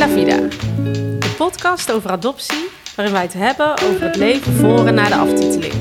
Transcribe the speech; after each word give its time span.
La 0.00 0.08
Vida, 0.08 0.36
de 1.18 1.34
podcast 1.36 1.92
over 1.92 2.10
adoptie, 2.10 2.68
waarin 2.96 3.14
wij 3.14 3.22
het 3.24 3.32
hebben 3.32 3.72
over 3.72 4.02
het 4.02 4.16
leven 4.16 4.52
voor 4.52 4.86
en 4.86 4.94
na 4.94 5.08
de 5.08 5.14
aftiteling. 5.14 5.72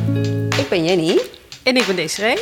Ik 0.57 0.65
ben 0.69 0.83
Jenny. 0.85 1.19
En 1.63 1.75
ik 1.77 1.85
ben 1.85 1.95
Desiree. 1.95 2.37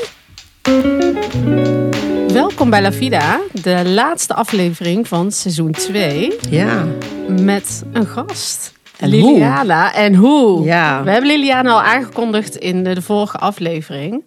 Welkom 2.33 2.69
bij 2.69 2.81
La 2.81 2.91
Vida, 2.91 3.39
de 3.63 3.81
laatste 3.89 4.33
aflevering 4.33 5.07
van 5.07 5.31
seizoen 5.31 5.71
2 5.71 6.33
Ja. 6.49 6.85
met 7.27 7.83
een 7.93 8.05
gast. 8.07 8.73
En 8.97 9.09
Liliana. 9.09 9.93
En 9.93 10.15
hoe? 10.15 10.65
Ja. 10.65 11.03
We 11.03 11.09
hebben 11.11 11.29
Liliana 11.29 11.71
al 11.71 11.81
aangekondigd 11.81 12.55
in 12.55 12.83
de, 12.83 12.93
de 12.93 13.01
vorige 13.01 13.37
aflevering. 13.37 14.25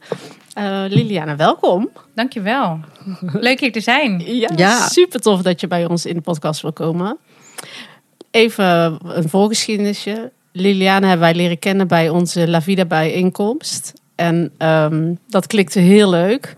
Eh, 0.53 0.83
Liliana, 0.89 1.37
welkom. 1.37 1.89
Dankjewel. 2.15 2.79
Leuk 3.21 3.61
hier 3.61 3.73
te 3.73 3.81
zijn. 3.81 4.23
Ja, 4.27 4.51
Ja. 4.57 4.89
super 4.89 5.21
tof 5.21 5.43
dat 5.43 5.61
je 5.61 5.67
bij 5.67 5.85
ons 5.87 6.07
in 6.07 6.15
de 6.15 6.21
podcast 6.21 6.63
wil 6.63 6.73
komen. 6.73 7.19
Even 8.31 8.99
een 9.05 9.29
voorgeschiedenisje. 9.29 10.33
Liliana 10.53 11.09
hebben 11.09 11.27
wij 11.27 11.37
leren 11.37 11.59
kennen 11.59 11.89
bij 11.89 12.09
onze 12.09 12.49
La 12.49 12.63
Vida 12.63 12.85
bijeenkomst. 12.85 13.93
En 14.21 14.53
ehm, 14.59 15.15
dat 15.29 15.47
klikte 15.47 15.79
heel 15.79 16.11
leuk. 16.11 16.55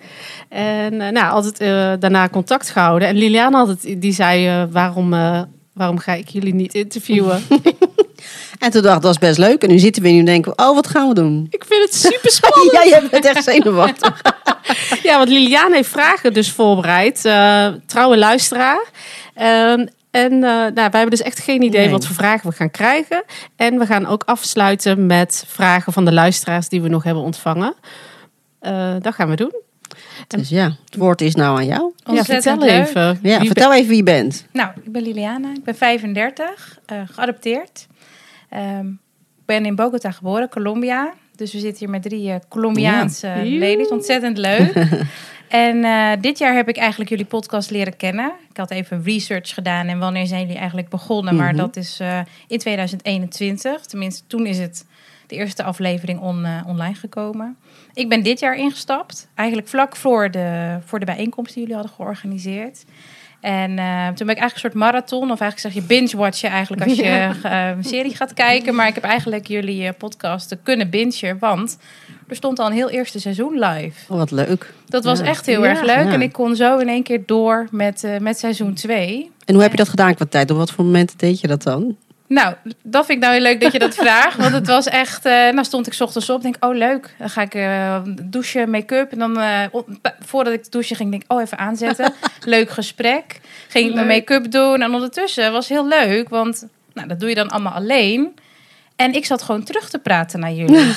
En 0.48 1.00
eh, 1.00 1.08
nou, 1.08 1.32
altijd 1.32 1.60
eh, 1.60 1.92
daarna 2.00 2.28
contact 2.28 2.70
gehouden. 2.70 3.08
En 3.08 3.16
Liliana 3.16 3.58
had 3.58 3.68
het, 3.68 3.94
die 3.98 4.12
zei, 4.12 4.46
eh, 4.46 4.62
waarom, 4.70 5.10
waarom 5.72 5.98
ga 5.98 6.12
ik 6.12 6.28
jullie 6.28 6.54
niet 6.54 6.74
interviewen? 6.74 7.42
En 8.58 8.70
toen 8.70 8.82
dacht 8.82 8.96
ik, 8.96 9.02
dat 9.02 9.10
is 9.10 9.18
best 9.18 9.38
leuk. 9.38 9.62
En 9.62 9.68
nu 9.68 9.78
zitten 9.78 10.02
we 10.02 10.08
hier 10.08 10.18
en 10.18 10.24
denken 10.24 10.58
oh, 10.58 10.74
wat 10.74 10.86
gaan 10.86 11.08
we 11.08 11.14
doen? 11.14 11.46
ik 11.50 11.64
vind 11.64 11.82
het 11.82 11.94
super 11.94 12.30
spannend. 12.40 12.72
Ja, 12.72 12.86
jij 12.86 13.08
bent 13.10 13.24
echt 13.24 13.44
zenuwachtig. 13.44 14.20
Ja, 15.02 15.16
want 15.16 15.28
Liliane 15.28 15.74
heeft 15.74 15.88
vragen 15.88 16.32
dus 16.32 16.50
voorbereid. 16.50 17.20
trouwe 17.86 18.18
luisteraar. 18.18 18.84
En 20.12 20.32
eh, 20.32 20.40
nou, 20.40 20.72
wij 20.74 20.82
hebben 20.82 21.10
dus 21.10 21.22
echt 21.22 21.38
geen 21.38 21.62
idee 21.62 21.80
Nee. 21.80 21.90
wat 21.90 22.06
voor 22.06 22.14
vragen 22.14 22.50
we 22.50 22.56
gaan 22.56 22.70
krijgen. 22.70 23.24
En 23.56 23.78
we 23.78 23.86
gaan 23.86 24.06
ook 24.06 24.22
afsluiten 24.24 25.06
met 25.06 25.44
vragen 25.46 25.92
van 25.92 26.04
de 26.04 26.12
luisteraars 26.12 26.68
die 26.68 26.82
we 26.82 26.88
nog 26.88 27.04
hebben 27.04 27.22
ontvangen. 27.22 27.74
Eh, 28.58 28.94
dat 29.00 29.14
gaan 29.14 29.28
we 29.28 29.36
doen. 29.36 29.52
Dus 30.26 30.48
ja, 30.48 30.64
het 30.84 30.96
woord 30.96 31.20
is 31.20 31.34
nou 31.34 31.56
aan 31.58 31.66
jou. 31.66 31.92
Ja, 31.96 32.10
Ontzettend 32.12 32.42
vertel 32.60 32.76
leuk. 32.78 32.86
even. 32.88 33.18
Ja, 33.22 33.38
Wie 33.38 33.46
vertel 33.46 33.74
even 33.74 33.88
wie 33.88 33.96
je 33.96 34.02
bent. 34.02 34.46
Nou, 34.52 34.70
ik 34.82 34.92
ben 34.92 35.02
Liliana. 35.02 35.48
Ik 35.54 35.64
ben 35.64 35.74
35, 35.76 36.78
eh, 36.86 37.00
geadopteerd. 37.12 37.86
Ehm, 38.48 38.86
Ik 39.38 39.48
ben 39.48 39.66
in 39.66 39.74
Bogota 39.74 40.10
geboren, 40.10 40.48
Colombia. 40.48 41.12
Dus 41.36 41.52
we 41.52 41.58
zitten 41.58 41.78
hier 41.78 41.90
met 41.90 42.02
drie 42.02 42.30
eh, 42.30 42.36
Colombiaanse 42.48 43.26
Ja. 43.26 43.58
ladies. 43.58 43.88
Ontzettend 43.88 44.38
leuk. 44.38 44.72
en 45.52 45.84
eh, 45.84 46.10
dit 46.20 46.38
jaar 46.38 46.54
heb 46.54 46.68
ik 46.68 46.76
eigenlijk 46.76 47.10
jullie 47.10 47.24
podcast 47.24 47.70
leren 47.70 47.96
kennen. 47.96 48.32
Ik 48.50 48.56
had 48.56 48.70
even 48.70 49.02
research 49.04 49.54
gedaan 49.54 49.86
en 49.86 49.98
wanneer 49.98 50.26
zijn 50.26 50.40
jullie 50.40 50.56
eigenlijk 50.56 50.88
begonnen. 50.88 51.36
Maar 51.36 51.48
Mhm. 51.48 51.56
dat 51.56 51.76
is 51.76 52.00
eh, 52.00 52.20
in 52.46 52.58
2021. 52.58 53.80
Tenminste, 53.86 54.22
toen 54.26 54.46
is 54.46 54.58
het 54.58 54.86
de 55.26 55.34
eerste 55.34 55.62
aflevering 55.62 56.20
on, 56.20 56.44
eh, 56.44 56.60
online 56.66 56.94
gekomen. 56.94 57.56
Ik 57.94 58.08
ben 58.08 58.22
dit 58.22 58.40
jaar 58.40 58.56
ingestapt. 58.56 59.28
Eigenlijk 59.34 59.68
vlak 59.68 59.96
voor 59.96 60.30
de, 60.30 60.78
voor 60.84 60.98
de 60.98 61.06
bijeenkomst 61.06 61.52
die 61.52 61.60
jullie 61.62 61.76
hadden 61.76 61.94
georganiseerd. 61.96 62.84
En 63.40 63.68
toen 64.14 64.26
ben 64.26 64.36
ik 64.36 64.40
eigenlijk 64.40 64.54
een 64.54 64.60
soort 64.60 64.74
marathon, 64.74 65.30
of 65.30 65.40
eigenlijk 65.40 65.58
zeg 65.58 65.72
je 65.72 65.82
binge-watchen 65.88 66.50
eigenlijk 66.50 66.82
als 66.82 66.96
je 66.98 67.30
een 67.76 67.84
serie 67.84 68.16
gaat 68.16 68.34
kijken. 68.34 68.74
Maar 68.74 68.88
ik 68.88 68.94
heb 68.94 69.04
eigenlijk 69.04 69.46
jullie 69.46 69.86
eh, 69.86 69.92
podcasten 69.98 70.62
kunnen 70.62 70.90
bingen, 70.90 71.38
want 71.38 71.78
er 72.32 72.38
stond 72.38 72.58
al 72.58 72.66
een 72.66 72.72
heel 72.72 72.90
eerste 72.90 73.20
seizoen 73.20 73.58
live. 73.58 74.12
Oh, 74.12 74.18
wat 74.18 74.30
leuk. 74.30 74.72
Dat 74.88 75.04
was 75.04 75.18
Ja. 75.18 75.24
echt 75.24 75.46
heel 75.46 75.64
Ja. 75.64 75.70
erg 75.70 75.80
leuk. 75.82 76.04
Ja. 76.06 76.12
En 76.12 76.22
ik 76.22 76.32
kon 76.32 76.56
zo 76.56 76.78
in 76.78 76.88
één 76.88 77.02
keer 77.02 77.22
door 77.26 77.68
met, 77.70 78.04
eh, 78.04 78.18
met 78.18 78.38
seizoen 78.38 78.74
2. 78.74 79.30
En 79.44 79.54
hoe 79.54 79.62
heb 79.62 79.70
je 79.72 79.76
dat 79.76 79.88
gedaan 79.88 80.14
qua 80.14 80.24
tijd? 80.30 80.50
Op 80.50 80.56
wat 80.56 80.70
voor 80.70 80.84
momenten 80.84 81.18
deed 81.18 81.40
je 81.40 81.46
dat 81.46 81.62
dan? 81.62 81.96
Nou, 82.26 82.54
dat 82.82 83.06
vind 83.06 83.18
ik 83.18 83.24
nou 83.24 83.32
heel 83.34 83.42
leuk 83.42 83.60
dat 83.60 83.72
je 83.72 83.78
dat 83.78 83.94
vraagt. 84.04 84.36
Want 84.36 84.52
het 84.52 84.66
was 84.66 84.86
echt... 84.86 85.24
eh, 85.24 85.32
nou 85.32 85.64
stond 85.64 85.86
ik 85.86 85.92
's 85.92 86.00
ochtends 86.00 86.30
op. 86.30 86.42
denk 86.42 86.56
oh 86.60 86.74
leuk. 86.76 87.14
Dan 87.18 87.30
ga 87.30 87.42
ik 87.42 87.54
eh, 87.54 87.96
douchen, 88.22 88.70
make-up. 88.70 89.12
En 89.12 89.18
dan 89.18 89.38
voordat 90.20 90.52
ik 90.52 90.70
douchen 90.72 90.96
ging, 90.96 91.10
denk 91.10 91.22
ik... 91.22 91.32
Oh, 91.32 91.40
even 91.42 91.58
aanzetten. 91.58 92.12
leuk 92.44 92.70
gesprek. 92.70 93.40
Ging 93.68 93.88
ik 93.88 93.94
mijn 93.94 94.06
make-up 94.06 94.50
doen. 94.50 94.82
En 94.82 94.94
ondertussen 94.94 95.52
was 95.52 95.68
heel 95.68 95.88
leuk. 95.88 96.28
Want 96.28 96.66
nou, 96.94 97.08
dat 97.08 97.20
doe 97.20 97.28
je 97.28 97.34
dan 97.34 97.48
allemaal 97.48 97.72
alleen. 97.72 98.34
En 98.96 99.14
ik 99.14 99.24
zat 99.26 99.42
gewoon 99.42 99.62
terug 99.64 99.90
te 99.90 99.98
praten 99.98 100.40
naar 100.40 100.52
jullie. 100.52 100.92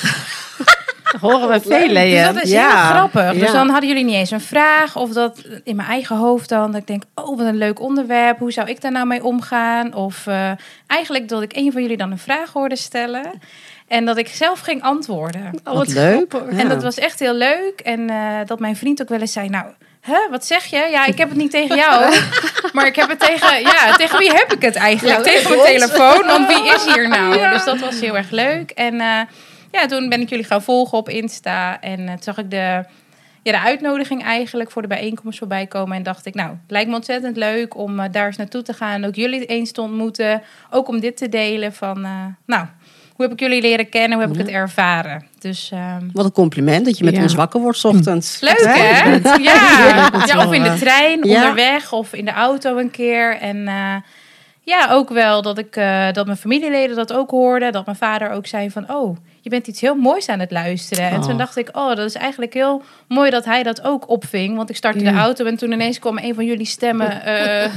Dat 1.12 1.20
horen 1.30 1.48
we 1.48 1.60
veel, 1.60 1.88
Dus 1.88 2.34
dat 2.34 2.42
is 2.44 2.50
Ja. 2.50 2.68
heel 2.86 2.96
grappig. 2.96 3.32
Dus 3.32 3.48
Ja. 3.48 3.52
dan 3.52 3.68
hadden 3.68 3.88
jullie 3.88 4.04
niet 4.04 4.14
eens 4.14 4.30
een 4.30 4.40
vraag. 4.40 4.96
Of 4.96 5.10
dat 5.10 5.42
in 5.64 5.76
mijn 5.76 5.88
eigen 5.88 6.16
hoofd 6.16 6.48
dan. 6.48 6.72
Dat 6.72 6.80
ik 6.80 6.86
denk, 6.86 7.02
oh 7.14 7.36
wat 7.38 7.46
een 7.46 7.56
leuk 7.56 7.80
onderwerp. 7.80 8.38
Hoe 8.38 8.52
zou 8.52 8.68
ik 8.68 8.80
daar 8.80 8.92
nou 8.92 9.06
mee 9.06 9.24
omgaan? 9.24 9.94
Of 9.94 10.26
eh, 10.26 10.50
eigenlijk 10.86 11.28
dat 11.28 11.42
ik 11.42 11.56
een 11.56 11.72
van 11.72 11.82
jullie 11.82 11.96
dan 11.96 12.10
een 12.10 12.18
vraag 12.18 12.52
hoorde 12.52 12.76
stellen. 12.76 13.24
En 13.88 14.04
dat 14.04 14.16
ik 14.16 14.28
zelf 14.28 14.60
ging 14.60 14.82
antwoorden. 14.82 15.50
Oh, 15.64 15.74
Wat 15.74 15.88
leuk. 15.88 16.32
Ja. 16.32 16.58
En 16.58 16.68
dat 16.68 16.82
was 16.82 16.98
echt 16.98 17.18
heel 17.20 17.34
leuk. 17.34 17.80
En 17.84 18.10
eh, 18.10 18.16
dat 18.46 18.58
mijn 18.60 18.76
vriend 18.76 19.02
ook 19.02 19.08
wel 19.08 19.20
eens 19.20 19.32
zei, 19.32 19.48
nou... 19.48 19.64
Hè, 20.00 20.18
wat 20.30 20.46
zeg 20.46 20.64
je? 20.64 20.88
Ja, 20.90 21.06
ik 21.06 21.18
heb 21.18 21.28
het 21.28 21.38
niet 21.38 21.50
tegen 21.50 21.76
jou. 21.76 22.14
maar 22.72 22.86
ik 22.86 22.96
heb 22.96 23.08
het 23.08 23.18
tegen... 23.20 23.60
Ja, 23.60 23.92
tegen 23.96 24.18
wie 24.18 24.30
heb 24.32 24.52
ik 24.52 24.62
het 24.62 24.76
eigenlijk? 24.76 25.16
Ja, 25.18 25.22
tegen 25.32 25.48
mijn 25.48 25.60
ons. 25.60 25.68
telefoon. 25.70 26.26
Want 26.26 26.46
wie 26.46 26.74
is 26.74 26.94
hier 26.94 27.08
nou? 27.18 27.38
Ja. 27.38 27.52
Dus 27.52 27.64
dat 27.64 27.78
was 27.78 28.00
heel 28.00 28.16
erg 28.16 28.30
leuk. 28.30 28.70
En 28.70 29.00
eh, 29.00 29.20
ja, 29.80 29.86
toen 29.86 30.08
ben 30.08 30.20
ik 30.20 30.28
jullie 30.28 30.44
gaan 30.44 30.62
volgen 30.62 30.98
op 30.98 31.08
Insta. 31.08 31.80
En 31.80 32.00
eh, 32.00 32.06
toen 32.12 32.22
zag 32.22 32.38
ik 32.38 32.50
de, 32.50 32.84
ja, 33.42 33.52
de 33.52 33.60
uitnodiging 33.60 34.22
eigenlijk 34.24 34.70
voor 34.70 34.82
de 34.82 34.88
bijeenkomst 34.88 35.38
voorbij 35.38 35.66
komen. 35.66 35.96
En 35.96 36.02
dacht 36.02 36.26
ik, 36.26 36.34
nou, 36.34 36.48
het 36.50 36.58
lijkt 36.70 36.88
me 36.88 36.94
ontzettend 36.94 37.36
leuk 37.36 37.76
om 37.76 38.00
eh, 38.00 38.12
daar 38.12 38.26
eens 38.26 38.36
naartoe 38.36 38.62
te 38.62 38.72
gaan. 38.72 38.92
En 38.92 39.06
ook 39.06 39.14
jullie 39.14 39.44
eens 39.46 39.72
te 39.72 39.80
ontmoeten. 39.80 40.42
Ook 40.70 40.88
om 40.88 41.00
dit 41.00 41.16
te 41.16 41.28
delen 41.28 41.72
van... 41.72 42.04
eh, 42.04 42.10
nou, 42.46 42.64
hoe 43.14 43.24
heb 43.24 43.32
ik 43.34 43.40
jullie 43.40 43.60
leren 43.60 43.88
kennen? 43.88 44.18
Hoe 44.18 44.26
heb 44.26 44.36
ik 44.36 44.40
het 44.46 44.54
ervaren? 44.54 45.26
Dus... 45.38 45.70
ehm, 45.72 46.04
Wat 46.12 46.24
een 46.24 46.32
compliment 46.32 46.84
dat 46.84 46.98
je 46.98 47.04
met 47.04 47.16
Ja. 47.16 47.22
ons 47.22 47.34
wakker 47.34 47.60
wordt 47.60 47.78
's 47.78 47.84
ochtends. 47.84 48.40
Leuk 48.40 48.60
hè? 48.64 49.12
Ja. 49.36 50.10
Ja, 50.26 50.46
of 50.46 50.52
in 50.52 50.62
de 50.62 50.74
trein, 50.80 51.24
Ja. 51.28 51.34
onderweg 51.34 51.92
of 51.92 52.12
in 52.14 52.24
de 52.24 52.30
auto 52.32 52.76
een 52.78 52.90
keer. 52.90 53.36
En 53.36 53.68
eh, 53.68 53.94
ja, 54.62 54.86
ook 54.90 55.08
wel 55.08 55.42
dat 55.42 55.58
ik 55.58 55.76
eh, 55.76 56.12
dat 56.12 56.26
mijn 56.26 56.38
familieleden 56.38 56.96
dat 56.96 57.12
ook 57.12 57.30
hoorden. 57.30 57.72
Dat 57.72 57.84
mijn 57.84 57.96
vader 57.96 58.30
ook 58.30 58.46
zei 58.46 58.70
van 58.70 58.90
oh, 58.90 59.16
je 59.46 59.52
bent 59.52 59.66
iets 59.66 59.80
heel 59.80 59.94
moois 59.94 60.28
aan 60.28 60.38
het 60.40 60.50
luisteren. 60.50 61.08
En 61.10 61.18
Oh. 61.18 61.28
toen 61.28 61.38
dacht 61.38 61.56
ik, 61.56 61.68
oh, 61.72 61.88
dat 61.88 61.98
is 61.98 62.14
eigenlijk 62.14 62.54
heel 62.54 62.82
mooi 63.08 63.30
dat 63.30 63.44
hij 63.44 63.62
dat 63.62 63.82
ook 63.82 64.08
opving. 64.08 64.56
Want 64.56 64.70
ik 64.70 64.76
startte 64.76 65.04
Ja. 65.04 65.10
de 65.12 65.18
auto 65.18 65.44
en 65.44 65.56
toen 65.56 65.72
ineens 65.72 65.98
kwam 65.98 66.18
een 66.18 66.34
van 66.34 66.44
jullie 66.44 66.66
stemmen 66.66 67.22
eh 67.24 67.70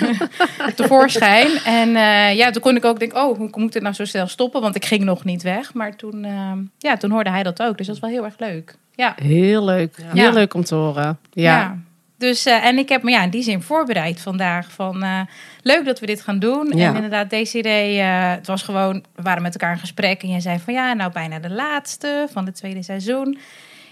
tevoorschijn. 0.74 1.48
En 1.64 1.96
eh, 1.96 2.36
ja, 2.36 2.50
toen 2.50 2.62
kon 2.62 2.76
ik 2.76 2.84
ook 2.84 2.98
denken, 2.98 3.22
oh, 3.22 3.36
hoe 3.36 3.48
moet 3.54 3.74
het 3.74 3.82
nou 3.82 3.94
zo 3.94 4.04
snel 4.04 4.26
stoppen? 4.26 4.60
Want 4.60 4.74
ik 4.76 4.84
ging 4.84 5.02
nog 5.04 5.24
niet 5.24 5.42
weg. 5.42 5.74
Maar 5.74 5.96
toen, 5.96 6.24
eh, 6.24 6.52
ja, 6.78 6.96
toen 6.96 7.10
hoorde 7.10 7.30
hij 7.30 7.42
dat 7.42 7.62
ook. 7.62 7.76
Dus 7.76 7.86
dat 7.86 7.98
was 7.98 8.10
wel 8.10 8.18
heel 8.18 8.24
erg 8.28 8.38
leuk. 8.38 8.76
Ja. 8.94 9.14
Heel 9.22 9.64
leuk. 9.64 9.96
Heel 10.14 10.32
leuk 10.32 10.54
om 10.54 10.64
te 10.64 10.74
horen. 10.74 11.18
Ja. 11.30 11.58
Ja. 11.58 11.78
Dus, 12.22 12.46
eh, 12.46 12.64
en 12.64 12.78
ik 12.78 12.88
heb 12.88 13.02
me 13.02 13.10
ja, 13.10 13.22
in 13.22 13.30
die 13.30 13.42
zin 13.42 13.62
voorbereid 13.62 14.20
vandaag. 14.20 14.72
Van, 14.72 15.02
eh, 15.02 15.20
leuk 15.62 15.84
dat 15.84 16.00
we 16.00 16.06
dit 16.06 16.22
gaan 16.22 16.38
doen. 16.38 16.72
Ja. 16.74 16.88
En 16.88 16.94
inderdaad, 16.94 17.30
Desiree, 17.30 17.98
eh 18.00 18.30
het 18.30 18.46
was 18.46 18.62
gewoon... 18.62 19.04
We 19.14 19.22
waren 19.22 19.42
met 19.42 19.52
elkaar 19.52 19.72
in 19.72 19.78
gesprek. 19.78 20.22
En 20.22 20.28
jij 20.28 20.40
zei 20.40 20.58
van, 20.58 20.74
ja, 20.74 20.92
nou 20.92 21.12
bijna 21.12 21.38
de 21.38 21.50
laatste 21.50 22.26
van 22.32 22.46
het 22.46 22.54
tweede 22.54 22.82
seizoen. 22.82 23.38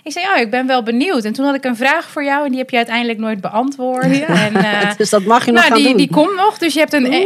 Ik 0.03 0.13
zei, 0.13 0.27
oh, 0.35 0.41
ik 0.41 0.51
ben 0.51 0.67
wel 0.67 0.83
benieuwd. 0.83 1.25
En 1.25 1.33
toen 1.33 1.45
had 1.45 1.55
ik 1.55 1.65
een 1.65 1.77
vraag 1.77 2.11
voor 2.11 2.25
jou. 2.25 2.45
En 2.45 2.51
die 2.51 2.59
heb 2.59 2.71
je 2.71 2.77
uiteindelijk 2.77 3.19
nooit 3.19 3.41
beantwoord. 3.41 4.25
En, 4.27 4.55
eh, 4.55 4.95
Dus 4.97 5.11
dat 5.11 5.25
mag 5.25 5.45
je 5.45 5.53
nog 5.53 5.61
nou, 5.61 5.73
gaan 5.73 5.83
die, 5.83 5.89
doen. 5.89 5.97
die 5.97 6.11
komt 6.11 6.37
nog. 6.37 6.59
Dus 6.59 6.75
je 6.75 6.79
hebt 6.79 6.93
een. 6.93 7.09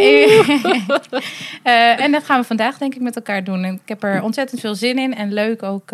Eh, 1.62 2.00
en 2.04 2.12
dat 2.12 2.24
gaan 2.24 2.40
we 2.40 2.46
vandaag, 2.46 2.78
denk 2.78 2.94
ik, 2.94 3.00
met 3.00 3.16
elkaar 3.16 3.44
doen. 3.44 3.64
En 3.64 3.74
ik 3.74 3.88
heb 3.88 4.02
er 4.02 4.22
ontzettend 4.22 4.60
veel 4.60 4.74
zin 4.74 4.98
in. 4.98 5.14
En 5.14 5.32
leuk 5.32 5.62
ook 5.62 5.90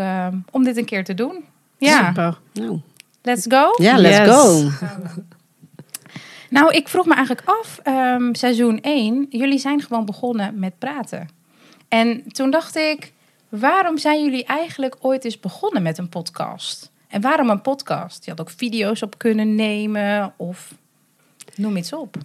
om 0.50 0.64
dit 0.64 0.76
een 0.76 0.84
keer 0.84 1.04
te 1.04 1.14
doen. 1.14 1.44
Ja, 1.78 2.06
Super. 2.06 2.38
Nou, 2.52 2.80
let's 3.22 3.46
go. 3.48 3.74
ja, 3.76 3.96
let's 3.98 4.16
Yes. 4.18 4.28
go. 4.28 4.68
Nou, 6.50 6.74
ik 6.74 6.88
vroeg 6.88 7.06
me 7.06 7.14
eigenlijk 7.14 7.48
af, 7.48 7.80
ehm, 7.82 8.34
seizoen 8.34 8.78
1, 8.82 9.26
jullie 9.30 9.58
zijn 9.58 9.80
gewoon 9.82 10.04
begonnen 10.04 10.58
met 10.58 10.78
praten. 10.78 11.28
En 11.88 12.22
toen 12.32 12.50
dacht 12.50 12.76
ik, 12.76 13.12
waarom 13.48 13.98
zijn 13.98 14.24
jullie 14.24 14.44
eigenlijk 14.44 14.96
ooit 15.00 15.24
eens 15.24 15.40
begonnen 15.40 15.82
met 15.82 15.98
een 15.98 16.08
podcast? 16.08 16.90
En 17.08 17.20
waarom 17.20 17.50
een 17.50 17.60
podcast? 17.60 18.24
Je 18.24 18.30
had 18.30 18.40
ook 18.40 18.50
video's 18.50 19.02
op 19.02 19.18
kunnen 19.18 19.54
nemen 19.54 20.32
of 20.36 20.74
noem 21.54 21.76
iets 21.76 21.92
op. 21.92 22.16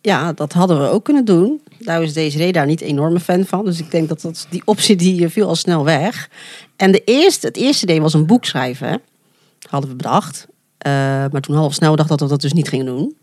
Ja, 0.00 0.32
dat 0.32 0.52
hadden 0.52 0.80
we 0.82 0.88
ook 0.88 1.04
kunnen 1.04 1.24
doen. 1.24 1.62
Nou 1.78 2.02
is 2.02 2.12
deze 2.12 2.50
daar 2.50 2.66
niet 2.66 2.80
enorme 2.80 3.20
fan 3.20 3.44
van. 3.44 3.64
Dus 3.64 3.80
ik 3.80 3.90
denk 3.90 4.08
dat, 4.08 4.20
dat 4.20 4.46
die 4.50 4.62
optie 4.64 4.96
die 4.96 5.28
viel 5.28 5.48
al 5.48 5.56
snel 5.56 5.84
weg. 5.84 6.30
En 6.76 6.92
de 6.92 7.04
eerste, 7.04 7.46
het 7.46 7.56
eerste 7.56 7.84
idee 7.84 8.00
was 8.00 8.14
een 8.14 8.26
boek 8.26 8.44
schrijven. 8.44 9.00
Hadden 9.68 9.90
we 9.90 9.96
bedacht. 9.96 10.46
Eh, 10.78 10.92
maar 11.30 11.40
toen 11.40 11.56
half 11.56 11.74
snel 11.74 11.96
dacht 11.96 12.08
dat 12.08 12.20
we 12.20 12.28
dat 12.28 12.40
dus 12.40 12.52
niet 12.52 12.68
gingen 12.68 12.86
doen. 12.86 13.16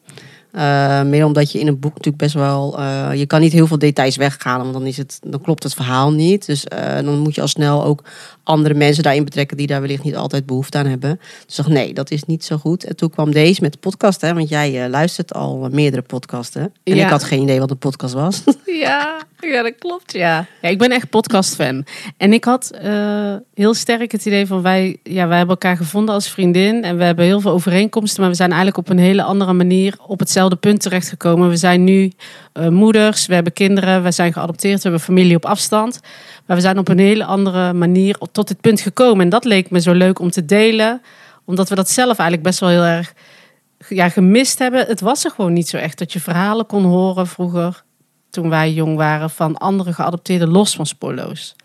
Eh, 0.51 1.01
meer 1.01 1.25
omdat 1.25 1.51
je 1.51 1.59
in 1.59 1.67
een 1.67 1.79
boek 1.79 1.93
natuurlijk 1.93 2.23
best 2.23 2.33
wel... 2.33 2.79
eh, 2.79 3.09
je 3.13 3.25
kan 3.25 3.41
niet 3.41 3.51
heel 3.51 3.67
veel 3.67 3.77
details 3.77 4.15
weghalen, 4.15 4.61
want 4.61 4.73
dan, 4.73 4.85
is 4.85 4.97
het, 4.97 5.19
dan 5.23 5.41
klopt 5.41 5.63
het 5.63 5.73
verhaal 5.73 6.11
niet. 6.11 6.45
Dus 6.45 6.65
dan 7.03 7.17
moet 7.17 7.35
je 7.35 7.41
al 7.41 7.47
snel 7.47 7.83
ook 7.83 8.03
andere 8.45 8.73
mensen 8.73 9.03
daarin 9.03 9.23
betrekken 9.23 9.57
die 9.57 9.67
daar 9.67 9.81
wellicht 9.81 10.03
niet 10.03 10.15
altijd 10.15 10.45
behoefte 10.45 10.77
aan 10.77 10.85
hebben. 10.85 11.19
Dus 11.45 11.55
dacht, 11.55 11.69
nee, 11.69 11.93
dat 11.93 12.11
is 12.11 12.23
niet 12.23 12.43
zo 12.45 12.57
goed. 12.57 12.83
En 12.83 12.95
toen 12.95 13.09
kwam 13.09 13.31
deze 13.31 13.61
met 13.61 13.71
de 13.71 13.77
podcast, 13.77 14.21
hè, 14.21 14.33
want 14.33 14.49
jij 14.49 14.83
eh, 14.83 14.89
luistert 14.89 15.33
al 15.33 15.67
meerdere 15.71 16.01
podcasten. 16.01 16.73
En 16.83 16.95
Ja. 16.95 17.03
ik 17.03 17.09
had 17.09 17.23
geen 17.23 17.41
idee 17.41 17.59
wat 17.59 17.71
een 17.71 17.77
podcast 17.77 18.13
was. 18.13 18.43
Ja, 18.65 19.21
ja, 19.39 19.61
dat 19.63 19.73
klopt, 19.79 20.13
ja. 20.13 20.45
ja. 20.61 20.69
Ik 20.69 20.77
ben 20.77 20.91
echt 20.91 21.09
podcast-fan. 21.09 21.85
En 22.17 22.33
ik 22.33 22.43
had 22.43 22.71
eh, 22.71 23.35
heel 23.53 23.73
sterk 23.73 24.11
het 24.11 24.25
idee 24.25 24.45
van 24.47 24.61
wij, 24.61 24.97
ja, 25.03 25.27
wij 25.27 25.37
hebben 25.37 25.55
elkaar 25.55 25.77
gevonden 25.77 26.13
als 26.13 26.29
vriendin. 26.29 26.83
En 26.83 26.97
we 26.97 27.03
hebben 27.03 27.25
heel 27.25 27.41
veel 27.41 27.51
overeenkomsten, 27.51 28.21
maar 28.21 28.29
we 28.29 28.35
zijn 28.35 28.51
eigenlijk 28.51 28.79
op 28.79 28.89
een 28.89 29.03
hele 29.03 29.23
andere 29.23 29.53
manier 29.53 29.95
op 30.07 30.19
hetzelfde 30.19 30.55
punt 30.55 30.81
terechtgekomen. 30.81 31.49
We 31.49 31.55
zijn 31.55 31.83
nu 31.83 32.11
eh, 32.53 32.67
moeders, 32.67 33.25
we 33.25 33.33
hebben 33.33 33.53
kinderen, 33.53 34.03
we 34.03 34.11
zijn 34.11 34.33
geadopteerd, 34.33 34.75
we 34.75 34.81
hebben 34.81 34.99
familie 34.99 35.35
op 35.35 35.45
afstand. 35.45 35.99
Maar 36.45 36.55
we 36.55 36.61
zijn 36.61 36.77
op 36.77 36.87
een 36.87 36.99
hele 36.99 37.25
andere 37.25 37.73
manier 37.73 38.17
tot 38.31 38.47
dit 38.47 38.61
punt 38.61 38.81
gekomen. 38.81 39.23
En 39.23 39.29
dat 39.29 39.45
leek 39.45 39.69
me 39.69 39.81
zo 39.81 39.93
leuk 39.93 40.19
om 40.19 40.29
te 40.31 40.45
delen, 40.45 41.01
omdat 41.45 41.69
we 41.69 41.75
dat 41.75 41.89
zelf 41.89 42.17
eigenlijk 42.17 42.43
best 42.43 42.59
wel 42.59 42.69
heel 42.69 42.83
erg 42.83 43.13
ja, 43.89 44.09
gemist 44.09 44.59
hebben. 44.59 44.85
Het 44.85 45.01
was 45.01 45.25
er 45.25 45.31
gewoon 45.31 45.53
niet 45.53 45.67
zo 45.67 45.77
echt 45.77 45.97
dat 45.97 46.13
je 46.13 46.19
verhalen 46.19 46.65
kon 46.65 46.83
horen 46.83 47.27
vroeger 47.27 47.83
toen 48.29 48.49
wij 48.49 48.73
jong 48.73 48.95
waren 48.97 49.29
van 49.29 49.57
andere 49.57 49.93
geadopteerden 49.93 50.49
los 50.49 50.75
van 50.75 50.85
spoorloos. 50.85 51.55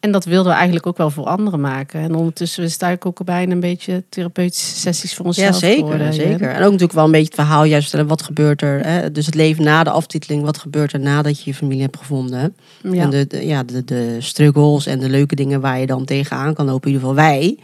En 0.00 0.12
dat 0.12 0.24
wilden 0.24 0.50
we 0.52 0.56
eigenlijk 0.56 0.86
ook 0.86 0.96
wel 0.96 1.10
voor 1.10 1.24
anderen 1.24 1.60
maken. 1.60 2.00
En 2.00 2.14
ondertussen 2.14 2.64
is 2.64 2.72
het 2.72 2.82
eigenlijk 2.82 3.20
ook 3.20 3.26
bijna 3.26 3.52
een 3.52 3.60
beetje 3.60 4.04
therapeutische 4.08 4.76
sessies 4.76 5.14
voor 5.14 5.24
Ja, 5.24 5.28
onszelf 5.30 5.56
zeker, 5.56 5.78
geworden. 5.82 6.12
zeker. 6.14 6.48
En 6.50 6.56
ook 6.56 6.62
natuurlijk 6.62 6.92
wel 6.92 7.04
een 7.04 7.10
beetje 7.10 7.26
het 7.26 7.34
verhaal 7.34 7.64
juist 7.64 7.82
vertellen. 7.88 8.08
Wat 8.10 8.22
gebeurt 8.22 8.62
er? 8.62 8.86
Hè? 8.86 9.12
Dus 9.12 9.26
het 9.26 9.34
leven 9.34 9.64
na 9.64 9.84
de 9.84 9.90
aftiteling. 9.90 10.42
Wat 10.44 10.58
gebeurt 10.58 10.92
er 10.92 11.00
nadat 11.00 11.38
je 11.42 11.50
je 11.50 11.56
familie 11.56 11.82
hebt 11.82 11.96
gevonden? 11.96 12.56
Ja. 12.82 13.02
En 13.02 13.10
de, 13.10 13.26
de- 13.26 13.46
ja, 13.46 13.62
de, 13.62 13.84
de 13.84 14.16
struggles 14.18 14.86
en 14.86 14.98
de 14.98 15.08
leuke 15.08 15.34
dingen 15.34 15.60
waar 15.60 15.80
je 15.80 15.86
dan 15.86 16.04
tegenaan 16.04 16.54
kan 16.54 16.66
lopen. 16.66 16.88
In 16.90 16.94
ieder 16.96 17.08
geval 17.08 17.24
wij. 17.24 17.58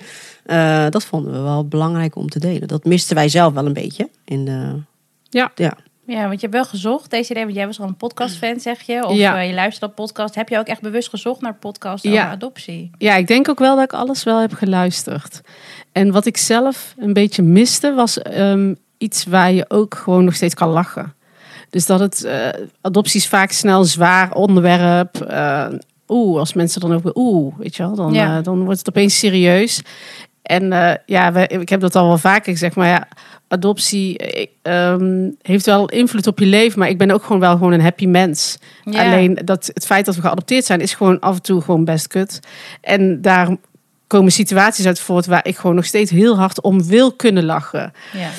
Eh, 0.44 0.90
dat 0.90 1.04
vonden 1.04 1.32
we 1.32 1.38
wel 1.40 1.68
belangrijk 1.68 2.16
om 2.16 2.28
te 2.28 2.38
delen. 2.38 2.68
Dat 2.68 2.84
misten 2.84 3.16
wij 3.16 3.28
zelf 3.28 3.52
wel 3.54 3.66
een 3.66 3.72
beetje. 3.72 4.08
In 4.24 4.44
de, 4.44 4.74
Ja. 5.30 5.52
ja. 5.54 5.76
Ja, 6.06 6.20
want 6.28 6.32
je 6.40 6.46
hebt 6.46 6.52
wel 6.52 6.64
gezocht, 6.64 7.10
deze 7.10 7.30
idee, 7.30 7.42
want 7.44 7.54
jij 7.56 7.66
was 7.66 7.80
al 7.80 7.86
een 7.86 7.96
podcast-fan, 7.96 8.60
zeg 8.60 8.80
je. 8.82 9.06
Of 9.06 9.16
Ja. 9.16 9.40
eh, 9.40 9.48
je 9.48 9.54
luistert 9.54 9.90
op 9.90 9.96
podcast. 9.96 10.34
Heb 10.34 10.48
je 10.48 10.58
ook 10.58 10.66
echt 10.66 10.80
bewust 10.80 11.08
gezocht 11.08 11.40
naar 11.40 11.54
podcast 11.54 12.04
Ja. 12.04 12.10
over 12.10 12.24
adoptie? 12.24 12.90
Ja, 12.98 13.14
ik 13.16 13.26
denk 13.26 13.48
ook 13.48 13.58
wel 13.58 13.74
dat 13.74 13.84
ik 13.84 13.92
alles 13.92 14.24
wel 14.24 14.40
heb 14.40 14.52
geluisterd. 14.52 15.40
En 15.92 16.12
wat 16.12 16.26
ik 16.26 16.36
zelf 16.36 16.94
een 16.98 17.12
beetje 17.12 17.42
miste, 17.42 17.94
was 17.94 18.22
ehm, 18.22 18.74
iets 18.98 19.24
waar 19.24 19.52
je 19.52 19.64
ook 19.68 19.94
gewoon 19.94 20.24
nog 20.24 20.34
steeds 20.34 20.54
kan 20.54 20.68
lachen. 20.68 21.14
Dus 21.70 21.86
dat 21.86 22.00
het, 22.00 22.24
eh, 22.24 22.48
adoptie 22.80 23.20
is 23.20 23.28
vaak 23.28 23.50
snel 23.50 23.78
een 23.78 23.84
zwaar 23.86 24.32
onderwerp. 24.32 25.20
eh, 25.20 25.66
oeh, 26.08 26.38
als 26.38 26.52
mensen 26.52 26.80
dan 26.80 26.94
ook 26.94 27.02
weer 27.02 27.12
oeh, 27.16 27.54
weet 27.58 27.76
je 27.76 27.82
wel, 27.82 27.94
dan, 27.94 28.12
Ja. 28.12 28.40
dan 28.40 28.64
wordt 28.64 28.78
het 28.78 28.88
opeens 28.88 29.18
serieus. 29.18 29.82
En 30.44 30.72
eh, 30.72 30.94
ja, 31.06 31.32
we, 31.32 31.46
ik 31.46 31.68
heb 31.68 31.80
dat 31.80 31.96
al 31.96 32.06
wel 32.06 32.18
vaker 32.18 32.52
gezegd, 32.52 32.76
maar 32.76 32.88
ja, 32.88 33.08
adoptie 33.48 34.18
eh, 34.18 34.46
ehm, 34.62 35.30
heeft 35.42 35.66
wel 35.66 35.88
invloed 35.88 36.26
op 36.26 36.38
je 36.38 36.46
leven, 36.46 36.78
maar 36.78 36.88
ik 36.88 36.98
ben 36.98 37.10
ook 37.10 37.22
gewoon 37.22 37.40
wel 37.40 37.52
gewoon 37.52 37.72
een 37.72 37.80
happy 37.80 38.06
mens. 38.06 38.58
Ja. 38.84 39.04
Alleen 39.04 39.40
dat 39.44 39.70
het 39.74 39.86
feit 39.86 40.06
dat 40.06 40.14
we 40.14 40.20
geadopteerd 40.20 40.64
zijn, 40.64 40.80
is 40.80 40.94
gewoon 40.94 41.20
af 41.20 41.34
en 41.34 41.42
toe 41.42 41.60
gewoon 41.60 41.84
best 41.84 42.06
kut. 42.06 42.40
En 42.80 43.20
daar 43.22 43.56
komen 44.06 44.32
situaties 44.32 44.86
uit 44.86 45.00
voort 45.00 45.26
waar 45.26 45.46
ik 45.46 45.56
gewoon 45.56 45.76
nog 45.76 45.84
steeds 45.84 46.10
heel 46.10 46.36
hard 46.36 46.60
om 46.60 46.86
wil 46.86 47.12
kunnen 47.12 47.44
lachen. 47.44 47.92
Ja. 48.12 48.30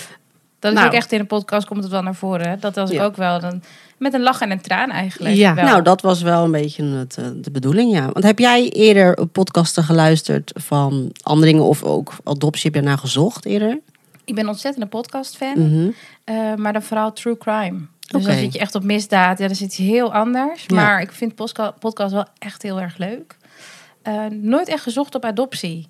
Dat 0.66 0.74
is 0.74 0.80
Nou. 0.80 0.92
ook 0.92 1.00
echt 1.02 1.12
in 1.12 1.20
de 1.20 1.26
podcast 1.26 1.68
komt 1.68 1.84
het 1.84 1.92
wel 1.92 2.02
naar 2.02 2.16
voren. 2.16 2.50
hè? 2.50 2.58
Dat 2.58 2.76
was 2.76 2.90
ik 2.90 2.96
Ja. 2.96 3.04
ook 3.04 3.16
wel 3.16 3.40
dan, 3.40 3.62
met 3.98 4.14
een 4.14 4.22
lach 4.22 4.42
en 4.42 4.52
een 4.52 4.62
traan 4.62 4.92
eigenlijk. 4.92 5.36
Ja. 5.36 5.54
wel. 5.54 5.64
Nou, 5.66 5.82
dat 5.82 6.02
was 6.02 6.22
wel 6.22 6.44
een 6.44 6.52
beetje 6.52 6.84
het, 6.84 7.18
eh, 7.18 7.26
de 7.36 7.52
bedoeling, 7.52 7.92
ja. 7.94 8.10
Want 8.12 8.24
heb 8.26 8.40
jij 8.40 8.70
eerder 8.70 9.28
podcasten 9.28 9.84
geluisterd 9.84 10.52
van 10.56 11.12
andere 11.24 11.52
dingen 11.52 11.64
of 11.64 11.84
ook 11.84 12.14
adoptie? 12.24 12.72
Heb 12.72 12.82
je 12.82 12.88
naar 12.88 12.98
gezocht 12.98 13.46
eerder? 13.46 13.80
Ik 14.26 14.36
ben 14.36 14.48
ontzettend 14.48 14.84
een 14.84 14.90
podcast-fan, 14.90 15.94
eh, 16.24 16.36
maar 16.56 16.74
dan 16.74 16.82
vooral 16.82 17.14
true 17.14 17.38
crime. 17.38 17.80
Dus 18.08 18.24
dan 18.24 18.34
zit 18.34 18.54
je 18.54 18.60
echt 18.60 18.76
op 18.76 18.84
misdaad. 18.84 19.38
Ja, 19.40 19.48
dan 19.48 19.56
zit 19.56 19.76
je 19.76 19.84
heel 19.84 20.14
anders. 20.14 20.64
Ja. 20.68 20.76
Maar 20.76 21.02
ik 21.02 21.12
vind 21.12 21.36
podcast 21.80 22.12
wel 22.14 22.26
echt 22.38 22.62
heel 22.62 22.82
erg 22.82 22.98
leuk. 22.98 23.38
Eh, 24.02 24.26
nooit 24.32 24.68
echt 24.68 24.84
gezocht 24.84 25.16
op 25.16 25.26
adoptie. 25.26 25.88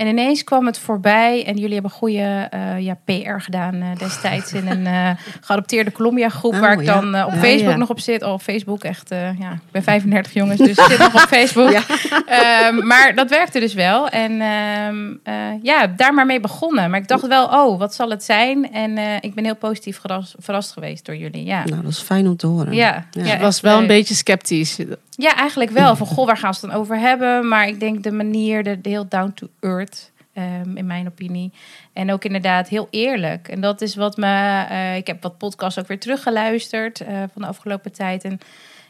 En 0.00 0.06
ineens 0.06 0.44
kwam 0.44 0.66
het 0.66 0.78
voorbij 0.78 1.44
en 1.46 1.56
jullie 1.56 1.72
hebben 1.72 1.90
goede 1.90 2.46
eh, 2.50 2.78
ja, 2.78 2.96
PR 3.04 3.38
gedaan 3.38 3.74
eh, 3.74 3.88
destijds 3.98 4.52
in 4.52 4.66
een 4.66 4.86
eh, 4.86 5.10
geadopteerde 5.46 5.92
Columbia 5.92 6.28
groep 6.28 6.52
Oh, 6.54 6.60
waar 6.60 6.72
ik 6.72 6.82
ja. 6.82 7.00
dan 7.00 7.24
op 7.24 7.32
Ja, 7.32 7.38
Facebook 7.38 7.70
ja. 7.70 7.76
nog 7.76 7.88
op 7.88 8.00
zit. 8.00 8.22
Oh, 8.22 8.38
Facebook 8.38 8.84
echt, 8.84 9.10
eh, 9.10 9.38
ja, 9.38 9.52
ik 9.52 9.70
ben 9.70 9.82
35 9.82 10.32
jongens, 10.32 10.58
dus 10.58 10.68
ik 10.78 10.84
zit 10.88 10.98
nog 10.98 11.14
op 11.14 11.20
Facebook. 11.20 11.70
Ja. 11.70 11.82
Ehm, 12.26 12.86
maar 12.86 13.14
dat 13.14 13.30
werkte 13.30 13.60
dus 13.60 13.74
wel. 13.74 14.08
En 14.08 14.40
ehm, 14.40 15.14
eh, 15.22 15.62
ja, 15.62 15.86
daar 15.86 16.14
maar 16.14 16.26
mee 16.26 16.40
begonnen. 16.40 16.90
Maar 16.90 17.00
ik 17.00 17.08
dacht 17.08 17.26
wel, 17.26 17.44
oh, 17.46 17.78
wat 17.78 17.94
zal 17.94 18.10
het 18.10 18.24
zijn? 18.24 18.72
En 18.72 18.98
eh, 18.98 19.04
ik 19.20 19.34
ben 19.34 19.44
heel 19.44 19.56
positief 19.56 20.00
verrast, 20.00 20.34
verrast 20.38 20.72
geweest 20.72 21.06
door 21.06 21.16
jullie. 21.16 21.44
Ja, 21.44 21.64
Nou, 21.64 21.82
dat 21.82 21.90
is 21.90 22.00
fijn 22.00 22.26
om 22.26 22.36
te 22.36 22.46
horen. 22.46 22.72
ja. 22.72 23.06
Ja. 23.10 23.24
ja 23.24 23.34
ik 23.34 23.40
was 23.40 23.60
wel 23.60 23.78
een 23.78 23.86
beetje 23.86 24.14
sceptisch. 24.14 24.78
Ja, 25.20 25.36
eigenlijk 25.36 25.70
wel. 25.70 25.96
Van, 25.96 26.06
goh, 26.06 26.26
waar 26.26 26.36
gaan 26.36 26.50
we 26.50 26.56
het 26.60 26.70
dan 26.70 26.80
over 26.80 26.98
hebben? 26.98 27.48
Maar 27.48 27.66
ik 27.68 27.80
denk 27.80 28.02
de 28.02 28.12
manier, 28.12 28.62
de, 28.62 28.78
heel 28.82 29.08
down 29.08 29.32
to 29.34 29.48
earth, 29.60 30.12
ehm, 30.32 30.76
in 30.76 30.86
mijn 30.86 31.06
opinie. 31.06 31.52
En 31.92 32.12
ook 32.12 32.24
inderdaad 32.24 32.68
heel 32.68 32.88
eerlijk. 32.90 33.48
En 33.48 33.60
dat 33.60 33.80
is 33.80 33.94
wat 33.94 34.16
me... 34.16 34.64
eh, 34.68 34.96
ik 34.96 35.06
heb 35.06 35.22
wat 35.22 35.38
podcasts 35.38 35.78
ook 35.78 35.86
weer 35.86 35.98
teruggeluisterd 35.98 37.00
eh, 37.00 37.16
van 37.32 37.42
de 37.42 37.48
afgelopen 37.48 37.92
tijd. 37.92 38.24
En 38.24 38.38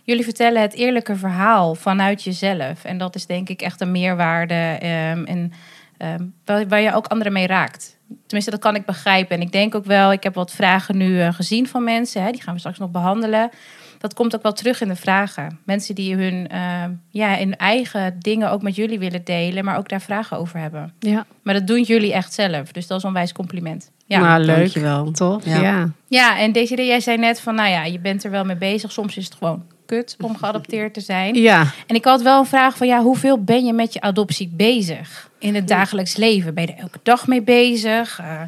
jullie 0.02 0.24
vertellen 0.24 0.62
het 0.62 0.74
eerlijke 0.74 1.16
verhaal 1.16 1.74
vanuit 1.74 2.22
jezelf. 2.22 2.84
En 2.84 2.98
dat 2.98 3.14
is 3.14 3.26
denk 3.26 3.48
ik 3.48 3.62
echt 3.62 3.80
een 3.80 3.92
meerwaarde. 3.92 4.76
ehm, 4.80 5.24
en 5.24 5.52
ehm, 5.96 6.24
waar, 6.44 6.68
waar 6.68 6.80
je 6.80 6.94
ook 6.94 7.06
anderen 7.06 7.32
mee 7.32 7.46
raakt. 7.46 7.98
Tenminste, 8.26 8.50
dat 8.50 8.60
kan 8.60 8.74
ik 8.74 8.84
begrijpen. 8.84 9.36
En 9.36 9.42
ik 9.42 9.52
denk 9.52 9.74
ook 9.74 9.84
wel, 9.84 10.12
ik 10.12 10.22
heb 10.22 10.34
wat 10.34 10.52
vragen 10.52 10.96
nu 10.96 11.20
eh, 11.20 11.32
gezien 11.34 11.68
van 11.68 11.84
mensen. 11.84 12.22
Hè, 12.22 12.30
die 12.30 12.42
gaan 12.42 12.52
we 12.54 12.58
straks 12.60 12.78
nog 12.78 12.90
behandelen. 12.90 13.50
Dat 14.00 14.14
komt 14.14 14.34
ook 14.34 14.42
wel 14.42 14.52
terug 14.52 14.80
in 14.80 14.88
de 14.88 14.96
vragen. 14.96 15.58
Mensen 15.64 15.94
die 15.94 16.14
hun, 16.16 16.48
eh, 16.48 16.84
ja, 17.10 17.36
hun 17.38 17.56
eigen 17.56 18.16
dingen 18.18 18.50
ook 18.50 18.62
met 18.62 18.76
jullie 18.76 18.98
willen 18.98 19.24
delen, 19.24 19.64
maar 19.64 19.76
ook 19.78 19.88
daar 19.88 20.00
vragen 20.00 20.36
over 20.36 20.58
hebben. 20.58 20.92
Ja, 20.98 21.26
Maar 21.42 21.54
dat 21.54 21.66
doen 21.66 21.82
jullie 21.82 22.12
echt 22.12 22.32
zelf. 22.32 22.72
Dus 22.72 22.86
dat 22.86 22.96
is 22.96 23.02
een 23.02 23.08
onwijs 23.08 23.32
compliment. 23.32 23.90
Ja. 24.06 24.18
nou 24.20 24.44
leuk. 24.44 24.56
Dankjewel. 24.56 25.10
Toch? 25.10 25.44
Ja. 25.44 25.60
Ja. 25.60 25.90
ja, 26.08 26.38
en 26.38 26.52
Desiree, 26.52 26.86
jij 26.86 27.00
zei 27.00 27.16
net 27.18 27.40
van, 27.40 27.54
nou 27.54 27.68
ja, 27.70 27.84
je 27.84 27.98
bent 27.98 28.24
er 28.24 28.30
wel 28.30 28.44
mee 28.44 28.56
bezig. 28.56 28.92
Soms 28.92 29.16
is 29.16 29.24
het 29.24 29.34
gewoon 29.34 29.64
kut 29.86 30.16
om 30.20 30.36
geadopteerd 30.36 30.94
te 30.94 31.00
zijn. 31.00 31.34
Ja. 31.34 31.66
En 31.86 31.94
ik 31.94 32.04
had 32.04 32.22
wel 32.22 32.38
een 32.38 32.46
vraag 32.46 32.76
van, 32.76 32.86
ja, 32.86 33.02
hoeveel 33.02 33.44
ben 33.44 33.64
je 33.64 33.72
met 33.72 33.92
je 33.92 34.00
adoptie 34.00 34.50
bezig? 34.52 35.30
In 35.38 35.54
het 35.54 35.68
dagelijks 35.68 36.16
leven? 36.16 36.54
Ben 36.54 36.66
je 36.66 36.72
er 36.72 36.78
elke 36.78 36.98
dag 37.02 37.26
mee 37.26 37.42
bezig? 37.42 38.18
Eh, 38.18 38.40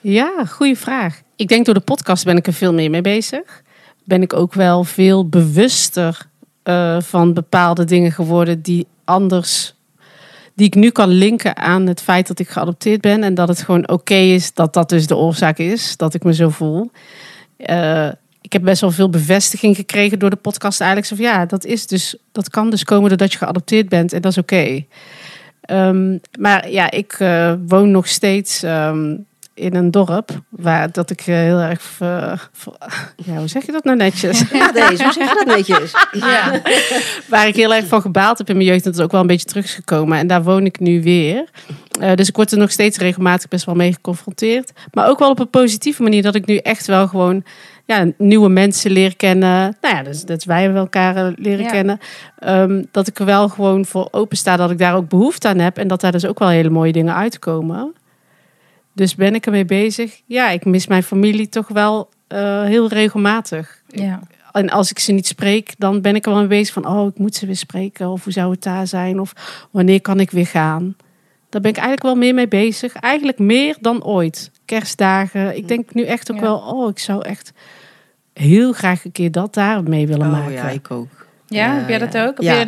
Ja, 0.00 0.44
goede 0.48 0.76
vraag. 0.76 1.20
Ik 1.36 1.48
denk 1.48 1.64
door 1.64 1.74
de 1.74 1.80
podcast 1.80 2.24
ben 2.24 2.36
ik 2.36 2.46
er 2.46 2.52
veel 2.52 2.72
meer 2.74 2.90
mee 2.90 3.00
bezig. 3.00 3.64
Ben 4.06 4.22
ik 4.22 4.32
ook 4.32 4.54
wel 4.54 4.84
veel 4.84 5.28
bewuster 5.28 6.26
eh, 6.62 7.00
van 7.00 7.32
bepaalde 7.32 7.84
dingen 7.84 8.12
geworden 8.12 8.62
die 8.62 8.86
anders, 9.04 9.74
die 10.54 10.66
ik 10.66 10.74
nu 10.74 10.90
kan 10.90 11.08
linken 11.08 11.56
aan 11.56 11.86
het 11.86 12.00
feit 12.00 12.26
dat 12.26 12.38
ik 12.38 12.48
geadopteerd 12.48 13.00
ben 13.00 13.22
en 13.22 13.34
dat 13.34 13.48
het 13.48 13.62
gewoon 13.62 13.88
oké 13.88 14.14
is 14.14 14.54
dat 14.54 14.74
dat 14.74 14.88
dus 14.88 15.06
de 15.06 15.16
oorzaak 15.16 15.58
is 15.58 15.96
dat 15.96 16.14
ik 16.14 16.24
me 16.24 16.34
zo 16.34 16.48
voel. 16.48 16.90
Eh, 17.56 18.08
ik 18.40 18.52
heb 18.52 18.62
best 18.62 18.80
wel 18.80 18.90
veel 18.90 19.10
bevestiging 19.10 19.76
gekregen 19.76 20.18
door 20.18 20.30
de 20.30 20.36
podcast 20.36 20.80
eigenlijk. 20.80 21.10
Zo 21.10 21.16
van, 21.16 21.24
ja, 21.24 21.46
dat 21.46 21.64
is 21.64 21.86
dus, 21.86 22.16
dat 22.32 22.50
kan 22.50 22.70
dus 22.70 22.84
komen 22.84 23.08
doordat 23.08 23.32
je 23.32 23.38
geadopteerd 23.38 23.88
bent 23.88 24.12
en 24.12 24.20
dat 24.20 24.30
is 24.30 24.38
oké. 24.38 24.84
Ehm, 25.60 26.18
maar 26.38 26.70
ja, 26.70 26.90
ik 26.90 27.12
eh, 27.12 27.54
woon 27.66 27.90
nog 27.90 28.08
steeds 28.08 28.62
ehm, 28.62 29.16
in 29.56 29.74
een 29.74 29.90
dorp 29.90 30.30
waar 30.48 30.92
dat 30.92 31.10
ik 31.10 31.20
eh, 31.20 31.26
heel 31.26 31.58
erg. 31.58 31.96
eh, 31.98 32.32
ja, 33.16 33.36
hoe 33.36 33.48
zeg 33.48 33.66
je 33.66 33.72
dat 33.72 33.84
nou 33.84 33.96
netjes? 33.96 34.42
Ja, 34.52 34.72
deze. 34.72 35.02
Hoe 35.02 35.12
zeg 35.12 35.28
je 35.28 35.44
dat 35.44 35.56
netjes? 35.56 35.92
ja. 36.12 36.60
waar 37.28 37.46
ik 37.48 37.56
heel 37.56 37.74
erg 37.74 37.86
van 37.86 38.00
gebaald 38.00 38.38
heb 38.38 38.48
in 38.48 38.56
mijn 38.56 38.68
jeugd. 38.68 38.84
En 38.84 38.90
dat 38.90 38.98
is 39.00 39.04
ook 39.04 39.12
wel 39.12 39.20
een 39.20 39.26
beetje 39.26 39.46
terug 39.46 39.64
is 39.64 39.74
gekomen. 39.74 40.18
En 40.18 40.26
daar 40.26 40.42
woon 40.42 40.64
ik 40.64 40.80
nu 40.80 41.02
weer. 41.02 41.44
Eh, 42.00 42.14
dus 42.14 42.28
ik 42.28 42.36
word 42.36 42.52
er 42.52 42.58
nog 42.58 42.70
steeds 42.70 42.98
regelmatig 42.98 43.48
best 43.48 43.64
wel 43.64 43.74
mee 43.74 43.92
geconfronteerd. 43.92 44.72
Maar 44.92 45.08
ook 45.08 45.18
wel 45.18 45.30
op 45.30 45.38
een 45.38 45.50
positieve 45.50 46.02
manier. 46.02 46.22
Dat 46.22 46.34
ik 46.34 46.46
nu 46.46 46.56
echt 46.56 46.86
wel 46.86 47.08
gewoon 47.08 47.44
ja, 47.84 48.06
nieuwe 48.18 48.48
mensen 48.48 48.90
leer 48.90 49.16
kennen. 49.16 49.76
Nou 49.80 49.96
ja, 49.96 50.02
dus 50.02 50.22
dat 50.22 50.44
wij 50.44 50.62
hebben 50.62 50.80
elkaar 50.80 51.32
leren 51.36 51.64
Ja. 51.64 51.70
kennen. 51.70 51.98
Ehm, 52.38 52.82
dat 52.90 53.06
ik 53.08 53.18
er 53.18 53.24
wel 53.24 53.48
gewoon 53.48 53.84
voor 53.84 54.08
open 54.10 54.36
sta. 54.36 54.56
Dat 54.56 54.70
ik 54.70 54.78
daar 54.78 54.94
ook 54.94 55.08
behoefte 55.08 55.48
aan 55.48 55.58
heb. 55.58 55.78
En 55.78 55.88
dat 55.88 56.00
daar 56.00 56.12
dus 56.12 56.26
ook 56.26 56.38
wel 56.38 56.48
hele 56.48 56.70
mooie 56.70 56.92
dingen 56.92 57.14
uitkomen. 57.14 57.94
Dus 58.96 59.14
ben 59.14 59.34
ik 59.34 59.46
ermee 59.46 59.64
bezig? 59.64 60.20
Ja, 60.26 60.50
ik 60.50 60.64
mis 60.64 60.86
mijn 60.86 61.02
familie 61.02 61.48
toch 61.48 61.68
wel 61.68 62.08
eh, 62.26 62.62
heel 62.62 62.88
regelmatig. 62.88 63.82
ja. 63.88 64.20
En 64.52 64.70
als 64.70 64.90
ik 64.90 64.98
ze 64.98 65.12
niet 65.12 65.26
spreek, 65.26 65.74
dan 65.78 66.00
ben 66.00 66.14
ik 66.14 66.24
er 66.24 66.30
wel 66.30 66.38
mee 66.40 66.48
bezig 66.48 66.74
van... 66.74 66.86
oh, 66.86 67.06
ik 67.08 67.18
moet 67.18 67.34
ze 67.34 67.46
weer 67.46 67.56
spreken. 67.56 68.08
Of 68.08 68.24
hoe 68.24 68.32
zou 68.32 68.50
het 68.50 68.62
daar 68.62 68.86
zijn? 68.86 69.20
Of 69.20 69.32
wanneer 69.70 70.00
kan 70.00 70.20
ik 70.20 70.30
weer 70.30 70.46
gaan? 70.46 70.96
Daar 71.48 71.60
ben 71.60 71.70
ik 71.70 71.76
eigenlijk 71.76 72.02
wel 72.02 72.14
meer 72.16 72.34
mee 72.34 72.48
bezig. 72.48 72.94
Eigenlijk 72.94 73.38
meer 73.38 73.76
dan 73.80 74.04
ooit. 74.04 74.50
Kerstdagen. 74.64 75.56
Ik 75.56 75.68
denk 75.68 75.94
nu 75.94 76.02
echt 76.04 76.30
ook 76.30 76.36
Ja. 76.36 76.42
wel... 76.42 76.56
oh, 76.58 76.90
ik 76.90 76.98
zou 76.98 77.22
echt 77.24 77.52
heel 78.32 78.72
graag 78.72 79.04
een 79.04 79.12
keer 79.12 79.30
dat 79.32 79.54
daar 79.54 79.82
mee 79.82 80.06
willen 80.06 80.26
Oh 80.26 80.32
maken. 80.32 80.52
ja, 80.52 80.68
ik 80.68 80.90
ook. 80.90 81.25
Ja, 81.48 81.74
heb 81.74 81.88
jij 81.88 81.98
dat 81.98 82.12
ja. 82.12 82.26
ook? 82.26 82.42
Ja. 82.42 82.64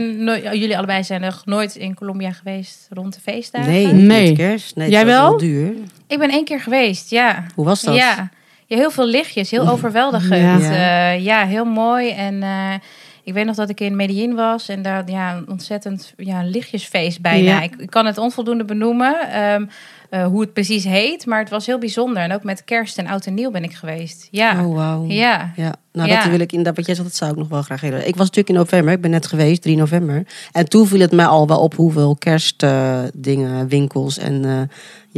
jullie 0.55 0.77
allebei 0.77 1.05
zijn 1.05 1.21
nog 1.21 1.43
nooit 1.45 1.77
in 1.77 1.95
Colombia 1.95 2.33
geweest 2.33 2.87
rond 2.91 3.15
de 3.15 3.21
feestdagen? 3.21 3.71
Nee, 3.71 3.87
Nee. 3.93 4.33
kerst. 4.37 4.73
Jij 4.77 5.01
ook 5.01 5.07
wel? 5.07 5.37
duur. 5.37 5.73
Ik 6.07 6.19
ben 6.19 6.31
één 6.31 6.45
keer 6.45 6.61
geweest, 6.61 7.11
ja. 7.11 7.45
Hoe 7.55 7.65
was 7.65 7.83
dat? 7.83 7.95
Ja. 7.95 8.31
ja, 8.67 8.77
heel 8.77 8.91
veel 8.91 9.07
lichtjes, 9.07 9.51
heel 9.51 9.69
overweldigend. 9.69 10.63
Ja. 10.63 10.73
Ja, 10.73 11.11
ja 11.11 11.47
heel 11.47 11.65
mooi. 11.65 12.11
En 12.11 12.43
eh, 12.43 12.75
ik 13.23 13.33
weet 13.35 13.45
nog 13.45 13.57
dat 13.57 13.69
ik 13.69 13.81
in 13.81 13.97
Medellin 13.97 14.35
was 14.35 14.69
en 14.69 14.83
daar 14.83 15.11
ja, 15.11 15.37
een 15.37 15.49
ontzettend 15.49 16.13
ja, 16.17 16.41
een 16.41 16.51
lichtjesfeest 16.51 17.21
bijna. 17.21 17.51
Ja. 17.51 17.61
Ik, 17.63 17.75
ik 17.77 17.91
kan 17.91 18.07
het 18.07 18.19
onvoldoende 18.19 18.65
benoemen 18.65 19.31
ehm, 19.31 19.65
eh, 20.11 20.27
hoe 20.27 20.41
het 20.41 20.53
precies 20.53 20.85
heet, 20.85 21.27
maar 21.27 21.39
het 21.39 21.51
was 21.51 21.67
heel 21.67 21.79
bijzonder. 21.79 22.23
En 22.23 22.33
ook 22.33 22.45
met 22.45 22.65
kerst 22.65 22.99
en 22.99 23.07
oud 23.07 23.27
en 23.27 23.35
nieuw 23.35 23.51
ben 23.51 23.63
ik 23.65 23.75
geweest. 23.75 24.29
Ja, 24.31 24.65
Oh, 24.67 24.75
wauw. 24.75 25.05
ja. 25.07 25.53
Ja, 25.57 25.75
nou 25.93 26.09
Ja. 26.09 26.21
dat 26.23 26.31
wil 26.31 26.41
ik 26.41 26.51
inderdaad, 26.51 26.77
wat 26.77 26.87
jij 26.87 26.95
zegt, 26.95 27.07
dat 27.09 27.17
zou 27.17 27.31
ik 27.31 27.37
nog 27.37 27.49
wel 27.49 27.63
graag 27.63 27.81
willen. 27.81 27.99
Ik 27.99 28.17
was 28.17 28.27
natuurlijk 28.27 28.49
in 28.49 28.55
november, 28.55 28.93
ik 28.95 29.01
ben 29.01 29.11
net 29.11 29.27
geweest, 29.27 29.63
3 29.63 29.77
november. 29.77 30.27
En 30.53 30.69
toen 30.69 30.87
viel 30.87 31.01
het 31.01 31.13
mij 31.13 31.27
al 31.27 31.47
wel 31.47 31.61
op 31.61 31.75
hoeveel 31.75 32.17
kerstdingen, 32.17 33.69
winkels 33.69 34.19
en 34.19 34.45
eh, 34.45 34.61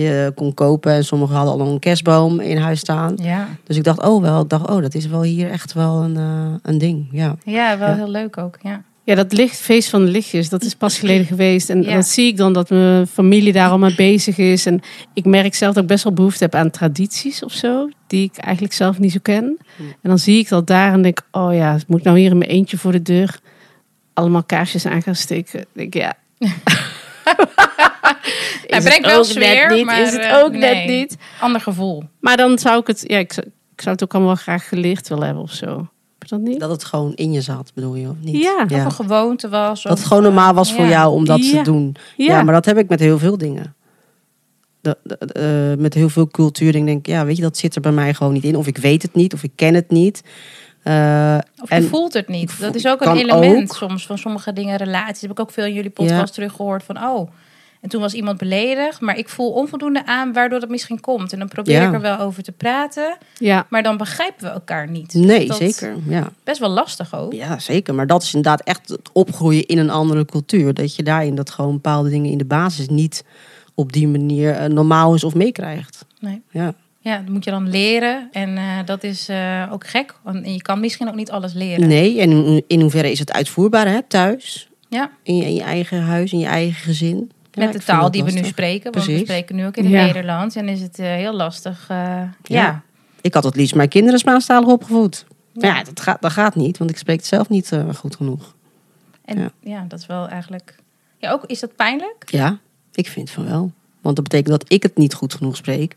je 0.04 0.32
kon 0.34 0.54
kopen. 0.54 0.92
En 0.92 1.04
sommigen 1.04 1.36
hadden 1.36 1.54
al 1.54 1.60
een 1.72 1.78
kerstboom 1.78 2.40
in 2.40 2.56
huis 2.56 2.78
staan. 2.80 3.12
Ja. 3.22 3.48
Dus 3.64 3.76
ik 3.76 3.84
dacht, 3.84 4.02
oh 4.02 4.22
wel, 4.22 4.40
ik 4.42 4.48
dacht, 4.48 4.68
oh, 4.70 4.82
dat 4.82 4.94
is 4.94 5.06
wel 5.06 5.22
hier 5.22 5.50
echt 5.50 5.72
wel 5.72 6.02
een, 6.02 6.16
eh, 6.16 6.54
een 6.62 6.78
ding. 6.78 7.08
Ja. 7.12 7.36
ja, 7.44 7.78
wel 7.78 7.94
heel 7.94 8.10
leuk 8.10 8.38
ook. 8.38 8.58
Ja. 8.62 8.82
Ja, 9.04 9.14
dat 9.14 9.32
lichtfeest 9.32 9.88
van 9.88 10.04
de 10.04 10.10
lichtjes, 10.10 10.48
dat 10.48 10.62
is 10.64 10.74
pas 10.74 10.98
geleden 10.98 11.26
geweest. 11.34 11.70
En 11.70 11.82
Ja. 11.82 11.92
dan 11.92 12.02
zie 12.02 12.26
ik 12.26 12.36
dan 12.36 12.52
dat 12.52 12.70
mijn 12.70 13.06
familie 13.06 13.52
daar 13.52 13.70
al 13.70 13.78
mee 13.78 13.94
bezig 13.94 14.38
is. 14.38 14.66
En 14.66 14.80
ik 15.14 15.24
merk 15.24 15.54
zelf 15.54 15.74
dat 15.74 15.82
ik 15.82 15.88
best 15.88 16.04
wel 16.04 16.12
behoefte 16.12 16.44
heb 16.44 16.54
aan 16.54 16.70
tradities 16.70 17.44
of 17.44 17.52
zo. 17.52 17.88
Die 18.06 18.24
ik 18.24 18.36
eigenlijk 18.36 18.74
zelf 18.74 18.98
niet 18.98 19.12
zo 19.12 19.18
ken. 19.22 19.58
En 19.78 20.08
dan 20.08 20.18
zie 20.18 20.38
ik 20.38 20.48
dat 20.48 20.66
daar 20.66 20.92
en 20.92 21.02
denk 21.02 21.20
oh 21.30 21.54
ja, 21.54 21.78
moet 21.86 21.98
ik 21.98 22.04
nou 22.04 22.18
hier 22.18 22.30
in 22.30 22.38
mijn 22.38 22.50
eentje 22.50 22.78
voor 22.78 22.92
de 22.92 23.02
deur 23.02 23.38
allemaal 24.14 24.42
kaarsjes 24.44 24.86
aan 24.86 25.02
gaan 25.02 25.14
steken? 25.14 25.60
Ik 25.60 25.66
denk 25.72 25.94
ja. 25.94 26.14
Hij 28.66 28.78
Is 28.78 28.84
brengt 28.84 29.04
het 29.04 29.14
wel 29.14 29.24
sfeer, 29.24 29.72
niet? 29.74 29.84
maar, 29.84 30.00
is 30.00 30.12
het 30.12 30.20
eh, 30.20 30.36
ook 30.38 30.52
net 30.52 30.86
niet? 30.86 31.16
Ander 31.40 31.60
gevoel. 31.60 32.02
Maar 32.20 32.36
dan 32.36 32.58
zou 32.58 32.80
ik 32.80 32.86
het, 32.86 33.04
ja, 33.06 33.18
ik 33.18 33.32
zou, 33.32 33.46
ik 33.74 33.80
zou 33.80 33.94
het 33.94 34.04
ook 34.04 34.14
allemaal 34.14 34.34
graag 34.34 34.68
geleerd 34.68 35.08
willen 35.08 35.24
hebben 35.24 35.42
of 35.42 35.52
zo. 35.52 35.88
Heb 36.20 36.28
je 36.28 36.36
dat 36.36 36.44
niet? 36.44 36.60
Dat 36.60 36.70
het 36.70 36.84
gewoon 36.84 37.12
in 37.14 37.32
je 37.32 37.40
zat, 37.40 37.70
bedoel 37.74 37.94
je, 37.94 38.08
of 38.08 38.16
niet? 38.20 38.36
Ja. 38.42 38.62
Of 38.64 38.70
een 38.84 38.92
gewoonte 38.92 39.48
was. 39.48 39.82
Dat 39.82 39.92
of, 39.92 39.98
het 39.98 40.06
gewoon 40.08 40.22
normaal 40.22 40.54
was 40.54 40.72
voor 40.72 40.84
ja. 40.84 40.90
jou 40.90 41.12
om 41.14 41.24
dat 41.24 41.46
Ja. 41.46 41.56
te 41.62 41.70
doen. 41.70 41.96
Ja. 42.16 42.24
Ja. 42.26 42.42
maar 42.42 42.54
dat 42.54 42.64
heb 42.64 42.78
ik 42.78 42.88
met 42.88 43.00
heel 43.00 43.18
veel 43.18 43.38
dingen. 43.38 43.74
De, 44.80 44.96
de- 45.02 45.16
eh, 45.74 45.82
met 45.82 45.94
heel 45.94 46.08
veel 46.08 46.28
cultuur 46.28 46.72
denk 46.72 46.88
ik, 46.88 47.06
ja, 47.06 47.24
weet 47.24 47.36
je, 47.36 47.42
dat 47.42 47.56
zit 47.56 47.74
er 47.74 47.80
bij 47.80 47.92
mij 47.92 48.14
gewoon 48.14 48.32
niet 48.32 48.44
in. 48.44 48.56
Of 48.56 48.66
ik 48.66 48.76
weet 48.78 49.02
het 49.02 49.14
niet, 49.14 49.32
of 49.34 49.42
ik 49.42 49.52
ken 49.54 49.74
het 49.74 49.90
niet. 49.90 50.22
Eh, 50.82 51.38
Of 51.62 51.68
je 51.68 51.74
En- 51.74 51.82
voelt 51.88 52.12
het 52.12 52.28
niet. 52.28 52.50
voel- 52.52 52.66
Dat 52.66 52.74
is 52.74 52.86
ook 52.86 53.00
een 53.00 53.16
element 53.16 53.70
ook. 53.70 53.76
soms 53.76 54.06
van 54.06 54.18
sommige 54.18 54.52
dingen, 54.52 54.76
relaties. 54.76 55.20
heb 55.20 55.30
ik 55.30 55.40
ook 55.40 55.50
veel 55.50 55.64
in 55.64 55.74
jullie 55.74 55.90
podcast 55.90 56.34
teruggehoord 56.34 56.82
van, 56.82 56.96
oh, 57.02 57.30
en 57.80 57.88
toen 57.88 58.00
was 58.00 58.14
iemand 58.14 58.38
beledigd, 58.38 59.00
maar 59.00 59.18
ik 59.18 59.28
voel 59.28 59.50
onvoldoende 59.50 60.06
aan 60.06 60.32
waardoor 60.32 60.60
dat 60.60 60.68
misschien 60.68 61.00
komt. 61.00 61.32
En 61.32 61.38
dan 61.38 61.48
probeer 61.48 61.80
Ja. 61.80 61.86
ik 61.88 61.92
er 61.94 62.00
wel 62.00 62.18
over 62.18 62.42
te 62.42 62.52
praten, 62.52 63.16
Ja. 63.38 63.66
maar 63.68 63.82
dan 63.82 63.96
begrijpen 63.96 64.44
we 64.46 64.50
elkaar 64.52 64.88
niet. 64.90 65.14
nee, 65.14 65.46
Dat- 65.46 65.56
zeker. 65.56 65.94
Ja. 66.08 66.32
Best 66.44 66.60
wel 66.60 66.68
lastig 66.68 67.14
ook. 67.14 67.32
ja, 67.32 67.58
zeker. 67.58 67.94
Maar 67.94 68.06
dat 68.06 68.22
is 68.22 68.34
inderdaad 68.34 68.62
echt 68.62 68.88
het 68.88 69.10
opgroeien 69.12 69.66
in 69.66 69.78
een 69.78 69.90
andere 69.90 70.24
cultuur. 70.24 70.74
Dat 70.74 70.96
je 70.96 71.02
daarin 71.02 71.34
dat 71.34 71.50
gewoon 71.50 71.72
bepaalde 71.72 72.08
dingen 72.10 72.30
in 72.30 72.38
de 72.38 72.44
basis 72.44 72.88
niet 72.88 73.24
op 73.74 73.92
die 73.92 74.08
manier 74.08 74.52
eh, 74.54 74.68
normaal 74.68 75.14
is 75.14 75.24
of 75.24 75.34
meekrijgt. 75.34 76.04
Nee. 76.20 76.42
Ja. 76.50 76.74
Ja, 77.02 77.16
dat 77.18 77.28
moet 77.28 77.44
je 77.44 77.50
dan 77.50 77.68
leren. 77.68 78.28
En 78.32 78.56
eh, 78.56 78.64
dat 78.84 79.04
is 79.04 79.28
eh, 79.28 79.68
ook 79.72 79.86
gek. 79.86 80.14
Want 80.22 80.46
je 80.46 80.62
kan 80.62 80.80
misschien 80.80 81.08
ook 81.08 81.14
niet 81.14 81.30
alles 81.30 81.52
leren. 81.52 81.88
Nee, 81.88 82.20
en 82.20 82.30
in, 82.30 82.64
in 82.66 82.80
hoeverre 82.80 83.10
is 83.10 83.18
het 83.18 83.32
uitvoerbaar 83.32 83.86
hè, 83.88 84.02
thuis? 84.02 84.68
Ja, 84.88 85.10
In 85.22 85.36
je, 85.36 85.44
in 85.44 85.54
je 85.54 85.62
eigen 85.62 86.02
huis, 86.02 86.32
in 86.32 86.38
je 86.38 86.46
eigen 86.46 86.74
gezin? 86.82 87.30
Ja, 87.52 87.64
met 87.64 87.72
de 87.72 87.78
taal 87.78 88.10
die 88.10 88.24
we 88.24 88.30
nu 88.30 88.44
spreken. 88.44 88.92
Want 88.92 89.06
we 89.06 89.18
spreken 89.18 89.56
nu 89.56 89.66
ook 89.66 89.76
in 89.76 89.84
het 89.84 89.92
Ja. 89.92 90.04
Nederlands. 90.04 90.56
En 90.56 90.68
is 90.68 90.80
het 90.80 90.98
eh, 90.98 91.06
heel 91.06 91.32
lastig. 91.32 91.84
eh, 91.88 91.96
ja. 91.96 92.30
Ja. 92.42 92.82
Ik 93.20 93.34
had 93.34 93.44
het 93.44 93.56
liefst 93.56 93.74
mijn 93.74 93.88
kinderen 93.88 94.18
Spaanstalig 94.18 94.68
opgevoed. 94.68 95.26
Maar 95.54 95.64
Ja. 95.64 95.76
ja, 95.76 95.84
dat 95.84 96.00
gaat, 96.00 96.22
dat 96.22 96.32
gaat 96.32 96.54
niet, 96.54 96.78
want 96.78 96.90
ik 96.90 96.98
spreek 96.98 97.16
het 97.16 97.26
zelf 97.26 97.48
niet 97.48 97.72
eh, 97.72 97.94
goed 97.94 98.16
genoeg. 98.16 98.54
En 99.24 99.38
Ja. 99.38 99.50
ja. 99.60 99.84
dat 99.88 99.98
is 99.98 100.06
wel 100.06 100.28
eigenlijk... 100.28 100.74
Ja, 101.18 101.30
ook, 101.32 101.44
is 101.46 101.60
dat 101.60 101.76
pijnlijk? 101.76 102.24
Ja, 102.26 102.58
ik 102.92 103.08
vind 103.08 103.30
van 103.30 103.44
wel. 103.44 103.72
Want 104.00 104.16
dat 104.16 104.24
betekent 104.24 104.48
dat 104.60 104.72
ik 104.72 104.82
het 104.82 104.96
niet 104.96 105.14
goed 105.14 105.34
genoeg 105.34 105.56
spreek. 105.56 105.94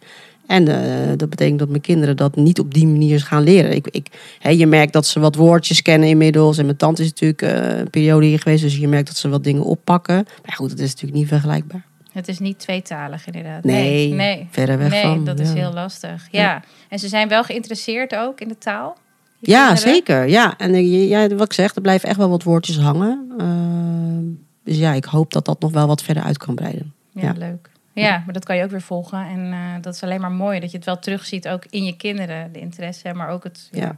En 0.54 0.68
eh, 0.68 1.18
dat 1.18 1.30
betekent 1.30 1.60
dat 1.60 1.70
mijn 1.70 1.82
kinderen 1.82 2.18
dat 2.18 2.36
niet 2.36 2.60
op 2.60 2.74
die 2.74 2.88
manier 2.88 3.20
gaan 3.22 3.44
leren. 3.44 3.76
Ik, 3.76 3.88
ik, 3.88 4.08
hè, 4.40 4.50
je 4.50 4.68
merkt 4.68 4.94
dat 4.94 5.06
ze 5.06 5.20
wat 5.20 5.36
woordjes 5.36 5.82
kennen 5.82 6.10
inmiddels. 6.10 6.58
En 6.58 6.66
mijn 6.66 6.78
tante 6.78 7.02
is 7.02 7.08
natuurlijk 7.08 7.42
eh, 7.42 7.78
een 7.80 7.90
periode 7.90 8.26
hier 8.26 8.40
geweest. 8.40 8.64
Dus 8.64 8.78
je 8.78 8.88
merkt 8.88 9.08
dat 9.08 9.18
ze 9.18 9.30
wat 9.30 9.44
dingen 9.44 9.64
oppakken. 9.64 10.26
Maar 10.46 10.56
goed, 10.56 10.70
het 10.70 10.80
is 10.80 10.90
natuurlijk 10.90 11.14
niet 11.20 11.28
vergelijkbaar. 11.28 11.86
Het 12.12 12.28
is 12.28 12.40
niet 12.40 12.60
tweetalig 12.60 13.26
inderdaad. 13.26 13.64
Nee, 13.64 14.08
nee. 14.08 14.14
nee. 14.14 14.48
verre 14.52 14.78
weg 14.78 14.90
Nee, 14.92 15.02
van. 15.02 15.26
dat 15.26 15.40
is 15.40 15.54
heel 15.54 15.74
lastig. 15.74 16.28
Ja. 16.32 16.64
En 16.90 17.00
ze 17.00 17.08
zijn 17.08 17.28
wel 17.28 17.44
geïnteresseerd 17.44 18.16
ook 18.16 18.40
in 18.42 18.48
de 18.48 18.58
taal? 18.58 18.98
Ja, 19.40 19.68
kinderen? 19.68 19.94
zeker. 19.94 20.28
Ja. 20.28 20.58
En 20.58 20.74
eh, 20.74 21.10
ja, 21.10 21.28
wat 21.28 21.46
ik 21.46 21.54
zeg, 21.54 21.76
er 21.76 21.82
blijven 21.82 22.10
echt 22.10 22.18
wel 22.18 22.30
wat 22.30 22.44
woordjes 22.44 22.78
hangen. 22.78 23.28
Dus 24.64 24.78
ja, 24.78 24.94
ik 24.94 25.06
hoop 25.06 25.34
dat 25.34 25.46
dat 25.46 25.60
nog 25.60 25.72
wel 25.72 25.88
wat 25.88 26.04
verder 26.04 26.24
uit 26.24 26.38
kan 26.38 26.56
breiden. 26.56 26.94
Ja, 27.12 27.22
Ja. 27.22 27.34
leuk. 27.38 27.70
Ja, 27.94 28.22
maar 28.26 28.34
dat 28.34 28.46
kan 28.46 28.56
je 28.58 28.64
ook 28.64 28.72
weer 28.72 28.82
volgen. 28.82 29.26
En 29.26 29.54
eh, 29.54 29.82
dat 29.82 29.94
is 29.94 30.04
alleen 30.04 30.22
maar 30.22 30.32
mooi 30.32 30.60
dat 30.60 30.72
je 30.72 30.78
het 30.78 30.86
wel 30.86 31.00
terugziet, 31.00 31.48
ook 31.48 31.66
in 31.70 31.84
je 31.84 31.96
kinderen, 31.96 32.52
de 32.52 32.60
interesse. 32.60 33.14
Maar 33.14 33.30
ook 33.30 33.44
het 33.44 33.70
ja, 33.72 33.98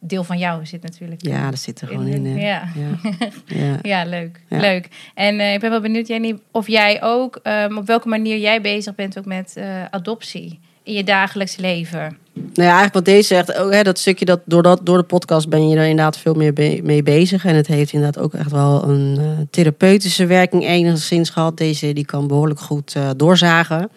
deel 0.00 0.24
van 0.24 0.38
jou 0.38 0.66
zit 0.66 0.82
natuurlijk. 0.82 1.22
Ja, 1.22 1.50
dat 1.50 1.58
zit 1.58 1.80
er 1.80 1.88
gewoon 1.88 2.06
in. 2.06 2.24
Ja. 2.38 2.68
Ja. 2.74 3.10
Ja. 3.46 3.78
Ja, 3.82 4.04
leuk. 4.04 4.40
Leuk. 4.48 4.88
En 5.14 5.40
eh, 5.40 5.52
ik 5.52 5.60
ben 5.60 5.70
wel 5.70 5.80
benieuwd, 5.80 6.06
Jenny, 6.06 6.38
of 6.50 6.66
jij 6.66 7.02
ook, 7.02 7.40
ehm, 7.42 7.76
op 7.76 7.86
welke 7.86 8.08
manier 8.08 8.38
jij 8.38 8.60
bezig 8.60 8.94
bent 8.94 9.18
ook 9.18 9.24
met 9.24 9.56
eh, 9.56 9.84
adoptie 9.84 10.60
in 10.82 10.92
je 10.92 11.04
dagelijks 11.04 11.56
leven. 11.56 12.18
Nou 12.32 12.50
ja, 12.54 12.62
eigenlijk 12.62 12.94
wat 12.94 13.04
deze 13.04 13.26
zegt, 13.26 13.56
ook, 13.56 13.72
hè, 13.72 13.82
dat 13.82 13.98
stukje 13.98 14.24
dat 14.24 14.40
door, 14.44 14.62
dat 14.62 14.80
door 14.82 14.96
de 14.96 15.04
podcast 15.04 15.48
ben 15.48 15.68
je 15.68 15.76
er 15.76 15.86
inderdaad 15.86 16.18
veel 16.18 16.34
meer 16.34 16.52
mee 16.82 17.02
bezig. 17.02 17.44
En 17.44 17.54
het 17.54 17.66
heeft 17.66 17.92
inderdaad 17.92 18.22
ook 18.22 18.34
echt 18.34 18.50
wel 18.50 18.88
een 18.88 19.16
eh, 19.18 19.24
therapeutische 19.50 20.26
werking 20.26 20.66
enigszins 20.66 21.30
gehad. 21.30 21.56
Deze 21.56 21.92
die 21.92 22.04
kan 22.04 22.26
behoorlijk 22.26 22.60
goed 22.60 22.94
eh, 22.94 23.08
doorzagen. 23.16 23.90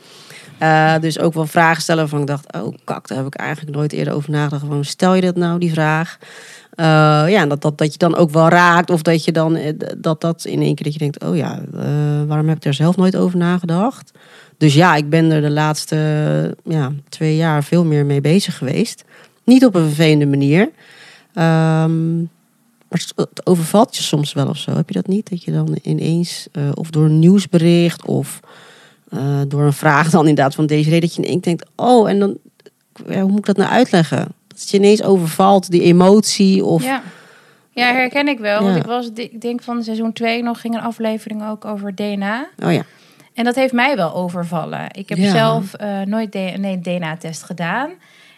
Eh, 0.57 0.93
dus 0.99 1.19
ook 1.19 1.33
wel 1.33 1.45
vragen 1.45 1.81
stellen 1.81 2.09
van 2.09 2.21
ik 2.21 2.27
dacht, 2.27 2.53
oh 2.53 2.73
kak, 2.83 3.07
daar 3.07 3.17
heb 3.17 3.27
ik 3.27 3.35
eigenlijk 3.35 3.77
nooit 3.77 3.93
eerder 3.93 4.13
over 4.13 4.31
nagedacht. 4.31 4.65
Van, 4.67 4.85
stel 4.85 5.13
je 5.13 5.21
dat 5.21 5.35
nou, 5.35 5.59
die 5.59 5.71
vraag? 5.71 6.17
Ja, 6.75 7.45
dat, 7.45 7.61
dat, 7.61 7.77
dat 7.77 7.91
je 7.91 7.97
dan 7.97 8.15
ook 8.15 8.29
wel 8.29 8.49
raakt. 8.49 8.89
Of 8.89 9.01
dat 9.01 9.23
je 9.23 9.31
dan 9.31 9.59
dat 9.97 10.21
dat 10.21 10.45
in 10.45 10.61
één 10.61 10.75
keer 10.75 10.83
dat 10.83 10.93
je 10.93 10.99
denkt, 10.99 11.23
oh 11.23 11.35
ja, 11.35 11.61
waarom 12.27 12.47
heb 12.47 12.57
ik 12.57 12.63
daar 12.63 12.73
zelf 12.73 12.95
nooit 12.95 13.15
over 13.15 13.37
nagedacht? 13.37 14.11
Dus 14.57 14.73
ja, 14.73 14.95
ik 14.95 15.09
ben 15.09 15.31
er 15.31 15.41
de 15.41 15.51
laatste 15.51 15.97
ja, 16.63 16.91
twee 17.09 17.35
jaar 17.35 17.63
veel 17.63 17.85
meer 17.85 18.05
mee 18.05 18.21
bezig 18.21 18.57
geweest. 18.57 19.03
Niet 19.43 19.65
op 19.65 19.75
een 19.75 19.85
vervelende 19.85 20.25
manier. 20.25 20.69
Ehm, 21.33 22.17
maar 22.93 23.01
het 23.15 23.45
overvalt 23.45 23.95
je 23.95 24.03
soms 24.03 24.33
wel 24.33 24.47
of 24.47 24.57
zo. 24.57 24.75
Heb 24.75 24.87
je 24.87 24.93
dat 24.95 25.07
niet? 25.07 25.29
Dat 25.29 25.43
je 25.43 25.51
dan 25.51 25.77
ineens, 25.83 26.47
eh, 26.51 26.69
of 26.73 26.89
door 26.89 27.05
een 27.05 27.19
nieuwsbericht 27.19 28.05
of 28.05 28.39
eh, 29.09 29.41
door 29.47 29.61
een 29.61 29.73
vraag 29.73 30.09
dan 30.09 30.27
inderdaad 30.27 30.55
van 30.55 30.65
deze 30.65 30.89
reden, 30.89 31.01
dat 31.01 31.15
je 31.15 31.23
ineens 31.23 31.41
denkt, 31.41 31.65
oh, 31.75 32.09
en 32.09 32.19
dan, 32.19 32.37
ja, 33.07 33.21
hoe 33.21 33.29
moet 33.29 33.39
ik 33.39 33.45
dat 33.45 33.57
nou 33.57 33.71
uitleggen? 33.71 34.17
Dat 34.47 34.59
het 34.59 34.69
je 34.69 34.77
ineens 34.77 35.03
overvalt, 35.03 35.71
die 35.71 35.81
emotie 35.81 36.65
of... 36.65 36.83
Ja. 36.83 37.03
ja, 37.71 37.93
herken 37.93 38.27
ik 38.27 38.39
wel. 38.39 38.63
Want 38.63 38.75
ik 38.75 38.85
was, 38.85 39.09
ik 39.13 39.41
denk 39.41 39.61
van 39.61 39.83
seizoen 39.83 40.13
2 40.13 40.43
nog 40.43 40.61
ging 40.61 40.73
een 40.73 40.81
aflevering 40.81 41.47
ook 41.47 41.65
over 41.65 41.95
DNA. 41.95 42.47
Oh 42.63 42.73
ja, 42.73 42.85
En 43.33 43.43
dat 43.43 43.55
heeft 43.55 43.73
mij 43.73 43.95
wel 43.95 44.13
overvallen. 44.13 44.87
Ik 44.91 45.09
heb 45.09 45.17
Ja. 45.17 45.31
zelf 45.31 45.73
eh, 45.73 46.01
nooit 46.01 46.33
nee, 46.33 46.79
DNA-test 46.79 47.43
gedaan. 47.43 47.91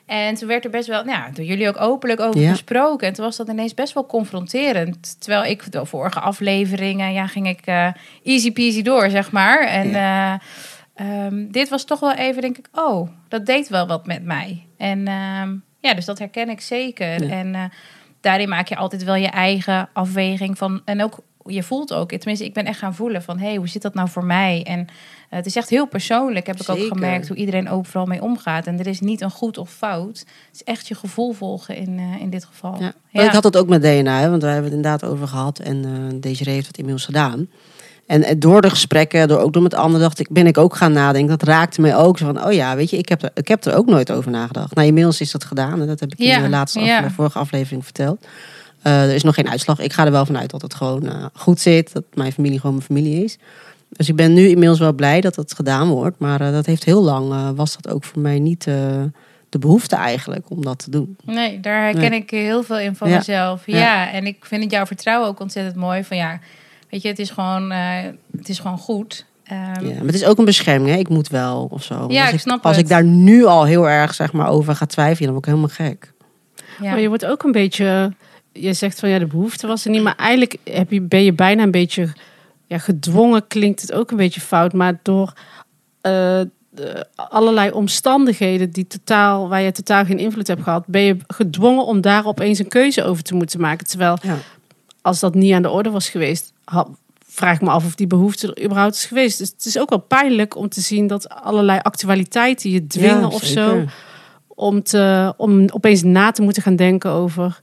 En 0.05 0.35
toen 0.35 0.47
werd 0.47 0.63
er 0.65 0.69
best 0.71 0.87
wel, 0.87 1.03
nou, 1.03 1.17
ja, 1.17 1.29
door 1.33 1.45
jullie 1.45 1.67
ook 1.67 1.81
openlijk 1.81 2.19
over 2.19 2.41
Ja. 2.41 2.49
gesproken. 2.49 3.07
En 3.07 3.13
toen 3.13 3.25
was 3.25 3.35
dat 3.37 3.47
ineens 3.49 3.73
best 3.73 3.93
wel 3.93 4.05
confronterend. 4.05 5.21
Terwijl 5.21 5.43
ik 5.51 5.71
de 5.71 5.85
vorige 5.85 6.19
afleveringen, 6.19 7.13
ja, 7.13 7.27
ging 7.27 7.47
ik 7.47 7.61
eh, 7.65 7.87
easy 8.23 8.51
peasy 8.51 8.81
door, 8.81 9.09
zeg 9.09 9.31
maar. 9.31 9.59
En 9.59 9.95
eh, 9.95 10.33
ehm, 10.95 11.47
dit 11.51 11.69
was 11.69 11.83
toch 11.85 11.99
wel 11.99 12.13
even, 12.13 12.41
denk 12.41 12.57
ik, 12.57 12.67
oh, 12.73 13.09
dat 13.27 13.45
deed 13.45 13.67
wel 13.67 13.87
wat 13.87 14.05
met 14.05 14.23
mij. 14.23 14.65
En 14.77 15.07
ehm, 15.07 15.53
ja, 15.79 15.93
dus 15.93 16.05
dat 16.05 16.19
herken 16.19 16.49
ik 16.49 16.61
zeker. 16.61 17.29
En 17.29 17.71
daarin 18.21 18.49
maak 18.49 18.67
je 18.67 18.75
altijd 18.75 19.03
wel 19.03 19.15
je 19.15 19.27
eigen 19.27 19.89
afweging 19.93 20.57
van, 20.57 20.81
en 20.85 21.03
ook 21.03 21.19
je 21.45 21.63
voelt 21.63 21.93
ook, 21.93 22.11
tenminste, 22.11 22.45
ik 22.45 22.53
ben 22.53 22.65
echt 22.65 22.79
gaan 22.79 22.95
voelen 22.95 23.21
van, 23.23 23.39
hé, 23.39 23.47
hey, 23.47 23.55
hoe 23.55 23.67
zit 23.67 23.81
dat 23.81 23.93
nou 23.93 24.09
voor 24.09 24.25
mij? 24.25 24.63
En 24.63 24.79
eh, 24.79 25.37
het 25.37 25.45
is 25.45 25.55
echt 25.55 25.69
heel 25.69 25.87
persoonlijk, 25.87 26.47
heb 26.47 26.59
ik 26.59 26.69
ook 26.69 26.87
gemerkt, 26.87 27.27
hoe 27.27 27.37
iedereen 27.37 27.69
overal 27.69 28.05
mee 28.05 28.21
omgaat. 28.21 28.67
En 28.67 28.79
er 28.79 28.87
is 28.87 28.99
niet 28.99 29.21
een 29.21 29.31
goed 29.31 29.57
of 29.57 29.71
fout. 29.71 30.19
Het 30.19 30.49
is 30.53 30.63
echt 30.63 30.87
je 30.87 30.95
gevoel 30.95 31.33
volgen 31.33 31.75
in, 31.75 31.99
eh, 31.99 32.21
in 32.21 32.29
dit 32.29 32.45
geval. 32.45 32.75
Ja. 32.79 32.93
Maar 33.11 33.25
Ik 33.25 33.31
had 33.31 33.43
het 33.43 33.57
ook 33.57 33.67
met 33.67 33.81
DNA, 33.81 34.19
hè, 34.19 34.29
want 34.29 34.41
daar 34.41 34.53
hebben 34.53 34.71
we 34.71 34.75
het 34.75 34.85
inderdaad 34.85 35.11
over 35.11 35.27
gehad. 35.27 35.59
En 35.59 36.09
deze 36.19 36.49
heeft 36.49 36.67
het 36.67 36.77
inmiddels 36.77 37.05
gedaan. 37.05 37.47
En 38.05 38.23
eh, 38.23 38.35
door 38.37 38.61
de 38.61 38.69
gesprekken, 38.69 39.27
door, 39.27 39.39
ook 39.39 39.53
door 39.53 39.61
met 39.61 39.73
anderen, 39.73 40.01
dacht 40.01 40.19
ik, 40.19 40.29
ben 40.29 40.47
ik 40.47 40.57
ook 40.57 40.75
gaan 40.75 40.91
nadenken. 40.91 41.37
Dat 41.37 41.47
raakte 41.47 41.81
mij 41.81 41.95
ook 41.95 42.17
zo 42.17 42.25
van, 42.25 42.45
oh 42.45 42.51
ja, 42.51 42.75
weet 42.75 42.89
je, 42.89 42.97
ik 42.97 43.09
heb 43.09 43.23
er, 43.23 43.31
ik 43.33 43.47
heb 43.47 43.65
er 43.65 43.75
ook 43.75 43.85
nooit 43.85 44.11
over 44.11 44.31
nagedacht. 44.31 44.75
Nou, 44.75 44.87
inmiddels 44.87 45.21
is 45.21 45.31
dat 45.31 45.43
gedaan 45.43 45.81
en 45.81 45.87
dat 45.87 45.99
heb 45.99 46.11
ik 46.11 46.19
Ja, 46.19 46.37
in 46.37 46.43
de 46.43 46.49
laatste 46.49 46.79
ja. 46.79 47.09
vorige 47.09 47.39
aflevering 47.39 47.83
verteld. 47.83 48.27
Eh, 48.85 49.03
er 49.03 49.13
is 49.13 49.23
nog 49.23 49.35
geen 49.35 49.49
uitslag. 49.49 49.79
Ik 49.79 49.93
ga 49.93 50.05
er 50.05 50.11
wel 50.11 50.25
vanuit 50.25 50.49
dat 50.49 50.61
het 50.61 50.73
gewoon 50.73 51.07
eh, 51.07 51.25
goed 51.33 51.59
zit. 51.59 51.93
Dat 51.93 52.03
mijn 52.13 52.31
familie 52.31 52.59
gewoon 52.59 52.75
mijn 52.75 52.85
familie 52.87 53.23
is. 53.23 53.37
Dus 53.89 54.09
ik 54.09 54.15
ben 54.15 54.33
nu 54.33 54.47
inmiddels 54.47 54.79
wel 54.79 54.93
blij 54.93 55.21
dat 55.21 55.35
het 55.35 55.53
gedaan 55.53 55.87
wordt. 55.89 56.19
Maar 56.19 56.41
eh, 56.41 56.51
dat 56.51 56.65
heeft 56.65 56.83
heel 56.83 57.03
lang, 57.03 57.31
eh, 57.31 57.49
was 57.55 57.75
dat 57.81 57.93
ook 57.93 58.03
voor 58.03 58.21
mij 58.21 58.39
niet 58.39 58.67
eh, 58.67 58.75
de 59.49 59.59
behoefte 59.59 59.95
eigenlijk 59.95 60.49
om 60.49 60.61
dat 60.63 60.79
te 60.79 60.89
doen. 60.89 61.17
Nee, 61.23 61.59
daar 61.59 61.81
herken 61.83 62.13
ik 62.13 62.29
heel 62.29 62.63
veel 62.63 62.79
in 62.79 62.95
van 62.95 63.09
Ja. 63.09 63.17
mezelf. 63.17 63.63
Ja. 63.65 63.77
Ja. 63.77 64.11
en 64.11 64.25
ik 64.25 64.45
vind 64.45 64.63
het 64.63 64.71
jouw 64.71 64.85
vertrouwen 64.85 65.27
ook 65.27 65.39
ontzettend 65.39 65.75
mooi. 65.75 66.03
Van 66.03 66.17
ja, 66.17 66.39
weet 66.89 67.01
je, 67.01 67.07
het 67.07 67.19
is 67.19 67.29
gewoon, 67.29 67.71
eh, 67.71 68.03
het 68.37 68.49
is 68.49 68.59
gewoon 68.59 68.77
goed. 68.77 69.25
Ehm, 69.43 69.85
Ja, 69.85 69.93
maar 69.95 70.05
het 70.05 70.15
is 70.15 70.25
ook 70.25 70.37
een 70.37 70.45
bescherming. 70.45 70.89
Hè? 70.93 70.99
Ik 70.99 71.09
moet 71.09 71.27
wel 71.27 71.67
of 71.71 71.83
zo. 71.83 72.05
Ja, 72.07 72.23
als 72.23 72.33
ik 72.33 72.39
snap 72.39 72.65
Als 72.65 72.75
het. 72.75 72.85
ik 72.85 72.91
daar 72.91 73.03
nu 73.03 73.45
al 73.45 73.63
heel 73.65 73.89
erg 73.89 74.13
zeg 74.13 74.33
maar, 74.33 74.47
over 74.49 74.75
ga 74.75 74.85
twijfelen, 74.85 75.23
dan 75.33 75.41
word 75.41 75.45
ik 75.47 75.53
helemaal 75.53 75.89
gek. 75.89 76.13
ja. 76.81 76.89
Maar 76.89 76.99
je 76.99 77.07
wordt 77.07 77.25
ook 77.25 77.43
een 77.43 77.51
beetje... 77.51 78.13
Je 78.59 78.73
zegt 78.73 78.99
van 78.99 79.09
ja, 79.09 79.19
de 79.19 79.25
behoefte 79.25 79.67
was 79.67 79.85
er 79.85 79.91
niet. 79.91 80.01
Maar 80.03 80.15
eigenlijk 80.15 80.57
heb 80.63 80.91
je, 80.91 81.01
ben 81.01 81.23
je 81.23 81.33
bijna 81.33 81.63
een 81.63 81.71
beetje... 81.71 82.13
Ja, 82.67 82.77
gedwongen 82.77 83.47
klinkt 83.47 83.81
het 83.81 83.93
ook 83.93 84.11
een 84.11 84.17
beetje 84.17 84.41
fout. 84.41 84.73
Maar 84.73 84.99
door 85.03 85.33
eh, 86.01 86.41
allerlei 87.15 87.71
omstandigheden 87.71 88.71
die 88.71 88.87
totaal, 88.87 89.49
waar 89.49 89.61
je 89.61 89.71
totaal 89.71 90.05
geen 90.05 90.19
invloed 90.19 90.47
hebt 90.47 90.63
gehad... 90.63 90.87
ben 90.87 91.01
je 91.01 91.17
gedwongen 91.27 91.85
om 91.85 92.01
daar 92.01 92.25
opeens 92.25 92.59
een 92.59 92.67
keuze 92.67 93.03
over 93.03 93.23
te 93.23 93.35
moeten 93.35 93.61
maken. 93.61 93.87
Terwijl 93.87 94.17
Ja. 94.21 94.37
als 95.01 95.19
dat 95.19 95.35
niet 95.35 95.53
aan 95.53 95.61
de 95.61 95.69
orde 95.69 95.89
was 95.89 96.09
geweest... 96.09 96.53
vraag 97.27 97.55
ik 97.55 97.61
me 97.61 97.69
af 97.69 97.85
of 97.85 97.95
die 97.95 98.07
behoefte 98.07 98.47
er 98.53 98.63
überhaupt 98.63 98.95
is 98.95 99.05
geweest. 99.05 99.37
Dus 99.37 99.49
het 99.49 99.65
is 99.65 99.79
ook 99.79 99.89
wel 99.89 99.99
pijnlijk 99.99 100.55
om 100.55 100.69
te 100.69 100.81
zien 100.81 101.07
dat 101.07 101.29
allerlei 101.29 101.79
actualiteiten 101.81 102.69
je 102.69 102.87
dwingen 102.87 103.19
Ja, 103.19 103.27
of 103.27 103.43
zo 103.43 103.83
om, 104.47 104.83
te, 104.83 105.33
om 105.37 105.69
opeens 105.69 106.03
na 106.03 106.31
te 106.31 106.41
moeten 106.41 106.63
gaan 106.63 106.75
denken 106.75 107.11
over 107.11 107.59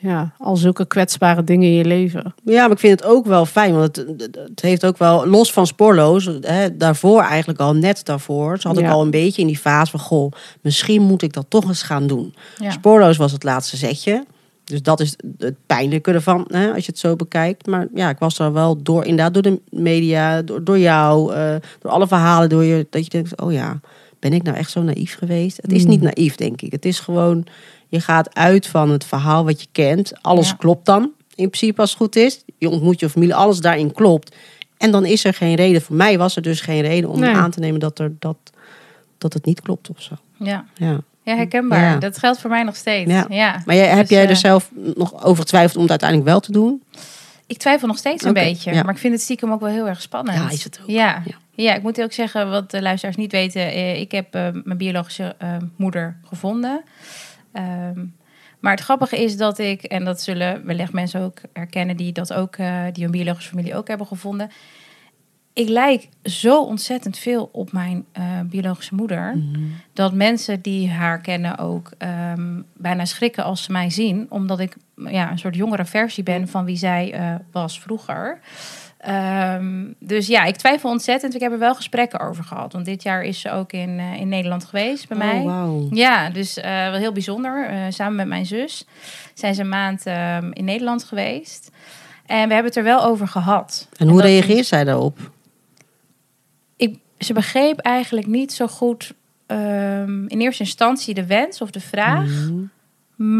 ja, 0.00 0.32
al 0.38 0.56
zulke 0.56 0.86
kwetsbare 0.86 1.44
dingen 1.44 1.68
in 1.68 1.74
je 1.74 1.84
leven. 1.84 2.34
Ja, 2.44 2.62
maar 2.62 2.70
ik 2.70 2.78
vind 2.78 3.00
het 3.00 3.08
ook 3.08 3.26
wel 3.26 3.46
fijn. 3.46 3.74
Want 3.74 3.96
het, 3.96 4.06
het 4.32 4.60
heeft 4.60 4.86
ook 4.86 4.98
wel, 4.98 5.26
los 5.26 5.52
van 5.52 5.66
spoorloos, 5.66 6.30
hè, 6.40 6.76
daarvoor 6.76 7.20
eigenlijk 7.22 7.60
al, 7.60 7.74
net 7.74 8.04
daarvoor, 8.04 8.58
zat 8.58 8.78
ik 8.78 8.84
Ja. 8.84 8.90
al 8.90 9.02
een 9.02 9.10
beetje 9.10 9.40
in 9.40 9.46
die 9.46 9.58
fase 9.58 9.90
van, 9.90 10.00
goh, 10.00 10.32
misschien 10.60 11.02
moet 11.02 11.22
ik 11.22 11.32
dat 11.32 11.46
toch 11.48 11.64
eens 11.68 11.82
gaan 11.82 12.06
doen. 12.06 12.34
Ja. 12.58 12.70
Spoorloos 12.70 13.16
was 13.16 13.32
het 13.32 13.42
laatste 13.44 13.76
zetje. 13.76 14.24
Dus 14.64 14.82
dat 14.82 15.00
is 15.00 15.16
het 15.38 15.54
pijnlijke 15.66 16.12
ervan, 16.12 16.44
hè, 16.48 16.72
als 16.72 16.84
je 16.84 16.90
het 16.90 17.00
zo 17.00 17.16
bekijkt. 17.16 17.66
Maar 17.66 17.86
ja, 17.94 18.08
ik 18.08 18.18
was 18.18 18.38
er 18.38 18.52
wel 18.52 18.82
door, 18.82 19.04
inderdaad, 19.04 19.34
door 19.34 19.42
de 19.42 19.60
media, 19.70 20.42
door, 20.42 20.64
door 20.64 20.78
jou, 20.78 21.34
eh, 21.34 21.54
door 21.80 21.90
alle 21.90 22.06
verhalen, 22.06 22.48
door 22.48 22.64
je, 22.64 22.86
dat 22.90 23.04
je 23.04 23.10
denkt, 23.10 23.40
oh 23.40 23.52
ja, 23.52 23.80
ben 24.18 24.32
ik 24.32 24.42
nou 24.42 24.56
echt 24.56 24.70
zo 24.70 24.82
naïef 24.82 25.16
geweest? 25.18 25.56
Het 25.62 25.72
is 25.72 25.80
Hmm. 25.82 25.90
niet 25.90 26.00
naïef, 26.00 26.34
denk 26.34 26.62
ik. 26.62 26.72
Het 26.72 26.84
is 26.84 27.00
gewoon, 27.00 27.44
je 27.90 28.00
gaat 28.00 28.34
uit 28.34 28.66
van 28.66 28.90
het 28.90 29.04
verhaal 29.04 29.44
wat 29.44 29.60
je 29.60 29.66
kent. 29.72 30.12
Alles 30.22 30.48
Ja. 30.48 30.54
klopt 30.54 30.86
dan, 30.86 31.02
in 31.34 31.46
principe 31.50 31.80
als 31.80 31.90
het 31.90 31.98
goed 31.98 32.16
is. 32.16 32.44
Je 32.58 32.68
ontmoet 32.68 33.00
je 33.00 33.08
familie, 33.08 33.34
alles 33.34 33.58
daarin 33.58 33.92
klopt. 33.92 34.36
En 34.76 34.90
dan 34.90 35.04
is 35.04 35.24
er 35.24 35.34
geen 35.34 35.54
reden, 35.54 35.82
voor 35.82 35.96
mij 35.96 36.18
was 36.18 36.36
er 36.36 36.42
dus 36.42 36.60
geen 36.60 36.80
reden 36.80 37.10
om 37.10 37.20
Nee. 37.20 37.34
aan 37.34 37.50
te 37.50 37.60
nemen 37.60 37.80
dat, 37.80 37.98
er, 37.98 38.12
dat, 38.18 38.36
dat 39.18 39.32
het 39.32 39.44
niet 39.44 39.60
klopt 39.60 39.90
of 39.90 40.02
zo. 40.02 40.14
Ja. 40.36 40.64
Ja. 40.74 41.00
ja, 41.22 41.36
herkenbaar. 41.36 41.80
Ja. 41.82 41.96
Dat 41.96 42.18
geldt 42.18 42.40
voor 42.40 42.50
mij 42.50 42.62
nog 42.62 42.76
steeds. 42.76 43.10
Ja. 43.10 43.26
Ja. 43.28 43.62
Maar 43.66 43.74
jij, 43.76 43.86
heb 43.86 43.98
Dus, 44.00 44.08
jij 44.08 44.22
er 44.24 44.30
eh, 44.30 44.36
zelf 44.36 44.70
nog 44.94 45.24
over 45.24 45.42
getwijfeld 45.42 45.74
om 45.76 45.80
het 45.82 45.90
uiteindelijk 45.90 46.28
wel 46.30 46.40
te 46.40 46.52
doen? 46.52 46.82
Ik 47.46 47.58
twijfel 47.58 47.88
nog 47.88 47.98
steeds 47.98 48.24
een 48.24 48.32
beetje. 48.32 48.72
ja. 48.74 48.82
Maar 48.82 48.94
ik 48.94 49.00
vind 49.00 49.12
het 49.12 49.22
stiekem 49.22 49.52
ook 49.52 49.60
wel 49.60 49.68
heel 49.70 49.88
erg 49.88 50.00
spannend. 50.02 50.38
Ja, 50.38 50.50
is 50.50 50.64
het 50.64 50.78
ook. 50.82 50.88
Ja. 50.90 51.22
Ja. 51.54 51.74
Ik 51.74 51.82
moet 51.82 52.02
ook 52.02 52.12
zeggen, 52.12 52.50
wat 52.50 52.70
de 52.70 52.82
luisteraars 52.82 53.16
niet 53.16 53.32
weten. 53.32 53.60
eh, 53.72 54.00
Ik 54.00 54.12
heb 54.12 54.34
eh, 54.34 54.48
mijn 54.64 54.78
biologische 54.78 55.36
moeder 55.76 56.16
gevonden. 56.24 56.82
Ehm, 57.52 58.04
maar 58.60 58.72
het 58.72 58.80
grappige 58.80 59.22
is 59.22 59.36
dat 59.36 59.58
ik, 59.58 59.82
en 59.82 60.04
dat 60.04 60.20
zullen 60.20 60.66
wellicht 60.66 60.92
mensen 60.92 61.20
ook 61.20 61.38
herkennen 61.52 61.96
die 61.96 62.12
dat 62.12 62.32
ook, 62.32 62.56
eh, 62.56 62.84
die 62.92 63.02
hun 63.02 63.12
biologische 63.12 63.50
familie 63.50 63.74
ook 63.74 63.88
hebben 63.88 64.06
gevonden. 64.06 64.50
Ik 65.52 65.68
lijk 65.68 66.08
zo 66.22 66.62
ontzettend 66.62 67.18
veel 67.18 67.48
op 67.52 67.72
mijn 67.72 68.04
eh, 68.12 68.40
biologische 68.44 68.94
moeder. 68.94 69.38
Dat 69.92 70.12
mensen 70.12 70.60
die 70.60 70.90
haar 70.90 71.20
kennen 71.20 71.58
ook 71.58 71.90
ehm, 71.98 72.60
bijna 72.76 73.04
schrikken 73.04 73.44
als 73.44 73.62
ze 73.62 73.72
mij 73.72 73.90
zien. 73.90 74.26
Omdat 74.28 74.60
ik 74.60 74.76
ja, 74.96 75.30
een 75.30 75.38
soort 75.38 75.56
jongere 75.56 75.84
versie 75.84 76.22
ben 76.22 76.48
van 76.48 76.64
wie 76.64 76.76
zij 76.76 77.12
eh, 77.12 77.34
was 77.52 77.80
vroeger. 77.80 78.38
Ehm, 79.00 79.92
dus 79.98 80.26
ja, 80.26 80.44
ik 80.44 80.56
twijfel 80.56 80.90
ontzettend. 80.90 81.34
Ik 81.34 81.40
heb 81.40 81.52
er 81.52 81.58
wel 81.58 81.74
gesprekken 81.74 82.20
over 82.20 82.44
gehad. 82.44 82.72
Want 82.72 82.84
dit 82.84 83.02
jaar 83.02 83.22
is 83.22 83.40
ze 83.40 83.50
ook 83.50 83.72
in, 83.72 83.98
eh, 83.98 84.20
in 84.20 84.28
Nederland 84.28 84.64
geweest 84.64 85.08
bij 85.08 85.18
mij. 85.18 85.38
Oh, 85.38 85.44
wauw. 85.44 85.88
Ja, 85.90 86.30
dus 86.30 86.56
eh, 86.56 86.90
wel 86.90 86.98
heel 86.98 87.12
bijzonder. 87.12 87.68
Eh, 87.68 87.78
samen 87.88 88.14
met 88.14 88.26
mijn 88.26 88.46
zus 88.46 88.86
zijn 89.34 89.54
ze 89.54 89.60
een 89.60 89.68
maand 89.68 90.06
ehm, 90.06 90.50
in 90.52 90.64
Nederland 90.64 91.04
geweest. 91.04 91.70
En 92.26 92.48
we 92.48 92.54
hebben 92.54 92.64
het 92.64 92.76
er 92.76 92.82
wel 92.82 93.04
over 93.04 93.28
gehad. 93.28 93.88
En 93.96 94.08
hoe 94.08 94.20
reageert 94.20 94.66
zij 94.66 94.84
daarop? 94.84 95.18
ik, 96.76 96.98
ze 97.18 97.32
begreep 97.32 97.78
eigenlijk 97.78 98.26
niet 98.26 98.52
zo 98.52 98.66
goed 98.66 99.14
ehm, 99.46 100.26
in 100.26 100.40
eerste 100.40 100.62
instantie 100.62 101.14
de 101.14 101.26
wens 101.26 101.60
of 101.60 101.70
de 101.70 101.80
vraag. 101.80 102.28
Mhm. 102.28 102.62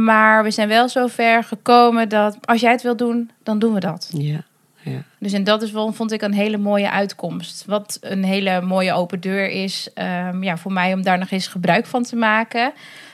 Maar 0.05 0.43
we 0.43 0.51
zijn 0.51 0.69
wel 0.69 0.89
zover 0.89 1.45
gekomen 1.45 2.09
dat 2.09 2.39
als 2.41 2.61
jij 2.61 2.73
het 2.73 2.83
wil 2.83 2.97
doen, 2.97 3.31
dan 3.43 3.59
doen 3.59 3.75
we 3.75 3.81
dat. 3.81 4.11
Ja, 4.13 4.45
ja. 4.83 5.03
Dus 5.19 5.33
en 5.33 5.45
dat 5.45 5.63
is 5.63 5.71
wel, 5.71 5.93
vond 5.93 6.13
ik 6.13 6.23
een 6.23 6.33
hele 6.35 6.57
mooie 6.57 6.91
uitkomst. 6.91 7.65
Wat 7.67 7.99
een 8.01 8.25
hele 8.25 8.61
mooie 8.61 8.93
open 8.93 9.21
deur 9.21 9.49
is 9.49 9.89
ehm, 9.95 10.43
ja, 10.43 10.57
voor 10.57 10.73
mij 10.73 10.93
om 10.93 11.03
daar 11.03 11.19
nog 11.19 11.31
eens 11.31 11.47
gebruik 11.47 11.87
van 11.87 12.03
te 12.03 12.17
maken. 12.17 12.73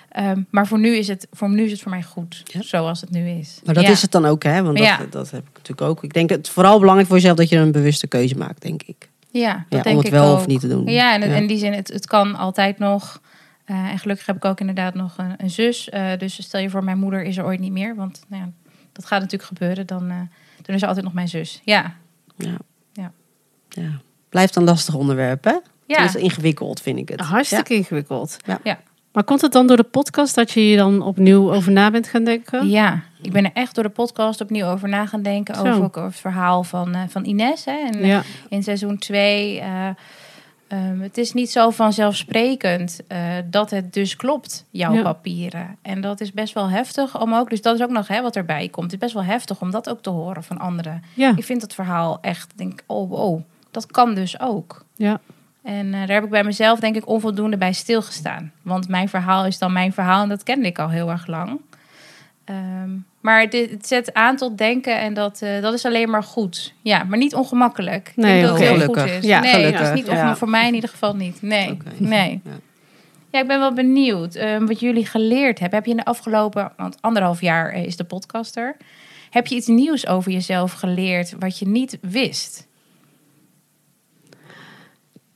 Ehm, 0.09 0.42
maar 0.50 0.66
voor 0.66 0.79
nu, 0.79 0.96
is 0.96 1.09
het, 1.09 1.26
voor 1.33 1.48
nu 1.50 1.64
is 1.64 1.70
het 1.70 1.81
voor 1.81 1.90
mij 1.90 2.02
goed, 2.02 2.42
Ja. 2.44 2.62
zoals 2.62 3.00
het 3.00 3.11
nu 3.11 3.29
is. 3.29 3.61
Maar 3.64 3.74
dat 3.74 3.85
Ja. 3.85 3.90
is 3.90 4.02
het 4.02 4.11
dan 4.11 4.26
ook, 4.26 4.42
hè? 4.42 4.62
Want 4.62 4.79
dat, 4.79 5.12
dat 5.12 5.31
heb 5.31 5.42
ik 5.42 5.55
natuurlijk 5.55 5.81
ook. 5.88 6.05
Ik 6.05 6.12
denk 6.12 6.31
het 6.31 6.48
vooral 6.48 6.79
belangrijk 6.79 7.09
voor 7.09 7.16
jezelf 7.18 7.37
dat 7.37 7.48
je 7.48 7.57
een 7.57 7.72
bewuste 7.72 8.07
keuze 8.07 8.37
maakt, 8.37 8.62
denk 8.62 8.83
ik. 8.83 9.09
Ja, 9.31 9.64
dat 9.68 9.83
denk 9.83 9.87
om 9.87 9.96
het 9.96 10.07
ik 10.07 10.12
wel 10.12 10.31
ook. 10.33 10.38
of 10.38 10.46
niet 10.46 10.61
te 10.61 10.68
doen. 10.68 10.87
Ja, 10.87 11.14
en 11.14 11.22
in 11.22 11.46
die 11.46 11.59
zin, 11.59 11.72
het, 11.72 11.88
het 11.88 12.07
kan 12.07 12.37
altijd 12.37 12.79
nog. 12.79 13.20
Eh, 13.64 13.76
en 13.90 13.98
gelukkig 13.98 14.26
heb 14.26 14.37
ik 14.37 14.44
ook 14.44 14.61
inderdaad 14.61 14.94
nog 14.94 15.14
een, 15.18 15.35
een 15.37 15.50
zus. 15.50 15.88
Eh, 15.88 16.07
dus 16.18 16.42
stel 16.42 16.61
je 16.61 16.70
voor, 16.70 16.85
mijn 16.85 16.98
moeder 16.98 17.22
is 17.22 17.37
er 17.37 17.44
ooit 17.44 17.61
niet 17.61 17.72
meer. 17.72 17.94
Want 17.94 18.24
nou 18.29 18.42
ja, 18.42 18.50
dat 18.92 19.07
gaat 19.07 19.20
natuurlijk 19.20 19.48
gebeuren. 19.48 19.87
Dan, 19.87 20.11
eh, 20.11 20.16
dan 20.66 20.74
is 20.74 20.83
er 20.83 20.87
altijd 20.88 21.05
nog 21.05 21.14
mijn 21.14 21.29
zus. 21.29 21.61
Ja, 21.64 21.94
Ja. 22.37 22.57
Ja. 22.92 23.12
ja. 23.68 24.00
Blijft 24.29 24.57
een 24.57 24.64
lastig 24.64 24.94
onderwerp, 24.94 25.44
hè? 25.44 25.55
ja. 25.87 26.02
Het 26.02 26.14
is 26.14 26.22
ingewikkeld, 26.22 26.81
vind 26.81 26.98
ik 26.98 27.09
het. 27.09 27.20
Hartstikke 27.20 27.74
ingewikkeld. 27.74 28.37
Ja. 28.46 28.59
Ja. 28.62 28.79
Maar 29.12 29.24
komt 29.24 29.40
het 29.40 29.52
dan 29.52 29.66
door 29.66 29.76
de 29.76 29.83
podcast 29.83 30.35
dat 30.35 30.50
je 30.50 30.61
hier 30.61 30.76
dan 30.76 31.02
opnieuw 31.02 31.52
over 31.52 31.72
na 31.72 31.90
bent 31.90 32.09
gaan 32.09 32.24
denken? 32.24 32.68
ja, 32.68 33.02
ik 33.22 33.33
ben 33.33 33.44
er 33.44 33.50
echt 33.55 33.74
door 33.74 33.85
de 33.85 33.90
podcast 33.90 34.40
opnieuw 34.40 34.66
over 34.66 34.88
na 34.88 35.07
gaan 35.07 35.22
denken. 35.22 35.55
Zo. 35.55 35.61
Over, 35.61 36.05
het 36.05 36.16
verhaal 36.16 36.64
van, 36.64 36.94
eh, 36.94 37.00
van 37.09 37.24
Ines. 37.24 37.64
Hè, 37.64 37.72
en, 37.92 38.07
Ja. 38.07 38.22
in 38.48 38.62
seizoen 38.62 38.98
2. 38.98 39.62
Het 41.00 41.18
is 41.18 41.33
niet 41.33 41.50
zo 41.50 41.70
vanzelfsprekend 41.70 43.00
eh, 43.09 43.20
dat 43.50 43.70
het 43.70 43.92
dus 43.92 44.16
klopt, 44.16 44.64
jouw 44.70 44.92
Ja. 44.94 45.02
papieren. 45.02 45.76
En 45.83 46.00
dat 46.00 46.20
is 46.20 46.33
best 46.33 46.55
wel 46.55 46.70
heftig 46.70 47.20
om 47.20 47.35
ook, 47.35 47.50
dus 47.50 47.62
dat 47.62 47.74
is 47.74 47.83
ook 47.83 47.90
nog 47.90 48.09
hè, 48.09 48.22
wat 48.22 48.37
erbij 48.37 48.68
komt. 48.68 48.85
Het 48.85 48.92
is 48.92 48.98
best 48.98 49.14
wel 49.14 49.24
heftig 49.24 49.61
om 49.61 49.70
dat 49.70 49.88
ook 49.88 50.02
te 50.02 50.11
horen 50.11 50.44
van 50.44 50.59
anderen. 50.59 51.02
Ja. 51.14 51.33
Ik 51.37 51.44
vind 51.44 51.62
het 51.62 51.74
verhaal 51.74 52.18
echt, 52.20 52.52
denk 52.57 52.83
oh, 52.87 53.12
oh, 53.12 53.42
dat 53.70 53.87
kan 53.87 54.14
dus 54.14 54.40
ook. 54.40 54.85
Ja. 54.94 55.20
En 55.62 55.87
eh, 55.94 55.98
daar 56.00 56.09
heb 56.16 56.24
ik 56.24 56.31
bij 56.31 56.44
mezelf 56.44 56.81
denk 56.81 56.96
ik 56.96 57.09
onvoldoende 57.09 57.57
bij 57.57 57.72
stilgestaan. 57.72 58.52
Want 58.62 58.88
mijn 58.88 59.09
verhaal 59.09 59.46
is 59.46 59.59
dan 59.59 59.72
mijn 59.72 59.92
verhaal 59.92 60.22
en 60.22 60.29
dat 60.29 60.42
kende 60.42 60.66
ik 60.66 60.79
al 60.79 60.90
heel 60.90 61.11
erg 61.11 61.26
lang. 61.26 61.61
Ehm, 62.44 62.90
maar 63.26 63.50
dit, 63.50 63.70
het 63.70 63.86
zet 63.86 64.14
aan 64.14 64.36
tot 64.36 64.58
denken 64.58 64.98
en 65.00 65.14
dat, 65.14 65.42
eh, 65.42 65.62
dat 65.62 65.74
is 65.74 65.84
alleen 65.84 66.10
maar 66.10 66.22
goed. 66.22 66.74
Ja, 66.82 67.04
maar 67.04 67.18
niet 67.18 67.34
ongemakkelijk. 67.34 68.08
Ik 68.08 68.16
Nee, 68.16 68.32
denk 68.32 68.46
dat 68.46 68.58
het 68.58 68.68
heel 68.68 68.78
Gelukkig. 68.78 69.02
goed 69.02 69.12
is. 69.22 69.24
Ja, 69.24 69.40
nee, 69.40 69.50
gelukkig. 69.52 69.78
het 69.80 69.88
is 69.88 69.94
niet 69.94 70.06
Ja. 70.06 70.36
Voor 70.36 70.48
mij 70.48 70.68
in 70.68 70.74
ieder 70.74 70.90
geval 70.90 71.16
niet. 71.16 71.42
Nee, 71.42 71.76
nee. 71.96 72.40
Ja. 72.44 72.50
Ja, 73.30 73.40
ik 73.40 73.46
ben 73.48 73.58
wel 73.58 73.72
benieuwd 73.72 74.34
ehm, 74.34 74.66
wat 74.66 74.80
jullie 74.80 75.06
geleerd 75.06 75.58
hebben. 75.58 75.76
Heb 75.78 75.84
je 75.84 75.90
in 75.90 75.96
de 75.96 76.04
afgelopen 76.04 76.72
want 76.76 76.96
anderhalf 77.00 77.40
jaar 77.40 77.72
eh, 77.72 77.84
is 77.84 77.96
de 77.96 78.04
podcaster. 78.04 78.76
Heb 79.30 79.46
je 79.46 79.54
iets 79.54 79.66
nieuws 79.66 80.06
over 80.06 80.32
jezelf 80.32 80.72
geleerd 80.72 81.34
wat 81.38 81.58
je 81.58 81.68
niet 81.68 81.98
wist? 82.00 82.66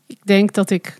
Ik 0.06 0.18
denk 0.24 0.52
dat 0.52 0.70
ik 0.70 0.96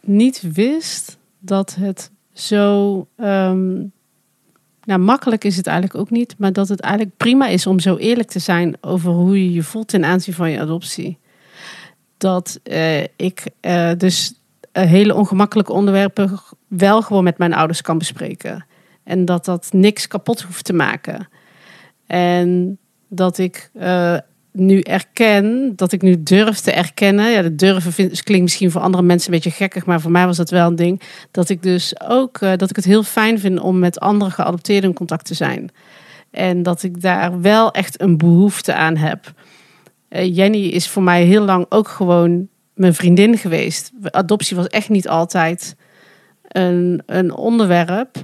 niet 0.00 0.42
wist 0.52 1.18
dat 1.38 1.74
het 1.80 2.10
zo. 2.32 3.06
ehm, 3.16 3.84
nou, 4.88 5.00
makkelijk 5.00 5.44
is 5.44 5.56
het 5.56 5.66
eigenlijk 5.66 6.00
ook 6.00 6.10
niet, 6.10 6.34
maar 6.38 6.52
dat 6.52 6.68
het 6.68 6.80
eigenlijk 6.80 7.16
prima 7.16 7.46
is 7.46 7.66
om 7.66 7.80
zo 7.80 7.96
eerlijk 7.96 8.28
te 8.28 8.38
zijn 8.38 8.76
over 8.80 9.12
hoe 9.12 9.44
je 9.44 9.52
je 9.52 9.62
voelt 9.62 9.88
ten 9.88 10.04
aanzien 10.04 10.34
van 10.34 10.50
je 10.50 10.60
adoptie. 10.60 11.18
Dat 12.16 12.60
eh, 12.62 13.02
ik 13.02 13.46
eh, 13.60 13.90
dus 13.96 14.34
eh, 14.72 14.84
hele 14.84 15.14
ongemakkelijke 15.14 15.72
onderwerpen 15.72 16.38
wel 16.68 17.02
gewoon 17.02 17.24
met 17.24 17.38
mijn 17.38 17.54
ouders 17.54 17.82
kan 17.82 17.98
bespreken. 17.98 18.66
En 19.04 19.24
dat 19.24 19.44
dat 19.44 19.68
niks 19.72 20.06
kapot 20.06 20.42
hoeft 20.42 20.64
te 20.64 20.72
maken. 20.72 21.28
En 22.06 22.78
dat 23.08 23.38
ik 23.38 23.70
nu 24.58 24.80
erken, 24.80 25.72
dat 25.76 25.92
ik 25.92 26.02
nu 26.02 26.22
durf 26.22 26.58
te 26.58 26.72
erkennen. 26.72 27.30
Ja, 27.30 27.42
dat 27.42 27.58
durven 27.58 27.92
vind, 27.92 28.22
klinkt 28.22 28.44
misschien 28.44 28.70
voor 28.70 28.80
andere 28.80 29.02
mensen 29.02 29.32
een 29.32 29.40
beetje 29.40 29.56
gekkig, 29.56 29.86
maar 29.86 30.00
voor 30.00 30.10
mij 30.10 30.26
was 30.26 30.36
dat 30.36 30.50
wel 30.50 30.66
een 30.66 30.76
ding. 30.76 31.00
Dat 31.30 31.48
ik 31.48 31.62
dus 31.62 32.00
ook, 32.00 32.38
eh, 32.38 32.52
dat 32.56 32.70
ik 32.70 32.76
het 32.76 32.84
heel 32.84 33.02
fijn 33.02 33.38
vind 33.38 33.60
om 33.60 33.78
met 33.78 34.00
andere 34.00 34.30
geadopteerden 34.30 34.90
in 34.90 34.96
contact 34.96 35.24
te 35.24 35.34
zijn. 35.34 35.70
En 36.30 36.62
dat 36.62 36.82
ik 36.82 37.00
daar 37.00 37.40
wel 37.40 37.70
echt 37.70 38.00
een 38.00 38.16
behoefte 38.16 38.74
aan 38.74 38.96
heb. 38.96 39.32
Eh, 40.08 40.36
Jenny 40.36 40.66
is 40.66 40.88
voor 40.88 41.02
mij 41.02 41.24
heel 41.24 41.44
lang 41.44 41.66
ook 41.68 41.88
gewoon 41.88 42.48
mijn 42.74 42.94
vriendin 42.94 43.38
geweest. 43.38 43.92
Adoptie 44.02 44.56
was 44.56 44.66
echt 44.66 44.88
niet 44.88 45.08
altijd 45.08 45.76
een, 46.48 47.02
een 47.06 47.34
onderwerp. 47.34 48.16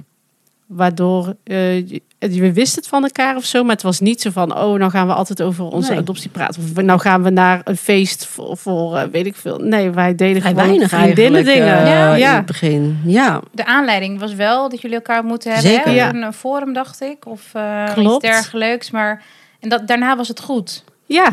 Waardoor 0.67 1.35
uh, 1.43 1.87
je, 1.89 2.01
we 2.19 2.53
wisten 2.53 2.79
het 2.79 2.87
van 2.89 3.03
elkaar 3.03 3.35
of 3.35 3.43
zo, 3.45 3.63
maar 3.63 3.71
het 3.73 3.83
was 3.83 3.99
niet 3.99 4.21
zo 4.21 4.29
van, 4.29 4.57
oh, 4.57 4.77
nou 4.79 4.91
gaan 4.91 5.07
we 5.07 5.13
altijd 5.13 5.41
over 5.41 5.65
onze 5.65 5.89
Nee. 5.89 5.99
adoptie 5.99 6.29
praten. 6.29 6.61
Of 6.61 6.81
nou 6.83 6.99
gaan 6.99 7.23
we 7.23 7.29
naar 7.29 7.61
een 7.63 7.77
feest 7.77 8.25
voor, 8.25 8.57
voor 8.57 8.97
eh, 8.97 9.07
weet 9.11 9.25
ik 9.25 9.35
veel. 9.35 9.57
Nee, 9.57 9.89
wij 9.89 10.15
deden 10.15 10.41
Vrij 10.41 10.51
gewoon 10.53 10.67
weinig 10.67 10.89
vriendinnen 10.89 11.45
eigenlijk 11.45 11.75
dingen. 11.75 11.85
eh, 11.85 11.87
Ja. 11.99 12.13
in 12.13 12.19
ja. 12.19 12.35
het 12.35 12.45
begin. 12.45 12.99
Ja, 13.05 13.41
De 13.51 13.65
aanleiding 13.65 14.19
was 14.19 14.33
wel 14.33 14.69
dat 14.69 14.81
jullie 14.81 14.95
elkaar 14.97 15.23
moeten 15.23 15.53
hebben. 15.53 15.71
Zeker. 15.71 15.91
Ja. 15.91 16.09
Een 16.13 16.23
eh, 16.23 16.31
forum, 16.31 16.73
dacht 16.73 17.01
ik. 17.01 17.25
Of 17.25 17.49
eh, 17.53 17.83
iets 17.97 18.19
dergelijks. 18.19 18.91
Maar 18.91 19.23
en 19.59 19.69
dat, 19.69 19.87
daarna 19.87 20.15
was 20.15 20.27
het 20.27 20.39
goed. 20.39 20.83
ja, 21.05 21.29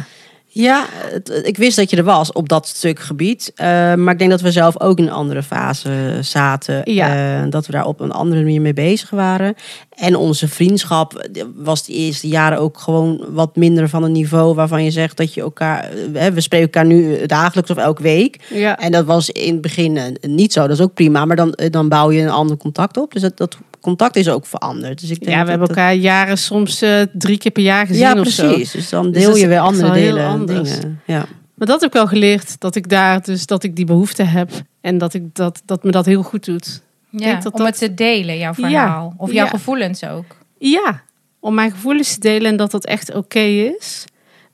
Ja, 0.55 0.85
het- 0.91 1.41
ik 1.45 1.57
wist 1.57 1.77
dat 1.77 1.91
je 1.91 1.97
er 1.97 2.05
was 2.05 2.33
op 2.33 2.49
dat 2.49 2.67
stuk 2.67 2.99
gebied. 3.01 3.53
Eh, 3.55 3.67
maar 3.95 4.13
ik 4.13 4.19
denk 4.19 4.31
dat 4.31 4.41
we 4.41 4.51
zelf 4.51 4.81
ook 4.81 4.99
in 4.99 5.05
een 5.05 5.11
andere 5.13 5.43
fase 5.43 6.19
zaten. 6.21 6.93
Ja. 6.93 7.41
Eh, 7.43 7.51
dat 7.51 7.67
we 7.67 7.73
daar 7.73 7.85
op 7.87 8.01
een 8.01 8.13
andere 8.13 8.43
manier 8.43 8.61
mee 8.61 8.73
bezig 8.75 9.11
waren. 9.11 9.55
En 9.95 10.17
onze 10.17 10.49
vriendschap 10.49 11.27
was 11.57 11.85
de 11.87 11.93
eerste 11.93 12.29
jaren 12.29 12.59
ook 12.59 12.79
gewoon 12.79 13.25
wat 13.29 13.57
minder 13.57 13.89
van 13.89 14.03
een 14.03 14.13
niveau 14.13 14.55
waarvan 14.55 14.85
je 14.85 14.91
zegt 14.91 15.17
dat 15.17 15.35
je 15.35 15.41
elkaar. 15.41 15.91
eh, 16.15 16.27
we 16.27 16.41
spreken 16.41 16.67
elkaar 16.67 16.87
nu 16.87 17.27
dagelijks 17.27 17.71
of 17.71 17.77
elke 17.77 18.03
week. 18.03 18.39
ja. 18.51 18.79
En 18.79 18.93
dat 18.93 19.05
was 19.05 19.31
in 19.31 19.53
het 19.53 19.61
begin 19.61 19.97
eh, 19.97 20.05
niet 20.21 20.53
zo. 20.53 20.61
Dat 20.61 20.71
is 20.79 20.81
ook 20.81 20.95
prima. 20.95 21.25
Maar 21.25 21.37
dan, 21.37 21.53
eh, 21.55 21.71
dan 21.71 21.89
bouw 21.89 22.11
je 22.11 22.23
een 22.23 22.31
ander 22.31 22.57
contact 22.57 22.97
op. 22.97 23.13
Dus 23.13 23.23
dat, 23.23 23.37
dat 23.37 23.57
contact 23.81 24.17
is 24.17 24.29
ook 24.29 24.47
veranderd. 24.47 25.01
Dus 25.01 25.11
ik 25.11 25.19
denk 25.21 25.31
ja, 25.31 25.37
we 25.37 25.39
dat 25.41 25.49
hebben 25.49 25.69
dat- 25.69 25.77
elkaar 25.77 25.95
jaren 25.95 26.39
soms 26.39 26.83
eh, 26.83 27.01
drie 27.13 27.39
keer 27.39 27.51
per 27.53 27.63
jaar 27.63 27.87
gezien 27.87 28.03
Ja, 28.03 28.21
of 28.21 28.29
zo. 28.29 28.47
precies. 28.49 28.71
Dus 28.71 28.89
dan 28.89 29.11
Dus 29.13 29.23
deel 29.25 29.37
je 29.37 29.47
weer 29.47 29.59
andere 29.61 29.93
delen 29.93 30.25
en 30.27 30.47
dingen. 30.47 31.01
Ja. 31.07 31.27
Maar 31.55 31.67
dat 31.67 31.81
heb 31.81 31.89
ik 31.91 31.97
wel 31.97 32.07
geleerd, 32.07 32.61
dat 32.61 32.75
ik 32.75 32.89
daar 32.89 33.23
dus 33.23 33.47
dat 33.47 33.63
ik 33.65 33.77
die 33.77 33.85
behoefte 33.85 34.23
heb 34.23 34.51
en 34.81 34.99
dat 34.99 35.15
ik 35.15 35.35
dat, 35.35 35.63
dat 35.65 35.85
me 35.85 35.91
dat 35.91 36.07
heel 36.07 36.23
goed 36.23 36.45
doet. 36.45 36.83
Ja, 37.17 37.35
dat 37.41 37.53
om 37.53 37.59
dat- 37.59 37.67
het 37.69 37.79
te 37.79 37.95
delen, 37.95 38.39
jouw 38.39 38.55
verhaal. 38.55 39.15
Of 39.17 39.33
jouw 39.33 39.45
Ja. 39.45 39.51
gevoelens 39.51 40.05
ook. 40.05 40.37
Ja, 40.59 41.03
om 41.41 41.55
mijn 41.55 41.71
gevoelens 41.71 42.15
te 42.15 42.21
delen 42.21 42.51
en 42.51 42.57
dat 42.57 42.71
dat 42.71 42.85
echt 42.85 43.15
oké 43.15 43.39
is. 43.41 44.05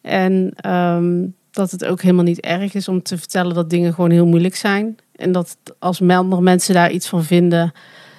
En 0.02 0.52
ehm, 0.56 1.26
dat 1.50 1.70
het 1.70 1.84
ook 1.84 2.02
helemaal 2.02 2.24
niet 2.24 2.40
erg 2.40 2.74
is 2.74 2.88
om 2.88 3.02
te 3.02 3.18
vertellen 3.18 3.54
dat 3.54 3.70
dingen 3.70 3.94
gewoon 3.94 4.10
heel 4.10 4.26
moeilijk 4.26 4.56
zijn. 4.56 4.96
En 5.16 5.32
dat 5.32 5.56
als 5.78 6.00
andere 6.00 6.42
mensen 6.42 6.74
daar 6.74 6.90
iets 6.90 7.08
van 7.08 7.24
vinden, 7.24 7.72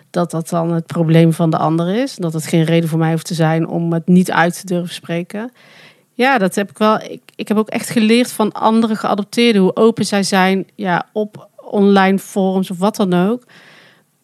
dat 0.10 0.32
dat 0.32 0.50
dan 0.50 0.72
het 0.74 0.86
probleem 0.86 1.34
van 1.34 1.50
de 1.50 1.58
ander 1.58 1.96
is. 1.96 2.16
Dat 2.16 2.34
het 2.34 2.48
geen 2.48 2.64
reden 2.64 2.90
voor 2.90 3.00
mij 3.00 3.12
hoeft 3.12 3.26
te 3.26 3.34
zijn 3.34 3.68
om 3.68 3.94
het 3.94 4.08
niet 4.08 4.32
uit 4.32 4.60
te 4.60 4.66
durven 4.66 4.94
spreken. 4.94 5.52
Ja, 6.14 6.38
dat 6.38 6.56
heb 6.56 6.70
ik 6.70 6.78
wel. 6.78 7.00
Ik, 7.02 7.22
ik 7.36 7.48
heb 7.48 7.58
ook 7.58 7.70
echt 7.70 7.90
geleerd 7.90 8.32
van 8.32 8.52
andere 8.52 8.96
geadopteerden 8.96 9.62
hoe 9.62 9.76
open 9.76 10.06
zij 10.06 10.24
zijn 10.24 10.68
ja, 10.76 11.06
op 11.14 11.50
online 11.72 12.20
forums 12.20 12.72
of 12.72 12.78
wat 12.78 12.96
dan 12.96 13.14
ook. 13.14 13.44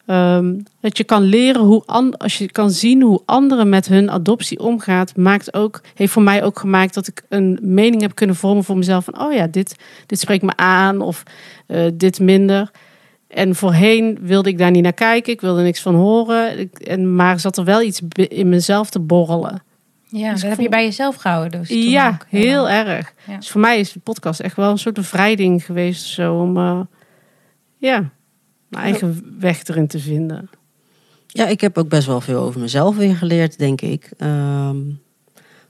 Ehm, 0.05 0.53
dat 0.79 0.97
je 0.97 1.03
kan 1.03 1.21
leren 1.21 1.61
hoe 1.61 1.83
an- 1.85 2.17
als 2.17 2.37
je 2.37 2.51
kan 2.51 2.71
zien 2.71 3.01
hoe 3.01 3.21
anderen 3.25 3.69
met 3.69 3.87
hun 3.87 4.11
adoptie 4.11 4.59
omgaat, 4.59 5.15
maakt 5.15 5.53
ook, 5.53 5.81
heeft 5.93 6.11
voor 6.11 6.21
mij 6.21 6.43
ook 6.43 6.59
gemaakt 6.59 6.93
dat 6.93 7.07
ik 7.07 7.23
een 7.29 7.59
mening 7.61 8.01
heb 8.01 8.15
kunnen 8.15 8.35
vormen 8.35 8.63
voor 8.63 8.77
mezelf 8.77 9.03
van 9.05 9.19
oh 9.21 9.33
ja, 9.33 9.47
dit, 9.47 9.75
dit 10.05 10.19
spreekt 10.19 10.43
me 10.43 10.55
aan 10.55 11.01
of 11.01 11.23
eh, 11.67 11.85
dit 11.93 12.19
minder. 12.19 12.71
En 13.27 13.55
voorheen 13.55 14.17
wilde 14.21 14.49
ik 14.49 14.57
daar 14.57 14.71
niet 14.71 14.83
naar 14.83 14.93
kijken, 14.93 15.33
ik 15.33 15.41
wilde 15.41 15.61
niks 15.61 15.81
van 15.81 15.95
horen, 15.95 16.59
ik, 16.59 16.79
en, 16.79 17.15
maar 17.15 17.39
zat 17.39 17.57
er 17.57 17.63
wel 17.65 17.81
iets 17.81 18.01
in 18.15 18.49
mezelf 18.49 18.89
te 18.89 18.99
borrelen. 18.99 19.63
Ja, 20.07 20.31
Dus 20.31 20.41
dat 20.41 20.49
heb 20.49 20.59
je 20.59 20.69
bij 20.69 20.83
jezelf 20.83 21.15
gehouden. 21.15 21.59
Dus 21.59 21.69
ja, 21.69 22.07
ook. 22.09 22.25
heel 22.29 22.69
erg. 22.69 23.13
Ja. 23.27 23.35
Dus 23.37 23.49
voor 23.49 23.61
mij 23.61 23.79
is 23.79 23.91
de 23.91 23.99
podcast 23.99 24.39
echt 24.39 24.55
wel 24.55 24.71
een 24.71 24.77
soort 24.77 24.95
bevrijding 24.95 25.65
geweest 25.65 26.05
zo 26.05 26.35
om 26.39 26.57
eh, 26.57 26.79
ja, 27.77 28.09
eigen 28.75 29.35
weg 29.39 29.67
erin 29.67 29.87
te 29.87 29.99
vinden. 29.99 30.49
Ja, 31.27 31.47
ik 31.47 31.61
heb 31.61 31.77
ook 31.77 31.89
best 31.89 32.07
wel 32.07 32.21
veel 32.21 32.41
over 32.41 32.61
mezelf 32.61 32.95
weer 32.95 33.15
geleerd, 33.15 33.57
denk 33.57 33.81
ik. 33.81 34.11
Ehm, 34.17 34.77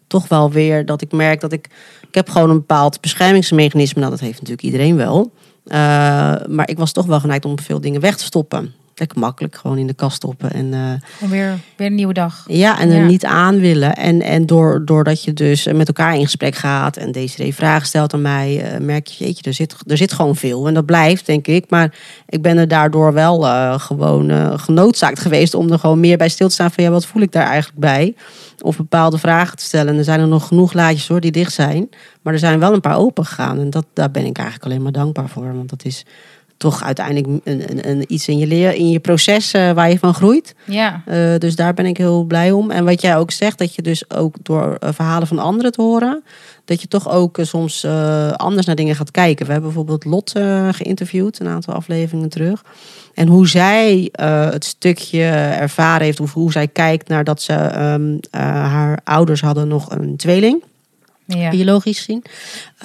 toch 0.07 0.27
wel 0.27 0.51
weer 0.51 0.85
dat 0.85 1.01
ik 1.01 1.11
merk 1.11 1.41
dat 1.41 1.51
ik... 1.51 1.69
Ik 2.07 2.15
heb 2.15 2.29
gewoon 2.29 2.49
een 2.49 2.57
bepaald 2.57 3.01
beschermingsmechanisme. 3.01 3.99
Nou, 3.99 4.11
dat 4.11 4.21
heeft 4.21 4.33
natuurlijk 4.33 4.61
iedereen 4.61 4.95
wel. 4.95 5.31
Eh, 5.65 5.77
maar 6.47 6.69
ik 6.69 6.77
was 6.77 6.91
toch 6.91 7.05
wel 7.05 7.19
geneigd 7.19 7.45
om 7.45 7.59
veel 7.59 7.81
dingen 7.81 8.01
weg 8.01 8.17
te 8.17 8.23
stoppen. 8.23 8.73
Lekker 8.97 9.19
makkelijk, 9.19 9.55
gewoon 9.55 9.77
in 9.77 9.87
de 9.87 9.93
kast 9.93 10.15
stoppen. 10.15 10.51
En, 10.51 10.73
eh, 10.73 10.79
Om 11.23 11.29
weer, 11.29 11.57
weer 11.77 11.87
een 11.87 11.95
nieuwe 11.95 12.13
dag. 12.13 12.43
ja, 12.47 12.79
en 12.79 12.89
er 12.89 12.99
Ja. 12.99 13.05
niet 13.05 13.25
aan 13.25 13.59
willen. 13.59 13.95
En, 13.95 14.21
en 14.21 14.45
door, 14.45 14.81
doordat 14.85 15.23
je 15.23 15.33
dus 15.33 15.65
met 15.73 15.87
elkaar 15.87 16.15
in 16.15 16.23
gesprek 16.23 16.55
gaat 16.55 16.97
en 16.97 17.11
deze 17.11 17.53
vragen 17.53 17.87
stelt 17.87 18.13
aan 18.13 18.21
mij, 18.21 18.61
eh, 18.61 18.79
merk 18.79 19.07
je, 19.07 19.25
jeetje, 19.25 19.43
er 19.43 19.53
zit, 19.53 19.75
er 19.87 19.97
zit 19.97 20.13
gewoon 20.13 20.35
veel. 20.35 20.67
En 20.67 20.73
dat 20.73 20.85
blijft, 20.85 21.25
denk 21.25 21.47
ik. 21.47 21.69
Maar 21.69 21.93
ik 22.29 22.41
ben 22.41 22.57
er 22.57 22.67
daardoor 22.67 23.13
wel 23.13 23.45
eh, 23.45 23.79
gewoon 23.79 24.59
genoodzaakt 24.59 25.19
geweest 25.19 25.53
om 25.53 25.71
er 25.71 25.79
gewoon 25.79 25.99
meer 25.99 26.17
bij 26.17 26.29
stil 26.29 26.47
te 26.47 26.53
staan 26.53 26.71
van, 26.71 26.83
ja, 26.83 26.89
wat 26.89 27.05
voel 27.05 27.21
ik 27.21 27.31
daar 27.31 27.47
eigenlijk 27.47 27.79
bij? 27.79 28.15
Of 28.61 28.77
bepaalde 28.77 29.17
vragen 29.17 29.57
te 29.57 29.63
stellen. 29.63 29.87
En 29.93 29.97
er 29.97 30.03
zijn 30.03 30.19
er 30.19 30.27
nog 30.27 30.47
genoeg 30.47 30.73
laadjes 30.73 31.07
hoor, 31.07 31.19
die 31.19 31.31
dicht 31.31 31.53
zijn. 31.53 31.89
Maar 32.21 32.33
er 32.33 32.39
zijn 32.39 32.59
wel 32.59 32.73
een 32.73 32.81
paar 32.81 32.97
open 32.97 33.25
gegaan. 33.25 33.59
En 33.59 33.69
dat, 33.69 33.85
daar 33.93 34.11
ben 34.11 34.25
ik 34.25 34.37
eigenlijk 34.37 34.65
alleen 34.65 34.81
maar 34.81 34.91
dankbaar 34.91 35.29
voor. 35.29 35.55
Want 35.55 35.69
dat 35.69 35.85
is 35.85 36.05
toch 36.57 36.83
uiteindelijk 36.83 37.27
een, 37.43 37.63
een, 37.69 37.89
een, 37.89 38.05
iets 38.07 38.27
in 38.27 38.37
je 38.37 38.47
leer, 38.47 38.73
in 38.73 38.89
je 38.89 38.99
proces 38.99 39.51
eh, 39.51 39.71
waar 39.71 39.89
je 39.89 39.99
van 39.99 40.13
groeit. 40.13 40.55
Ja, 40.65 41.03
Uh, 41.07 41.37
dus 41.37 41.55
daar 41.55 41.73
ben 41.73 41.85
ik 41.85 41.97
heel 41.97 42.23
blij 42.23 42.51
om. 42.51 42.71
En 42.71 42.85
wat 42.85 43.01
jij 43.01 43.17
ook 43.17 43.31
zegt, 43.31 43.57
dat 43.57 43.75
je 43.75 43.81
dus 43.81 44.09
ook 44.09 44.35
door 44.41 44.77
uh, 44.83 44.89
verhalen 44.93 45.27
van 45.27 45.39
anderen 45.39 45.71
te 45.71 45.81
horen, 45.81 46.23
dat 46.65 46.81
je 46.81 46.87
toch 46.87 47.09
ook 47.09 47.37
soms 47.41 47.85
anders 48.35 48.65
naar 48.65 48.75
dingen 48.75 48.95
gaat 48.95 49.11
kijken. 49.11 49.45
We 49.45 49.51
hebben 49.51 49.73
bijvoorbeeld 49.73 50.05
Lot 50.05 50.31
geïnterviewd, 50.71 51.39
een 51.39 51.47
aantal 51.47 51.73
afleveringen 51.73 52.29
terug. 52.29 52.63
En 53.13 53.27
hoe 53.27 53.47
zij 53.47 54.09
het 54.51 54.65
stukje 54.65 55.23
ervaren 55.59 56.05
heeft, 56.05 56.19
of 56.19 56.33
hoe 56.33 56.51
zij 56.51 56.67
kijkt 56.67 57.07
naar 57.07 57.23
dat 57.23 57.41
ze 57.41 57.79
um, 57.81 58.19
haar 58.31 58.99
ouders 59.03 59.41
hadden 59.41 59.67
nog 59.67 59.91
een 59.91 60.15
tweeling. 60.15 60.63
Ja. 61.25 61.49
Biologisch 61.49 61.97
gezien. 61.97 62.23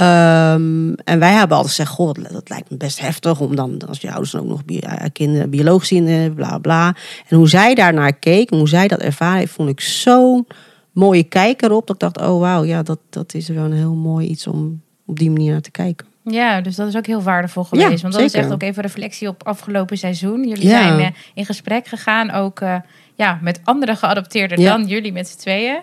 Um, 0.01 0.95
en 0.95 1.19
wij 1.19 1.33
hebben 1.33 1.57
altijd 1.57 1.75
gezegd: 1.75 1.91
Goh, 1.91 2.13
dat, 2.13 2.33
dat, 2.33 2.49
lijkt 2.49 2.71
me 2.71 2.77
best 2.77 3.01
heftig. 3.01 3.41
Om 3.41 3.57
dan, 3.57 3.83
als 3.89 4.01
je 4.01 4.09
ouders 4.09 4.31
dan 4.31 4.41
ook 4.41 4.49
nog 4.49 4.65
bi 4.65 4.81
kinderen 5.13 5.51
biologisch 5.51 5.89
zien, 5.89 6.35
bla 6.35 6.59
bla. 6.59 6.95
En 7.29 7.37
hoe 7.37 7.49
zij 7.49 7.75
daarnaar 7.75 8.13
keek, 8.13 8.51
hoe 8.51 8.69
zij 8.69 8.89
dat 8.89 9.01
ervaren 9.01 9.39
heeft, 9.39 9.53
vond 9.53 9.69
ik 9.69 9.81
zo'n 9.81 10.47
mooie 10.93 11.23
kijk 11.23 11.63
erop. 11.63 11.87
Dat 11.87 12.03
ik 12.03 12.13
dacht: 12.13 12.29
Oh 12.29 12.41
wauw, 12.41 12.65
ja, 12.65 12.83
dat, 12.83 12.99
dat 13.11 13.35
is 13.35 13.49
wel 13.49 13.65
een 13.65 13.73
heel 13.73 13.95
mooi 13.95 14.29
iets 14.29 14.47
om 14.47 14.83
op 15.07 15.19
die 15.19 15.31
manier 15.31 15.53
naar 15.53 15.61
te 15.61 15.71
kijken. 15.71 16.07
Ja, 16.25 16.61
dus 16.61 16.77
dat 16.77 16.89
is 16.89 16.97
ook 16.97 17.07
heel 17.07 17.23
waardevol 17.23 17.65
geweest. 17.65 17.91
Ja, 17.91 17.97
want 18.01 18.15
dat 18.15 18.23
is 18.23 18.35
echt 18.35 18.53
ook 18.53 18.63
even 18.63 18.83
reflectie 18.83 19.29
op 19.29 19.47
afgelopen 19.47 19.99
seizoen. 19.99 20.49
Jullie 20.49 20.69
Ja. 20.69 20.83
zijn 20.83 21.01
uh, 21.01 21.07
in 21.35 21.45
gesprek 21.45 21.87
gegaan, 21.87 22.31
ook 22.31 22.61
uh, 22.61 22.77
ja, 23.15 23.39
met 23.43 23.61
andere 23.65 23.97
geadopteerden 23.97 24.61
Ja. 24.61 24.77
dan 24.77 24.87
jullie 24.87 25.13
met 25.13 25.29
z'n 25.29 25.39
tweeën. 25.39 25.81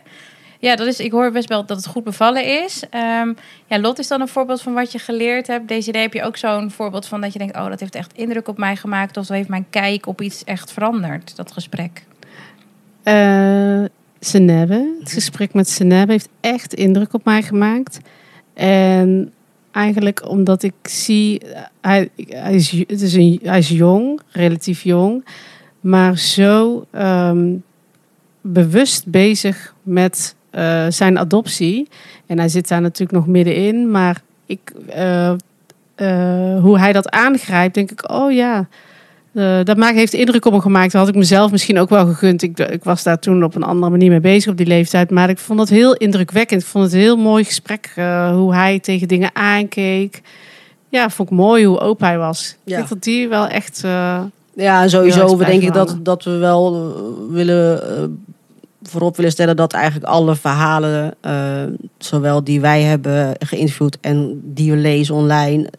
Ja, 0.60 0.76
dat 0.76 0.88
is, 0.88 1.00
ik 1.00 1.12
hoor 1.12 1.32
best 1.32 1.50
wel 1.50 1.66
dat 1.66 1.78
het 1.78 1.88
goed 1.88 2.04
bevallen 2.04 2.64
is. 2.64 2.84
Um, 2.84 3.36
ja, 3.68 3.80
Lot 3.80 4.00
is 4.00 4.08
dan 4.08 4.22
een 4.22 4.28
voorbeeld 4.28 4.62
van 4.62 4.74
wat 4.74 4.92
je 4.92 5.00
geleerd 5.00 5.48
hebt. 5.48 5.68
Deze 5.68 5.90
idee 5.90 6.02
heb 6.02 6.14
je 6.14 6.24
ook 6.24 6.38
zo'n 6.38 6.72
voorbeeld 6.72 7.06
van 7.06 7.22
dat 7.22 7.34
je 7.34 7.40
denkt... 7.40 7.56
oh, 7.56 7.70
dat 7.70 7.80
heeft 7.80 7.96
echt 7.96 8.14
indruk 8.14 8.48
op 8.48 8.58
mij 8.58 8.76
gemaakt... 8.76 9.18
of 9.18 9.26
dat 9.26 9.38
heeft 9.38 9.50
mijn 9.50 9.66
kijk 9.70 10.08
op 10.08 10.22
iets 10.22 10.44
echt 10.44 10.72
veranderd, 10.72 11.36
dat 11.36 11.52
gesprek. 11.52 12.04
Uh, 13.04 13.84
Senebe, 14.20 14.96
het 15.00 15.12
gesprek 15.12 15.54
met 15.54 15.70
Senebe 15.70 16.12
heeft 16.12 16.30
echt 16.40 16.74
indruk 16.74 17.14
op 17.14 17.26
mij 17.26 17.42
gemaakt. 17.42 18.00
En 18.54 19.34
eigenlijk 19.72 20.30
omdat 20.30 20.64
ik 20.64 20.74
zie, 20.82 21.42
hij, 21.82 22.10
hij, 22.28 22.54
is, 22.54 22.72
het 22.72 23.02
is 23.02 23.14
een, 23.14 23.40
hij 23.44 23.58
is 23.58 23.70
jong, 23.70 24.20
relatief 24.32 24.84
jong, 24.84 25.26
maar 25.80 26.18
zo 26.18 26.86
um, 26.92 27.64
bewust 28.42 29.06
bezig 29.08 29.76
met 29.84 30.36
uh, 30.58 30.86
zijn 30.90 31.18
adoptie. 31.18 31.88
En 32.26 32.38
hij 32.38 32.50
zit 32.50 32.68
daar 32.68 32.82
natuurlijk 32.82 33.18
nog 33.18 33.28
middenin, 33.28 33.92
maar 33.92 34.22
ik, 34.46 34.60
uh, 34.98 35.32
uh, 35.98 36.62
hoe 36.62 36.80
hij 36.80 36.94
dat 36.94 37.10
aangrijpt, 37.10 37.74
denk 37.74 37.92
ik, 37.92 38.12
oh 38.12 38.32
ja. 38.32 38.68
Dat 39.64 39.78
maakt, 39.78 39.96
heeft 39.96 40.14
indruk 40.14 40.46
op 40.46 40.54
me 40.54 40.62
gemaakt. 40.62 40.92
Dat 40.92 41.02
had 41.02 41.10
ik 41.10 41.16
mezelf 41.16 41.52
misschien 41.52 41.80
ook 41.80 41.90
wel 41.90 42.06
gegund. 42.06 42.42
Ik, 42.42 42.60
ik, 42.60 42.84
was 42.84 43.04
daar 43.04 43.20
toen 43.20 43.44
op 43.44 43.56
een 43.56 43.64
andere 43.64 43.92
manier 43.92 44.10
mee 44.10 44.20
bezig 44.20 44.52
op 44.52 44.58
die 44.58 44.66
leeftijd. 44.66 45.10
Maar 45.10 45.30
ik 45.30 45.38
vond 45.38 45.60
het 45.60 45.70
heel 45.70 45.94
indrukwekkend. 45.94 46.62
Ik 46.62 46.68
vond 46.68 46.84
het 46.84 46.94
een 46.94 47.00
heel 47.00 47.18
mooi 47.18 47.44
gesprek. 47.44 47.92
Hoe 48.32 48.54
hij 48.54 48.80
tegen 48.80 49.08
dingen 49.08 49.30
aankeek. 49.34 50.22
Ja, 50.90 51.10
vond 51.10 51.32
ik 51.32 51.38
mooi 51.38 51.66
hoe 51.66 51.80
open 51.80 52.08
hij 52.08 52.18
was. 52.18 52.56
Ja. 52.64 52.72
Ik 52.72 52.78
denk 52.78 52.90
dat 52.90 53.04
die 53.04 53.28
wel 53.28 53.48
echt... 53.48 53.84
Ja, 54.54 54.88
sowieso. 54.88 55.38
We 55.38 55.46
denk 55.46 55.62
ik 55.62 55.74
dat, 55.74 55.98
dat 56.04 56.24
we 56.24 56.38
wel 56.38 56.94
willen... 57.32 58.24
Voorop 58.90 59.16
willen 59.16 59.32
stellen 59.32 59.56
dat 59.56 59.74
eigenlijk 59.74 60.06
alle 60.06 60.36
verhalen, 60.36 61.16
uh, 61.26 61.64
zowel 61.98 62.44
die 62.44 62.62
wij 62.62 62.82
hebben 62.82 63.36
geïnterviewd 63.40 63.98
en 64.02 64.42
die 64.44 64.72
we 64.72 64.78
lezen 64.78 65.16
online, 65.16 65.70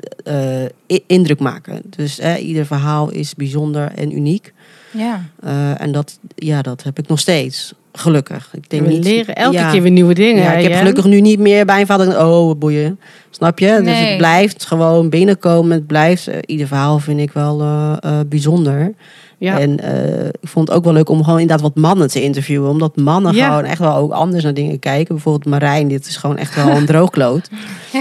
uh, 0.89 0.99
indruk 1.07 1.39
maken. 1.39 1.83
Dus 1.97 2.21
ieder 2.41 2.67
verhaal 2.67 3.11
is 3.11 3.35
bijzonder 3.35 3.93
en 3.95 4.17
uniek. 4.17 4.53
Ja. 4.91 5.23
en 5.79 5.93
dat, 5.93 6.19
ja, 6.35 6.63
dat 6.63 6.83
heb 6.83 6.99
ik 6.99 7.09
nog 7.09 7.19
steeds. 7.19 7.75
Gelukkig. 7.93 8.49
Ik 8.53 8.71
denk 8.71 8.83
we 8.83 8.89
niet, 8.89 9.05
leren 9.05 9.35
elke 9.35 9.57
ja. 9.57 9.71
keer 9.71 9.83
weer 9.83 9.91
nieuwe 9.91 10.15
dingen. 10.15 10.43
Ja, 10.43 10.53
ik 10.53 10.69
heb 10.69 10.79
gelukkig 10.79 11.05
nu 11.05 11.21
niet 11.21 11.39
meer 11.39 11.65
bij 11.65 11.81
een 11.81 11.87
vader. 11.87 12.27
Oh, 12.27 12.59
boeien. 12.59 13.01
Snap 13.31 13.59
je? 13.59 13.81
Dus 13.85 13.99
het 13.99 14.17
blijft 14.17 14.65
gewoon 14.65 15.09
binnenkomen. 15.09 15.71
Het 15.77 15.87
blijft. 15.87 16.29
eh, 16.29 16.39
ieder 16.47 16.67
verhaal 16.67 16.99
vind 16.99 17.21
ik 17.21 17.33
wel 17.33 17.61
eh, 17.61 17.97
eh, 18.01 18.21
bijzonder. 18.27 18.95
Ja. 19.39 19.59
En 19.59 19.81
eh, 19.81 20.27
ik 20.27 20.49
vond 20.49 20.69
het 20.69 20.77
ook 20.77 20.85
wel 20.85 20.93
leuk 20.93 21.09
om 21.09 21.25
gewoon 21.25 21.41
inderdaad 21.41 21.65
wat 21.67 21.75
mannen 21.83 22.09
te 22.09 22.23
interviewen. 22.23 22.71
Omdat 22.71 22.97
mannen 22.97 23.35
Ja. 23.35 23.47
gewoon 23.49 23.65
echt 23.65 23.79
wel 23.79 23.95
ook 23.97 24.13
anders 24.13 24.45
naar 24.45 24.55
dingen 24.55 24.79
kijken. 24.79 25.15
Bijvoorbeeld 25.15 25.47
Marijn, 25.47 25.89
dit 25.89 26.07
is 26.07 26.17
gewoon 26.17 26.37
echt 26.37 26.55
wel 26.55 26.69
een 26.69 26.87
droogkloot. 26.93 27.49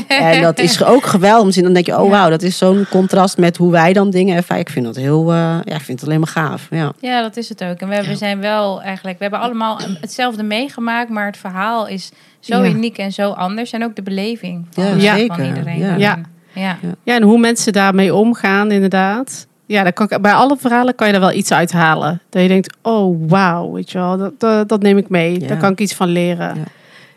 en 0.08 0.41
dat 0.41 0.60
is 0.60 0.84
ook 0.84 1.06
geweldig. 1.06 1.41
om 1.41 1.47
te 1.47 1.54
zien. 1.54 1.63
Dan 1.63 1.73
denk 1.73 1.86
je, 1.86 1.97
oh 2.00 2.04
Ja. 2.06 2.10
wauw, 2.12 2.30
dat 2.30 2.41
is 2.41 2.58
zo'n 2.58 2.86
contrast 2.89 3.38
met 3.38 3.58
hoe 3.58 3.71
wij 3.71 3.93
dan 3.93 4.10
dingen 4.10 4.36
ervaren. 4.36 4.62
Ik 4.62 4.69
vind 4.69 4.86
dat 4.86 4.95
heel, 4.95 5.32
eh, 5.32 5.38
ja, 5.63 5.76
ik 5.76 5.82
vind 5.82 6.00
het 6.00 6.04
alleen 6.10 6.19
maar 6.19 6.30
gaaf. 6.30 6.67
Ja. 6.69 6.91
Ja, 7.00 7.21
dat 7.21 7.38
is 7.38 7.50
het 7.50 7.63
ook. 7.63 7.78
En 7.80 7.89
we, 7.89 8.04
we 8.08 8.15
zijn 8.15 8.39
wel 8.39 8.82
eigenlijk, 8.82 9.17
we 9.17 9.23
hebben 9.23 9.41
allemaal 9.41 9.80
hetzelfde 10.02 10.43
meegemaakt, 10.43 11.10
maar 11.10 11.26
het 11.26 11.38
verhaal 11.38 11.88
is 11.88 12.12
zo 12.39 12.63
Ja. 12.63 12.69
uniek 12.69 12.97
en 12.97 13.12
zo 13.12 13.30
anders. 13.32 13.71
En 13.71 13.84
ook 13.84 13.95
de 13.95 14.02
beleving 14.04 14.65
van, 14.71 15.00
Ja, 15.02 15.17
van 15.26 15.45
iedereen. 15.45 15.80
Ja. 15.80 15.95
Ja. 15.95 16.17
ja. 16.54 16.78
Ja, 17.04 17.15
en 17.15 17.21
hoe 17.23 17.39
mensen 17.39 17.73
daarmee 17.73 18.15
omgaan, 18.15 18.71
inderdaad. 18.71 19.46
Ja, 19.67 19.84
dan 19.84 19.93
kan 19.93 20.08
ik, 20.10 20.21
bij 20.21 20.34
alle 20.34 20.58
verhalen 20.58 20.95
kan 20.95 21.08
je 21.08 21.13
er 21.13 21.19
wel 21.19 21.32
iets 21.32 21.51
uithalen. 21.51 22.21
Dat 22.30 22.41
je 22.41 22.47
denkt, 22.47 22.77
oh 22.82 23.30
wauw, 23.30 23.71
weet 23.71 23.91
je 23.91 23.97
wel, 23.97 24.17
dat, 24.17 24.39
dat, 24.39 24.69
dat 24.69 24.82
neem 24.82 24.97
ik 24.97 25.10
mee. 25.10 25.39
Ja. 25.39 25.47
Daar 25.47 25.58
kan 25.58 25.71
ik 25.71 25.80
iets 25.80 25.93
van 25.95 26.08
leren. 26.08 26.56
Ja. 26.56 26.63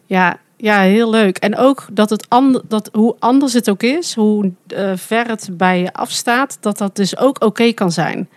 Ja, 0.07 0.37
ja, 0.57 0.81
heel 0.81 1.11
leuk. 1.11 1.39
En 1.39 1.57
ook 1.57 1.87
dat 1.93 2.11
het 2.11 2.27
ander, 2.29 2.63
dat 2.69 2.91
hoe 2.93 3.17
anders 3.19 3.53
het 3.53 3.71
ook 3.71 3.83
is, 3.83 4.15
hoe 4.15 4.51
eh, 4.67 4.93
ver 4.95 5.27
het 5.27 5.49
bij 5.53 5.81
je 5.81 5.93
afstaat, 5.93 6.59
dat 6.61 6.79
dat 6.79 6.97
dus 6.97 7.19
ook 7.19 7.45
oké 7.45 7.73
kan 7.73 7.93
zijn. 7.93 8.29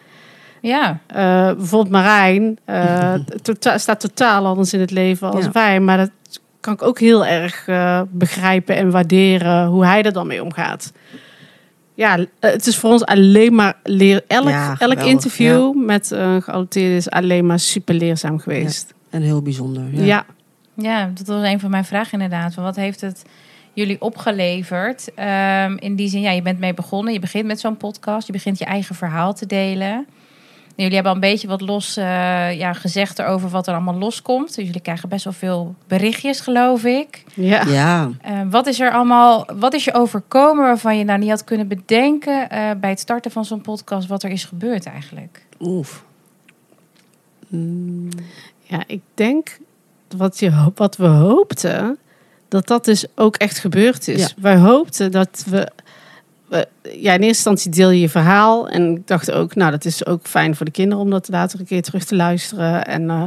Ja. 0.62 1.00
Eh, 1.08 1.16
bijvoorbeeld 1.56 1.92
Marijn 1.92 2.58
eh, 2.66 3.14
tota- 3.42 3.78
staat 3.78 4.00
totaal 4.00 4.46
anders 4.46 4.74
in 4.74 4.80
het 4.80 4.92
leven 4.92 5.32
als 5.32 5.46
Ja. 5.46 5.52
wij. 5.52 5.80
Maar 5.80 5.98
dat 5.98 6.10
kan 6.60 6.74
ik 6.74 6.82
ook 6.82 7.00
heel 7.00 7.26
erg 7.26 7.68
eh, 7.68 8.02
begrijpen 8.10 8.76
en 8.76 8.92
waarderen 8.92 9.66
hoe 9.66 9.86
hij 9.86 10.04
er 10.04 10.14
dan 10.14 10.28
mee 10.28 10.44
omgaat. 10.44 10.92
Ja, 11.96 12.18
eh, 12.18 12.26
het 12.40 12.68
is 12.68 12.78
voor 12.78 12.92
ons 12.92 13.06
alleen 13.06 13.56
maar 13.56 13.76
leer. 13.84 14.24
Elk, 14.28 14.50
Ja, 14.50 14.76
elk 14.80 15.02
interview 15.02 15.86
met 15.86 16.12
een 16.12 16.42
geadopteerde 16.42 16.96
is 16.96 17.10
alleen 17.10 17.46
maar 17.46 17.60
super 17.60 17.96
leerzaam 17.96 18.40
geweest. 18.40 18.94
En 19.10 19.22
heel 19.22 19.42
bijzonder. 19.42 19.84
Ja. 19.92 20.04
Ja, 20.04 20.26
ja, 20.76 21.12
dat 21.14 21.28
was 21.28 21.44
een 21.44 21.60
van 21.60 21.70
mijn 21.70 21.86
vragen 21.86 22.14
inderdaad. 22.14 22.54
Van 22.54 22.64
wat 22.64 22.76
heeft 22.76 23.02
het 23.02 23.24
jullie 23.74 24.02
opgeleverd? 24.02 25.14
Ehm, 25.16 25.76
in 25.80 25.96
die 25.96 26.10
zin, 26.10 26.22
ja, 26.22 26.32
je 26.32 26.42
bent 26.42 26.60
mee 26.60 26.74
begonnen. 26.74 27.14
Je 27.14 27.20
begint 27.20 27.46
met 27.46 27.60
zo'n 27.60 27.78
podcast. 27.78 28.28
Je 28.28 28.34
begint 28.34 28.58
je 28.58 28.66
eigen 28.66 28.96
verhaal 28.96 29.34
te 29.34 29.46
delen. 29.46 30.08
Jullie 30.76 30.94
hebben 30.94 31.12
al 31.12 31.18
een 31.18 31.30
beetje 31.30 31.48
wat 31.48 31.62
los 31.62 31.98
eh, 31.98 32.04
ja, 32.58 32.74
gezegd 32.74 33.20
erover 33.20 33.50
wat 33.50 33.68
er 33.68 33.74
allemaal 33.74 33.96
loskomt. 33.98 34.56
Dus 34.56 34.66
jullie 34.66 34.82
krijgen 34.82 35.10
best 35.10 35.24
wel 35.24 35.34
veel 35.34 35.76
berichtjes, 35.88 36.40
geloof 36.40 36.84
ik. 36.84 37.24
ja. 37.34 37.64
ja. 37.68 38.10
Eh, 38.22 38.40
wat 38.50 38.68
is 38.68 38.80
er 38.80 38.92
allemaal, 38.92 39.48
wat 39.60 39.74
is 39.74 39.84
je 39.84 39.94
overkomen 39.94 40.64
waarvan 40.64 40.98
je 40.98 41.04
nou 41.04 41.20
niet 41.20 41.30
had 41.30 41.44
kunnen 41.44 41.68
bedenken 41.68 42.50
eh, 42.50 42.72
bij 42.80 42.90
het 42.90 43.00
starten 43.00 43.32
van 43.32 43.46
zo'n 43.46 43.62
podcast, 43.62 44.08
wat 44.08 44.24
er 44.24 44.30
is 44.30 44.46
gebeurd 44.46 44.86
eigenlijk? 44.86 45.46
Oef. 45.60 46.04
Mm, 47.48 48.10
Ja, 48.62 48.84
ik 48.88 49.02
denk 49.14 49.58
wat, 50.18 50.40
je, 50.40 50.52
hoop- 50.52 50.78
wat 50.78 50.98
we 50.98 51.06
hoopten, 51.08 51.98
dat 52.48 52.68
dat 52.68 52.86
dus 52.86 53.06
ook 53.16 53.36
echt 53.36 53.58
gebeurd 53.58 54.08
is. 54.08 54.20
Ja. 54.22 54.28
Wij 54.42 54.58
hoopten 54.58 55.12
dat 55.12 55.44
we- 55.50 55.72
Ja, 56.82 57.14
in 57.14 57.22
eerste 57.22 57.26
instantie 57.26 57.72
deel 57.72 57.90
je 57.90 58.00
je 58.00 58.10
verhaal. 58.10 58.70
En 58.70 58.96
ik 58.96 59.08
dacht 59.08 59.32
ook, 59.32 59.56
nou, 59.56 59.72
dat 59.72 59.86
is 59.86 60.06
ook 60.06 60.28
fijn 60.28 60.56
voor 60.56 60.66
de 60.66 60.72
kinderen 60.72 61.04
om 61.04 61.10
dat 61.10 61.30
later 61.30 61.60
een 61.60 61.66
keer 61.66 61.82
terug 61.82 62.04
te 62.04 62.16
luisteren. 62.16 62.86
En, 62.86 63.10
eh, 63.10 63.24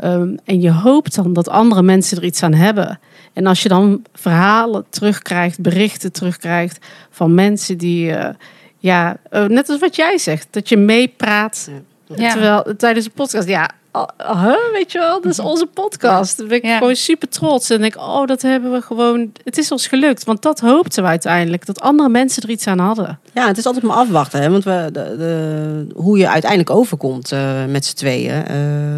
ehm, 0.00 0.36
en 0.44 0.60
je 0.60 0.72
hoopt 0.72 1.14
dan 1.14 1.32
dat 1.32 1.48
andere 1.48 1.82
mensen 1.82 2.16
er 2.16 2.24
iets 2.24 2.42
aan 2.42 2.54
hebben. 2.54 3.00
En 3.32 3.46
als 3.46 3.62
je 3.62 3.68
dan 3.68 4.04
verhalen 4.14 4.84
terugkrijgt, 4.90 5.60
berichten 5.60 6.12
terugkrijgt 6.12 6.86
van 7.10 7.34
mensen 7.34 7.78
die, 7.78 8.12
eh, 8.12 8.34
ja, 8.78 9.16
eh, 9.30 9.44
net 9.44 9.68
als 9.68 9.80
wat 9.80 9.96
jij 9.96 10.18
zegt, 10.18 10.46
dat 10.50 10.68
je 10.68 10.76
meepraat 10.76 11.68
Ja. 12.16 12.32
Terwijl 12.32 12.76
tijdens 12.76 13.04
de 13.04 13.10
podcast, 13.10 13.48
ja, 13.48 13.70
huh, 14.18 14.54
weet 14.72 14.92
je 14.92 14.98
wel, 14.98 15.20
dat 15.20 15.32
is 15.32 15.38
onze 15.38 15.66
podcast. 15.66 16.38
Dan 16.38 16.48
ben 16.48 16.56
ik 16.56 16.64
Ja. 16.64 16.76
gewoon 16.78 16.96
super 16.96 17.28
trots. 17.28 17.70
En 17.70 17.80
denk, 17.80 17.96
oh, 17.96 18.26
dat 18.26 18.42
hebben 18.42 18.72
we 18.72 18.80
gewoon, 18.82 19.32
het 19.44 19.58
is 19.58 19.72
ons 19.72 19.86
gelukt. 19.86 20.24
Want 20.24 20.42
dat 20.42 20.60
hoopten 20.60 21.02
we 21.02 21.08
uiteindelijk, 21.08 21.66
dat 21.66 21.80
andere 21.80 22.08
mensen 22.08 22.42
er 22.42 22.50
iets 22.50 22.66
aan 22.66 22.78
hadden. 22.78 23.18
Ja, 23.34 23.46
het 23.46 23.58
is 23.58 23.66
altijd 23.66 23.84
maar 23.84 23.96
afwachten. 23.96 24.40
Hè? 24.42 24.50
Want 24.50 24.64
we, 24.64 24.88
de, 24.92 25.14
de, 25.18 25.86
hoe 25.94 26.18
je 26.18 26.28
uiteindelijk 26.28 26.70
overkomt 26.70 27.32
eh, 27.32 27.64
met 27.68 27.84
z'n 27.84 27.94
tweeën, 27.96 28.44
eh, 28.46 28.56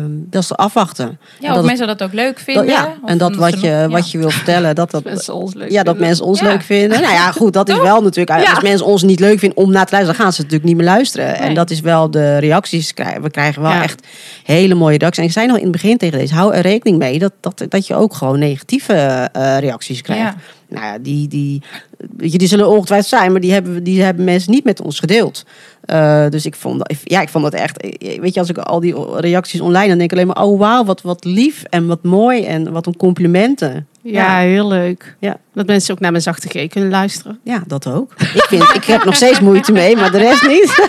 dat 0.09 0.43
is 0.43 0.49
te 0.49 0.55
afwachten. 0.55 1.19
Ja, 1.41 1.49
of 1.49 1.55
dat 1.55 1.65
mensen 1.65 1.87
dat 1.87 2.03
ook 2.03 2.13
leuk 2.13 2.35
Dat, 2.35 2.45
vinden. 2.45 2.67
ja, 2.67 2.95
of 3.03 3.11
en 3.11 3.19
dat 3.19 3.37
wat 3.37 3.61
je, 3.61 3.71
nog- 3.83 3.93
wat 3.93 4.11
je 4.11 4.19
wil 4.19 4.31
vertellen, 4.31 4.75
dat 4.75 4.91
dat... 4.95 5.05
Mensen 5.05 5.35
ons 5.35 5.55
leuk 5.55 5.71
Ja, 5.71 5.77
dat 5.83 5.87
vinden. 5.87 6.07
mensen 6.07 6.25
ons 6.27 6.41
Ja. 6.41 6.47
leuk 6.47 6.63
vinden. 6.63 7.01
Nou 7.01 7.13
ja, 7.15 7.33
goed, 7.33 7.53
dat 7.53 7.69
is 7.69 7.81
wel 7.91 8.03
natuurlijk... 8.03 8.41
Ja. 8.47 8.51
Als 8.51 8.63
mensen 8.63 8.87
ons 8.87 9.03
niet 9.03 9.21
leuk 9.21 9.39
vinden 9.39 9.59
om 9.59 9.71
naar 9.71 9.87
te 9.87 9.93
luisteren, 9.93 10.17
dan 10.17 10.25
gaan 10.25 10.33
ze 10.33 10.41
natuurlijk 10.43 10.69
niet 10.69 10.77
meer 10.77 10.87
luisteren. 10.87 11.27
Nee. 11.27 11.37
En 11.49 11.55
dat 11.55 11.71
is 11.71 11.81
wel 11.81 12.11
de 12.11 12.39
reacties. 12.39 12.95
krijgen. 12.95 13.23
We 13.23 13.31
krijgen 13.31 13.63
wel 13.63 13.71
Ja. 13.71 13.83
echt 13.83 14.07
hele 14.45 14.75
mooie 14.85 14.99
reacties. 14.99 15.23
En 15.23 15.29
ik 15.29 15.35
zei 15.35 15.47
nog 15.47 15.57
in 15.57 15.63
het 15.63 15.73
begin 15.73 15.97
tegen 15.99 16.19
deze, 16.19 16.35
hou 16.35 16.55
er 16.55 16.61
rekening 16.61 16.99
mee 16.99 17.19
dat, 17.19 17.33
dat, 17.41 17.65
dat 17.69 17.87
je 17.87 17.95
ook 17.95 18.15
gewoon 18.15 18.39
negatieve 18.39 18.93
eh, 19.33 19.59
reacties 19.59 20.01
krijgt. 20.03 20.23
Ja. 20.23 20.37
Nou 20.69 20.85
ja, 20.87 20.99
die, 20.99 21.29
die, 21.29 21.63
weet 22.17 22.33
je, 22.33 22.39
die 22.39 22.49
zullen 22.49 22.69
ongetwijfeld 22.69 23.09
zijn, 23.21 23.33
maar 23.33 23.41
die 23.41 23.53
hebben, 23.53 23.83
die 23.85 24.03
hebben 24.03 24.25
mensen 24.25 24.51
niet 24.53 24.65
met 24.65 24.81
ons 24.83 24.99
gedeeld. 24.99 25.45
Eh, 25.85 26.29
dus 26.29 26.47
ik 26.47 26.55
vond, 26.55 26.79
dat- 26.79 26.97
ja, 27.05 27.21
ik 27.21 27.29
vond 27.29 27.45
dat 27.45 27.55
echt, 27.55 27.81
eh, 27.81 28.21
weet 28.21 28.35
je, 28.35 28.41
als 28.41 28.49
ik 28.49 28.59
al 28.59 28.81
die 28.81 28.95
reacties 29.17 29.61
online, 29.61 29.89
dan 29.89 29.99
denk 29.99 30.11
ik 30.13 30.17
alleen 30.19 30.27
maar, 30.35 30.43
oh 30.45 30.59
wauw, 30.59 30.85
wat, 30.85 31.03
wat 31.03 31.25
lief 31.25 31.63
en 31.63 31.87
wat 31.87 32.03
mooi 32.03 32.45
en 32.45 32.73
wat 32.73 32.87
een 32.87 32.97
complimenten. 32.97 33.87
Ja, 34.13 34.39
heel 34.39 34.69
leuk. 34.69 35.17
Ja. 35.21 35.37
Dat 35.55 35.67
mensen 35.67 35.95
ook 35.95 36.01
naar 36.01 36.11
mijn 36.11 36.23
zachte 36.23 36.49
G 36.49 36.69
kunnen 36.69 36.91
luisteren. 36.91 37.41
Ja, 37.45 37.63
dat 37.67 37.87
ook. 37.87 38.13
Ik, 38.21 38.45
vind, 38.49 38.75
ik 38.75 38.85
heb 38.85 39.05
nog 39.05 39.15
steeds 39.15 39.41
moeite 39.41 39.73
mee, 39.73 39.97
maar 39.97 40.11
de 40.11 40.19
rest 40.19 40.47
niet. 40.47 40.89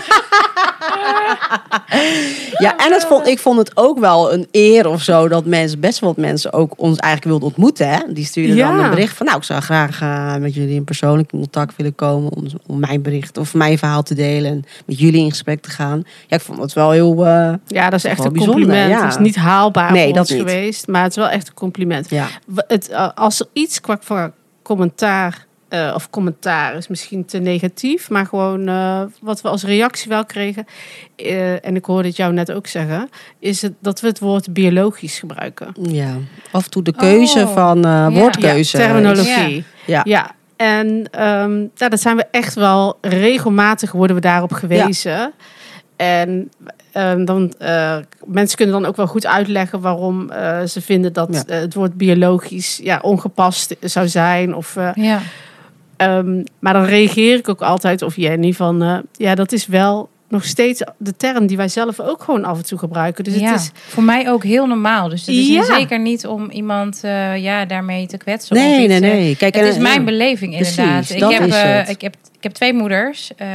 ja, 2.58 2.76
en 2.76 2.92
het 2.92 3.04
vond, 3.08 3.26
ik 3.26 3.38
vond 3.38 3.58
het 3.58 3.76
ook 3.76 3.98
wel 3.98 4.32
een 4.32 4.48
eer 4.50 4.88
of 4.88 5.02
zo 5.02 5.28
dat 5.28 5.44
mensen, 5.44 5.80
best 5.80 5.98
wel 5.98 6.14
wat 6.14 6.24
mensen 6.24 6.52
ook 6.52 6.72
ons 6.76 6.98
eigenlijk 6.98 7.24
wilden 7.24 7.48
ontmoeten. 7.48 7.88
Hè? 7.88 7.98
Die 8.08 8.24
stuurden 8.24 8.56
dan 8.56 8.78
een 8.78 8.90
bericht 8.90 9.16
van, 9.16 9.26
nou, 9.26 9.38
ik 9.38 9.44
zou 9.44 9.60
graag 9.60 10.00
eh, 10.00 10.36
met 10.36 10.54
jullie 10.54 10.74
in 10.74 10.84
persoonlijk 10.84 11.28
contact 11.28 11.76
willen 11.76 11.94
komen 11.94 12.32
om, 12.32 12.46
om 12.66 12.78
mijn 12.80 13.02
bericht 13.02 13.38
of 13.38 13.54
mijn 13.54 13.78
verhaal 13.78 14.02
te 14.02 14.14
delen 14.14 14.50
en 14.50 14.64
met 14.86 14.98
jullie 14.98 15.22
in 15.24 15.30
gesprek 15.30 15.62
te 15.62 15.70
gaan. 15.70 16.02
Ja, 16.26 16.36
ik 16.36 16.42
vond 16.42 16.60
het 16.60 16.72
wel 16.72 16.90
heel, 16.90 17.26
eh, 17.26 17.52
Ja, 17.66 17.90
dat 17.90 17.98
is 17.98 18.04
echt 18.04 18.24
een 18.24 18.32
bijzonder, 18.32 18.60
compliment. 18.60 18.90
ja. 18.90 19.02
Het 19.04 19.12
is 19.12 19.18
niet 19.18 19.36
haalbaar 19.36 19.92
Nee, 19.92 20.04
voor 20.04 20.12
dat 20.12 20.22
ons 20.22 20.30
niet. 20.30 20.38
geweest, 20.50 20.86
maar 20.86 21.02
het 21.02 21.10
is 21.10 21.16
wel 21.16 21.28
echt 21.28 21.48
een 21.48 21.54
compliment. 21.54 22.10
ja. 22.10 22.26
Het, 22.56 22.90
eh, 23.06 23.14
als 23.24 23.40
er 23.40 23.46
iets 23.52 23.80
qua, 23.80 23.94
qua 23.94 24.32
commentaar, 24.62 25.46
eh, 25.68 25.92
of 25.94 26.10
commentaar 26.10 26.74
is 26.74 26.88
misschien 26.88 27.24
te 27.24 27.38
negatief, 27.38 28.10
maar 28.10 28.26
gewoon 28.26 28.68
eh, 28.68 29.00
wat 29.20 29.40
we 29.40 29.48
als 29.48 29.64
reactie 29.64 30.08
wel 30.08 30.24
kregen, 30.24 30.64
eh, 31.16 31.64
en 31.66 31.76
ik 31.76 31.84
hoorde 31.84 32.08
het 32.08 32.16
jou 32.16 32.32
net 32.32 32.52
ook 32.52 32.66
zeggen, 32.66 33.08
is 33.38 33.62
het 33.62 33.72
dat 33.80 34.00
we 34.00 34.06
het 34.06 34.18
woord 34.18 34.52
biologisch 34.52 35.18
gebruiken. 35.18 35.74
ja. 35.82 36.14
Af 36.50 36.64
en 36.64 36.70
toe 36.70 36.82
de 36.82 36.92
keuze 36.96 37.40
Oh. 37.40 37.54
van 37.54 37.84
eh, 37.84 38.08
woordkeuze. 38.08 38.78
Ja, 38.78 38.84
terminologie. 38.84 39.64
Ja. 39.86 40.00
Ja. 40.04 40.34
En 40.56 41.08
ehm 41.10 41.50
nou, 41.56 41.90
dat 41.90 42.00
zijn 42.00 42.16
we 42.16 42.26
echt 42.30 42.54
wel 42.54 42.98
regelmatig 43.00 43.92
worden 43.92 44.16
we 44.16 44.22
daarop 44.22 44.52
gewezen. 44.52 45.32
En 45.96 46.50
ehm, 46.92 47.24
dan, 47.24 47.52
eh, 47.58 47.96
mensen 48.24 48.56
kunnen 48.56 48.80
dan 48.80 48.86
ook 48.88 48.96
wel 48.96 49.06
goed 49.06 49.26
uitleggen 49.26 49.80
waarom 49.80 50.30
eh, 50.30 50.62
ze 50.62 50.80
vinden 50.80 51.12
dat 51.12 51.28
Ja. 51.32 51.54
eh, 51.54 51.60
het 51.60 51.74
woord 51.74 51.94
biologisch 51.94 52.80
ja, 52.82 52.98
ongepast 53.02 53.76
zou 53.80 54.08
zijn. 54.08 54.54
Of, 54.54 54.76
eh, 54.76 54.90
Ja. 54.94 55.20
ehm, 55.96 56.42
maar 56.58 56.72
dan 56.72 56.84
reageer 56.84 57.38
ik 57.38 57.48
ook 57.48 57.62
altijd, 57.62 58.02
of 58.02 58.16
Jenny, 58.16 58.52
van 58.52 58.82
eh, 58.82 58.98
ja, 59.12 59.34
dat 59.34 59.52
is 59.52 59.66
wel 59.66 60.08
nog 60.28 60.44
steeds 60.44 60.82
de 60.98 61.16
term 61.16 61.46
die 61.46 61.56
wij 61.56 61.68
zelf 61.68 62.00
ook 62.00 62.22
gewoon 62.22 62.44
af 62.44 62.56
en 62.58 62.64
toe 62.64 62.78
gebruiken. 62.78 63.24
Dus 63.24 63.34
ja, 63.34 63.50
het 63.52 63.60
is 63.60 63.70
voor 63.74 64.02
mij 64.02 64.30
ook 64.30 64.44
heel 64.44 64.66
normaal. 64.66 65.08
Dus 65.08 65.20
het 65.20 65.28
is 65.28 65.48
Ja. 65.48 65.64
zeker 65.64 66.00
niet 66.00 66.26
om 66.26 66.50
iemand 66.50 67.00
eh, 67.02 67.36
ja, 67.42 67.64
daarmee 67.64 68.06
te 68.06 68.16
kwetsen. 68.16 68.56
of 68.56 68.62
Nee, 68.62 68.78
iets, 68.78 68.88
nee, 68.88 69.00
nee. 69.00 69.36
Kijk, 69.36 69.54
Het 69.54 69.64
en- 69.64 69.70
is 69.70 69.78
mijn 69.78 70.04
beleving 70.04 70.54
Precies, 70.56 70.76
inderdaad. 70.76 71.10
Ik 71.10 71.18
dat 71.20 71.32
heb, 71.32 71.42
is 71.46 71.54
eh, 71.54 71.62
het. 71.76 71.88
ik, 71.88 72.00
heb, 72.00 72.14
ik 72.36 72.42
heb 72.42 72.52
twee 72.52 72.72
moeders. 72.74 73.30
eh, 73.36 73.48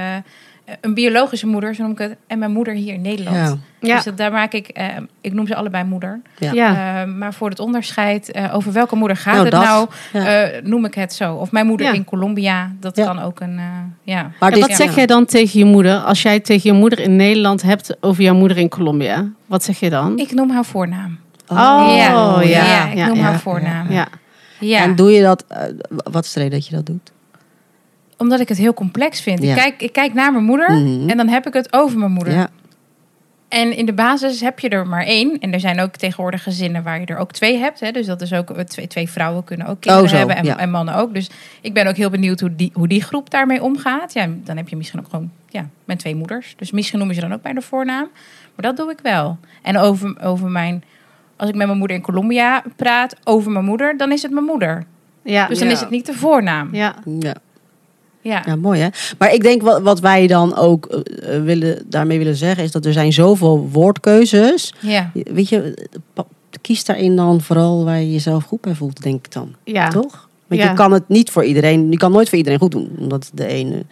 een 0.82 0.94
biologische 0.94 1.48
moeder, 1.48 1.76
zo 1.76 1.82
noem 1.84 1.92
ik 1.92 1.98
het. 1.98 2.16
En 2.28 2.40
mijn 2.40 2.52
moeder 2.52 2.74
hier 2.74 2.94
in 2.94 3.02
Nederland. 3.02 3.36
Ja. 3.38 3.58
Ja. 3.80 3.96
Dus 3.96 4.04
dat, 4.04 4.18
daar 4.18 4.32
maak 4.32 4.54
ik, 4.54 4.68
eh, 4.68 4.86
ik 5.22 5.34
noem 5.34 5.48
ze 5.48 5.56
allebei 5.56 5.84
moeder. 5.84 6.22
Ja. 6.38 6.52
ja. 6.52 7.02
Eh, 7.02 7.08
maar 7.14 7.34
voor 7.34 7.50
het 7.50 7.60
onderscheid 7.60 8.32
eh, 8.32 8.56
over 8.56 8.72
welke 8.74 8.96
moeder 8.96 9.18
gaat 9.18 9.34
Nou, 9.34 9.44
het 9.46 9.52
dat. 9.54 9.64
nou, 9.64 9.90
Ja. 10.14 10.44
eh, 10.44 10.64
noem 10.64 10.86
ik 10.86 10.94
het 10.96 11.14
zo. 11.14 11.34
Of 11.36 11.52
mijn 11.52 11.66
moeder 11.68 11.86
Ja. 11.88 11.94
in 11.94 12.06
Colombia, 12.06 12.72
dat 12.80 12.96
Ja. 12.96 13.06
kan 13.06 13.20
ook 13.22 13.40
een, 13.40 13.58
eh, 13.58 13.66
ja. 14.04 14.32
Maar 14.40 14.52
En 14.52 14.60
wat 14.60 14.72
zeg 14.72 14.96
jij 14.96 15.06
dan 15.06 15.26
tegen 15.26 15.60
je 15.60 15.66
moeder 15.66 15.98
als 15.98 16.22
jij 16.22 16.40
tegen 16.40 16.74
je 16.74 16.80
moeder 16.80 17.00
in 17.00 17.16
Nederland 17.16 17.62
hebt 17.62 17.98
over 18.00 18.24
jouw 18.24 18.36
moeder 18.36 18.58
in 18.58 18.70
Colombia? 18.70 19.30
Wat 19.46 19.64
zeg 19.64 19.80
je 19.80 19.90
dan? 19.90 20.18
Ik 20.18 20.32
noem 20.34 20.50
haar 20.50 20.66
voornaam. 20.66 21.20
Oh, 21.48 21.58
ja. 21.94 22.42
ja. 22.42 22.90
ik 22.90 23.06
noem 23.08 23.16
ja, 23.18 23.22
haar 23.24 23.40
voornaam. 23.40 23.92
Ja. 23.92 24.08
ja. 24.60 24.82
En 24.84 24.96
doe 24.96 25.12
je 25.12 25.22
dat, 25.22 25.46
eh, 25.48 25.62
wat 26.12 26.26
is 26.26 26.34
de 26.34 26.40
reden 26.40 26.60
dat 26.60 26.68
je 26.68 26.76
dat 26.76 26.86
doet? 26.86 27.12
Omdat 28.22 28.40
ik 28.40 28.48
het 28.50 28.58
heel 28.58 28.74
complex 28.74 29.22
vind. 29.22 29.44
Ja. 29.44 29.50
Ik, 29.50 29.56
kijk, 29.56 29.82
ik 29.82 29.94
kijk 29.94 30.14
naar 30.14 30.32
mijn 30.32 30.44
moeder 30.46 30.72
Mhm. 30.72 31.10
en 31.10 31.18
dan 31.18 31.28
heb 31.28 31.48
ik 31.48 31.54
het 31.54 31.74
over 31.74 31.98
mijn 32.00 32.12
moeder. 32.12 32.34
Ja. 32.34 32.50
En 33.48 33.76
in 33.78 33.86
de 33.86 33.94
basis 33.94 34.42
heb 34.42 34.60
je 34.60 34.70
er 34.70 34.88
maar 34.88 35.04
één. 35.04 35.40
En 35.40 35.54
er 35.54 35.60
zijn 35.60 35.80
ook 35.80 35.96
tegenwoordig 35.96 36.44
gezinnen 36.44 36.84
waar 36.84 37.00
je 37.00 37.06
er 37.06 37.18
ook 37.18 37.32
twee 37.32 37.58
hebt. 37.58 37.80
Hè. 37.80 37.92
Dus 37.92 38.06
dat 38.06 38.22
is 38.22 38.34
ook 38.34 38.50
eh, 38.50 38.64
twee, 38.64 38.88
twee 38.88 39.10
vrouwen 39.10 39.44
kunnen 39.44 39.68
ook 39.68 39.80
kinderen 39.80 40.06
Oh, 40.06 40.12
zo, 40.12 40.18
hebben 40.18 40.36
en, 40.36 40.46
ja. 40.46 40.58
en 40.58 40.72
mannen 40.72 40.96
ook. 40.96 41.14
Dus 41.14 41.30
ik 41.62 41.74
ben 41.74 41.88
ook 41.88 41.96
heel 41.96 42.10
benieuwd 42.10 42.40
hoe 42.40 42.56
die, 42.56 42.72
hoe 42.74 42.88
die 42.88 43.04
groep 43.04 43.30
daarmee 43.30 43.64
omgaat. 43.64 44.14
Ja, 44.14 44.28
dan 44.44 44.58
heb 44.58 44.70
je 44.70 44.76
misschien 44.76 45.00
ook 45.00 45.10
gewoon 45.10 45.32
ja, 45.50 45.68
mijn 45.86 45.98
twee 46.00 46.16
moeders. 46.16 46.54
Dus 46.58 46.72
misschien 46.72 46.98
noemen 46.98 47.16
ze 47.16 47.22
dan 47.22 47.34
ook 47.34 47.42
bij 47.42 47.54
de 47.54 47.62
voornaam. 47.62 48.08
Maar 48.56 48.66
dat 48.66 48.78
doe 48.78 48.92
ik 48.92 49.00
wel. 49.04 49.38
En 49.62 49.78
over, 49.78 50.16
over 50.24 50.50
mijn, 50.50 50.84
als 51.36 51.50
ik 51.50 51.56
met 51.56 51.66
mijn 51.68 51.80
moeder 51.80 51.98
in 51.98 52.04
Colombia 52.04 52.64
praat 52.76 53.16
over 53.24 53.52
mijn 53.52 53.66
moeder, 53.66 53.98
dan 53.98 54.12
is 54.12 54.22
het 54.22 54.32
mijn 54.32 54.46
moeder. 54.46 54.84
Ja, 55.24 55.48
Dus 55.48 55.60
dan 55.60 55.68
ja. 55.68 55.74
is 55.74 55.80
het 55.80 55.90
niet 55.90 56.06
de 56.06 56.14
voornaam. 56.14 56.70
Ja. 56.72 56.96
Ja, 57.20 57.34
Ja. 58.22 58.44
Ja, 58.46 58.56
mooi 58.56 58.80
hè. 58.82 58.88
Maar 59.18 59.34
ik 59.34 59.42
denk 59.42 59.62
wat, 59.62 59.82
wat 59.82 60.00
wij 60.00 60.28
dan 60.28 60.56
ook 60.56 60.86
eh, 60.86 61.36
eh, 61.36 61.44
willen, 61.44 61.84
daarmee 61.88 62.18
willen 62.18 62.36
zeggen 62.36 62.64
is 62.64 62.72
dat 62.72 62.86
er 62.86 62.94
zijn 62.94 63.14
zoveel 63.14 63.70
woordkeuzes. 63.72 64.74
ja. 64.80 65.12
Weet 65.14 65.50
je, 65.50 65.88
kies 66.62 66.86
daarin 66.86 67.16
dan 67.16 67.42
vooral 67.42 67.84
waar 67.86 68.00
je 68.00 68.12
jezelf 68.12 68.44
goed 68.44 68.62
bij 68.62 68.76
voelt, 68.76 69.04
denk 69.04 69.26
ik 69.26 69.32
dan. 69.32 69.56
ja. 69.64 69.90
Toch? 69.90 70.30
Want 70.48 70.62
Ja. 70.64 70.70
je 70.70 70.76
kan 70.76 70.92
het 70.92 71.08
niet 71.08 71.30
voor 71.30 71.44
iedereen, 71.44 71.92
je 71.92 71.98
kan 71.98 72.12
nooit 72.12 72.30
voor 72.30 72.38
iedereen 72.38 72.60
goed 72.60 72.72
doen. 72.72 72.90
Omdat 73.00 73.32
de 73.34 73.46
ene 73.48 73.84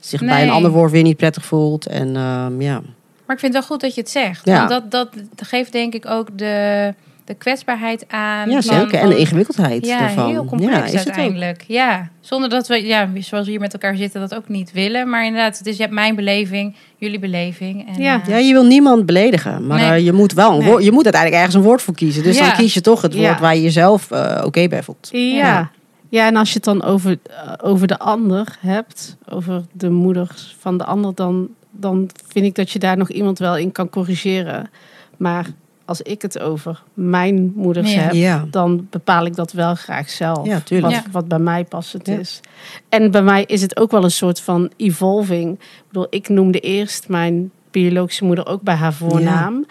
zich 0.00 0.20
bij 0.20 0.42
een 0.42 0.50
ander 0.50 0.70
woord 0.70 0.90
weer 0.90 1.02
niet 1.02 1.16
prettig 1.16 1.44
voelt. 1.44 1.86
En 1.86 2.16
ehm, 2.16 2.60
ja. 2.60 2.80
Maar 3.26 3.36
ik 3.36 3.40
vind 3.42 3.42
het 3.42 3.52
wel 3.52 3.62
goed 3.62 3.80
dat 3.80 3.94
je 3.94 4.00
het 4.00 4.10
zegt. 4.10 4.44
Ja. 4.44 4.68
Want 4.68 4.90
dat, 4.90 5.08
dat 5.34 5.46
geeft 5.48 5.72
denk 5.72 5.94
ik 5.94 6.06
ook 6.06 6.38
de, 6.38 6.94
de 7.24 7.34
kwetsbaarheid 7.34 8.04
aan. 8.08 8.50
ja, 8.50 8.62
van- 8.62 8.78
zeker. 8.78 8.98
En 8.98 9.08
de 9.08 9.16
ingewikkeldheid 9.16 9.86
Ja, 9.86 10.00
ervan. 10.02 10.28
heel 10.28 10.44
complex 10.44 10.72
ja, 10.76 10.84
is 10.84 10.90
het 10.92 11.00
ook. 11.00 11.06
uiteindelijk. 11.06 11.64
Ja, 11.68 12.08
zonder 12.20 12.48
dat 12.48 12.66
we, 12.68 12.86
ja, 12.86 13.08
zoals 13.18 13.44
we 13.44 13.50
hier 13.50 13.60
met 13.60 13.72
elkaar 13.72 13.96
zitten, 13.96 14.20
dat 14.20 14.34
ook 14.34 14.48
niet 14.48 14.72
willen. 14.72 15.08
Maar 15.10 15.24
inderdaad, 15.24 15.58
het 15.58 15.66
is 15.66 15.76
je 15.76 15.82
hebt 15.82 15.94
mijn 15.94 16.14
beleving, 16.14 16.74
jullie 16.96 17.18
beleving. 17.18 17.88
En, 17.88 18.02
Ja. 18.02 18.20
eh, 18.22 18.28
Ja, 18.28 18.36
je 18.36 18.52
wil 18.52 18.64
niemand 18.64 19.06
beledigen, 19.06 19.66
maar 19.66 19.78
Nee. 19.90 20.04
je 20.04 20.12
moet 20.12 20.32
wel 20.32 20.52
een 20.52 20.58
Nee. 20.58 20.68
woord, 20.68 20.84
je 20.84 20.92
moet 20.92 21.04
uiteindelijk 21.04 21.42
ergens 21.42 21.62
een 21.62 21.68
woord 21.68 21.82
voor 21.82 21.94
kiezen. 21.94 22.22
Dus 22.22 22.38
Ja. 22.38 22.46
dan 22.46 22.56
kies 22.56 22.74
je 22.74 22.80
toch 22.80 23.02
het 23.02 23.14
woord 23.14 23.26
Ja. 23.26 23.40
waar 23.40 23.54
je 23.56 23.62
jezelf 23.62 24.10
eh, 24.10 24.42
oké 24.44 24.68
bij 24.68 24.82
voelt. 24.82 25.08
Ja. 25.12 25.70
ja. 26.08 26.26
en 26.26 26.36
als 26.36 26.48
je 26.48 26.54
het 26.54 26.64
dan 26.64 26.82
over, 26.82 27.18
eh, 27.30 27.52
over 27.62 27.86
de 27.86 27.98
ander 27.98 28.56
hebt, 28.60 29.16
over 29.28 29.64
de 29.72 29.90
moeders 29.90 30.56
van 30.58 30.78
de 30.78 30.84
ander, 30.84 31.14
dan, 31.14 31.48
dan 31.70 32.10
vind 32.28 32.44
ik 32.46 32.54
dat 32.54 32.70
je 32.70 32.78
daar 32.78 32.96
nog 32.96 33.10
iemand 33.10 33.38
wel 33.38 33.56
in 33.56 33.72
kan 33.72 33.88
corrigeren. 33.90 34.70
Maar 35.16 35.46
als 35.84 36.02
ik 36.02 36.22
het 36.22 36.38
over 36.38 36.82
mijn 36.94 37.52
moeders 37.56 37.94
Ja. 37.94 38.00
heb, 38.00 38.12
Ja. 38.12 38.44
dan 38.50 38.86
bepaal 38.90 39.26
ik 39.26 39.34
dat 39.34 39.52
wel 39.52 39.74
graag 39.74 40.10
zelf. 40.10 40.46
Ja, 40.46 40.60
tuurlijk. 40.60 40.94
Wat, 40.94 41.04
Ja. 41.04 41.10
wat 41.10 41.28
bij 41.28 41.38
mij 41.38 41.64
passend 41.64 42.06
Ja. 42.06 42.18
is. 42.18 42.40
En 42.88 43.10
bij 43.10 43.22
mij 43.22 43.44
is 43.44 43.62
het 43.62 43.76
ook 43.76 43.90
wel 43.90 44.04
een 44.04 44.10
soort 44.10 44.40
van 44.40 44.70
evolving. 44.76 45.52
Ik 45.52 45.84
bedoel, 45.88 46.06
ik 46.10 46.28
noemde 46.28 46.60
eerst 46.60 47.08
mijn 47.08 47.50
biologische 47.70 48.24
moeder 48.24 48.46
ook 48.46 48.62
bij 48.62 48.74
haar 48.74 48.92
voornaam. 48.94 49.66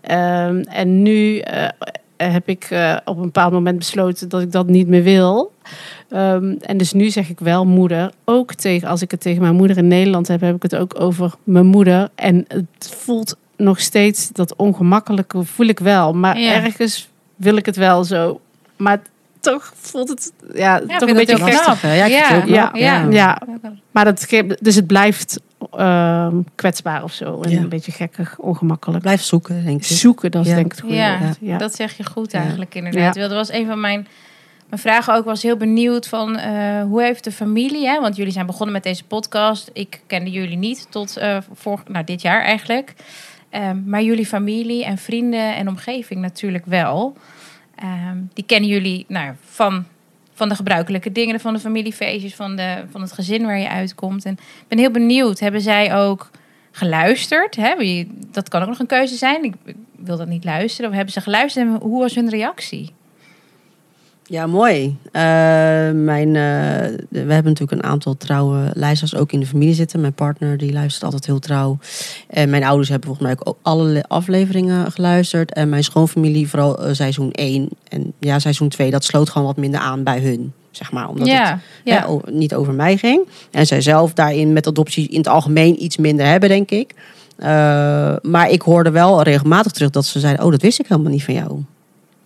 Ehm, 0.00 0.60
en 0.60 1.02
nu 1.02 1.38
eh, 1.38 1.68
heb 2.16 2.48
ik 2.48 2.64
eh, 2.64 2.96
op 3.04 3.16
een 3.16 3.22
bepaald 3.22 3.52
moment 3.52 3.78
besloten 3.78 4.28
dat 4.28 4.40
ik 4.42 4.52
dat 4.52 4.66
niet 4.66 4.88
meer 4.88 5.02
wil. 5.02 5.52
Ehm, 6.08 6.54
en 6.60 6.76
dus 6.76 6.92
nu 6.92 7.10
zeg 7.10 7.28
ik 7.28 7.40
wel 7.40 7.66
moeder. 7.66 8.10
Ook 8.24 8.54
tegen, 8.54 8.88
als 8.88 9.02
ik 9.02 9.10
het 9.10 9.20
tegen 9.20 9.42
mijn 9.42 9.54
moeder 9.54 9.76
in 9.76 9.88
Nederland 9.88 10.28
heb, 10.28 10.40
heb 10.40 10.56
ik 10.56 10.62
het 10.62 10.76
ook 10.76 11.00
over 11.00 11.34
mijn 11.44 11.66
moeder. 11.66 12.08
En 12.14 12.44
het 12.48 12.66
voelt 12.96 13.36
nog 13.58 13.80
steeds 13.80 14.28
dat 14.28 14.56
ongemakkelijke 14.56 15.44
voel 15.44 15.66
ik 15.66 15.78
wel. 15.78 16.12
Maar 16.12 16.38
Ja. 16.40 16.52
ergens 16.52 17.08
wil 17.36 17.56
ik 17.56 17.66
het 17.66 17.76
wel 17.76 18.04
zo. 18.04 18.40
Maar 18.76 19.00
toch 19.40 19.72
voelt 19.76 20.08
het 20.08 20.32
ja, 20.54 20.80
Ja, 20.88 20.98
toch 20.98 21.08
een 21.08 21.14
beetje 21.14 21.36
gek. 21.36 21.60
knap. 21.62 21.78
Ja, 21.82 22.04
ik 22.04 22.24
vind 22.24 22.40
het 22.40 22.48
Ja. 22.50 22.70
Ja. 22.72 23.06
Ja, 23.10 23.42
maar 23.90 24.04
dat, 24.04 24.26
dus 24.60 24.74
het 24.74 24.86
blijft 24.86 25.40
ehm, 25.72 26.36
kwetsbaar 26.54 27.02
of 27.02 27.12
zo. 27.12 27.40
En 27.42 27.50
Ja. 27.50 27.58
een 27.58 27.68
beetje 27.68 27.92
gekkig, 27.92 28.38
ongemakkelijk. 28.38 29.02
Blijf 29.02 29.22
zoeken, 29.22 29.64
denk 29.64 29.80
ik. 29.80 29.86
Zoeken, 29.86 30.30
dat 30.30 30.46
is 30.46 30.52
denk 30.52 30.64
ik 30.64 30.70
het 30.72 30.80
goede 30.80 31.18
Ja, 31.40 31.58
dat 31.58 31.74
zeg 31.74 31.96
je 31.96 32.04
goed 32.04 32.32
Ja. 32.32 32.38
eigenlijk 32.40 32.74
inderdaad. 32.74 33.14
Ja. 33.14 33.20
Dat 33.22 33.30
was 33.30 33.52
een 33.52 33.66
van 33.66 33.80
mijn, 33.80 34.06
mijn 34.68 34.80
vragen 34.80 35.14
ook. 35.14 35.24
was 35.24 35.42
heel 35.42 35.56
benieuwd 35.56 36.08
van 36.08 36.36
eh, 36.36 36.82
hoe 36.82 37.02
heeft 37.02 37.24
de 37.24 37.32
familie... 37.32 37.86
Hè? 37.86 38.00
Want 38.00 38.16
jullie 38.16 38.32
zijn 38.32 38.46
begonnen 38.46 38.72
met 38.74 38.82
deze 38.82 39.04
podcast. 39.04 39.70
Ik 39.72 40.00
kende 40.06 40.30
jullie 40.30 40.56
niet 40.56 40.86
tot 40.90 41.16
eh 41.16 41.36
vorig, 41.52 41.82
nou, 41.88 42.04
dit 42.04 42.22
jaar 42.22 42.42
eigenlijk. 42.42 42.94
Ehm, 43.50 43.88
maar 43.88 44.02
jullie 44.02 44.26
familie 44.26 44.84
en 44.84 44.98
vrienden 44.98 45.56
en 45.56 45.68
omgeving 45.68 46.20
natuurlijk 46.20 46.66
wel. 46.66 47.16
Ehm, 47.74 48.18
die 48.32 48.44
kennen 48.44 48.68
jullie 48.68 49.04
nou, 49.08 49.34
van, 49.40 49.84
van 50.32 50.48
de 50.48 50.54
gebruikelijke 50.54 51.12
dingen, 51.12 51.40
van 51.40 51.52
de 51.52 51.60
familiefeestjes, 51.60 52.34
van, 52.34 52.56
de, 52.56 52.84
van 52.90 53.00
het 53.00 53.12
gezin 53.12 53.44
waar 53.44 53.58
je 53.58 53.68
uitkomt. 53.68 54.24
En 54.24 54.32
ik 54.32 54.68
ben 54.68 54.78
heel 54.78 54.90
benieuwd, 54.90 55.40
hebben 55.40 55.60
zij 55.60 55.94
ook 55.96 56.30
geluisterd? 56.70 57.56
Hè? 57.56 58.04
Dat 58.30 58.48
kan 58.48 58.62
ook 58.62 58.68
nog 58.68 58.78
een 58.78 58.86
keuze 58.86 59.16
zijn. 59.16 59.44
Ik 59.44 59.54
ik 59.98 60.06
wil 60.06 60.16
dat 60.16 60.28
niet 60.28 60.44
luisteren. 60.44 60.90
Of 60.90 60.96
hebben 60.96 61.12
ze 61.12 61.20
geluisterd 61.20 61.66
en 61.66 61.80
hoe 61.80 62.00
was 62.00 62.14
hun 62.14 62.28
reactie? 62.28 62.94
Ja, 64.30 64.46
mooi. 64.46 64.96
Eh, 65.12 65.22
mijn, 65.90 66.28
eh, 66.36 66.96
we 67.08 67.32
hebben 67.32 67.44
natuurlijk 67.44 67.72
een 67.72 67.82
aantal 67.82 68.16
trouwe 68.16 68.70
luisteraars 68.74 69.22
ook 69.22 69.32
in 69.32 69.40
de 69.40 69.46
familie 69.46 69.74
zitten. 69.74 70.00
Mijn 70.00 70.12
partner 70.12 70.56
die 70.56 70.72
luistert 70.72 71.04
altijd 71.04 71.26
heel 71.26 71.38
trouw. 71.38 71.78
En 72.26 72.50
mijn 72.50 72.64
ouders 72.64 72.88
hebben 72.88 73.08
volgens 73.08 73.28
mij 73.28 73.36
ook 73.44 73.58
alle 73.62 74.04
afleveringen 74.08 74.92
geluisterd. 74.92 75.52
En 75.52 75.68
mijn 75.68 75.84
schoonfamilie 75.84 76.48
vooral 76.48 76.78
eh, 76.84 76.94
seizoen 76.94 77.30
1. 77.32 77.68
En 77.88 78.12
ja, 78.18 78.38
seizoen 78.38 78.68
2, 78.68 78.90
dat 78.90 79.04
sloot 79.04 79.30
gewoon 79.30 79.46
wat 79.46 79.56
minder 79.56 79.80
aan 79.80 80.02
bij 80.02 80.20
hun. 80.20 80.52
Zeg 80.70 80.92
maar, 80.92 81.08
omdat 81.08 81.28
het 81.28 81.36
ja, 81.36 81.60
hè, 81.84 82.16
niet 82.30 82.54
over 82.54 82.74
mij 82.74 82.96
ging. 82.96 83.28
En 83.50 83.66
zij 83.66 83.80
zelf 83.80 84.12
daarin 84.12 84.52
met 84.52 84.66
adoptie 84.66 85.08
in 85.08 85.18
het 85.18 85.28
algemeen 85.28 85.82
iets 85.82 85.96
minder 85.96 86.26
hebben, 86.26 86.48
denk 86.48 86.70
ik. 86.70 86.94
Maar 88.22 88.50
ik 88.50 88.62
hoorde 88.62 88.90
wel 88.90 89.22
regelmatig 89.22 89.72
terug 89.72 89.90
dat 89.90 90.04
ze 90.04 90.20
zeiden... 90.20 90.44
oh, 90.44 90.50
dat 90.50 90.62
wist 90.62 90.80
ik 90.80 90.86
helemaal 90.88 91.12
niet 91.12 91.24
van 91.24 91.34
jou. 91.34 91.62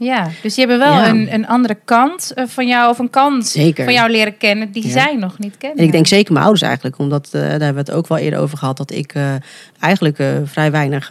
Ja, 0.05 0.29
dus 0.43 0.55
die 0.55 0.67
hebben 0.67 0.87
wel 0.87 0.97
Ja. 0.97 1.09
een, 1.09 1.35
een 1.35 1.47
andere 1.47 1.79
kant 1.85 2.33
eh, 2.35 2.45
van 2.47 2.67
jou, 2.67 2.91
of 2.91 2.99
een 2.99 3.11
kant 3.11 3.47
Zeker. 3.47 3.85
van 3.85 3.93
jou 3.93 4.11
leren 4.11 4.37
kennen 4.37 4.73
die 4.73 4.87
Ja. 4.87 4.91
zij 4.93 5.17
nog 5.17 5.39
niet 5.39 5.59
kennen. 5.59 5.79
En 5.79 5.85
ik 5.85 5.93
denk 5.93 6.07
zeker 6.07 6.33
mijn 6.33 6.45
ouders 6.45 6.65
eigenlijk. 6.65 6.99
Omdat, 6.99 7.29
eh, 7.33 7.41
daar 7.41 7.51
hebben 7.51 7.75
we 7.75 7.79
het 7.79 7.91
ook 7.91 8.09
wel 8.09 8.19
eerder 8.19 8.39
over 8.41 8.59
gehad... 8.59 8.77
dat 8.77 8.91
ik 8.91 9.15
eh, 9.15 9.25
eigenlijk 9.81 10.23
vrij 10.45 10.71
weinig 10.71 11.09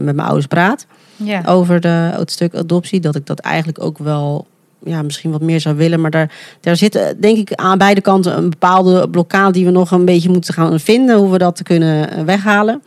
met 0.00 0.14
mijn 0.14 0.20
ouders 0.20 0.46
praat... 0.46 0.86
Ja. 1.16 1.42
over 1.46 1.80
de, 1.80 1.88
het 1.88 2.30
stuk 2.30 2.54
adoptie. 2.54 3.00
Dat 3.00 3.16
ik 3.16 3.26
dat 3.26 3.38
eigenlijk 3.38 3.82
ook 3.82 3.98
wel... 3.98 4.46
Ja, 4.84 5.02
misschien 5.02 5.30
wat 5.30 5.40
meer 5.40 5.60
zou 5.60 5.76
willen. 5.76 6.00
Maar 6.00 6.10
daar, 6.10 6.30
daar 6.60 6.76
zit 6.76 7.14
denk 7.20 7.36
ik 7.38 7.52
aan 7.52 7.78
beide 7.78 8.00
kanten 8.00 8.36
een 8.36 8.50
bepaalde 8.50 9.08
blokkade... 9.08 9.52
die 9.52 9.64
we 9.64 9.70
nog 9.70 9.90
een 9.90 10.04
beetje 10.04 10.30
moeten 10.30 10.54
gaan 10.54 10.80
vinden. 10.80 11.16
Hoe 11.16 11.30
we 11.30 11.38
dat 11.38 11.62
kunnen 11.62 12.24
weghalen. 12.24 12.82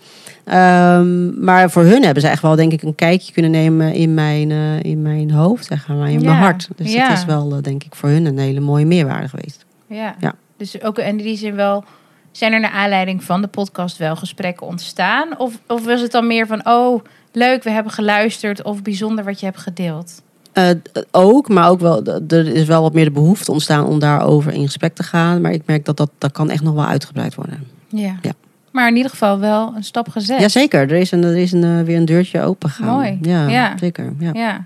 Ehm, 0.50 1.44
maar 1.44 1.72
voor 1.72 1.84
hun 1.84 2.04
hebben 2.04 2.24
ze 2.24 2.30
echt 2.30 2.42
wel, 2.42 2.56
denk 2.56 2.72
ik, 2.72 2.82
een 2.82 2.96
kijkje 2.96 3.34
kunnen 3.34 3.52
nemen 3.52 3.94
in 3.94 4.14
mijn, 4.14 4.52
eh, 4.52 4.84
in 4.84 5.02
mijn 5.02 5.32
hoofd, 5.32 5.66
zeg 5.66 5.88
maar, 5.88 6.10
in 6.10 6.22
Ja, 6.22 6.30
mijn 6.30 6.42
hart. 6.42 6.70
Dus 6.76 6.94
ja. 6.94 7.10
dat 7.10 7.18
is 7.18 7.26
wel, 7.26 7.52
eh, 7.56 7.62
denk 7.62 7.84
ik, 7.84 7.96
voor 7.96 8.10
hun 8.10 8.26
een 8.26 8.38
hele 8.38 8.60
mooie 8.60 8.86
meerwaarde 8.86 9.28
geweest. 9.28 9.66
Ja. 9.88 10.16
Ja. 10.20 10.36
Dus 10.58 10.82
ook 10.82 10.98
in 10.98 11.18
die 11.18 11.38
zin 11.38 11.56
wel. 11.56 11.84
Zijn 12.32 12.54
er 12.54 12.60
naar 12.60 12.72
aanleiding 12.72 13.24
van 13.24 13.42
de 13.42 13.48
podcast 13.48 13.98
wel 13.98 14.16
gesprekken 14.16 14.68
ontstaan? 14.68 15.38
Of, 15.38 15.60
of 15.68 15.86
was 15.86 16.02
het 16.02 16.12
dan 16.12 16.28
meer 16.28 16.48
van, 16.48 16.66
oh, 16.66 17.04
leuk, 17.32 17.64
we 17.64 17.70
hebben 17.70 17.92
geluisterd 17.92 18.64
of 18.64 18.82
bijzonder 18.82 19.24
wat 19.24 19.40
je 19.40 19.46
hebt 19.46 19.60
gedeeld? 19.60 20.22
Eh, 20.54 20.70
ook, 21.12 21.50
maar 21.50 21.70
ook 21.70 21.80
wel, 21.80 22.06
er 22.28 22.48
is 22.48 22.66
wel 22.66 22.82
wat 22.82 22.94
meer 22.94 23.06
de 23.06 23.12
behoefte 23.12 23.52
ontstaan 23.52 23.86
om 23.86 24.00
daarover 24.00 24.54
in 24.54 24.66
gesprek 24.66 24.96
te 24.96 25.04
gaan. 25.04 25.42
Maar 25.42 25.52
ik 25.52 25.66
merk 25.66 25.86
dat 25.86 25.98
dat, 25.98 26.12
dat 26.18 26.32
kan 26.32 26.50
echt 26.50 26.64
nog 26.64 26.74
wel 26.74 26.86
uitgebreid 26.86 27.36
worden. 27.36 27.68
Ja. 27.88 28.16
Ja. 28.22 28.32
Maar 28.72 28.88
in 28.88 28.96
ieder 28.96 29.12
geval 29.12 29.40
wel 29.40 29.74
een 29.76 29.84
stap 29.84 30.10
gezet. 30.10 30.40
Jazeker, 30.40 30.80
er 30.80 30.92
is, 30.98 31.12
een, 31.12 31.24
er 31.24 31.38
is 31.38 31.52
een, 31.52 31.64
eh, 31.64 31.82
weer 31.82 31.98
een 31.98 32.06
deurtje 32.06 32.42
open 32.42 32.70
gegaan. 32.70 32.94
Mooi. 32.94 33.18
Ja, 33.22 33.48
Ja. 33.48 33.78
zeker. 33.80 34.14
Ja. 34.20 34.30
Ja. 34.34 34.66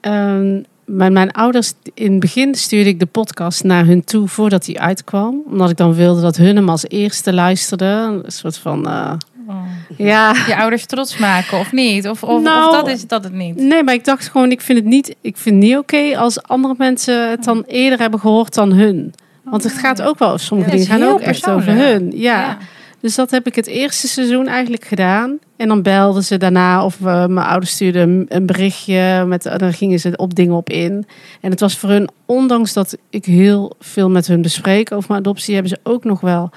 Ehm, 0.00 0.62
mijn, 0.84 1.12
mijn 1.12 1.30
ouders, 1.32 1.72
in 1.94 2.10
het 2.10 2.20
begin 2.20 2.54
stuurde 2.54 2.88
ik 2.88 2.98
de 2.98 3.06
podcast 3.06 3.64
naar 3.64 3.86
hun 3.86 4.04
toe 4.04 4.28
voordat 4.28 4.66
hij 4.66 4.76
uitkwam. 4.78 5.42
Omdat 5.46 5.70
ik 5.70 5.76
dan 5.76 5.94
wilde 5.94 6.20
dat 6.20 6.36
hun 6.36 6.56
hem 6.56 6.68
als 6.68 6.88
eerste 6.88 7.32
luisterden. 7.32 8.24
Een 8.24 8.32
soort 8.32 8.56
van, 8.58 8.88
eh, 8.88 9.12
Oh. 9.48 9.56
ja... 9.96 10.34
Je 10.46 10.56
ouders 10.56 10.86
trots 10.86 11.18
maken 11.18 11.58
of 11.58 11.72
niet? 11.72 12.08
Of, 12.08 12.22
of, 12.22 12.42
Nou, 12.42 12.68
of 12.68 12.74
dat 12.74 12.88
is 12.88 13.06
dat 13.06 13.24
het 13.24 13.32
niet? 13.32 13.56
Nee, 13.56 13.82
maar 13.82 13.94
ik 13.94 14.04
dacht 14.04 14.28
gewoon, 14.28 14.50
ik 14.50 14.60
vind 14.60 14.78
het 14.78 14.86
niet, 14.86 15.14
ik 15.20 15.36
vind 15.36 15.54
het 15.54 15.64
niet 15.64 15.76
oké 15.76 16.16
als 16.18 16.42
andere 16.42 16.74
mensen 16.78 17.30
het 17.30 17.44
dan 17.44 17.64
eerder 17.66 17.98
hebben 17.98 18.20
gehoord 18.20 18.54
dan 18.54 18.72
hun. 18.72 19.14
Want 19.44 19.62
het 19.64 19.72
gaat 19.72 20.02
ook 20.02 20.18
wel, 20.18 20.38
sommige 20.38 20.70
Ja, 20.70 20.76
dingen 20.76 20.90
gaan 20.90 21.02
ook 21.08 21.20
echt 21.20 21.48
over 21.50 21.72
hun. 21.72 22.10
Ja. 22.14 22.58
Dus 23.00 23.14
dat 23.14 23.30
heb 23.30 23.46
ik 23.46 23.54
het 23.54 23.66
eerste 23.66 24.08
seizoen 24.08 24.46
eigenlijk 24.46 24.84
gedaan. 24.84 25.38
En 25.56 25.68
dan 25.68 25.82
belden 25.82 26.24
ze 26.24 26.36
daarna 26.36 26.84
of 26.84 26.96
eh, 27.00 27.26
mijn 27.26 27.46
ouders 27.46 27.70
stuurden 27.72 28.26
een- 28.28 28.46
berichtje. 28.46 29.24
Met, 29.26 29.46
en 29.46 29.58
dan 29.58 29.72
gingen 29.72 29.98
ze 30.00 30.12
op 30.16 30.34
dingen 30.34 30.54
op 30.54 30.70
in. 30.70 31.06
En 31.40 31.50
het 31.50 31.60
was 31.60 31.78
voor 31.78 31.88
hun, 31.90 32.08
ondanks 32.26 32.72
dat 32.72 32.96
ik 33.10 33.24
heel 33.24 33.72
veel 33.80 34.10
met 34.10 34.26
hun 34.26 34.42
bespreek 34.42 34.92
over 34.92 35.08
mijn 35.08 35.20
adoptie, 35.20 35.54
hebben 35.54 35.72
ze 35.72 35.90
ook 35.90 36.04
nog 36.04 36.20
wel. 36.20 36.50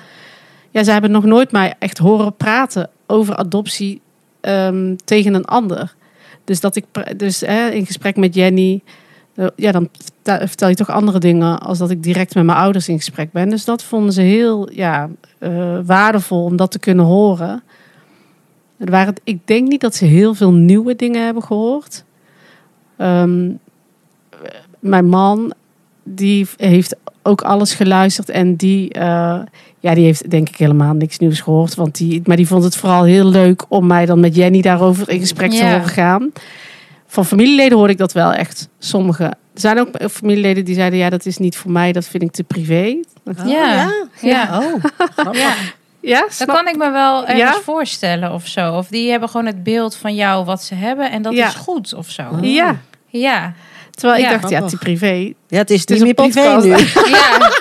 Ja, 0.72 0.84
ze 0.84 0.92
hebben 0.92 1.12
nog 1.12 1.24
nooit 1.24 1.52
mij 1.52 1.74
echt 1.80 1.98
horen 1.98 2.36
praten 2.36 2.90
over 3.08 3.36
adoptie 3.36 4.02
ehm, 4.42 4.96
tegen 5.06 5.34
een 5.34 5.46
ander. 5.46 5.96
Dus 6.44 6.60
dat 6.60 6.76
ik 6.76 6.86
dus 7.18 7.42
hè, 7.42 7.70
in 7.70 7.86
gesprek 7.86 8.16
met 8.16 8.36
Jenny. 8.36 8.82
eh, 9.36 9.48
Ja, 9.56 9.72
dan 9.72 9.90
vertel- 10.24 10.70
je 10.70 10.76
toch 10.76 10.90
andere 10.90 11.20
dingen 11.20 11.60
als 11.60 11.78
dat 11.78 11.90
ik 11.90 12.04
direct 12.04 12.36
met 12.36 12.44
mijn 12.46 12.58
ouders 12.58 12.90
in 12.90 12.98
gesprek 12.98 13.32
ben. 13.32 13.50
Dus 13.50 13.66
dat 13.66 13.84
vonden 13.84 14.14
ze 14.14 14.22
heel 14.22 14.72
ja, 14.72 15.10
eh, 15.38 15.78
waardevol 15.86 16.44
om 16.44 16.56
dat 16.56 16.72
te 16.72 16.80
kunnen 16.80 17.06
horen. 17.06 17.64
Er 18.78 18.92
waren, 18.92 19.14
ik 19.24 19.48
denk 19.48 19.68
niet 19.68 19.82
dat 19.82 19.96
ze 19.96 20.06
heel 20.06 20.34
veel 20.34 20.52
nieuwe 20.54 20.96
dingen 20.96 21.26
hebben 21.26 21.44
gehoord. 21.44 22.04
Ehm, 22.98 23.52
mijn 24.80 25.08
man, 25.08 25.54
die 26.04 26.48
heeft 26.58 26.96
ook 27.22 27.42
alles 27.42 27.74
geluisterd. 27.74 28.30
En 28.30 28.56
die, 28.56 28.90
eh, 28.94 29.40
ja, 29.80 29.94
die 29.94 30.04
heeft 30.04 30.30
denk 30.30 30.50
ik 30.50 30.56
helemaal 30.58 30.94
niks 30.94 31.18
nieuws 31.20 31.40
gehoord. 31.42 31.76
Want 31.76 31.98
die, 31.98 32.22
maar 32.26 32.36
die 32.38 32.48
vond 32.48 32.64
het 32.64 32.76
vooral 32.76 33.04
heel 33.04 33.26
leuk 33.26 33.66
om 33.68 33.88
mij 33.88 34.06
dan 34.06 34.20
met 34.20 34.36
Jenny 34.36 34.62
daarover 34.62 35.10
in 35.10 35.20
gesprek 35.20 35.50
te 35.50 35.56
Ja. 35.56 35.72
horen 35.72 35.88
gaan. 35.90 36.32
Van 37.08 37.26
familieleden 37.26 37.78
hoorde 37.78 37.94
ik 37.94 38.00
dat 38.00 38.14
wel 38.14 38.34
echt. 38.34 38.70
Sommige. 38.80 39.34
Er 39.54 39.60
zijn 39.60 39.80
ook 39.80 39.90
familieleden 40.12 40.66
die 40.66 40.76
zeiden, 40.76 41.00
ja, 41.00 41.10
dat 41.10 41.26
is 41.26 41.38
niet 41.38 41.58
voor 41.58 41.72
mij. 41.72 41.92
Dat 41.92 42.06
vind 42.06 42.24
ik 42.24 42.32
te 42.32 42.44
privé. 42.44 42.96
Oh, 43.26 43.48
Ja. 43.48 43.74
ja. 43.74 43.92
Ja. 44.22 44.60
Oh, 44.60 44.84
grappig. 45.16 45.42
Ja, 45.42 45.54
Ja, 46.02 46.28
dat 46.38 46.48
kan 46.48 46.68
ik 46.68 46.76
me 46.78 46.92
wel 46.92 47.22
ergens 47.28 47.56
Ja? 47.56 47.62
voorstellen 47.64 48.32
of 48.32 48.48
zo. 48.48 48.74
Of 48.78 48.88
die 48.88 49.12
hebben 49.12 49.30
gewoon 49.30 49.46
het 49.46 49.64
beeld 49.64 49.96
van 49.96 50.16
jou 50.16 50.46
wat 50.46 50.64
ze 50.64 50.76
hebben 50.76 51.12
en 51.12 51.22
dat 51.22 51.34
Ja. 51.34 51.48
is 51.48 51.54
goed 51.54 51.94
of 51.94 52.10
zo. 52.10 52.24
Ja, 52.42 52.76
Ja, 53.08 53.54
terwijl 53.92 54.24
ik 54.24 54.30
dacht, 54.30 54.50
ja, 54.50 54.62
het 54.64 54.72
is 54.74 54.80
privé. 54.80 55.34
Ja, 55.48 55.58
het 55.58 55.70
is 55.70 55.80
Het 55.82 55.90
is 55.90 56.02
niet 56.02 56.18
meer 56.18 56.32
privé 56.32 56.54
podcast. 56.54 56.66
nu. 56.66 57.10
ja. 57.16 57.52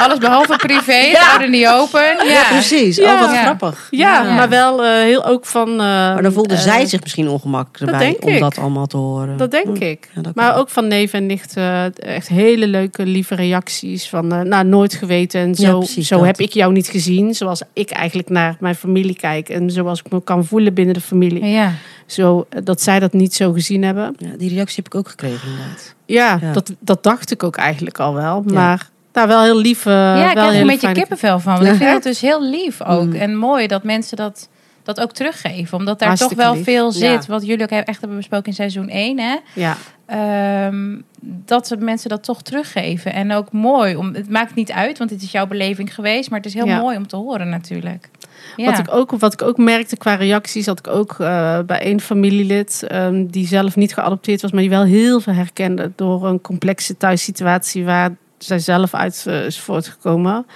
Alles 0.00 0.18
behalve 0.18 0.56
privé, 0.56 0.92
Ja. 1.18 1.46
niet 1.46 1.66
open. 1.66 2.26
Ja, 2.26 2.42
precies. 2.50 3.00
Oh, 3.00 3.20
wat 3.20 3.30
grappig. 3.38 3.88
Ja, 3.90 4.22
maar 4.34 4.48
wel 4.48 4.84
eh, 4.84 4.90
heel 4.90 5.24
ook 5.26 5.46
van... 5.46 5.68
eh, 5.70 5.76
Maar 5.76 6.22
dan 6.22 6.32
voelde 6.32 6.54
eh, 6.54 6.60
zij 6.60 6.86
zich 6.86 7.00
misschien 7.02 7.28
ongemakkelijk 7.28 7.92
om 8.22 8.28
ik. 8.28 8.40
dat 8.40 8.58
allemaal 8.58 8.86
te 8.86 8.96
horen. 8.96 9.36
Dat 9.36 9.50
denk 9.50 9.66
Hm. 9.76 9.82
ik. 9.82 10.08
Dat 10.14 10.34
Maar 10.34 10.56
ook 10.56 10.68
van 10.70 10.86
neef 10.88 11.12
en 11.12 11.26
nicht 11.26 11.56
eh, 11.56 11.98
echt 11.98 12.28
hele 12.28 12.66
leuke, 12.66 13.06
lieve 13.06 13.34
reacties. 13.34 14.08
Van, 14.08 14.26
nou, 14.48 14.64
nooit 14.64 14.94
geweten. 14.94 15.40
En 15.40 15.54
zo, 15.54 15.78
precies 15.78 16.08
zo 16.08 16.16
dat. 16.16 16.26
heb 16.26 16.38
ik 16.38 16.52
jou 16.52 16.72
niet 16.72 16.88
gezien. 16.88 17.34
Zoals 17.34 17.62
ik 17.72 17.90
eigenlijk 17.90 18.28
naar 18.28 18.56
mijn 18.60 18.74
familie 18.74 19.16
kijk. 19.16 19.48
En 19.48 19.70
zoals 19.70 20.00
ik 20.04 20.10
me 20.12 20.22
kan 20.24 20.44
voelen 20.44 20.74
binnen 20.74 20.94
de 20.94 21.00
familie. 21.00 21.44
ja. 21.44 21.72
Zo, 22.06 22.46
dat 22.64 22.82
zij 22.82 22.98
dat 23.00 23.12
niet 23.12 23.34
zo 23.34 23.52
gezien 23.52 23.82
hebben. 23.82 24.14
Ja, 24.18 24.28
die 24.38 24.54
reactie 24.54 24.76
heb 24.76 24.86
ik 24.86 24.94
ook 24.94 25.08
gekregen 25.08 25.48
inderdaad. 25.48 25.94
Ja, 26.06 26.38
Ja. 26.42 26.52
Dat, 26.52 26.72
dat 26.80 27.02
dacht 27.02 27.30
ik 27.30 27.42
ook 27.42 27.56
eigenlijk 27.56 27.98
al 27.98 28.14
wel. 28.14 28.42
Maar 28.46 28.88
nou, 29.12 29.28
wel 29.28 29.42
heel 29.42 29.58
lief. 29.58 29.86
eh, 29.86 29.92
ja, 29.92 30.14
ik 30.14 30.22
wel 30.24 30.32
krijg 30.32 30.54
er 30.54 30.60
een 30.60 30.66
beetje 30.66 30.92
kippenvel 30.92 31.38
van. 31.38 31.52
Want 31.52 31.66
Ja. 31.66 31.72
ik 31.72 31.78
vind 31.78 31.92
het 31.92 32.02
dus 32.02 32.20
heel 32.20 32.42
lief 32.44 32.82
ook. 32.82 33.04
Mm. 33.06 33.14
En 33.14 33.36
mooi 33.36 33.66
dat 33.66 33.82
mensen 33.84 34.16
dat, 34.16 34.48
dat 34.82 35.00
ook 35.00 35.12
teruggeven. 35.12 35.78
Omdat 35.78 35.98
daar 35.98 36.08
Hartstikke 36.08 36.36
toch 36.36 36.44
wel 36.44 36.54
lief. 36.54 36.64
veel 36.64 36.84
Ja. 36.84 36.90
zit. 36.92 37.26
Wat 37.26 37.46
jullie 37.46 37.62
ook 37.64 37.70
echt 37.70 38.00
hebben 38.00 38.16
besproken 38.16 38.46
in 38.46 38.54
seizoen 38.54 38.88
1. 38.88 39.18
Hè? 39.18 39.36
Ja, 39.54 39.76
Ehm, 40.06 40.98
dat 41.22 41.76
mensen 41.78 42.08
dat 42.10 42.24
toch 42.24 42.42
teruggeven. 42.42 43.12
En 43.12 43.32
ook 43.32 43.52
mooi. 43.52 43.96
Om, 43.96 44.14
het 44.14 44.30
maakt 44.30 44.54
niet 44.54 44.72
uit, 44.72 44.98
want 44.98 45.10
het 45.10 45.22
is 45.22 45.30
jouw 45.30 45.46
beleving 45.46 45.94
geweest. 45.94 46.30
Maar 46.30 46.38
het 46.38 46.48
is 46.48 46.54
heel 46.54 46.66
Ja. 46.66 46.80
mooi 46.80 46.96
om 46.96 47.06
te 47.06 47.16
horen 47.16 47.48
natuurlijk. 47.48 48.10
Ja. 48.56 48.64
Wat, 48.64 48.78
ik 48.78 48.92
ook, 48.94 49.10
wat 49.10 49.32
ik 49.32 49.42
ook 49.42 49.56
merkte 49.56 49.96
qua 49.96 50.14
reacties, 50.14 50.66
had 50.66 50.78
ik 50.78 50.86
ook 50.86 51.16
eh, 51.18 51.58
bij 51.66 51.80
één 51.80 52.00
familielid 52.00 52.84
ehm, 52.88 53.26
die 53.26 53.46
zelf 53.46 53.76
niet 53.76 53.94
geadopteerd 53.94 54.42
was, 54.42 54.50
maar 54.52 54.60
die 54.60 54.70
wel 54.70 54.84
heel 54.84 55.20
veel 55.20 55.32
herkende 55.32 55.90
door 55.96 56.26
een 56.26 56.40
complexe 56.40 56.96
thuissituatie 56.96 57.84
waar 57.84 58.10
zij 58.44 58.58
zelf 58.58 58.94
uit 58.94 59.24
eh, 59.26 59.44
is 59.44 59.60
voortgekomen. 59.60 60.46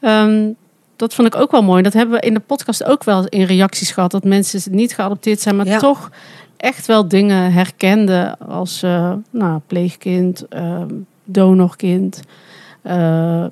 Ehm, 0.00 0.48
dat 0.96 1.14
vond 1.14 1.28
ik 1.34 1.40
ook 1.40 1.50
wel 1.50 1.62
mooi. 1.62 1.82
Dat 1.82 1.92
hebben 1.92 2.14
we 2.20 2.26
in 2.26 2.34
de 2.34 2.40
podcast 2.40 2.84
ook 2.84 3.04
wel 3.04 3.26
in 3.26 3.44
reacties 3.44 3.90
gehad. 3.90 4.10
Dat 4.10 4.24
mensen 4.24 4.74
niet 4.74 4.94
geadopteerd 4.94 5.40
zijn, 5.40 5.56
maar 5.56 5.66
Ja. 5.66 5.78
toch 5.78 6.10
echt 6.56 6.86
wel 6.86 7.08
dingen 7.08 7.52
herkenden 7.52 8.38
als 8.38 8.82
eh, 8.82 9.12
nou, 9.30 9.60
pleegkind, 9.66 10.48
ehm, 10.48 10.88
donorkind. 11.24 12.20
Eh, 12.82 12.94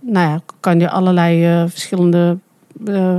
nou 0.01 0.29
ja, 0.29 0.41
kan 0.61 0.81
je 0.81 0.91
allerlei 0.91 1.45
eh, 1.47 1.64
verschillende 1.69 2.39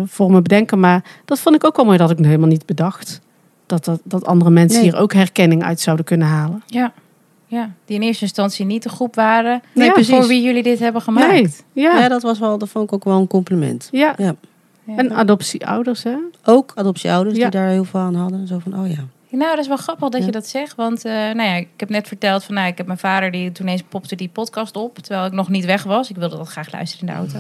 vormen 0.06 0.44
bedenken. 0.44 0.80
Maar 0.80 1.04
dat 1.26 1.40
vond 1.40 1.56
ik 1.56 1.64
ook 1.64 1.76
wel 1.76 1.86
mooi 1.86 1.98
dat 1.98 2.10
ik 2.12 2.18
helemaal 2.18 2.48
niet 2.48 2.66
bedacht. 2.66 3.22
Dat, 3.66 3.86
dat, 3.86 4.00
dat 4.04 4.26
andere 4.26 4.50
mensen 4.50 4.82
Nee. 4.82 4.90
hier 4.90 5.00
ook 5.00 5.14
herkenning 5.14 5.64
uit 5.64 5.80
zouden 5.80 6.06
kunnen 6.06 6.28
halen. 6.28 6.64
Ja. 6.66 6.92
Ja, 7.50 7.72
die 7.86 7.96
in 7.96 8.02
eerste 8.02 8.24
instantie 8.24 8.66
niet 8.66 8.84
de 8.84 8.90
groep 8.90 9.16
waren. 9.16 9.62
Nee, 9.74 9.86
voor 9.86 9.94
precies. 10.04 10.28
wie 10.28 10.42
jullie 10.42 10.64
dit 10.64 10.80
hebben 10.80 11.02
gemaakt. 11.02 11.32
Nee, 11.32 11.50
ja. 11.74 12.00
Ja, 12.00 12.08
dat, 12.08 12.22
was 12.22 12.40
wel, 12.40 12.58
dat 12.58 12.70
vond 12.70 12.86
ik 12.86 12.94
ook 12.94 13.04
wel 13.04 13.20
een 13.20 13.28
compliment. 13.28 13.90
ja. 13.92 14.14
Ja. 14.18 14.36
En 14.98 15.12
adoptieouders, 15.12 16.04
hè? 16.04 16.16
Ook 16.44 16.72
adoptieouders 16.76 17.38
Ja. 17.38 17.42
die 17.50 17.60
daar 17.60 17.70
heel 17.70 17.84
veel 17.84 18.00
aan 18.00 18.16
hadden. 18.16 18.48
Zo 18.48 18.60
van, 18.60 18.80
oh 18.80 18.88
ja. 18.90 19.04
Nou, 19.30 19.50
dat 19.52 19.60
is 19.60 19.68
wel 19.68 19.78
grappig 19.78 20.10
dat 20.10 20.20
Ja. 20.20 20.26
je 20.26 20.32
dat 20.32 20.48
zegt. 20.48 20.76
Want 20.76 21.06
eh, 21.06 21.12
nou 21.14 21.42
ja, 21.42 21.56
ik 21.56 21.68
heb 21.78 21.90
net 21.90 22.08
verteld 22.08 22.44
van, 22.44 22.56
nou, 22.56 22.68
ik 22.68 22.78
heb 22.78 22.86
mijn 22.86 23.00
vader 23.00 23.32
die 23.32 23.52
toen 23.52 23.68
eens 23.68 23.84
popte 23.90 24.16
die 24.16 24.30
podcast 24.30 24.76
op, 24.76 24.98
terwijl 24.98 25.26
ik 25.26 25.32
nog 25.32 25.50
niet 25.50 25.66
weg 25.66 25.84
was. 25.84 26.10
Ik 26.10 26.16
wilde 26.16 26.38
dat 26.38 26.48
graag 26.48 26.72
luisteren 26.72 27.08
in 27.08 27.14
de 27.14 27.20
auto. 27.20 27.40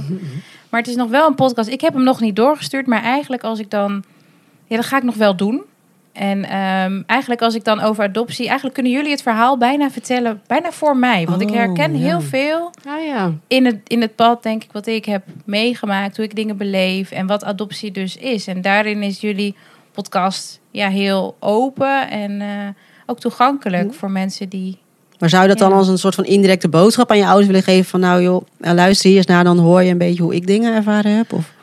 Maar 0.70 0.80
het 0.80 0.90
is 0.90 0.96
nog 0.96 1.10
wel 1.10 1.28
een 1.28 1.36
podcast. 1.36 1.70
Ik 1.70 1.82
heb 1.82 1.94
hem 1.94 2.04
nog 2.04 2.20
niet 2.20 2.36
doorgestuurd, 2.36 2.88
maar 2.88 3.04
eigenlijk 3.04 3.44
als 3.44 3.60
ik 3.60 3.70
dan, 3.70 4.04
ja, 4.68 4.76
dat 4.76 4.86
ga 4.86 4.98
ik 4.98 5.04
nog 5.04 5.16
wel 5.16 5.36
doen. 5.36 5.62
En 6.14 6.44
ehm, 6.44 7.02
eigenlijk 7.06 7.42
als 7.42 7.56
ik 7.56 7.64
dan 7.64 7.80
over 7.80 8.04
adoptie, 8.04 8.46
eigenlijk 8.46 8.74
kunnen 8.74 8.92
jullie 8.94 9.12
het 9.12 9.22
verhaal 9.22 9.58
bijna 9.58 9.90
vertellen, 9.92 10.42
bijna 10.48 10.72
voor 10.72 10.98
mij. 10.98 11.26
Want 11.26 11.42
ik 11.42 11.50
Oh, 11.50 11.56
herken 11.56 11.98
ja. 11.98 12.00
heel 12.06 12.22
veel 12.22 12.72
Ah 12.88 13.06
ja. 13.06 13.34
in 13.48 13.66
het, 13.66 13.78
in 13.88 14.02
het 14.02 14.16
pad, 14.16 14.44
denk 14.44 14.64
ik, 14.64 14.72
wat 14.72 14.88
ik 14.88 15.06
heb 15.06 15.24
meegemaakt, 15.46 16.16
hoe 16.16 16.26
ik 16.26 16.36
dingen 16.36 16.58
beleef 16.58 17.12
en 17.12 17.28
wat 17.28 17.44
adoptie 17.44 17.92
dus 17.92 18.18
is. 18.18 18.48
En 18.48 18.62
daarin 18.62 19.04
is 19.04 19.22
jullie 19.22 19.56
podcast 19.92 20.60
ja, 20.72 20.90
heel 20.90 21.36
open 21.40 22.10
en 22.10 22.42
eh, 22.42 22.48
ook 23.06 23.20
toegankelijk 23.20 23.94
voor 23.94 24.12
mensen 24.12 24.50
die. 24.50 24.78
Maar 25.20 25.30
zou 25.30 25.42
je 25.42 25.50
dat 25.50 25.58
dan 25.58 25.74
als 25.74 25.88
een 25.88 25.98
soort 25.98 26.16
van 26.16 26.26
indirecte 26.26 26.70
boodschap 26.70 27.12
aan 27.12 27.18
je 27.18 27.26
ouders 27.26 27.48
willen 27.48 27.64
geven? 27.64 27.86
Van 27.86 28.00
nou 28.00 28.22
joh, 28.22 28.46
nou, 28.58 28.76
luister 28.76 29.10
hier 29.10 29.18
eens 29.18 29.26
naar, 29.26 29.44
dan 29.44 29.58
hoor 29.58 29.84
je 29.84 29.92
een 29.92 29.98
beetje 29.98 30.24
hoe 30.24 30.36
ik 30.36 30.48
dingen 30.48 30.76
ervaren 30.76 31.16
heb? 31.16 31.34
Of? 31.34 31.54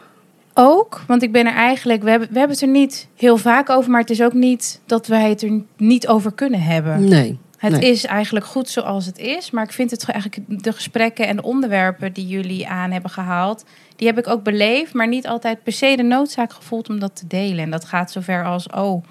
Ook, 0.58 1.02
want 1.06 1.22
ik 1.22 1.32
ben 1.32 1.46
er 1.46 1.54
eigenlijk, 1.54 2.02
we 2.02 2.10
hebben, 2.10 2.28
we 2.32 2.38
hebben 2.38 2.56
het 2.56 2.64
er 2.66 2.72
niet 2.72 3.08
heel 3.16 3.36
vaak 3.36 3.70
over, 3.70 3.90
maar 3.90 4.00
het 4.00 4.10
is 4.10 4.22
ook 4.22 4.32
niet 4.32 4.80
dat 4.86 5.06
wij 5.06 5.28
het 5.28 5.42
er 5.42 5.60
niet 5.76 6.08
over 6.08 6.32
kunnen 6.32 6.62
hebben. 6.62 7.08
Nee. 7.08 7.38
Het 7.56 7.72
Nee. 7.72 7.90
is 7.90 8.04
eigenlijk 8.04 8.46
goed 8.46 8.68
zoals 8.68 9.06
het 9.06 9.18
is, 9.18 9.50
maar 9.50 9.64
ik 9.64 9.72
vind 9.72 9.90
het 9.90 10.04
eigenlijk 10.10 10.62
de 10.62 10.72
gesprekken 10.72 11.26
en 11.26 11.36
de 11.36 11.42
onderwerpen 11.42 12.12
die 12.12 12.26
jullie 12.26 12.68
aan 12.68 12.90
hebben 12.90 13.10
gehaald, 13.10 13.64
die 13.96 14.06
heb 14.06 14.18
ik 14.18 14.28
ook 14.28 14.42
beleefd, 14.42 14.92
maar 14.94 15.08
niet 15.08 15.26
altijd 15.26 15.62
per 15.62 15.72
se 15.72 15.96
de 15.96 16.02
noodzaak 16.02 16.52
gevoeld 16.52 16.88
om 16.88 16.98
dat 16.98 17.16
te 17.16 17.26
delen. 17.26 17.64
En 17.64 17.70
dat 17.70 17.84
gaat 17.84 18.10
zover 18.12 18.44
als, 18.44 18.66
oh, 18.68 19.04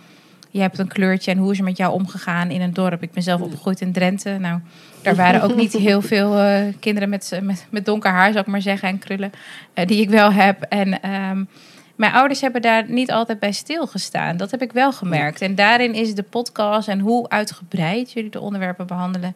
je 0.56 0.62
hebt 0.62 0.80
een 0.80 0.88
kleurtje 0.88 1.32
en 1.32 1.38
hoe 1.38 1.52
is 1.52 1.58
er 1.58 1.64
met 1.64 1.78
jou 1.78 1.94
omgegaan 1.94 2.50
in 2.50 2.62
een 2.62 2.74
dorp? 2.74 3.04
Ik 3.04 3.12
ben 3.12 3.24
zelf 3.24 3.42
opgegroeid 3.42 3.82
in 3.82 3.92
Drenthe. 3.92 4.38
Nou, 4.38 4.60
daar 5.02 5.16
waren 5.16 5.42
ook 5.42 5.56
niet 5.56 5.74
heel 5.74 6.02
veel 6.02 6.38
eh, 6.38 6.74
kinderen 6.80 7.10
met, 7.10 7.40
met, 7.42 7.68
met 7.70 7.86
donker 7.86 8.12
haar, 8.12 8.32
zou 8.32 8.40
ik 8.40 8.52
maar 8.52 8.62
zeggen, 8.62 8.90
en 8.90 9.00
krullen, 9.00 9.32
eh, 9.74 9.88
die 9.88 10.02
ik 10.02 10.10
wel 10.10 10.32
heb. 10.32 10.62
En 10.62 11.02
ehm, 11.02 11.44
mijn 11.96 12.14
ouders 12.14 12.42
hebben 12.42 12.62
daar 12.62 12.90
niet 12.90 13.12
altijd 13.12 13.40
bij 13.40 13.52
stilgestaan. 13.52 14.38
Dat 14.38 14.52
heb 14.52 14.62
ik 14.62 14.72
wel 14.72 14.94
gemerkt. 14.94 15.42
En 15.42 15.56
daarin 15.56 15.94
is 15.94 16.16
de 16.16 16.24
podcast 16.24 16.88
en 16.88 17.00
hoe 17.00 17.30
uitgebreid 17.30 18.12
jullie 18.12 18.30
de 18.30 18.40
onderwerpen 18.40 18.88
behandelen, 18.88 19.36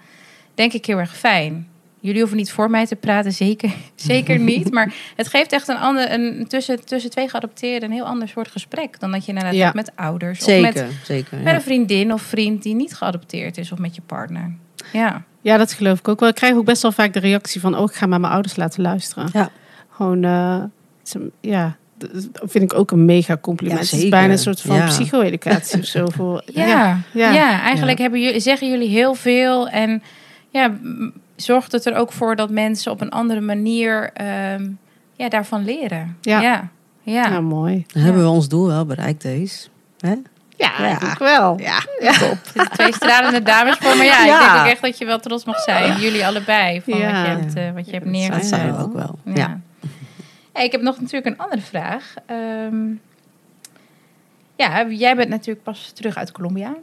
denk 0.53 0.74
ik 0.74 0.86
heel 0.86 0.99
erg 0.99 1.17
fijn. 1.17 1.67
Jullie 2.02 2.20
hoeven 2.20 2.38
niet 2.38 2.52
voor 2.52 2.70
mij 2.70 2.86
te 2.86 2.95
praten, 2.95 3.32
zeker, 3.32 3.72
zeker 3.95 4.39
niet. 4.39 4.72
Maar 4.72 4.93
het 5.16 5.28
geeft 5.28 5.52
echt 5.52 5.68
een 5.68 5.78
ander, 5.78 6.12
een, 6.12 6.45
tussen, 6.47 6.86
tussen 6.86 7.10
twee 7.12 7.30
geadopteerden 7.30 7.89
een 7.89 7.95
heel 7.95 8.06
ander 8.06 8.28
soort 8.28 8.47
gesprek 8.47 9.00
dan 9.00 9.12
dat 9.12 9.22
je 9.22 9.28
inderdaad 9.28 9.54
Ja. 9.56 9.64
hebt 9.64 9.76
met 9.76 9.91
ouders 9.95 10.39
of 10.39 10.45
Zeker, 10.45 10.86
met, 10.86 10.93
zeker. 11.04 11.38
met 11.38 11.54
een 11.54 11.62
vriendin 11.62 12.14
of 12.14 12.22
vriend 12.22 12.64
die 12.64 12.76
niet 12.76 12.93
geadopteerd 12.95 13.58
is 13.58 13.72
of 13.72 13.80
met 13.80 13.95
je 13.95 14.02
partner. 14.06 14.52
Ja, 14.93 15.24
Ja, 15.41 15.58
dat 15.58 15.74
geloof 15.74 16.00
ik 16.00 16.08
ook 16.08 16.20
wel. 16.20 16.30
Ik 16.30 16.36
krijg 16.36 16.56
ook 16.56 16.66
best 16.66 16.82
wel 16.82 16.91
vaak 16.91 17.14
de 17.14 17.20
reactie 17.20 17.62
van... 17.62 17.78
oh, 17.78 17.84
ik 17.89 17.95
ga 17.95 18.06
maar 18.06 18.20
mijn 18.20 18.34
ouders 18.34 18.56
laten 18.56 18.82
luisteren. 18.82 19.30
Ja. 19.34 19.50
Gewoon, 19.89 20.24
eh, 20.24 20.64
ja, 21.41 21.78
dat 21.97 22.28
vind 22.43 22.72
ik 22.72 22.74
ook 22.74 22.91
een 22.91 23.06
mega 23.06 23.38
compliment. 23.41 23.89
Ja, 23.89 23.95
het 23.95 24.04
is 24.06 24.10
bijna 24.10 24.32
een 24.32 24.39
soort 24.39 24.62
van 24.62 24.76
Ja. 24.76 24.86
psycho-educatie 24.86 25.80
of 25.80 25.86
zo. 25.86 26.06
Voor, 26.08 26.43
ja, 26.54 27.00
ja. 27.14 27.32
ja. 27.32 27.62
eigenlijk 27.62 27.97
Hebben 27.97 28.22
jullie, 28.22 28.39
zeggen 28.39 28.70
jullie 28.70 28.89
heel 28.89 29.14
veel 29.16 29.68
en 29.70 30.04
ja, 30.50 30.78
zorgt 31.42 31.72
het 31.72 31.86
er 31.86 31.96
ook 31.96 32.12
voor 32.12 32.36
dat 32.36 32.50
mensen 32.50 32.92
op 32.92 33.02
een 33.02 33.10
andere 33.10 33.42
manier 33.42 34.10
ehm, 34.14 34.70
ja, 35.14 35.30
daarvan 35.30 35.64
leren. 35.66 36.18
Ja. 36.22 36.40
ja. 36.42 36.70
ja. 37.02 37.28
Ja, 37.28 37.42
mooi. 37.42 37.86
Dan 37.94 38.04
hebben 38.04 38.22
we 38.24 38.30
ons 38.30 38.48
doel 38.50 38.68
wel 38.68 38.86
bereikt, 38.86 39.22
deze. 39.22 39.68
Hè? 40.00 40.16
Ja, 40.56 40.72
Ja. 40.80 41.12
ik 41.12 41.18
wel. 41.18 41.60
Ja. 41.60 41.78
Er 42.00 42.14
zitten 42.14 42.70
twee 42.72 42.94
stralende 42.94 43.42
dames 43.44 43.78
voor 43.78 43.98
me. 43.98 44.04
Ja, 44.04 44.26
Ja. 44.26 44.36
ik 44.36 44.50
denk 44.50 44.62
ook 44.66 44.72
echt 44.72 44.82
dat 44.82 44.98
je 44.98 45.06
wel 45.06 45.20
trots 45.20 45.46
mag 45.46 45.60
zijn. 45.60 46.00
Jullie 46.00 46.26
allebei. 46.26 46.82
Van 46.82 46.98
Ja. 46.98 47.12
wat 47.12 47.22
je 47.26 47.28
hebt, 47.32 47.54
eh, 47.56 47.72
wat 47.74 47.86
je 47.86 47.92
hebt 47.92 48.04
dat 48.04 48.14
neergezet. 48.14 48.50
Dat 48.50 48.60
zijn 48.60 48.76
we 48.76 48.84
ook 48.84 48.94
wel. 48.94 49.20
Ja. 49.24 49.34
Ja. 49.36 49.60
Hey, 50.54 50.66
ik 50.66 50.72
heb 50.72 50.82
nog 50.82 51.00
natuurlijk 51.00 51.26
een 51.26 51.38
andere 51.38 51.62
vraag. 51.62 52.14
Ehm, 52.26 52.88
ja, 54.56 54.86
jij 54.90 55.16
bent 55.16 55.30
natuurlijk 55.30 55.64
pas 55.64 55.92
terug 55.96 56.16
uit 56.18 56.32
Colombia. 56.32 56.74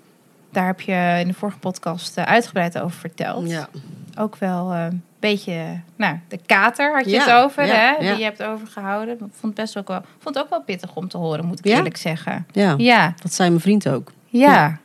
Daar 0.53 0.67
heb 0.67 0.81
je 0.81 1.17
in 1.21 1.27
de 1.29 1.35
vorige 1.35 1.59
podcast 1.59 2.17
eh, 2.17 2.25
uitgebreid 2.25 2.79
over 2.81 2.99
verteld. 2.99 3.51
Ja. 3.51 3.69
Ook 4.19 4.37
wel 4.37 4.73
eh, 4.73 4.85
een 4.85 5.03
beetje, 5.21 5.81
nou, 5.97 6.17
de 6.29 6.39
kater 6.47 6.95
had 6.95 7.05
je 7.05 7.11
Ja, 7.11 7.25
het 7.25 7.33
over, 7.33 7.67
ja, 7.67 7.73
hè? 7.75 7.91
ja. 7.91 7.99
Die 7.99 8.19
je 8.19 8.25
hebt 8.25 8.43
overgehouden. 8.43 9.15
Ik 9.15 9.19
vond 9.21 9.33
het 9.43 9.55
best 9.55 9.77
ook 9.79 9.89
wel, 9.89 10.01
vond 10.19 10.35
het 10.35 10.45
ook 10.45 10.51
wel 10.51 10.63
pittig 10.63 10.95
om 10.95 11.09
te 11.09 11.17
horen, 11.17 11.45
moet 11.47 11.59
ik 11.59 11.65
eerlijk 11.65 11.97
zeggen. 11.97 12.47
ja, 12.53 12.75
Ja, 12.79 13.15
dat 13.23 13.33
zei 13.35 13.49
mijn 13.49 13.61
vriend 13.61 13.89
ook. 13.89 14.13
ja. 14.29 14.79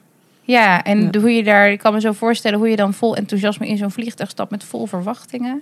Ja, 0.44 0.84
en 0.84 1.16
hoe 1.16 1.32
je 1.36 1.44
daar, 1.44 1.72
ik 1.72 1.80
kan 1.80 1.94
me 1.94 2.00
zo 2.02 2.12
voorstellen 2.12 2.60
hoe 2.60 2.70
je 2.70 2.76
dan 2.76 2.94
vol 2.94 3.16
enthousiasme 3.16 3.68
in 3.68 3.78
zo'n 3.78 3.92
vliegtuig 3.92 4.30
stapt 4.30 4.52
met 4.52 4.64
vol 4.64 4.86
verwachtingen. 4.86 5.62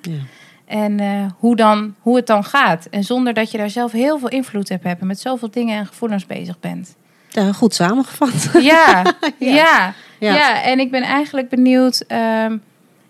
En 0.66 1.00
eh, 1.00 1.26
hoe, 1.38 1.56
dan, 1.56 1.96
hoe 2.00 2.16
het 2.16 2.28
dan 2.28 2.44
gaat. 2.44 2.86
En 2.86 3.04
zonder 3.04 3.34
dat 3.34 3.52
je 3.52 3.58
daar 3.58 3.70
zelf 3.70 3.92
heel 3.92 4.20
veel 4.20 4.30
invloed 4.30 4.72
op 4.72 4.84
hebt 4.84 5.02
en 5.02 5.08
met 5.08 5.20
zoveel 5.20 5.52
dingen 5.52 5.78
en 5.78 5.86
gevoelens 5.86 6.26
bezig 6.26 6.60
bent. 6.60 6.96
Ja, 7.30 7.52
goed 7.54 7.74
samengevat. 7.74 8.50
Ja, 8.60 9.04
ja. 9.40 9.94
Ja. 10.20 10.34
ja. 10.34 10.62
en 10.64 10.80
ik 10.80 10.92
ben 10.92 11.02
eigenlijk 11.04 11.50
benieuwd. 11.50 12.04
ehm, 12.08 12.58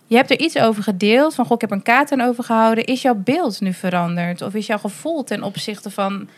je 0.09 0.15
hebt 0.15 0.31
er 0.31 0.39
iets 0.39 0.57
over 0.57 0.83
gedeeld. 0.83 1.35
Van, 1.35 1.45
goh, 1.45 1.53
ik 1.53 1.61
heb 1.61 1.71
een 1.71 1.83
kaart 1.83 2.11
aan 2.11 2.21
overgehouden. 2.21 2.85
Is 2.85 3.01
jouw 3.01 3.15
beeld 3.15 3.61
nu 3.61 3.73
veranderd? 3.73 4.41
Of 4.41 4.53
is 4.53 4.67
jouw 4.67 4.77
gevoel 4.77 5.23
ten 5.23 5.43
opzichte 5.43 5.89
van 5.89 6.29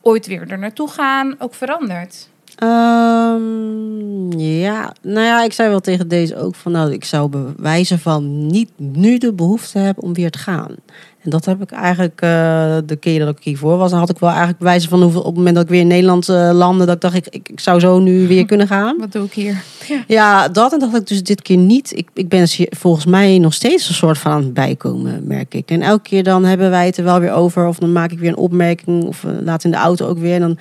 ooit 0.00 0.26
weer 0.26 0.50
er 0.50 0.58
naartoe 0.58 0.90
gaan 0.90 1.34
ook 1.38 1.54
veranderd? 1.54 2.28
Ehm, 2.56 4.38
ja, 4.38 4.92
nou 5.02 5.26
ja, 5.26 5.44
ik 5.44 5.52
zei 5.52 5.68
wel 5.68 5.80
tegen 5.80 6.08
deze 6.08 6.36
ook 6.36 6.54
van, 6.54 6.72
nou, 6.72 6.92
ik 6.92 7.04
zou 7.04 7.28
bewijzen 7.28 7.98
van 7.98 8.46
niet 8.46 8.70
nu 8.76 9.18
de 9.18 9.32
behoefte 9.32 9.78
hebben 9.78 10.04
om 10.04 10.14
weer 10.14 10.30
te 10.30 10.38
gaan. 10.38 10.74
En 11.22 11.30
dat 11.30 11.44
heb 11.44 11.62
ik 11.62 11.70
eigenlijk 11.70 12.20
eh, 12.20 12.76
de 12.86 12.96
keer 12.96 13.18
dat 13.18 13.36
ik 13.38 13.44
hiervoor 13.44 13.76
was, 13.76 13.90
dan 13.90 13.98
had 13.98 14.10
ik 14.10 14.18
wel 14.18 14.28
eigenlijk 14.28 14.58
bewijzen 14.58 14.88
van 14.88 15.02
hoeveel 15.02 15.20
op 15.20 15.26
het 15.26 15.36
moment 15.36 15.54
dat 15.54 15.64
ik 15.64 15.70
weer 15.70 15.80
in 15.80 15.86
Nederland 15.86 16.28
eh, 16.28 16.50
landde, 16.52 16.84
dat 16.84 16.94
ik 16.94 17.00
dacht 17.00 17.14
ik, 17.14 17.26
ik, 17.26 17.48
ik 17.48 17.60
zou 17.60 17.80
zo 17.80 17.98
nu 17.98 18.26
weer 18.26 18.46
kunnen 18.46 18.66
gaan. 18.66 18.98
Wat 19.00 19.12
doe 19.12 19.24
ik 19.24 19.32
hier? 19.32 19.62
Ja, 20.06 20.48
dat 20.48 20.72
en 20.72 20.78
dacht 20.78 20.96
ik 20.96 21.06
dus 21.06 21.22
dit 21.22 21.42
keer 21.42 21.56
niet. 21.56 21.96
Ik, 21.96 22.08
ik 22.14 22.28
ben 22.28 22.46
volgens 22.70 23.06
mij 23.06 23.38
nog 23.38 23.54
steeds 23.54 23.88
een 23.88 23.94
soort 23.94 24.18
van 24.18 24.32
aan 24.32 24.42
het 24.42 24.54
bijkomen, 24.54 25.26
merk 25.26 25.54
ik. 25.54 25.70
En 25.70 25.82
elke 25.82 26.08
keer 26.08 26.22
dan 26.22 26.44
hebben 26.44 26.70
wij 26.70 26.86
het 26.86 26.96
er 26.96 27.04
wel 27.04 27.20
weer 27.20 27.32
over. 27.32 27.66
Of 27.66 27.78
dan 27.78 27.92
maak 27.92 28.12
ik 28.12 28.18
weer 28.18 28.28
een 28.28 28.36
opmerking. 28.36 29.04
Of 29.04 29.22
uh, 29.22 29.32
laat 29.40 29.64
in 29.64 29.70
de 29.70 29.76
auto 29.76 30.08
ook 30.08 30.18
weer. 30.18 30.34
En 30.34 30.40
dan 30.40 30.58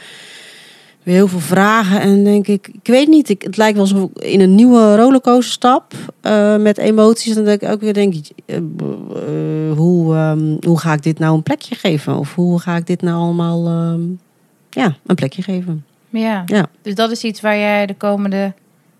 weer 1.04 1.16
heel 1.16 1.28
veel 1.28 1.39
vragen. 1.39 2.02
En 2.02 2.24
denk 2.24 2.47
ik, 2.47 2.68
ik 2.68 2.88
weet 2.88 3.08
niet. 3.08 3.30
Ik, 3.30 3.41
het 3.41 3.58
lijkt 3.58 3.74
wel 3.78 3.84
alsof 3.84 4.10
ik 4.14 4.24
in 4.24 4.39
een 4.41 4.56
nieuwe 4.56 4.95
rollercoaster 4.95 5.52
stap. 5.54 5.93
eh, 6.22 6.58
met 6.58 6.78
emoties. 6.78 7.36
En 7.36 7.43
denk 7.45 7.62
ik 7.62 7.68
elke 7.68 7.80
keer 7.84 7.93
denk 7.93 8.14
eh, 8.45 8.58
hoe, 9.76 10.16
ehm, 10.16 10.56
hoe 10.68 10.80
ga 10.80 10.93
ik 10.93 11.04
dit 11.04 11.20
nou 11.20 11.36
een 11.36 11.43
plekje 11.43 11.76
geven? 11.76 12.18
Of 12.18 12.36
hoe 12.36 12.60
ga 12.60 12.76
ik 12.76 12.86
dit 12.88 13.02
nou 13.02 13.18
allemaal 13.18 13.66
ehm, 13.68 14.02
ja, 14.70 14.95
een 15.06 15.16
plekje 15.16 15.41
geven? 15.41 15.86
Ja. 16.10 16.43
Ja. 16.45 16.66
Dus 16.82 16.95
dat 16.95 17.12
is 17.12 17.24
iets 17.24 17.41
waar 17.41 17.58
jij 17.58 17.86
de 17.86 17.95
komende 17.95 18.54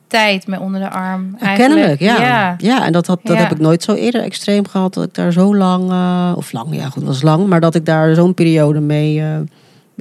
tijd 0.08 0.48
mee 0.48 0.60
onder 0.60 0.80
de 0.82 0.90
arm 0.90 1.36
eigenlijk... 1.40 1.58
Kennelijk, 1.74 2.00
ja. 2.00 2.22
ja. 2.22 2.56
Ja, 2.58 2.86
en 2.86 2.92
dat, 2.92 3.08
had, 3.08 3.20
dat 3.24 3.36
Ja. 3.36 3.42
heb 3.44 3.52
ik 3.52 3.60
nooit 3.60 3.84
zo 3.84 3.94
eerder 3.94 4.22
extreem 4.22 4.68
gehad. 4.68 4.94
Dat 4.94 5.04
ik 5.04 5.14
daar 5.14 5.32
zo 5.32 5.56
lang, 5.56 5.84
of 6.36 6.52
lang, 6.52 6.76
ja 6.76 6.90
goed, 6.90 7.04
was 7.04 7.22
lang. 7.22 7.48
Maar 7.48 7.60
dat 7.62 7.76
ik 7.76 7.86
daar 7.86 8.16
zo'n 8.16 8.34
periode 8.34 8.80
mee, 8.80 9.20
een 9.22 9.50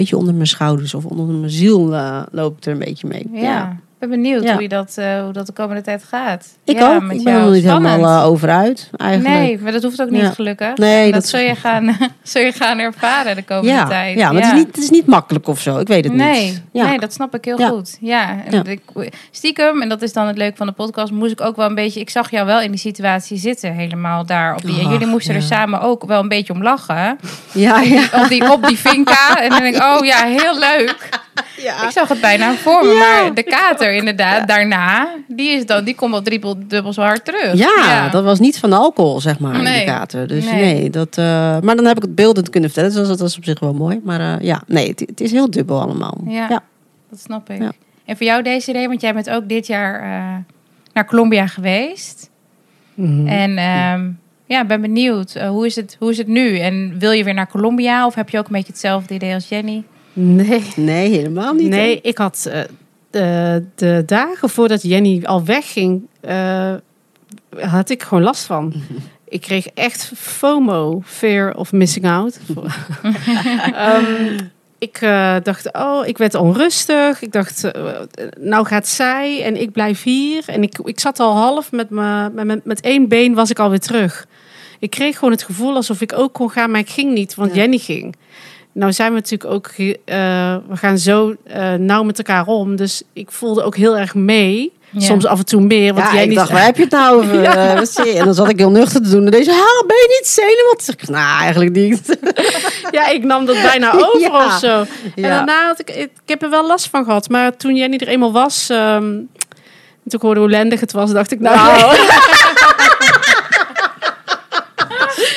beetje 0.01 0.17
onder 0.17 0.35
mijn 0.35 0.47
schouders 0.47 0.95
of 0.95 1.05
onder 1.05 1.35
mijn 1.35 1.51
ziel 1.51 1.95
eh, 1.95 2.23
loop 2.31 2.57
ik 2.57 2.65
er 2.65 2.73
een 2.73 2.79
beetje 2.79 3.07
mee. 3.07 3.29
Ja. 3.33 3.77
Ben 4.01 4.09
benieuwd 4.09 4.43
Ja. 4.43 4.53
hoe, 4.53 4.63
je 4.63 4.69
dat, 4.69 4.93
eh, 4.97 5.23
hoe 5.23 5.33
dat 5.33 5.47
de 5.47 5.53
komende 5.53 5.83
tijd 5.83 6.05
gaat. 6.05 6.47
Ik 6.65 6.79
ja, 6.79 6.95
ook. 6.95 7.03
met 7.03 7.17
Ik 7.17 7.25
ben 7.25 7.35
er 7.35 7.41
nog 7.41 7.53
niet 7.53 7.63
Spannend. 7.63 7.95
helemaal 7.95 8.25
over 8.25 8.49
uit, 8.51 8.91
eigenlijk. 8.97 9.35
Nee, 9.39 9.59
maar 9.63 9.73
dat 9.73 9.83
hoeft 9.83 10.03
ook 10.03 10.11
niet 10.11 10.21
Ja. 10.21 10.31
gelukkig. 10.31 10.77
Nee, 10.77 11.05
dat, 11.05 11.21
dat- 11.21 11.29
zul, 11.31 11.41
je 11.41 11.55
gaan, 11.55 11.97
zul 12.23 12.43
je 12.43 12.53
gaan 12.53 12.79
ervaren 12.79 13.37
de 13.37 13.43
komende 13.43 13.85
tijd. 13.89 14.19
ja, 14.19 14.33
maar 14.33 14.43
Het, 14.43 14.53
is 14.53 14.59
niet, 14.59 14.67
het 14.67 14.77
is 14.79 14.91
niet 14.91 15.07
makkelijk 15.07 15.49
of 15.49 15.61
zo. 15.61 15.79
Ik 15.79 15.87
weet 15.89 16.05
het 16.05 16.13
Nee, 16.15 16.45
niet. 16.45 16.63
Nee, 16.85 16.99
dat 16.99 17.13
snap 17.13 17.35
ik 17.35 17.45
heel 17.45 17.57
goed. 17.69 17.97
Ja. 18.01 18.37
Ik, 18.65 18.81
stiekem, 19.31 19.83
en 19.83 19.89
dat 19.89 20.03
is 20.03 20.13
dan 20.13 20.27
het 20.27 20.37
leuke 20.37 20.57
van 20.57 20.67
de 20.67 20.73
podcast, 20.73 21.13
moest 21.13 21.33
ik 21.33 21.41
ook 21.41 21.57
wel 21.57 21.67
een 21.69 21.75
beetje. 21.75 22.01
Ik 22.01 22.11
zag 22.11 22.31
jou 22.31 22.47
wel 22.47 22.61
in 22.61 22.71
die 22.71 22.81
situatie 22.81 23.37
zitten, 23.39 23.73
helemaal 23.73 24.27
daar. 24.27 24.55
Op 24.55 24.63
die, 24.63 24.81
en 24.81 24.89
jullie 24.89 25.07
moesten 25.07 25.35
er 25.35 25.43
samen 25.43 25.81
ook 25.81 26.05
wel 26.05 26.21
een 26.21 26.29
beetje 26.29 26.53
om 26.53 26.63
lachen. 26.63 27.19
ja, 27.53 27.81
ja. 27.81 28.03
Op 28.23 28.29
die, 28.29 28.53
op 28.53 28.67
die 28.67 28.79
vinka. 28.79 29.41
En 29.43 29.49
dan 29.51 29.59
denk 29.61 29.75
ik, 29.77 29.83
oh 29.83 30.05
ja, 30.05 30.25
heel 30.25 30.59
leuk. 30.59 31.09
Ik 31.85 31.91
zag 31.91 32.09
het 32.09 32.21
bijna 32.21 32.55
voor 32.55 32.85
me. 32.85 32.93
Ja. 32.93 32.99
Maar 32.99 33.35
de 33.35 33.43
kater, 33.43 33.93
inderdaad, 33.93 34.49
daarna, 34.49 35.09
die, 35.29 35.51
is 35.51 35.67
dan, 35.67 35.85
die 35.85 35.95
komt 35.95 36.11
wel 36.11 36.23
driebel, 36.23 36.57
dubbel 36.67 36.93
zo 36.93 37.03
hard 37.03 37.25
terug. 37.25 37.55
Ja, 37.55 38.09
dat 38.09 38.25
was 38.25 38.39
niet 38.39 38.59
van 38.59 38.73
alcohol, 38.73 39.21
zeg 39.21 39.39
maar, 39.39 39.63
Nee. 39.63 39.77
die 39.77 39.85
kater. 39.95 40.27
Dus 40.27 40.45
Nee. 40.45 40.55
nee, 40.75 40.91
dat... 40.91 41.19
eh, 41.19 41.25
maar 41.61 41.77
dan 41.77 41.85
heb 41.85 41.97
ik 41.97 42.03
het 42.03 42.15
beeldend 42.15 42.51
kunnen 42.51 42.71
vertellen, 42.71 42.97
dus 42.97 43.09
dat 43.09 43.21
was 43.21 43.37
op 43.37 43.45
zich 43.45 43.61
wel 43.61 43.73
mooi. 43.75 44.01
Maar 44.05 44.21
eh, 44.21 44.45
ja, 44.47 44.63
nee, 44.67 44.89
het, 44.89 45.01
het 45.01 45.21
is 45.21 45.33
heel 45.33 45.51
dubbel 45.51 45.81
allemaal. 45.81 46.19
Ja. 46.27 46.47
ja. 46.49 46.63
Dat 47.11 47.21
snap 47.21 47.51
ik. 47.51 47.61
Ja. 47.61 47.73
En 48.05 48.17
voor 48.17 48.27
jou 48.27 48.43
deze 48.43 48.71
idee, 48.71 48.89
want 48.89 49.01
jij 49.01 49.15
bent 49.15 49.31
ook 49.31 49.49
dit 49.49 49.67
jaar 49.67 50.01
eh, 50.03 50.37
naar 50.93 51.07
Colombia 51.07 51.47
geweest. 51.47 52.31
Mhm. 52.95 53.27
En 53.27 53.59
ehm, 53.59 54.09
ja, 54.47 54.65
ben 54.65 54.81
benieuwd. 54.81 55.33
hoe, 55.41 55.67
is 55.67 55.77
het, 55.77 55.97
hoe 55.99 56.11
is 56.11 56.19
het 56.19 56.27
nu? 56.27 56.59
En 56.59 56.95
wil 56.99 57.11
je 57.11 57.25
weer 57.25 57.35
naar 57.35 57.49
Colombia? 57.49 58.07
Of 58.07 58.15
heb 58.15 58.29
je 58.29 58.39
ook 58.39 58.47
een 58.47 58.53
beetje 58.53 58.73
hetzelfde 58.73 59.15
idee 59.15 59.35
als 59.35 59.49
Jenny? 59.49 59.85
Nee. 60.13 60.63
Nee, 60.77 61.09
helemaal 61.09 61.53
niet. 61.53 61.69
Nee, 61.69 61.95
hè? 61.95 62.09
ik 62.09 62.19
had 62.19 62.49
eh, 62.51 62.61
de, 63.11 63.65
de 63.75 64.03
dagen 64.07 64.51
voordat 64.51 64.83
Jenny 64.83 65.25
al 65.25 65.45
wegging, 65.45 66.03
eh, 66.21 66.75
had 67.59 67.91
ik 67.91 68.03
gewoon 68.03 68.23
last 68.23 68.45
van. 68.45 68.73
Ik 69.29 69.41
kreeg 69.41 69.67
echt 69.67 70.13
FOMO, 70.17 71.03
fear 71.05 71.57
of 71.57 71.73
missing 71.73 72.07
out. 72.07 72.39
Ehm, 73.75 74.39
ik 74.79 74.99
eh, 75.01 75.37
dacht, 75.43 75.73
oh, 75.73 76.07
ik 76.07 76.19
werd 76.19 76.35
onrustig. 76.35 77.23
Ik 77.23 77.33
dacht, 77.33 77.71
nou 78.39 78.67
gaat 78.67 78.89
zij 78.89 79.45
en 79.45 79.61
ik 79.61 79.73
blijf 79.73 80.03
hier. 80.03 80.43
En 80.47 80.63
ik, 80.63 80.79
ik 80.79 81.01
zat 81.01 81.21
al 81.21 81.37
half 81.37 81.73
met, 81.73 81.91
me, 81.91 82.31
met, 82.35 82.47
met, 82.47 82.65
met 82.65 82.81
één 82.81 83.09
been 83.09 83.35
was 83.35 83.51
ik 83.51 83.59
alweer 83.59 83.81
terug. 83.81 84.27
Ik 84.79 84.91
kreeg 84.91 85.15
gewoon 85.15 85.31
het 85.35 85.43
gevoel 85.43 85.75
alsof 85.75 86.01
ik 86.01 86.13
ook 86.13 86.33
kon 86.33 86.51
gaan, 86.51 86.71
maar 86.71 86.81
ik 86.81 86.91
ging 86.91 87.13
niet, 87.13 87.35
want 87.35 87.55
Ja. 87.55 87.61
Jenny 87.61 87.79
ging. 87.79 88.17
Nou 88.81 88.93
zijn 88.93 89.09
we 89.09 89.15
natuurlijk 89.15 89.51
ook, 89.51 89.67
eh, 89.67 90.57
we 90.69 90.77
gaan 90.77 90.99
zo 90.99 91.35
eh, 91.47 91.73
nauw 91.75 92.03
met 92.03 92.19
elkaar 92.19 92.47
om. 92.47 92.77
Dus 92.77 93.03
ik 93.13 93.31
voelde 93.31 93.63
ook 93.63 93.77
heel 93.77 93.99
erg 93.99 94.15
mee. 94.15 94.73
Ja. 94.91 95.01
Soms 95.01 95.27
af 95.27 95.39
en 95.39 95.45
toe 95.45 95.61
meer. 95.61 95.95
Want 95.95 96.07
Ja, 96.07 96.13
jij 96.13 96.23
ik 96.23 96.29
niet. 96.29 96.39
dacht, 96.39 96.51
waar 96.51 96.65
heb 96.65 96.77
je 96.77 96.83
het 96.83 96.91
nou 96.93 97.17
over? 97.17 97.43
Eh, 97.45 97.83
je? 98.05 98.13
En 98.19 98.25
dan 98.25 98.35
zat 98.35 98.49
ik 98.49 98.59
heel 98.59 98.71
nuchter 98.71 99.03
te 99.03 99.11
doen. 99.11 99.25
En 99.25 99.31
deze, 99.31 99.51
ha, 99.51 99.85
ben 99.87 99.97
je 99.97 100.19
niet 100.21 100.29
zenuwachtig? 100.29 100.85
Zeg 100.85 100.95
ik, 100.95 101.09
Nou, 101.09 101.41
eigenlijk 101.43 101.73
niet. 101.73 102.19
Ja, 102.97 103.09
ik 103.09 103.25
nam 103.25 103.47
dat 103.47 103.63
bijna 103.63 103.93
over 104.05 104.21
Ja. 104.21 104.47
of 104.47 104.59
zo. 104.59 104.69
En 104.81 104.87
Ja. 105.15 105.29
daarna 105.29 105.67
had 105.67 105.81
ik, 105.81 105.91
ik 105.91 106.11
heb 106.27 106.43
er 106.43 106.51
wel 106.51 106.67
last 106.67 106.89
van 106.89 107.05
gehad. 107.05 107.29
Maar 107.29 107.57
toen 107.57 107.77
Jenny 107.77 107.97
er 107.97 108.09
eenmaal 108.09 108.33
was, 108.33 108.69
ehm, 108.71 109.03
toen 109.03 110.19
ik 110.19 110.21
hoorde 110.21 110.41
hoe 110.41 110.51
lendig 110.51 110.81
het 110.81 110.93
was, 110.93 111.13
dacht 111.13 111.31
ik, 111.33 111.41
nou, 111.41 111.57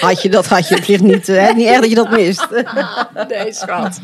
Had 0.03 0.21
je 0.21 0.29
dat, 0.29 0.47
had 0.47 0.67
je 0.67 0.75
op 0.77 0.83
zich 0.83 1.01
niet. 1.01 1.27
Hè? 1.27 1.53
Niet 1.53 1.67
echt 1.67 1.79
dat 1.81 1.89
je 1.89 1.95
dat 1.95 2.11
mist. 2.11 2.47
nee, 3.29 3.53
schat. 3.53 3.99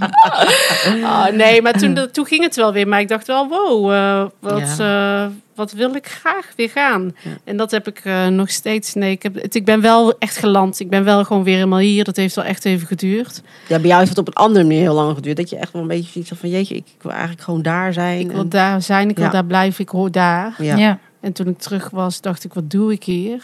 Ah, 1.03 1.27
nee, 1.27 1.61
maar 1.61 1.73
toen, 1.73 2.07
toen 2.11 2.25
ging 2.25 2.43
het 2.43 2.55
wel 2.55 2.73
weer. 2.73 2.87
Maar 2.87 2.99
ik 2.99 3.07
dacht 3.07 3.27
wel, 3.27 3.47
wow, 3.47 3.91
eh, 3.91 4.25
wat, 4.39 4.79
eh, 4.79 5.25
wat 5.55 5.71
wil 5.71 5.95
ik 5.95 6.07
graag 6.07 6.45
weer 6.55 6.69
gaan. 6.69 7.15
Ja. 7.23 7.29
En 7.43 7.57
dat 7.57 7.71
heb 7.71 7.87
ik 7.87 8.01
eh, 8.03 8.27
nog 8.27 8.49
steeds. 8.49 8.93
Nee, 8.93 9.11
ik, 9.11 9.23
heb, 9.23 9.35
het, 9.41 9.55
ik 9.55 9.65
ben 9.65 9.81
wel 9.81 10.17
echt 10.17 10.37
geland. 10.37 10.79
Ik 10.79 10.89
ben 10.89 11.03
wel 11.03 11.23
gewoon 11.23 11.43
weer 11.43 11.55
helemaal 11.55 11.79
hier. 11.79 12.03
Dat 12.03 12.15
heeft 12.15 12.35
wel 12.35 12.45
echt 12.45 12.65
even 12.65 12.87
geduurd. 12.87 13.41
Ja, 13.67 13.77
bij 13.79 13.87
jou 13.87 13.97
heeft 13.97 14.09
het 14.09 14.19
op 14.19 14.27
een 14.27 14.33
andere 14.33 14.65
manier 14.65 14.81
heel 14.81 14.93
lang 14.93 15.15
geduurd. 15.15 15.37
Dat 15.37 15.49
je 15.49 15.57
echt 15.57 15.71
wel 15.71 15.81
een 15.81 15.87
beetje 15.87 16.11
zoiets 16.11 16.29
had 16.29 16.39
van, 16.39 16.49
jeetje, 16.49 16.75
ik 16.75 16.85
wil 17.01 17.11
eigenlijk 17.11 17.41
gewoon 17.41 17.61
daar 17.61 17.93
zijn. 17.93 18.19
Ik 18.19 18.31
wil 18.31 18.41
En- 18.41 18.49
daar 18.49 18.81
zijn, 18.81 19.09
ik 19.09 19.15
wil 19.15 19.25
Ja. 19.25 19.31
daar 19.31 19.45
blijven, 19.45 19.83
ik 19.83 19.89
hoor 19.89 20.11
daar. 20.11 20.55
ja. 20.57 20.99
En 21.21 21.33
toen 21.33 21.47
ik 21.47 21.57
terug 21.59 21.89
was, 21.89 22.21
dacht 22.21 22.43
ik, 22.43 22.53
wat 22.53 22.69
doe 22.71 22.91
ik 22.91 23.03
hier? 23.03 23.43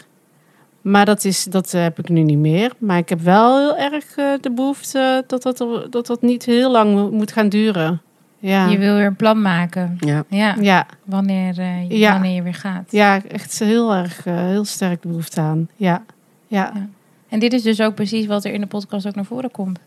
Maar 0.90 1.04
dat, 1.04 1.24
is, 1.24 1.44
dat 1.44 1.70
heb 1.70 1.98
ik 1.98 2.08
nu 2.08 2.22
niet 2.22 2.38
meer. 2.38 2.72
Maar 2.78 2.98
ik 2.98 3.08
heb 3.08 3.20
wel 3.20 3.58
heel 3.58 3.76
erg 3.92 4.16
eh, 4.16 4.32
de 4.40 4.50
behoefte 4.50 5.24
dat 5.26 5.42
dat, 5.42 5.64
dat 5.90 6.06
dat 6.06 6.22
niet 6.22 6.44
heel 6.44 6.70
lang 6.70 6.94
mo- 6.94 7.10
moet 7.10 7.32
gaan 7.32 7.48
duren. 7.48 8.00
Ja, 8.38 8.66
Je 8.66 8.78
wil 8.78 8.94
weer 8.94 9.06
een 9.06 9.16
plan 9.16 9.42
maken. 9.42 9.96
Ja. 10.00 10.24
Ja, 10.28 10.56
ja, 10.60 10.86
wanneer, 11.04 11.58
eh, 11.58 11.88
je- 11.88 11.98
Ja. 11.98 12.12
wanneer 12.12 12.34
je 12.34 12.42
weer 12.42 12.54
gaat. 12.54 12.92
ja 12.92 13.22
echt 13.28 13.58
heel 13.58 13.94
erg, 13.94 14.26
eh, 14.26 14.34
heel 14.36 14.64
sterk 14.64 15.02
de 15.02 15.08
behoefte 15.08 15.40
aan. 15.40 15.68
Ja, 15.76 16.02
ja. 16.46 16.70
Ja. 16.74 16.88
En 17.28 17.38
dit 17.38 17.52
is 17.52 17.62
dus 17.62 17.80
ook 17.80 17.94
precies 17.94 18.26
wat 18.26 18.44
er 18.44 18.52
in 18.52 18.60
de 18.60 18.66
podcast 18.66 19.06
ook 19.06 19.14
naar 19.14 19.24
voren 19.24 19.50
komt. 19.50 19.78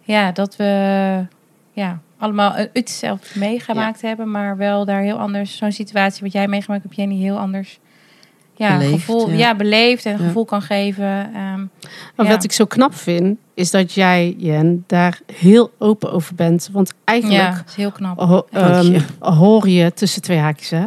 Ja, 0.00 0.32
dat 0.32 0.56
we 0.56 1.26
ja, 1.72 1.98
allemaal 2.18 2.52
hetzelfde 2.72 3.38
meegemaakt 3.38 4.02
hebben, 4.02 4.30
maar 4.30 4.56
wel 4.56 4.84
daar 4.84 5.00
heel 5.02 5.18
anders, 5.18 5.56
zo'n 5.56 5.72
situatie 5.72 6.22
wat 6.22 6.32
jij 6.32 6.48
meegemaakt 6.48 6.82
hebt, 6.82 6.96
Jenny, 6.96 7.16
heel 7.16 7.38
anders 7.38 7.78
ja, 8.56 8.78
Beleefd, 8.78 8.92
gevoel, 8.94 9.28
ja. 9.30 9.36
ja. 9.36 9.54
beleefd 9.56 10.04
en 10.06 10.12
Ja. 10.12 10.18
gevoel 10.26 10.44
kan 10.44 10.62
geven. 10.62 11.30
Ehm, 11.34 11.66
Maar 12.16 12.26
Ja. 12.26 12.32
wat 12.32 12.44
ik 12.44 12.52
zo 12.52 12.64
knap 12.64 12.94
vind, 12.94 13.38
is 13.54 13.70
dat 13.70 13.92
jij, 13.92 14.34
Jen, 14.38 14.84
daar 14.86 15.20
heel 15.32 15.70
open 15.78 16.12
over 16.12 16.34
bent. 16.34 16.68
Want 16.72 16.92
eigenlijk 17.04 17.40
ja, 17.42 17.62
is 17.68 17.74
heel 17.74 17.90
knap. 17.90 18.18
ho- 18.18 18.46
Dank 18.50 18.82
je. 18.84 19.00
ehm, 19.20 19.32
hoor 19.34 19.68
je 19.68 19.92
tussen 19.92 20.22
twee 20.22 20.38
haakjes, 20.38 20.70
hè, 20.70 20.84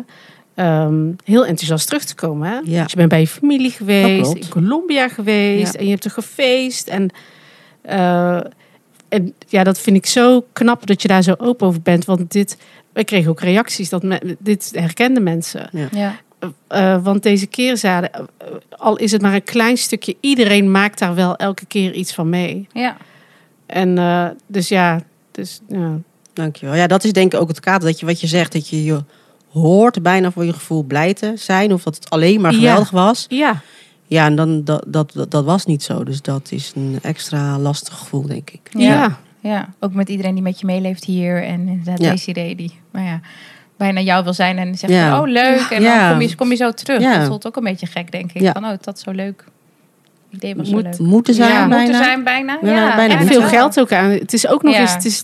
ehm, 0.55 1.11
heel 1.23 1.45
enthousiast 1.45 1.87
terug 1.87 2.03
te 2.03 2.15
komen. 2.15 2.49
Hè? 2.49 2.59
Ja. 2.63 2.77
Want 2.77 2.91
je 2.91 2.97
bent 2.97 3.09
bij 3.09 3.19
je 3.19 3.27
familie 3.27 3.71
geweest, 3.71 4.33
in 4.33 4.49
Colombia 4.49 5.07
geweest 5.09 5.73
Ja. 5.73 5.79
en 5.79 5.85
je 5.85 5.91
hebt 5.91 6.05
er 6.05 6.11
gefeest. 6.11 6.87
En, 6.87 7.09
eh, 7.81 8.39
en 9.09 9.33
ja, 9.47 9.63
dat 9.63 9.79
vind 9.79 9.95
ik 9.97 10.05
zo 10.05 10.45
knap 10.53 10.85
dat 10.85 11.01
je 11.01 11.07
daar 11.07 11.21
zo 11.23 11.33
open 11.37 11.67
over 11.67 11.81
bent. 11.81 12.05
Want 12.05 12.31
dit, 12.31 12.57
we 12.93 13.03
kregen 13.03 13.29
ook 13.31 13.39
reacties, 13.39 13.89
dat 13.89 14.03
me- 14.03 14.35
dit 14.39 14.69
herkenden 14.73 15.23
mensen. 15.23 15.69
Ja, 15.91 16.15
Eh, 16.67 17.03
want 17.03 17.23
deze 17.23 17.47
keer 17.47 17.77
zeiden, 17.77 18.11
eh, 18.13 18.25
al 18.69 18.97
is 18.97 19.11
het 19.11 19.21
maar 19.21 19.33
een 19.33 19.43
klein 19.43 19.77
stukje, 19.77 20.15
iedereen 20.19 20.71
maakt 20.71 20.99
daar 20.99 21.15
wel 21.15 21.35
elke 21.35 21.65
keer 21.65 21.93
iets 21.93 22.13
van 22.13 22.29
mee. 22.29 22.67
ja, 22.73 22.97
En 23.65 23.97
eh, 23.97 24.27
dus 24.47 24.67
ja, 24.67 25.01
dus, 25.31 25.61
ja. 25.67 25.97
Dankjewel. 26.33 26.75
Ja, 26.75 26.87
dat 26.87 27.03
is 27.03 27.13
denk 27.13 27.33
ik 27.33 27.39
ook 27.39 27.47
het 27.47 27.59
kader. 27.59 27.87
Dat 27.87 27.99
je 27.99 28.05
wat 28.05 28.21
je 28.21 28.27
zegt, 28.27 28.51
dat 28.53 28.69
je 28.69 28.83
je 28.83 29.03
hoort 29.51 30.01
bijna 30.03 30.31
voor 30.31 30.45
je 30.45 30.53
gevoel 30.53 30.83
blij 30.83 31.13
te 31.13 31.33
zijn. 31.35 31.73
Of 31.73 31.83
dat 31.83 31.95
het 31.95 32.09
alleen 32.09 32.41
maar 32.41 32.51
Ja. 32.51 32.57
geweldig 32.57 32.89
was. 32.89 33.25
ja, 33.29 33.61
Ja, 34.07 34.25
en 34.25 34.35
dan, 34.35 34.63
dat, 34.63 34.83
dat, 34.87 35.11
dat, 35.13 35.31
dat 35.31 35.45
was 35.45 35.65
niet 35.65 35.83
zo. 35.83 36.03
Dus 36.03 36.21
dat 36.21 36.51
is 36.51 36.71
een 36.75 36.99
extra 37.01 37.59
lastig 37.59 37.93
gevoel, 37.97 38.21
denk 38.27 38.49
ik. 38.49 38.61
Ja. 38.71 38.79
ja. 38.89 39.19
ja, 39.39 39.73
ook 39.79 39.93
met 39.93 40.09
iedereen 40.09 40.33
die 40.33 40.43
met 40.43 40.59
je 40.59 40.65
meeleeft 40.65 41.03
hier. 41.03 41.43
En 41.43 41.67
inderdaad 41.67 41.99
Ja. 42.01 42.11
deze 42.11 42.29
idee 42.29 42.55
die, 42.55 42.79
nou 42.91 43.05
ja, 43.05 43.21
bijna 43.77 43.99
jou 44.01 44.23
wil 44.23 44.33
zijn. 44.33 44.57
En 44.57 44.75
zegt 44.77 44.93
Ja. 44.93 45.09
van, 45.09 45.19
oh 45.19 45.27
leuk. 45.27 45.67
En 45.69 45.81
Ja. 45.81 46.09
dan 46.09 46.17
kom 46.19 46.27
je, 46.27 46.35
kom 46.35 46.49
je 46.49 46.55
zo 46.55 46.71
terug. 46.71 47.01
Ja. 47.01 47.17
Dat 47.17 47.27
voelt 47.27 47.47
ook 47.47 47.55
een 47.55 47.63
beetje 47.63 47.85
gek, 47.87 48.11
denk 48.11 48.31
ik. 48.33 48.41
Ja. 48.41 48.51
Van, 48.51 48.63
oh, 48.65 48.71
dat 48.81 48.95
is 48.97 49.03
zo 49.03 49.11
leuk. 49.11 49.43
Het 50.31 50.43
idee 50.43 50.55
was 50.55 50.67
zo 50.67 50.73
Moet, 50.73 50.83
leuk. 50.83 50.99
moeten 50.99 51.33
zijn 51.33 51.49
Ja. 51.51 51.67
bijna. 51.67 51.77
Moeten 51.83 52.03
zijn 52.03 52.23
bijna. 52.23 52.57
Ja, 52.61 52.71
Ja, 52.71 52.95
bijna 52.95 53.19
En 53.19 53.27
veel 53.27 53.41
geld 53.41 53.79
ook 53.79 53.91
aan. 53.91 54.09
Het 54.09 54.33
is 54.33 54.47
ook 54.47 54.63
nog 54.63 54.73
Ja. 54.73 54.79
eens, 54.79 54.93
het 54.93 55.05
is, 55.05 55.17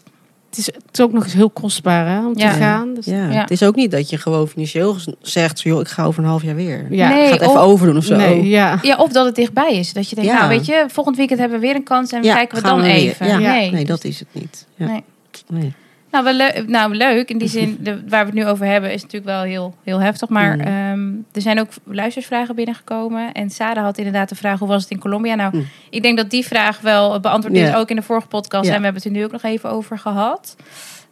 het 0.49 0.57
is, 0.57 0.65
het 0.65 0.75
is 0.91 1.01
ook 1.01 1.11
nog 1.11 1.23
eens 1.23 1.33
heel 1.33 1.49
kostbaar 1.49 2.07
hè, 2.07 2.25
om 2.25 2.31
Ja. 2.37 2.51
te 2.51 2.57
gaan. 2.57 2.93
Dus, 2.93 3.05
Ja. 3.05 3.27
Ja. 3.31 3.41
Het 3.41 3.51
is 3.51 3.63
ook 3.63 3.75
niet 3.75 3.91
dat 3.91 4.09
je 4.09 4.17
gewoon 4.17 4.47
financieel 4.47 4.95
zegt, 5.21 5.61
joh, 5.61 5.79
ik 5.79 5.87
ga 5.87 6.03
over 6.03 6.23
een 6.23 6.29
half 6.29 6.43
jaar 6.43 6.55
weer. 6.55 6.85
ja. 6.89 7.09
Nee. 7.09 7.21
Ik 7.21 7.27
ga 7.27 7.33
het 7.33 7.41
even 7.41 7.53
of- 7.53 7.59
overdoen 7.67 7.97
of 7.97 8.03
zo. 8.03 8.15
Nee, 8.15 8.47
ja. 8.47 8.79
Ja, 8.81 8.95
of 8.95 9.11
dat 9.11 9.25
het 9.25 9.35
dichtbij 9.35 9.73
is. 9.75 9.93
Dat 9.93 10.09
je 10.09 10.15
denkt, 10.15 10.31
Ja. 10.31 10.37
nou 10.37 10.49
weet 10.49 10.65
je, 10.65 10.85
volgend 10.87 11.17
weekend 11.17 11.39
hebben 11.39 11.59
we 11.59 11.65
weer 11.65 11.75
een 11.75 11.83
kans 11.83 12.11
en 12.11 12.21
kijken 12.21 12.57
we 12.57 12.63
dan 12.63 12.81
we 12.81 12.87
even. 12.87 13.27
Ja. 13.27 13.37
Nee. 13.37 13.71
Nee, 13.71 13.85
dat 13.85 14.03
is 14.03 14.19
het 14.19 14.27
niet. 14.31 14.65
Ja. 14.75 14.85
Nee. 14.85 15.03
Nee. 15.47 15.73
Nou, 16.13 16.23
wel 16.25 16.33
leu- 16.33 16.63
nou, 16.67 16.95
leuk. 16.95 17.29
In 17.29 17.37
die 17.37 17.47
zin, 17.47 17.77
de, 17.83 17.93
waar 18.07 18.19
we 18.19 18.25
het 18.25 18.33
nu 18.33 18.45
over 18.45 18.65
hebben, 18.65 18.93
is 18.93 19.01
natuurlijk 19.01 19.31
wel 19.31 19.41
heel, 19.41 19.75
heel 19.83 19.99
heftig. 19.99 20.29
Maar 20.29 20.55
Mm. 20.55 20.61
ehm, 20.61 21.11
er 21.31 21.41
zijn 21.41 21.59
ook 21.59 21.69
luistersvragen 21.83 22.55
binnengekomen. 22.55 23.31
En 23.31 23.49
Sarah 23.49 23.83
had 23.83 23.97
inderdaad 23.97 24.29
de 24.29 24.35
vraag, 24.35 24.59
hoe 24.59 24.67
was 24.67 24.81
het 24.81 24.91
in 24.91 24.99
Colombia? 24.99 25.35
Nou, 25.35 25.55
Mm. 25.57 25.67
ik 25.89 26.01
denk 26.01 26.17
dat 26.17 26.29
die 26.29 26.45
vraag 26.45 26.79
wel 26.81 27.19
beantwoord 27.19 27.55
is, 27.55 27.73
ook 27.75 27.89
in 27.89 27.95
de 27.95 28.01
vorige 28.01 28.27
podcast. 28.27 28.69
En 28.69 28.77
we 28.77 28.83
hebben 28.83 29.01
het 29.01 29.05
er 29.05 29.11
nu 29.11 29.23
ook 29.23 29.31
nog 29.31 29.43
even 29.43 29.69
over 29.69 29.97
gehad. 29.99 30.55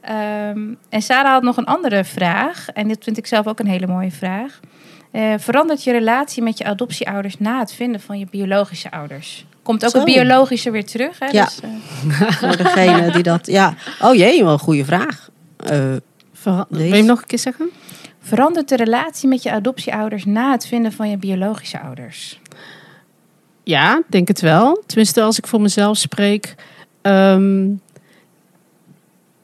Ehm, 0.01 0.59
en 0.89 1.01
Sarah 1.01 1.31
had 1.31 1.43
nog 1.43 1.57
een 1.57 1.65
andere 1.65 2.03
vraag. 2.03 2.67
En 2.73 2.87
dit 2.87 3.03
vind 3.03 3.17
ik 3.17 3.27
zelf 3.27 3.47
ook 3.47 3.59
een 3.59 3.67
hele 3.67 3.87
mooie 3.87 4.11
vraag. 4.11 4.59
Eh, 5.11 5.33
verandert 5.37 5.83
je 5.83 5.91
relatie 5.91 6.43
met 6.43 6.57
je 6.57 6.63
adoptieouders 6.63 7.37
na 7.39 7.59
het 7.59 7.73
vinden 7.73 8.01
van 8.01 8.19
je 8.19 8.27
biologische 8.31 8.91
ouders? 8.91 9.45
Komt 9.63 9.83
ook 9.85 9.89
Zo. 9.91 9.97
het 9.97 10.05
biologische 10.05 10.71
weer 10.71 10.85
terug? 10.85 11.19
Hè? 11.19 11.25
Ja. 11.25 11.45
Dus, 11.45 11.59
eh, 11.59 11.69
Voor 12.39 12.57
degene 12.57 13.11
die 13.11 13.23
dat... 13.23 13.47
Ja. 13.47 13.73
Oh 14.01 14.15
jee, 14.15 14.43
wel 14.43 14.53
een 14.53 14.59
goede 14.59 14.85
vraag. 14.85 15.29
Eh, 15.57 15.79
Vera- 16.33 16.65
Wil 16.69 16.85
je 16.85 16.93
hem 16.95 17.05
nog 17.05 17.21
een 17.21 17.27
keer 17.27 17.39
zeggen? 17.39 17.69
Verandert 18.21 18.69
de 18.69 18.75
relatie 18.75 19.29
met 19.29 19.43
je 19.43 19.51
adoptieouders 19.51 20.25
na 20.25 20.51
het 20.51 20.67
vinden 20.67 20.91
van 20.91 21.09
je 21.09 21.17
biologische 21.17 21.79
ouders? 21.79 22.39
Ja, 23.63 23.97
ik 23.97 24.03
denk 24.07 24.27
het 24.27 24.41
wel. 24.41 24.83
Tenminste, 24.85 25.21
als 25.21 25.37
ik 25.37 25.47
voor 25.47 25.61
mezelf 25.61 25.97
spreek. 25.97 26.55
Ehm, 27.01 27.67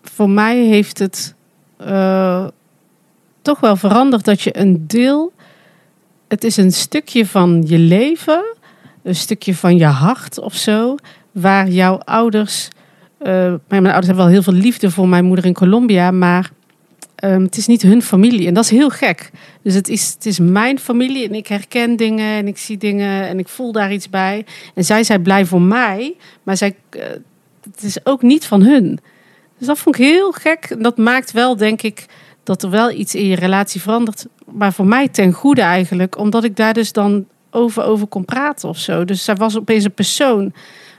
voor 0.03 0.29
mij 0.29 0.57
heeft 0.57 0.99
het 0.99 1.35
eh, 1.77 2.47
toch 3.41 3.59
wel 3.59 3.75
veranderd 3.75 4.25
dat 4.25 4.41
je 4.41 4.57
een 4.59 4.87
deel. 4.87 5.33
Het 6.27 6.43
is 6.43 6.57
een 6.57 6.71
stukje 6.71 7.25
van 7.25 7.63
je 7.67 7.77
leven, 7.77 8.43
een 9.07 9.15
stukje 9.15 9.55
van 9.55 9.77
je 9.77 9.85
hart 9.85 10.39
of 10.39 10.53
zo, 10.55 10.95
waar 11.31 11.69
jouw 11.69 11.97
ouders. 11.97 12.67
eh, 13.17 13.53
mijn 13.67 13.85
ouders 13.85 14.05
hebben 14.05 14.23
wel 14.23 14.33
heel 14.33 14.43
veel 14.43 14.53
liefde 14.53 14.91
voor 14.91 15.07
mijn 15.07 15.25
moeder 15.25 15.45
in 15.45 15.53
Colombia, 15.53 16.11
maar 16.11 16.51
ehm, 17.15 17.41
het 17.41 17.57
is 17.57 17.67
niet 17.67 17.81
hun 17.81 18.01
familie. 18.01 18.47
En 18.47 18.53
dat 18.53 18.63
is 18.63 18.69
heel 18.69 18.89
gek. 18.89 19.31
Dus 19.61 19.73
het 19.73 19.87
is, 19.87 20.13
het 20.13 20.25
is 20.25 20.39
mijn 20.39 20.79
familie 20.79 21.27
en 21.27 21.35
ik 21.35 21.47
herken 21.47 21.95
dingen 21.95 22.35
en 22.35 22.47
ik 22.47 22.57
zie 22.57 22.77
dingen 22.77 23.27
en 23.27 23.39
ik 23.39 23.47
voel 23.47 23.71
daar 23.71 23.93
iets 23.93 24.09
bij. 24.09 24.45
En 24.75 24.85
zij 24.85 25.03
zijn 25.03 25.21
blij 25.21 25.45
voor 25.45 25.61
mij, 25.61 26.15
maar 26.43 26.57
zij, 26.57 26.75
eh, 26.89 27.03
het 27.71 27.83
is 27.83 28.05
ook 28.05 28.21
niet 28.21 28.45
van 28.45 28.61
hun. 28.61 28.99
Dus 29.57 29.67
dat 29.67 29.79
vond 29.79 29.95
ik 29.97 30.05
heel 30.05 30.31
gek. 30.31 30.65
En 30.69 30.81
dat 30.81 30.97
maakt 30.97 31.31
wel, 31.31 31.55
denk 31.57 31.81
ik, 31.81 32.05
dat 32.43 32.63
er 32.63 32.69
wel 32.69 32.91
iets 32.91 33.15
in 33.15 33.25
je 33.25 33.35
relatie 33.35 33.81
verandert. 33.81 34.25
Maar 34.45 34.73
voor 34.73 34.85
mij 34.85 35.07
ten 35.07 35.33
goede 35.33 35.61
eigenlijk, 35.61 36.17
omdat 36.17 36.43
ik 36.43 36.55
daar 36.55 36.73
dus 36.73 36.91
dan 36.91 37.25
over, 37.51 37.83
over 37.83 38.07
kon 38.07 38.25
praten 38.25 38.69
of 38.69 38.77
zo. 38.77 39.05
Dus 39.05 39.23
zij 39.23 39.35
was 39.35 39.57
opeens 39.57 39.83
een 39.83 39.93
persoon 39.93 40.53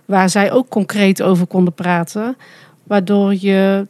waar 0.05 0.31
zij 0.31 0.53
ook 0.53 0.69
concreet 0.69 1.23
over 1.23 1.47
konden 1.47 1.75
praten. 1.75 2.37
Waardoor 2.83 3.35
je, 3.35 3.87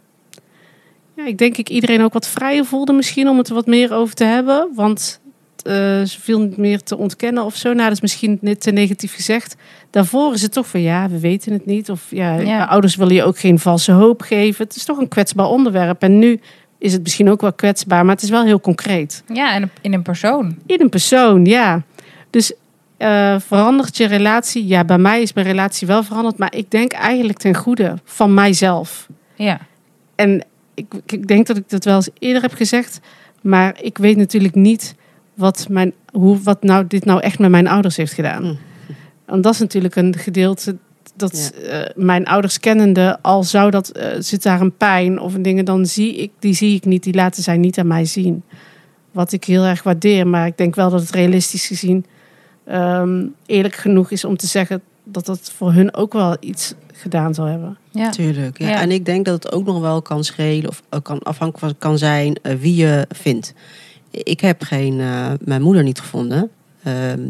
ja, 1.16 1.26
ik 1.26 1.38
denk 1.38 1.56
ik 1.56 1.68
iedereen 1.68 2.02
ook 2.02 2.12
wat 2.12 2.28
vrijer 2.28 2.64
voelde 2.64 2.92
misschien 2.92 3.28
om 3.28 3.38
het 3.38 3.48
er 3.48 3.54
wat 3.54 3.66
meer 3.66 3.92
over 3.94 4.14
te 4.14 4.24
hebben. 4.24 4.68
Want 4.74 5.20
eh, 5.64 5.74
ze 6.02 6.16
viel 6.20 6.40
niet 6.40 6.56
meer 6.56 6.82
te 6.82 6.96
ontkennen 6.96 7.44
of 7.44 7.54
zo. 7.56 7.68
Nou, 7.68 7.82
dat 7.82 7.92
is 7.92 8.00
misschien 8.00 8.38
net 8.40 8.60
te 8.60 8.70
negatief 8.70 9.14
gezegd. 9.14 9.56
Daarvoor 9.90 10.34
is 10.34 10.42
het 10.42 10.52
toch 10.52 10.66
van 10.66 10.80
ja, 10.80 11.08
we 11.08 11.18
weten 11.18 11.52
het 11.52 11.66
niet. 11.66 11.90
Of 11.90 12.06
ja, 12.10 12.34
Ja. 12.38 12.64
ouders 12.64 12.96
willen 12.96 13.14
je 13.14 13.24
ook 13.24 13.38
geen 13.38 13.58
valse 13.58 13.92
hoop 13.92 14.20
geven. 14.22 14.64
Het 14.64 14.76
is 14.76 14.84
toch 14.84 14.98
een 14.98 15.08
kwetsbaar 15.08 15.46
onderwerp. 15.46 16.02
En 16.02 16.18
nu 16.18 16.40
is 16.78 16.92
het 16.92 17.02
misschien 17.02 17.30
ook 17.30 17.40
wel 17.40 17.52
kwetsbaar, 17.52 18.04
maar 18.04 18.14
het 18.14 18.24
is 18.24 18.30
wel 18.30 18.44
heel 18.44 18.60
concreet. 18.60 19.22
Ja, 19.32 19.52
en 19.54 19.70
in 19.80 19.94
een 19.94 20.02
persoon. 20.02 20.56
In 20.66 20.80
een 20.80 20.88
persoon, 20.88 21.44
ja. 21.44 21.82
Dus 22.30 22.52
eh, 22.96 23.36
verandert 23.40 23.96
je 23.96 24.06
relatie? 24.06 24.66
Ja, 24.66 24.84
bij 24.84 24.98
mij 24.98 25.22
is 25.22 25.32
mijn 25.32 25.46
relatie 25.46 25.86
wel 25.86 26.02
veranderd, 26.02 26.38
maar 26.38 26.54
ik 26.54 26.70
denk 26.70 26.92
eigenlijk 26.92 27.38
ten 27.38 27.54
goede 27.54 27.94
van 28.04 28.34
mijzelf. 28.34 29.08
Ja, 29.34 29.60
En 30.14 30.44
ik, 30.74 30.86
ik 31.06 31.26
denk 31.26 31.46
dat 31.46 31.56
ik 31.56 31.68
dat 31.68 31.84
wel 31.84 31.94
eens 31.94 32.10
eerder 32.18 32.42
heb 32.42 32.52
gezegd, 32.52 33.00
maar 33.40 33.78
ik 33.82 33.98
weet 33.98 34.16
natuurlijk 34.16 34.54
niet 34.54 34.94
wat, 35.34 35.66
mijn, 35.70 35.92
hoe, 36.12 36.38
wat 36.42 36.62
nou, 36.62 36.86
dit 36.86 37.04
nou 37.04 37.20
echt 37.20 37.38
met 37.38 37.50
mijn 37.50 37.68
ouders 37.68 37.96
heeft 37.96 38.12
gedaan. 38.12 38.44
Mm. 38.44 38.58
Want 39.26 39.42
dat 39.42 39.52
is 39.52 39.58
natuurlijk 39.58 39.96
een 39.96 40.14
gedeelte 40.16 40.76
dat 41.18 41.52
eh, 41.68 41.80
mijn 41.94 42.26
ouders 42.26 42.60
kennende, 42.60 43.18
al 43.22 43.42
zou 43.42 43.70
dat, 43.70 43.88
eh, 43.88 44.06
zit 44.18 44.42
daar 44.42 44.60
een 44.60 44.76
pijn 44.76 45.20
of 45.20 45.34
een 45.34 45.42
dingen, 45.42 45.64
dan 45.64 45.86
zie 45.86 46.16
ik, 46.16 46.30
die 46.38 46.54
zie 46.54 46.74
ik 46.74 46.84
niet, 46.84 47.02
die 47.02 47.14
laten 47.14 47.42
zij 47.42 47.56
niet 47.56 47.78
aan 47.78 47.86
mij 47.86 48.04
zien. 48.04 48.42
Wat 49.12 49.32
ik 49.32 49.44
heel 49.44 49.64
erg 49.64 49.82
waardeer, 49.82 50.26
maar 50.26 50.46
ik 50.46 50.56
denk 50.56 50.74
wel 50.74 50.90
dat 50.90 51.00
het 51.00 51.10
realistisch 51.10 51.66
gezien 51.66 52.04
ehm, 52.68 53.26
eerlijk 53.46 53.74
genoeg 53.74 54.10
is 54.10 54.24
om 54.24 54.36
te 54.36 54.46
zeggen 54.46 54.82
dat 55.04 55.26
dat 55.26 55.52
voor 55.56 55.72
hun 55.72 55.94
ook 55.94 56.12
wel 56.12 56.36
iets 56.40 56.74
gedaan 56.92 57.34
zal 57.34 57.44
hebben. 57.44 57.76
ja. 57.90 58.10
Tuurlijk. 58.10 58.58
Ja. 58.58 58.68
Ja. 58.68 58.80
En 58.80 58.90
ik 58.90 59.04
denk 59.04 59.24
dat 59.24 59.42
het 59.42 59.52
ook 59.52 59.66
nog 59.66 59.80
wel 59.80 60.02
kan 60.02 60.24
schelen 60.24 60.68
of 60.68 60.82
ook 60.90 61.04
kan 61.04 61.18
afhankelijk 61.18 61.58
van 61.58 61.78
kan 61.78 61.98
zijn 61.98 62.38
eh, 62.42 62.54
wie 62.54 62.74
je 62.74 63.06
vindt. 63.08 63.54
Ik 64.10 64.40
heb 64.40 64.62
geen 64.62 65.00
eh, 65.00 65.32
mijn 65.40 65.62
moeder 65.62 65.82
niet 65.82 66.00
gevonden. 66.00 66.50
Ehm, 66.82 67.26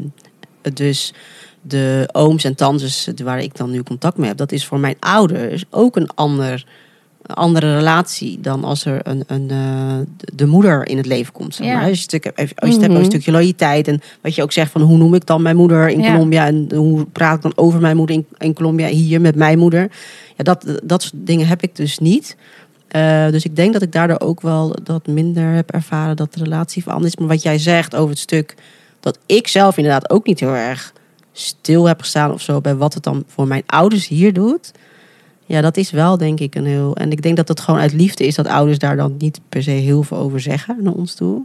dus 0.73 1.15
de 1.63 2.09
ooms 2.13 2.45
en 2.45 2.55
tantes 2.55 3.11
waar 3.25 3.41
ik 3.41 3.57
dan 3.57 3.71
nu 3.71 3.83
contact 3.83 4.17
mee 4.17 4.29
heb, 4.29 4.37
dat 4.37 4.53
is 4.53 4.67
voor 4.67 4.81
mijn 4.81 4.97
ouders 5.01 5.65
ook 5.71 5.97
een 5.97 6.11
ander, 6.15 6.67
andere 7.35 7.75
relatie 7.77 8.41
dan 8.41 8.65
als 8.65 8.85
er 8.85 9.01
een, 9.03 9.25
een, 9.27 9.51
eh, 9.51 9.99
de- 10.17 10.33
de 10.35 10.47
moeder 10.47 10.87
in 10.89 10.97
het 10.97 11.07
leven 11.07 11.33
komt. 11.33 11.55
Zeg 11.55 11.67
Ja. 11.67 11.75
maar. 11.75 11.89
Als 11.89 12.05
je, 12.09 12.17
het 12.17 12.25
als 12.37 12.49
je 12.49 12.55
het 12.57 12.61
hebt 12.67 12.79
over 12.81 12.91
Mhm. 12.91 12.97
een 13.01 13.05
stukje 13.05 13.31
loyaliteit 13.31 13.89
en 13.89 14.01
wat 14.23 14.35
je 14.35 14.43
ook 14.43 14.53
zegt 14.53 14.71
van 14.73 14.81
hoe 14.81 14.97
noem 14.97 15.15
ik 15.15 15.27
dan 15.27 15.43
mijn 15.43 15.57
moeder 15.57 15.89
in 15.89 16.01
Ja. 16.01 16.13
Colombia 16.13 16.47
en 16.47 16.69
hoe 16.75 17.05
praat 17.05 17.37
ik 17.37 17.43
dan 17.43 17.53
over 17.57 17.81
mijn 17.81 17.97
moeder 17.97 18.17
in, 18.17 18.27
in 18.39 18.55
Colombia 18.55 18.87
hier 18.87 19.21
met 19.21 19.35
mijn 19.35 19.59
moeder. 19.59 19.91
Ja, 20.37 20.45
dat, 20.45 20.81
dat 20.85 21.03
soort 21.03 21.15
dingen 21.27 21.47
heb 21.47 21.63
ik 21.63 21.77
dus 21.77 21.99
niet. 21.99 22.37
Eh, 22.89 23.29
dus 23.31 23.45
ik 23.45 23.57
denk 23.57 23.73
dat 23.73 23.83
ik 23.83 23.93
daardoor 23.93 24.21
ook 24.21 24.41
wel 24.41 24.77
dat 24.83 25.07
minder 25.07 25.53
heb 25.53 25.71
ervaren 25.71 26.17
dat 26.17 26.35
de 26.35 26.43
relatie 26.45 26.83
veranderd 26.83 27.13
is. 27.13 27.19
Maar 27.19 27.29
wat 27.29 27.43
jij 27.43 27.59
zegt 27.59 27.95
over 27.97 28.11
het 28.11 28.19
stuk 28.19 28.55
dat 29.01 29.19
ik 29.27 29.49
zelf 29.49 29.77
inderdaad 29.77 30.11
ook 30.11 30.27
niet 30.27 30.41
heel 30.41 30.55
erg 30.55 30.93
stil 31.33 31.85
heb 31.89 32.01
gestaan 32.01 32.33
of 32.33 32.41
zo 32.43 32.61
bij 32.61 32.75
wat 32.77 32.95
het 32.95 33.03
dan 33.03 33.25
voor 33.27 33.47
mijn 33.47 33.63
ouders 33.67 34.09
hier 34.09 34.33
doet. 34.33 34.73
Ja, 35.49 35.61
dat 35.61 35.77
is 35.77 35.91
wel 35.91 36.17
denk 36.19 36.41
ik 36.41 36.55
een 36.55 36.67
heel. 36.67 36.97
En 36.97 37.11
ik 37.13 37.23
denk 37.23 37.37
dat 37.37 37.49
het 37.49 37.61
gewoon 37.61 37.81
uit 37.81 37.93
liefde 37.93 38.27
is 38.27 38.35
dat 38.35 38.47
ouders 38.47 38.79
daar 38.79 38.97
dan 38.97 39.15
niet 39.19 39.41
per 39.49 39.63
se 39.63 39.71
heel 39.71 40.03
veel 40.03 40.17
over 40.17 40.41
zeggen 40.41 40.77
naar 40.81 40.93
ons 40.93 41.15
toe. 41.15 41.43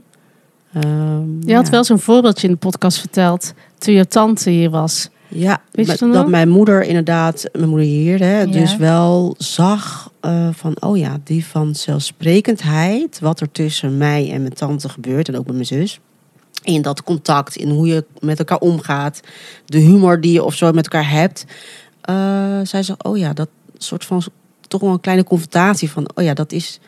Ehm, 0.74 1.48
Je 1.48 1.56
had 1.56 1.66
ja. 1.66 1.72
wel 1.72 1.84
zo'n 1.84 2.00
voorbeeldje 2.00 2.48
in 2.48 2.54
de 2.54 2.60
podcast 2.60 3.00
verteld 3.00 3.54
toen 3.78 3.94
je 3.94 4.08
tante 4.08 4.50
hier 4.50 4.70
was. 4.70 5.10
Ja, 5.28 5.62
Weet 5.72 6.00
je 6.00 6.06
nog? 6.06 6.14
dat 6.16 6.28
mijn 6.28 6.50
moeder 6.50 6.84
inderdaad, 6.84 7.46
mijn 7.54 7.70
moeder 7.70 7.88
hier, 7.88 8.20
hè, 8.20 8.40
Ja. 8.40 8.46
dus 8.46 8.78
wel 8.78 9.36
zag 9.38 10.12
eh, 10.20 10.48
van, 10.52 10.76
oh 10.80 10.98
ja, 10.98 11.18
die 11.24 11.46
vanzelfsprekendheid, 11.46 13.20
wat 13.20 13.40
er 13.40 13.52
tussen 13.52 13.98
mij 13.98 14.32
en 14.32 14.42
mijn 14.42 14.54
tante 14.54 14.90
gebeurt 14.90 15.28
en 15.28 15.38
ook 15.38 15.46
met 15.46 15.54
mijn 15.54 15.66
zus. 15.66 16.00
In 16.64 16.82
dat 16.82 17.04
contact, 17.04 17.56
in 17.56 17.70
hoe 17.70 17.88
je 17.88 18.06
met 18.20 18.40
elkaar 18.40 18.58
omgaat, 18.60 19.20
de 19.66 19.78
humor 19.80 20.22
die 20.22 20.32
je 20.32 20.44
of 20.44 20.56
zo 20.56 20.72
met 20.72 20.84
elkaar 20.84 21.10
hebt. 21.10 21.46
Eh, 22.02 22.60
zij 22.64 22.84
zag, 22.84 22.96
oh 23.04 23.18
ja, 23.18 23.34
dat 23.34 23.50
soort 23.84 24.06
van 24.06 24.24
toch 24.68 24.82
wel 24.82 24.92
een 24.92 25.00
kleine 25.00 25.24
confrontatie 25.24 25.92
van, 25.92 26.10
oh 26.16 26.24
ja, 26.24 26.34
dat 26.34 26.52
is, 26.52 26.80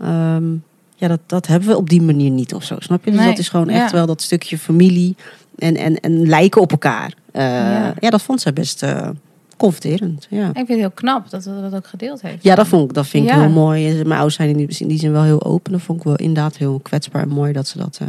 ehm, 0.00 0.52
ja, 0.96 1.08
dat, 1.08 1.20
dat 1.26 1.46
hebben 1.46 1.68
we 1.68 1.76
op 1.76 1.88
die 1.90 2.02
manier 2.02 2.30
niet 2.30 2.54
of 2.54 2.64
zo, 2.64 2.76
snap 2.78 3.04
je? 3.04 3.10
Dus 3.10 3.20
Nee, 3.20 3.28
dat 3.28 3.38
is 3.38 3.48
gewoon 3.48 3.68
ja. 3.68 3.82
echt 3.82 3.92
wel 3.92 4.06
dat 4.06 4.22
stukje 4.22 4.58
familie 4.58 5.16
en, 5.58 5.76
en, 5.76 6.00
en 6.00 6.26
lijken 6.28 6.60
op 6.60 6.70
elkaar. 6.70 7.14
Eh, 7.32 7.42
Ja. 7.44 7.94
ja. 8.00 8.10
dat 8.10 8.22
vond 8.22 8.40
zij 8.40 8.52
best 8.52 8.82
eh, 8.82 9.08
confronterend. 9.56 10.26
Ja. 10.30 10.48
Ik 10.48 10.54
vind 10.54 10.68
het 10.68 10.78
heel 10.78 10.90
knap 10.90 11.30
dat 11.30 11.44
we 11.44 11.60
dat 11.60 11.74
ook 11.74 11.86
gedeeld 11.86 12.22
heeft. 12.22 12.42
ja, 12.42 12.54
dat, 12.54 12.66
vond 12.66 12.88
ik, 12.88 12.94
dat 12.94 13.06
vind 13.06 13.24
ik 13.24 13.30
Ja. 13.30 13.40
heel 13.40 13.50
mooi. 13.50 13.88
En 13.88 13.94
Mijn 13.96 14.10
ouders 14.12 14.34
zijn 14.34 14.48
in 14.48 14.56
die, 14.66 14.78
in 14.78 14.88
die 14.88 14.98
zin 14.98 15.12
wel 15.12 15.22
heel 15.22 15.44
open. 15.44 15.72
Dat 15.72 15.80
vond 15.82 15.98
ik 15.98 16.04
wel 16.04 16.16
inderdaad 16.16 16.56
heel 16.56 16.78
kwetsbaar 16.82 17.22
en 17.22 17.28
mooi 17.28 17.52
dat 17.52 17.68
ze 17.68 17.78
dat 17.78 17.98
eh, 18.02 18.08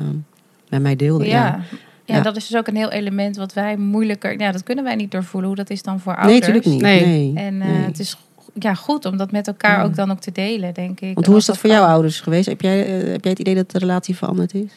met 0.69 0.81
mij 0.81 0.95
deelden. 0.95 1.27
Ja. 1.27 1.59
Ja. 2.05 2.21
Dat 2.21 2.35
is 2.35 2.47
dus 2.47 2.57
ook 2.57 2.67
een 2.67 2.75
heel 2.75 2.91
element 2.91 3.35
wat 3.35 3.53
wij 3.53 3.77
moeilijker... 3.77 4.39
Ja, 4.39 4.51
dat 4.51 4.63
kunnen 4.63 4.83
wij 4.83 4.95
niet 4.95 5.11
doorvoelen 5.11 5.49
hoe 5.49 5.57
dat 5.57 5.69
is 5.69 5.83
dan 5.83 5.99
voor 5.99 6.13
Nee, 6.13 6.21
ouders. 6.21 6.39
natuurlijk 6.47 6.65
niet. 6.73 6.81
Nee. 6.81 7.05
Nee. 7.05 7.45
En 7.45 7.61
eh, 7.61 7.67
Nee. 7.67 7.77
het 7.85 7.99
is 7.99 8.17
ja, 8.59 8.73
goed 8.73 9.05
om 9.05 9.17
dat 9.17 9.31
met 9.31 9.47
elkaar 9.47 9.77
Ja. 9.77 9.83
ook 9.83 9.95
dan 9.95 10.11
ook 10.11 10.19
te 10.19 10.31
delen, 10.31 10.73
denk 10.73 10.99
ik. 10.99 11.13
Want 11.13 11.25
hoe 11.25 11.37
is 11.37 11.45
dat 11.45 11.57
voor 11.57 11.69
jouw 11.69 11.85
ouders 11.85 12.19
geweest? 12.21 12.45
Heb 12.45 12.61
jij, 12.61 12.85
eh, 12.85 13.11
heb 13.11 13.21
jij 13.23 13.31
het 13.31 13.39
idee 13.39 13.55
dat 13.55 13.71
de 13.71 13.79
relatie 13.79 14.15
veranderd 14.15 14.53
is? 14.53 14.71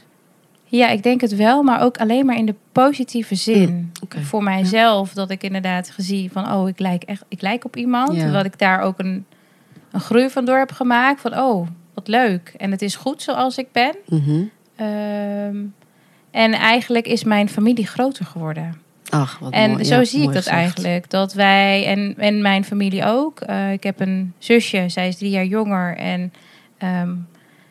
Ja, 0.64 0.88
ik 0.88 1.02
denk 1.02 1.20
het 1.20 1.36
wel, 1.36 1.62
maar 1.62 1.82
ook 1.82 1.98
alleen 1.98 2.26
maar 2.26 2.36
in 2.36 2.46
de 2.46 2.54
positieve 2.72 3.34
zin. 3.34 3.92
Mm. 4.14 4.22
Voor 4.22 4.42
mijzelf, 4.42 5.12
dat 5.12 5.30
ik 5.30 5.42
inderdaad 5.42 5.90
gezien 5.90 6.30
van, 6.30 6.52
oh, 6.52 6.68
ik 6.68 6.78
lijk 6.78 7.02
echt, 7.02 7.24
ik 7.28 7.40
lijk 7.42 7.64
op 7.64 7.76
iemand. 7.76 8.12
Ja. 8.14 8.20
Terwijl 8.22 8.44
ik 8.44 8.58
daar 8.58 8.80
ook 8.80 8.98
een, 8.98 9.24
een 9.92 10.00
groei 10.00 10.30
van 10.30 10.44
door 10.44 10.58
heb 10.58 10.72
gemaakt. 10.72 11.20
Van 11.20 11.38
oh, 11.38 11.66
wat 11.94 12.08
leuk. 12.08 12.54
En 12.56 12.70
het 12.70 12.82
is 12.82 12.96
goed 12.96 13.22
zoals 13.22 13.58
ik 13.58 13.66
ben. 13.72 13.94
Ehm, 14.76 15.56
en 16.36 16.52
eigenlijk 16.52 17.06
is 17.06 17.24
mijn 17.24 17.48
familie 17.48 17.86
groter 17.86 18.24
geworden. 18.24 18.74
Ach, 19.08 19.38
wat 19.38 19.52
En 19.52 19.70
mooi. 19.70 19.84
zo 19.84 19.94
Ja, 19.94 20.04
zie 20.04 20.20
ik 20.20 20.26
dat 20.26 20.36
gezegd. 20.36 20.56
eigenlijk. 20.56 21.10
Dat 21.10 21.32
wij, 21.32 21.86
en, 21.86 22.14
en 22.18 22.42
mijn 22.42 22.64
familie 22.64 23.04
ook. 23.04 23.40
Eh, 23.40 23.72
ik 23.72 23.82
heb 23.82 24.00
een 24.00 24.32
zusje, 24.38 24.84
zij 24.88 25.08
is 25.08 25.16
drie 25.16 25.30
jaar 25.30 25.44
jonger. 25.44 25.96
En 25.96 26.32
ehm, 26.78 27.14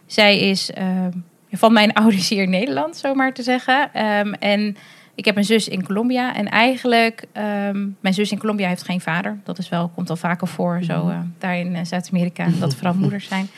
zij 0.05 0.39
is 0.39 0.72
ehm, 0.72 1.11
van 1.51 1.74
mijn 1.74 1.93
ouders 2.03 2.30
hier 2.30 2.43
in 2.43 2.49
Nederland, 2.49 2.97
zomaar 2.97 3.34
te 3.34 3.43
zeggen. 3.43 3.93
Ehm, 3.93 4.34
en 4.34 4.78
ik 5.16 5.26
heb 5.26 5.38
een 5.38 5.45
zus 5.45 5.68
in 5.68 5.86
Colombia. 5.86 6.36
En 6.36 6.49
eigenlijk, 6.49 7.26
mijn 7.99 8.13
zus 8.13 8.32
in 8.32 8.38
Colombia 8.39 8.68
heeft 8.68 8.84
geen 8.84 9.01
vader. 9.01 9.38
Dat 9.43 9.57
is 9.57 9.70
wel, 9.70 9.91
komt 9.95 10.09
al 10.09 10.16
vaker 10.16 10.47
voor, 10.47 10.80
zo 10.84 11.09
eh, 11.09 11.20
daar 11.38 11.57
in 11.57 11.76
eh, 11.76 11.86
Zuid-Amerika. 11.86 12.47
Dat 12.59 12.76
vooral 12.76 12.93
moeders 13.03 13.28
zijn. 13.28 13.49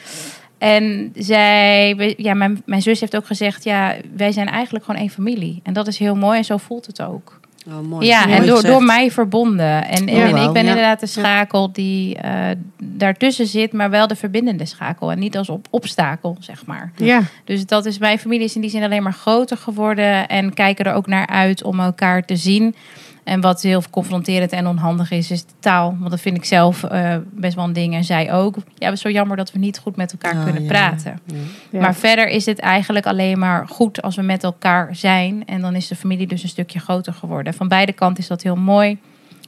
En 0.57 1.11
zij, 1.15 2.13
ja, 2.17 2.33
mijn, 2.33 2.61
mijn 2.65 2.81
zus 2.81 2.99
heeft 2.99 3.15
ook 3.15 3.25
gezegd, 3.25 3.63
ja, 3.63 3.95
wij 4.15 4.31
zijn 4.31 4.47
eigenlijk 4.47 4.85
gewoon 4.85 5.01
één 5.01 5.09
familie. 5.09 5.59
En 5.63 5.73
dat 5.73 5.87
is 5.87 5.97
heel 5.97 6.15
mooi 6.15 6.37
en 6.37 6.45
zo 6.45 6.57
voelt 6.57 6.85
het 6.85 7.01
ook. 7.01 7.39
Oh, 7.67 7.79
mooi. 7.79 8.07
Ja, 8.07 8.25
Mooi 8.25 8.37
en 8.37 8.45
door, 8.45 8.55
gezegd. 8.55 8.73
door 8.73 8.83
mij 8.83 9.11
verbonden. 9.11 9.85
En, 9.87 10.07
en, 10.07 10.15
Ja, 10.15 10.27
en 10.27 10.35
ik 10.35 10.51
ben 10.51 10.63
ja. 10.63 10.69
inderdaad 10.69 10.99
de 10.99 11.05
schakel 11.05 11.71
die 11.71 12.15
eh, 12.15 12.49
daartussen 12.83 13.47
zit, 13.47 13.73
maar 13.73 13.89
wel 13.89 14.07
de 14.07 14.15
verbindende 14.15 14.65
schakel. 14.65 15.11
En 15.11 15.19
niet 15.19 15.37
als 15.37 15.49
op 15.49 15.67
obstakel, 15.69 16.37
zeg 16.39 16.65
maar. 16.65 16.91
Ja, 16.95 17.21
Dus 17.43 17.65
dat 17.65 17.85
is, 17.85 17.97
mijn 17.97 18.19
familie 18.19 18.45
is 18.45 18.55
in 18.55 18.61
die 18.61 18.69
zin 18.69 18.83
alleen 18.83 19.03
maar 19.03 19.13
groter 19.13 19.57
geworden. 19.57 20.27
En 20.27 20.53
kijken 20.53 20.85
er 20.85 20.93
ook 20.93 21.07
naar 21.07 21.27
uit 21.27 21.63
om 21.63 21.79
elkaar 21.79 22.25
te 22.25 22.35
zien. 22.35 22.75
En 23.27 23.41
wat 23.41 23.61
heel 23.61 23.83
confronterend 23.89 24.51
en 24.51 24.67
onhandig 24.67 25.11
is, 25.11 25.31
is 25.31 25.45
de 25.45 25.53
taal. 25.59 25.95
Want 25.99 26.11
dat 26.11 26.19
vind 26.21 26.37
ik 26.37 26.45
zelf 26.45 26.83
eh, 26.83 27.15
best 27.31 27.55
wel 27.55 27.65
een 27.65 27.73
ding. 27.73 27.93
En 27.93 28.03
zij 28.03 28.33
ook. 28.33 28.55
Ja, 28.75 28.85
het 28.85 28.93
is 28.93 29.01
zo 29.01 29.09
jammer 29.09 29.37
dat 29.37 29.51
we 29.51 29.59
niet 29.59 29.79
goed 29.79 29.95
met 29.95 30.11
elkaar 30.11 30.35
Oh, 30.37 30.43
kunnen 30.43 30.61
ja. 30.61 30.67
praten. 30.67 31.19
Ja. 31.69 31.79
Maar 31.79 31.95
verder 31.95 32.27
is 32.27 32.45
het 32.45 32.59
eigenlijk 32.59 33.05
alleen 33.05 33.39
maar 33.39 33.67
goed 33.67 34.01
als 34.01 34.15
we 34.15 34.21
met 34.21 34.43
elkaar 34.43 34.95
zijn. 34.95 35.45
En 35.45 35.61
dan 35.61 35.75
is 35.75 35.87
de 35.87 35.95
familie 35.95 36.27
dus 36.27 36.43
een 36.43 36.49
stukje 36.49 36.79
groter 36.79 37.13
geworden. 37.13 37.53
Van 37.53 37.67
beide 37.67 37.91
kanten 37.93 38.23
is 38.23 38.27
dat 38.29 38.41
heel 38.43 38.55
mooi. 38.55 38.97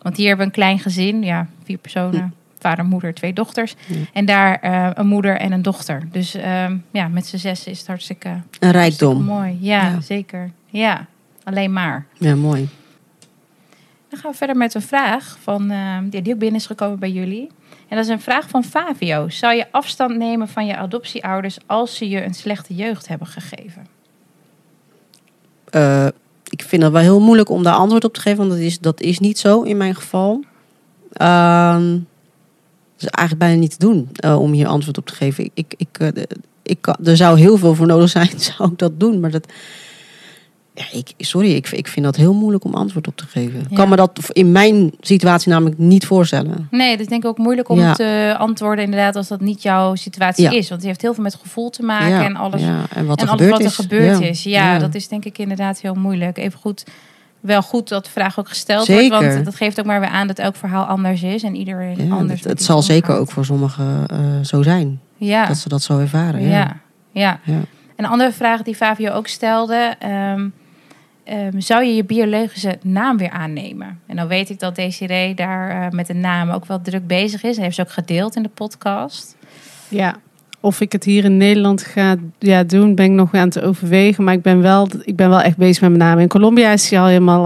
Want 0.02 0.18
hier 0.18 0.28
hebben 0.28 0.46
we 0.46 0.52
een 0.52 0.58
klein 0.60 0.80
gezin. 0.80 1.24
Ja, 1.24 1.48
vier 1.64 1.78
personen. 1.78 2.34
Vader, 2.60 2.86
moeder, 2.86 3.14
twee 3.14 3.34
dochters. 3.34 3.76
En 4.14 4.26
daar 4.26 4.60
eh, 4.60 4.90
een 4.94 5.08
moeder 5.08 5.38
en 5.38 5.52
een 5.52 5.62
dochter. 5.62 6.08
Dus 6.12 6.36
ehm, 6.36 6.78
ja, 6.92 7.08
met 7.08 7.28
z'n 7.28 7.38
zes 7.38 7.66
is 7.68 7.78
het 7.78 7.88
hartstikke, 7.88 8.28
Een 8.28 8.34
hartstikke 8.36 8.78
rijkdom. 8.78 9.24
mooi. 9.24 9.58
Ja, 9.62 9.82
Ja. 9.84 10.02
zeker. 10.02 10.52
Ja, 10.66 11.06
alleen 11.44 11.74
maar. 11.74 12.06
Ja, 12.18 12.36
mooi. 12.36 12.70
Dan 14.10 14.20
gaan 14.20 14.32
we 14.32 14.38
verder 14.38 14.58
met 14.58 14.74
een 14.74 14.82
vraag 14.82 15.38
van, 15.42 15.72
ehm, 15.72 16.10
die 16.10 16.34
ook 16.34 16.40
binnen 16.40 16.60
is 16.60 16.66
gekomen 16.66 17.00
bij 17.00 17.12
jullie. 17.12 17.50
En 17.88 17.96
dat 17.96 18.06
is 18.06 18.12
een 18.12 18.22
vraag 18.22 18.50
van 18.50 18.64
Fabio. 18.64 19.30
Zou 19.30 19.56
je 19.56 19.66
afstand 19.72 20.18
nemen 20.18 20.48
van 20.48 20.66
je 20.66 20.78
adoptieouders 20.78 21.58
als 21.66 21.96
ze 21.96 22.10
je 22.10 22.24
een 22.24 22.34
slechte 22.34 22.76
jeugd 22.76 23.08
hebben 23.08 23.28
gegeven? 23.28 23.88
Eh, 25.70 26.08
ik 26.50 26.64
vind 26.64 26.84
het 26.84 26.92
wel 26.92 27.02
heel 27.02 27.20
moeilijk 27.20 27.50
om 27.50 27.64
daar 27.64 27.74
antwoord 27.74 28.04
op 28.04 28.14
te 28.14 28.22
geven, 28.22 28.38
want 28.38 28.50
dat 28.50 28.60
is, 28.60 28.80
dat 28.80 29.02
is 29.02 29.20
niet 29.20 29.40
zo 29.40 29.62
in 29.62 29.78
mijn 29.78 29.96
geval. 29.96 30.44
Dat 31.10 33.08
is 33.08 33.16
eigenlijk 33.18 33.38
bijna 33.38 33.60
niet 33.60 33.72
te 33.72 33.86
doen 33.86 34.10
eh, 34.14 34.40
om 34.40 34.52
hier 34.52 34.68
antwoord 34.68 34.98
op 34.98 35.06
te 35.06 35.16
geven. 35.16 35.44
Ik, 35.44 35.74
ik, 35.78 36.14
ik, 36.64 36.88
eh, 36.88 37.08
er 37.08 37.18
zou 37.18 37.40
heel 37.40 37.58
veel 37.58 37.76
voor 37.76 37.88
nodig 37.88 38.10
zijn, 38.10 38.40
zou 38.58 38.72
ik 38.72 38.78
dat 38.78 39.00
doen. 39.00 39.20
Maar 39.20 39.32
dat, 39.32 39.52
ja, 40.80 40.98
ik, 40.98 41.12
sorry, 41.18 41.52
ik, 41.56 41.70
ik 41.70 41.88
vind 41.88 42.06
dat 42.06 42.16
heel 42.16 42.34
moeilijk 42.34 42.64
om 42.64 42.74
antwoord 42.74 43.08
op 43.08 43.16
te 43.18 43.26
geven. 43.26 43.60
Ik 43.60 43.70
Ja. 43.70 43.76
kan 43.76 43.90
me 43.90 43.96
dat 43.96 44.30
in 44.32 44.52
mijn 44.52 44.92
situatie 45.02 45.52
namelijk 45.52 45.78
niet 45.78 46.06
voorstellen. 46.06 46.68
Nee, 46.72 46.92
dat 46.92 47.00
is 47.00 47.08
denk 47.08 47.24
ik 47.24 47.30
ook 47.30 47.38
moeilijk 47.38 47.70
om 47.70 47.80
Ja. 47.80 47.94
te 47.94 48.36
antwoorden 48.38 48.84
inderdaad 48.84 49.16
als 49.16 49.28
dat 49.28 49.42
niet 49.42 49.62
jouw 49.62 49.96
situatie 49.96 50.46
is. 50.46 50.70
Want 50.70 50.82
het 50.82 50.84
heeft 50.84 51.02
heel 51.02 51.14
veel 51.14 51.24
met 51.24 51.36
gevoel 51.42 51.70
te 51.70 51.84
maken 51.84 52.26
en 52.26 52.36
alles. 52.36 52.62
ja, 52.62 52.82
en 52.94 53.06
wat 53.06 53.20
en 53.22 53.26
er 53.28 53.32
alles 53.32 53.42
gebeurd 53.42 53.52
wat 53.52 53.60
er 53.60 53.66
is. 53.66 53.76
gebeurd 53.76 54.20
Ja. 54.20 54.26
is. 54.28 54.44
Ja, 54.44 54.78
dat 54.80 54.96
is 54.96 55.08
denk 55.08 55.26
ik 55.26 55.38
inderdaad 55.38 55.82
heel 55.82 55.94
moeilijk. 55.96 56.38
Even 56.38 56.60
goed, 56.60 56.84
wel 57.40 57.62
goed 57.62 57.90
dat 57.90 58.06
de 58.06 58.12
vraag 58.12 58.40
ook 58.40 58.48
gesteld 58.50 58.86
Zeker. 58.86 59.18
wordt. 59.20 59.34
Want 59.34 59.46
dat 59.46 59.56
geeft 59.56 59.80
ook 59.80 59.86
maar 59.86 60.00
weer 60.00 60.10
aan 60.10 60.28
dat 60.28 60.40
elk 60.40 60.56
verhaal 60.56 60.86
anders 60.86 61.24
is. 61.24 61.44
En 61.44 61.56
iedereen 61.56 62.12
anders 62.12 62.40
het, 62.42 62.50
het 62.50 62.64
zal 62.64 62.82
zeker 62.82 63.16
ook 63.16 63.32
voor 63.32 63.46
sommigen 63.46 64.08
eh, 64.08 64.18
zo 64.44 64.62
zijn. 64.62 65.00
Ja. 65.18 65.46
Dat 65.46 65.58
ze 65.58 65.70
dat 65.70 65.82
zo 65.82 66.00
ervaren. 66.00 66.42
Ja. 66.42 66.50
Ja. 66.50 66.76
Ja. 67.12 67.40
Ja. 67.44 67.60
Een 67.96 68.06
andere 68.06 68.32
vraag 68.32 68.62
die 68.62 68.76
Fabio 68.76 69.12
ook 69.12 69.28
stelde. 69.28 69.96
ehm, 70.00 70.48
ehm, 71.30 71.60
zou 71.60 71.84
je 71.84 71.96
je 71.96 72.04
biologische 72.04 72.78
naam 72.82 73.18
weer 73.18 73.30
aannemen? 73.30 74.00
En 74.06 74.16
dan 74.16 74.28
weet 74.28 74.50
ik 74.50 74.60
dat 74.60 74.76
Desiree 74.76 75.36
daar 75.36 75.70
eh, 75.70 75.92
met 75.92 76.08
de 76.08 76.14
naam 76.14 76.50
ook 76.50 76.66
wel 76.66 76.82
druk 76.82 77.08
bezig 77.08 77.44
is. 77.44 77.58
En 77.58 77.64
heeft 77.64 77.76
ze 77.76 77.82
ook 77.82 77.92
gedeeld 77.92 78.36
in 78.36 78.44
de 78.44 78.50
podcast. 78.54 79.36
ja. 79.90 80.16
Of 80.62 80.82
ik 80.82 80.92
het 80.92 81.04
hier 81.04 81.24
in 81.24 81.38
Nederland 81.38 81.82
ga 81.82 82.16
ja, 82.40 82.64
doen, 82.64 82.96
ben 82.96 83.06
ik 83.06 83.12
nog 83.12 83.34
aan 83.34 83.48
het 83.48 83.62
overwegen. 83.62 84.24
Maar 84.24 84.34
ik 84.34 84.42
ben 84.42 84.62
wel, 84.62 84.88
ik 85.04 85.16
ben 85.16 85.30
wel 85.30 85.42
echt 85.42 85.58
bezig 85.58 85.82
met 85.82 85.90
mijn 85.90 86.04
naam. 86.10 86.20
In 86.20 86.28
Colombia 86.28 86.72
is 86.72 86.90
hij 86.90 87.00
al 87.00 87.06
helemaal 87.08 87.46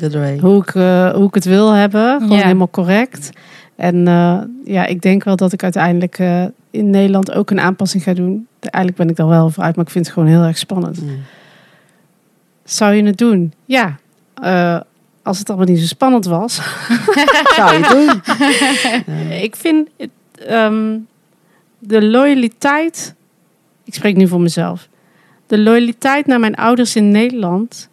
eh, 0.00 0.40
hoe, 0.40 0.62
ik, 0.62 0.74
eh, 0.74 1.12
hoe 1.12 1.26
ik 1.26 1.34
het 1.34 1.44
wil 1.44 1.70
hebben. 1.72 2.20
Gewoon 2.20 2.36
Ja. 2.36 2.42
helemaal 2.42 2.70
correct. 2.70 3.30
En 3.76 4.08
eh, 4.08 4.38
ja, 4.64 4.86
ik 4.86 5.00
denk 5.02 5.24
wel 5.24 5.36
dat 5.36 5.52
ik 5.52 5.62
uiteindelijk 5.62 6.18
eh, 6.18 6.44
in 6.70 6.90
Nederland 6.90 7.32
ook 7.32 7.50
een 7.50 7.60
aanpassing 7.60 8.02
ga 8.02 8.12
doen. 8.14 8.46
Eigenlijk 8.60 8.96
ben 8.96 9.08
ik 9.08 9.16
daar 9.16 9.28
wel 9.28 9.50
voor 9.50 9.64
uit, 9.64 9.76
maar 9.76 9.84
ik 9.84 9.90
vind 9.90 10.04
het 10.04 10.14
gewoon 10.14 10.28
heel 10.28 10.42
erg 10.42 10.58
spannend. 10.58 11.02
Mm. 11.02 11.08
Zou 12.70 12.94
je 12.94 13.02
het 13.02 13.18
doen? 13.18 13.52
Ja. 13.64 13.98
Eh, 14.34 14.80
als 15.22 15.38
het 15.38 15.48
allemaal 15.48 15.66
niet 15.66 15.78
zo 15.78 15.86
spannend 15.86 16.24
was. 16.24 16.54
Zou 17.56 17.72
je 17.72 17.88
doen? 17.88 18.22
Ik 19.42 19.56
vind 19.56 19.88
het, 19.96 20.10
ehm, 20.46 20.98
de 21.78 22.02
loyaliteit. 22.04 23.14
Ik 23.84 23.94
spreek 23.94 24.16
nu 24.16 24.28
voor 24.28 24.40
mezelf. 24.40 24.88
De 25.46 25.58
loyaliteit 25.58 26.26
naar 26.26 26.40
mijn 26.40 26.54
ouders 26.54 26.96
in 26.96 27.10
Nederland. 27.10 27.88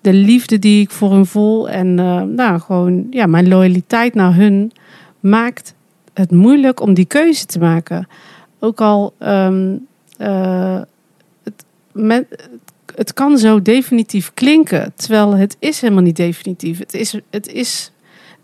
De 0.00 0.12
liefde 0.12 0.58
die 0.58 0.82
ik 0.82 0.90
voor 0.90 1.12
hun 1.12 1.26
voel. 1.26 1.68
En 1.68 1.98
eh, 1.98 2.22
nou, 2.22 2.60
gewoon 2.60 3.06
ja, 3.10 3.26
mijn 3.26 3.48
loyaliteit 3.48 4.14
naar 4.14 4.34
hun. 4.34 4.72
Maakt 5.20 5.74
het 6.12 6.30
moeilijk 6.30 6.80
om 6.80 6.94
die 6.94 7.06
keuze 7.06 7.46
te 7.46 7.58
maken. 7.58 8.08
Ook 8.58 8.80
al. 8.80 9.14
ehm, 9.18 9.76
eh, 10.18 10.80
het, 11.42 11.64
met, 11.92 12.26
het 12.28 12.71
kan 13.14 13.38
zo 13.38 13.62
definitief 13.62 14.30
klinken. 14.34 14.92
Terwijl 14.96 15.32
het 15.36 15.56
is 15.58 15.80
helemaal 15.80 16.02
niet 16.02 16.16
definitief. 16.16 16.78
Het 16.78 16.94
is, 16.94 17.14
het 17.30 17.46
is 17.48 17.90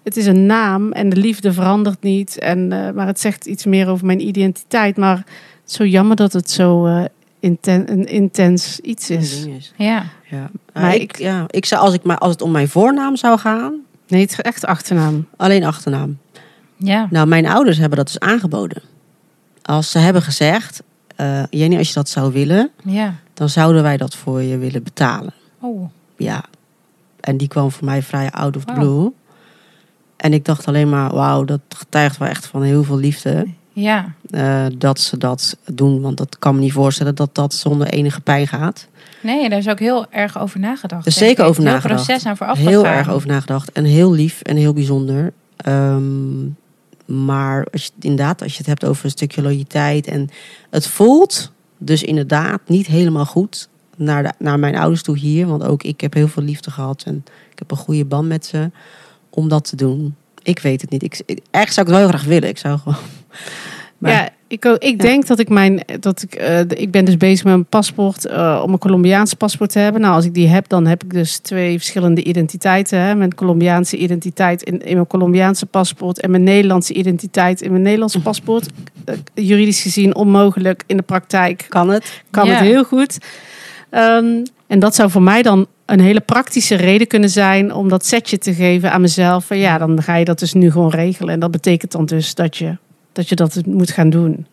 het 0.05 0.17
is 0.17 0.27
een 0.27 0.47
naam 0.47 0.93
en 0.93 1.09
de 1.09 1.17
liefde 1.17 1.53
verandert 1.53 2.03
niet. 2.03 2.39
En, 2.39 2.73
eh, 2.73 2.93
maar 2.95 3.07
het 3.07 3.21
zegt 3.21 3.47
iets 3.47 3.65
meer 3.65 3.89
over 3.89 4.07
mijn 4.07 4.27
identiteit. 4.27 4.97
Maar 4.97 5.17
het 5.17 5.27
is 5.67 5.73
zo 5.77 5.85
jammer 5.85 6.17
dat 6.17 6.33
het 6.33 6.51
zo 6.51 6.87
eh, 6.87 7.05
inten- 7.41 7.91
een 7.93 8.07
intens 8.07 8.81
iets 8.81 9.11
is. 9.11 9.47
Ja. 9.77 10.05
Ja. 10.31 10.51
Maar 10.73 10.83
Maar 10.83 10.95
ik- 10.95 11.03
ik, 11.03 11.19
ja, 11.19 11.45
ik 11.49 11.65
zou, 11.65 11.83
als, 11.83 11.95
ik 11.95 12.03
maar, 12.03 12.19
als 12.19 12.33
het 12.33 12.43
om 12.43 12.51
mijn 12.51 12.69
voornaam 12.69 13.17
zou 13.17 13.39
gaan, 13.39 13.75
Nee, 14.09 14.21
het 14.21 14.31
is 14.31 14.41
echt 14.41 14.65
achternaam. 14.67 15.27
alleen 15.37 15.65
achternaam. 15.65 16.19
Ja. 16.77 17.07
Nou, 17.11 17.27
mijn 17.27 17.47
ouders 17.47 17.79
hebben 17.79 17.99
dat 17.99 18.07
dus 18.07 18.19
aangeboden. 18.21 18.83
Als 19.63 19.91
ze 19.91 19.99
hebben 19.99 20.23
gezegd, 20.23 20.83
eh, 21.17 21.43
Jenny, 21.51 21.77
als 21.79 21.89
je 21.89 21.95
dat 21.95 22.09
zou 22.09 22.33
willen, 22.33 22.71
Ja. 22.85 23.15
Dan 23.39 23.49
zouden 23.49 23.83
wij 23.83 23.97
dat 23.97 24.15
voor 24.15 24.43
je 24.43 24.59
willen 24.59 24.83
betalen. 24.83 25.33
Oh. 25.61 25.89
Ja. 26.17 26.45
En 27.21 27.37
die 27.37 27.49
kwam 27.49 27.71
voor 27.71 27.85
mij 27.85 28.03
vrij 28.03 28.31
out 28.31 28.57
of 28.57 28.65
the 28.65 28.73
Wauw. 28.75 28.85
blue. 28.85 29.13
En 30.17 30.33
ik 30.33 30.45
dacht 30.45 30.67
alleen 30.67 30.89
maar, 30.89 31.15
wauw, 31.15 31.45
dat 31.45 31.61
getuigt 31.69 32.17
wel 32.19 32.29
echt 32.29 32.47
van 32.47 32.63
heel 32.63 32.85
veel 32.85 32.97
liefde. 32.99 33.47
Ja. 33.73 34.13
eh, 34.31 34.67
dat 34.79 35.01
ze 35.01 35.17
dat 35.19 35.57
doen. 35.73 36.01
Want 36.01 36.17
dat 36.17 36.39
kan 36.39 36.55
me 36.55 36.61
niet 36.61 36.73
voorstellen 36.73 37.15
dat 37.15 37.35
dat 37.35 37.55
zonder 37.55 37.87
enige 37.87 38.21
pijn 38.21 38.47
gaat. 38.49 38.89
Nee, 39.23 39.49
daar 39.49 39.59
is 39.59 39.69
ook 39.69 39.79
heel 39.79 40.07
erg 40.11 40.39
over 40.39 40.61
nagedacht. 40.61 41.03
Er 41.07 41.13
is 41.13 41.19
zeker 41.19 41.45
over 41.45 41.63
Heel 41.63 41.73
nagedacht. 41.73 42.05
proces 42.05 42.27
aan 42.27 42.37
vooraf 42.37 42.59
Heel 42.59 42.87
erg 42.87 43.11
over 43.11 43.29
nagedacht. 43.29 43.73
En 43.73 43.85
heel 43.85 44.13
lief 44.13 44.41
en 44.43 44.57
heel 44.57 44.73
bijzonder. 44.73 45.33
Ehm, 45.57 46.47
maar 47.05 47.67
als 47.73 47.85
je, 47.85 47.91
inderdaad, 48.01 48.43
als 48.43 48.53
je 48.53 48.59
het 48.59 48.67
hebt 48.67 48.85
over 48.85 49.05
een 49.05 49.11
stukje 49.11 49.43
loyaliteit. 49.43 50.07
En 50.07 50.29
het 50.71 50.87
voelt 50.87 51.53
dus 51.79 52.03
inderdaad 52.03 52.61
niet 52.67 52.87
helemaal 52.87 53.27
goed 53.27 53.69
naar, 53.97 54.35
naar 54.39 54.59
mijn 54.59 54.77
ouders 54.77 55.03
toe 55.03 55.19
hier. 55.19 55.47
Want 55.47 55.63
ook 55.65 55.83
ik 55.83 56.01
heb 56.01 56.15
heel 56.15 56.29
veel 56.29 56.43
liefde 56.43 56.71
gehad. 56.71 57.03
En 57.07 57.25
ik 57.51 57.59
heb 57.59 57.71
een 57.71 57.77
goede 57.77 58.05
band 58.05 58.29
met 58.29 58.47
ze. 58.47 58.71
Om 59.31 59.49
dat 59.49 59.65
te 59.65 59.77
doen. 59.77 60.15
Ik 60.43 60.59
weet 60.59 60.81
het 60.81 60.91
niet. 60.91 61.03
Ik, 61.03 61.23
ik, 61.27 61.41
zou 61.51 61.67
ik 61.67 61.77
het 61.77 61.89
wel 61.89 61.99
heel 61.99 62.09
graag 62.09 62.25
willen. 62.25 62.49
Ik 62.49 62.59
zou 62.59 62.79
gewoon... 62.79 62.99
Maar- 63.99 64.13
ja, 64.13 64.29
ik, 64.49 64.65
ik 64.65 65.01
denk 65.01 65.27
dat 65.27 65.39
ik 65.39 65.49
mijn. 65.49 65.81
Dat 66.01 66.23
ik, 66.23 66.35
eh, 66.35 66.61
ik 66.61 66.91
ben 66.91 67.05
dus 67.05 67.17
bezig 67.17 67.45
met 67.45 67.53
mijn 67.53 67.67
paspoort. 67.67 68.27
eh, 68.27 68.61
om 68.65 68.73
een 68.73 68.79
Colombiaans 68.79 69.35
paspoort 69.35 69.71
te 69.73 69.79
hebben. 69.79 70.01
Nou, 70.01 70.15
als 70.15 70.25
ik 70.25 70.35
die 70.35 70.49
heb, 70.49 70.69
dan 70.69 70.87
heb 70.87 71.05
ik 71.05 71.13
dus 71.13 71.39
twee 71.39 71.79
verschillende 71.79 72.23
identiteiten. 72.25 72.99
Hè? 73.01 73.15
Mijn 73.15 73.35
Colombiaanse 73.35 73.97
identiteit 73.97 74.63
in, 74.63 74.83
in 74.85 74.95
mijn 74.95 75.07
Colombiaanse 75.07 75.67
paspoort. 75.67 76.21
En 76.21 76.31
mijn 76.31 76.43
Nederlandse 76.43 76.93
identiteit 76.93 77.61
in 77.63 77.71
mijn 77.71 77.83
Nederlandse 77.83 78.21
paspoort. 78.21 78.67
Eh, 79.05 79.15
juridisch 79.35 79.83
gezien 79.83 80.15
onmogelijk. 80.15 80.83
In 80.87 80.97
de 80.97 81.03
praktijk 81.03 81.67
Kan 81.69 81.89
het? 81.89 82.23
kan 82.31 82.47
Ja. 82.47 82.53
het 82.53 82.61
heel 82.61 82.85
goed. 82.85 83.19
Ehm, 83.91 84.45
en 84.67 84.79
dat 84.79 84.95
zou 84.95 85.11
voor 85.11 85.23
mij 85.23 85.43
dan 85.43 85.67
een 85.87 86.01
hele 86.01 86.21
praktische 86.21 86.75
reden 86.75 87.07
kunnen 87.07 87.31
zijn 87.31 87.75
om 87.75 87.89
dat 87.89 88.07
setje 88.07 88.39
te 88.39 88.55
geven 88.55 88.93
aan 88.93 89.01
mezelf. 89.01 89.45
Van 89.45 89.59
ja, 89.59 89.79
dan 89.79 90.03
ga 90.03 90.17
je 90.17 90.25
dat 90.25 90.39
dus 90.39 90.53
nu 90.53 90.71
gewoon 90.71 90.91
regelen. 90.91 91.35
En 91.35 91.41
dat 91.41 91.51
betekent 91.51 91.93
dan 91.93 92.05
dus 92.07 92.35
dat 92.35 92.57
je 92.57 92.77
dat 93.13 93.29
je 93.29 93.35
dat 93.35 93.63
moet 93.67 93.91
gaan 93.91 94.11
doen. 94.11 94.47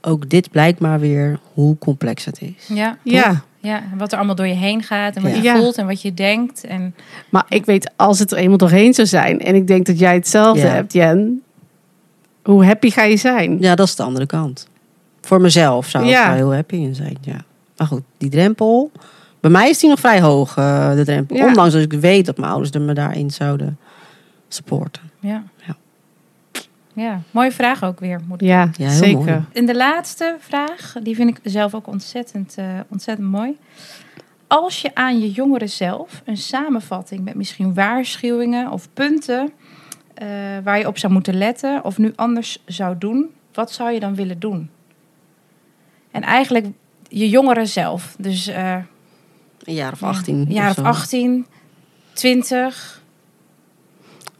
Ook 0.00 0.28
dit 0.30 0.50
blijkt 0.50 0.80
maar 0.80 1.00
weer 1.00 1.38
hoe 1.52 1.78
complex 1.78 2.24
het 2.24 2.40
is. 2.42 2.66
Ja. 2.76 2.96
Ja, 3.02 3.42
ja, 3.58 3.82
wat 3.96 4.12
er 4.12 4.18
allemaal 4.18 4.34
door 4.36 4.46
je 4.46 4.54
heen 4.54 4.82
gaat 4.82 5.16
en 5.16 5.22
wat 5.22 5.30
Ja. 5.30 5.36
je 5.36 5.42
Ja. 5.42 5.56
voelt 5.56 5.76
en 5.78 5.86
wat 5.86 6.02
je 6.02 6.14
denkt. 6.14 6.64
En 6.64 6.94
maar 7.28 7.44
ik 7.48 7.64
weet 7.64 7.90
als 7.96 8.18
het 8.18 8.30
er 8.32 8.38
eenmaal 8.38 8.56
doorheen 8.56 8.94
zou 8.94 9.06
zijn 9.06 9.40
en 9.40 9.54
ik 9.54 9.66
denk 9.66 9.86
dat 9.86 9.98
jij 9.98 10.14
hetzelfde 10.14 10.60
Ja. 10.66 10.72
hebt, 10.72 10.92
Jen, 10.92 11.42
hoe 12.42 12.64
happy 12.64 12.90
ga 12.90 13.02
je 13.02 13.16
zijn? 13.16 13.56
Ja, 13.60 13.74
dat 13.74 13.86
is 13.86 13.96
de 13.96 14.02
andere 14.02 14.26
kant. 14.26 14.68
Voor 15.20 15.40
mezelf 15.40 15.88
zou 15.88 16.04
ik 16.06 16.12
daar 16.12 16.34
heel 16.34 16.54
happy 16.54 16.76
in 16.76 16.94
zijn. 16.94 17.16
Ja. 17.20 17.44
Maar 17.76 17.86
goed, 17.86 18.02
die 18.18 18.30
drempel. 18.30 18.90
Bij 19.40 19.50
mij 19.50 19.68
is 19.68 19.78
die 19.78 19.88
nog 19.88 20.00
vrij 20.00 20.20
hoog, 20.20 20.56
eh, 20.56 20.94
de 20.94 21.04
drempel. 21.04 21.36
Ja. 21.36 21.46
Ondanks 21.46 21.72
dat 21.72 21.82
ik 21.82 21.92
weet 21.92 22.26
dat 22.26 22.36
mijn 22.36 22.50
ouders 22.50 22.72
er 22.74 22.80
me 22.80 22.92
daarin 22.94 23.30
zouden 23.30 23.78
supporten. 24.48 25.02
ja. 25.20 25.42
Ja. 26.96 27.20
Mooie 27.30 27.52
vraag 27.52 27.84
ook 27.84 28.00
weer. 28.00 28.20
Moet 28.26 28.40
ik 28.40 28.48
Ja, 28.48 28.70
Ja, 28.76 28.88
heel 28.88 28.90
zeker. 28.90 29.18
mooi. 29.18 29.44
En 29.52 29.66
de 29.66 29.76
laatste 29.76 30.36
vraag, 30.38 30.94
die 31.02 31.14
vind 31.14 31.28
ik 31.30 31.38
zelf 31.42 31.74
ook 31.74 31.86
ontzettend, 31.86 32.54
eh, 32.56 32.64
ontzettend 32.88 33.28
mooi. 33.30 33.56
Als 34.46 34.80
je 34.80 34.94
aan 34.94 35.20
je 35.20 35.30
jongeren 35.30 35.68
zelf 35.68 36.22
een 36.24 36.36
samenvatting 36.36 37.24
met 37.24 37.34
misschien 37.34 37.74
waarschuwingen 37.74 38.70
of 38.70 38.88
punten 38.94 39.52
eh, 40.14 40.26
waar 40.64 40.78
je 40.78 40.86
op 40.86 40.98
zou 40.98 41.12
moeten 41.12 41.34
letten 41.38 41.84
of 41.84 41.98
nu 41.98 42.12
anders 42.16 42.62
zou 42.66 42.98
doen, 42.98 43.26
wat 43.52 43.72
zou 43.72 43.90
je 43.90 44.00
dan 44.00 44.14
willen 44.14 44.38
doen? 44.38 44.70
En 46.10 46.22
eigenlijk 46.22 46.66
je 47.08 47.28
jongeren 47.28 47.68
zelf, 47.68 48.14
dus 48.18 48.46
eh, 48.46 48.76
Een 49.64 49.74
jaar 49.74 49.92
of 49.92 50.02
18. 50.02 50.34
een 50.34 50.52
jaar 50.52 50.70
of 50.70 50.74
zo. 50.76 50.82
18, 50.82 51.46
20. 52.12 53.02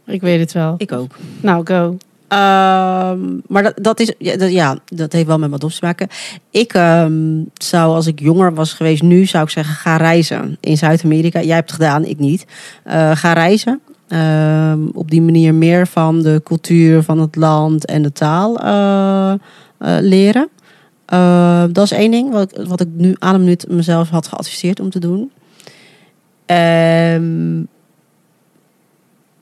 Ik 0.04 0.20
weet 0.20 0.40
het 0.40 0.52
wel. 0.52 0.74
Ik 0.78 0.92
ook. 0.92 1.16
Nou, 1.40 1.66
go. 1.66 1.96
Ehm, 2.28 3.18
maar 3.46 3.72
dat, 3.82 4.00
is, 4.00 4.12
ja 4.18 4.78
dat, 4.84 5.12
heeft 5.12 5.26
wel 5.26 5.38
met 5.38 5.48
mijn 5.48 5.60
adoptie 5.60 5.80
te 5.80 5.86
maken. 5.86 6.08
Ik 6.50 6.72
ehm, 6.74 7.42
zou, 7.54 7.94
als 7.94 8.06
ik 8.06 8.20
jonger 8.20 8.54
was 8.54 8.72
geweest, 8.72 9.02
nu 9.02 9.24
zou 9.26 9.44
ik 9.44 9.50
zeggen, 9.50 9.74
ga 9.74 9.96
reizen 9.96 10.56
in 10.60 10.76
Zuid-Amerika. 10.76 11.42
Jij 11.42 11.54
hebt 11.54 11.70
het 11.70 11.80
gedaan, 11.80 12.04
ik 12.04 12.18
niet. 12.18 12.46
Eh, 12.84 13.10
ga 13.16 13.32
reizen. 13.32 13.80
Ehm, 14.08 14.78
op 14.94 15.10
die 15.10 15.22
manier 15.22 15.54
meer 15.54 15.86
van 15.86 16.22
de 16.22 16.40
cultuur 16.44 17.02
van 17.02 17.18
het 17.20 17.36
land 17.36 17.84
en 17.86 18.02
de 18.02 18.12
taal 18.12 18.58
eh, 18.58 19.32
eh, 19.32 19.38
leren. 20.00 20.48
Dat 21.72 21.84
is 21.84 21.90
één 21.92 22.10
ding 22.10 22.32
wat, 22.32 22.58
ik- 22.58 22.66
wat 22.66 22.80
ik 22.80 22.88
nu 22.96 23.14
aan 23.18 23.34
een 23.34 23.40
minuut 23.40 23.66
mezelf 23.68 24.08
had 24.08 24.26
geadviseerd 24.28 24.80
om 24.80 24.90
te 24.90 24.98
doen. 24.98 25.30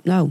Nou, 0.03 0.30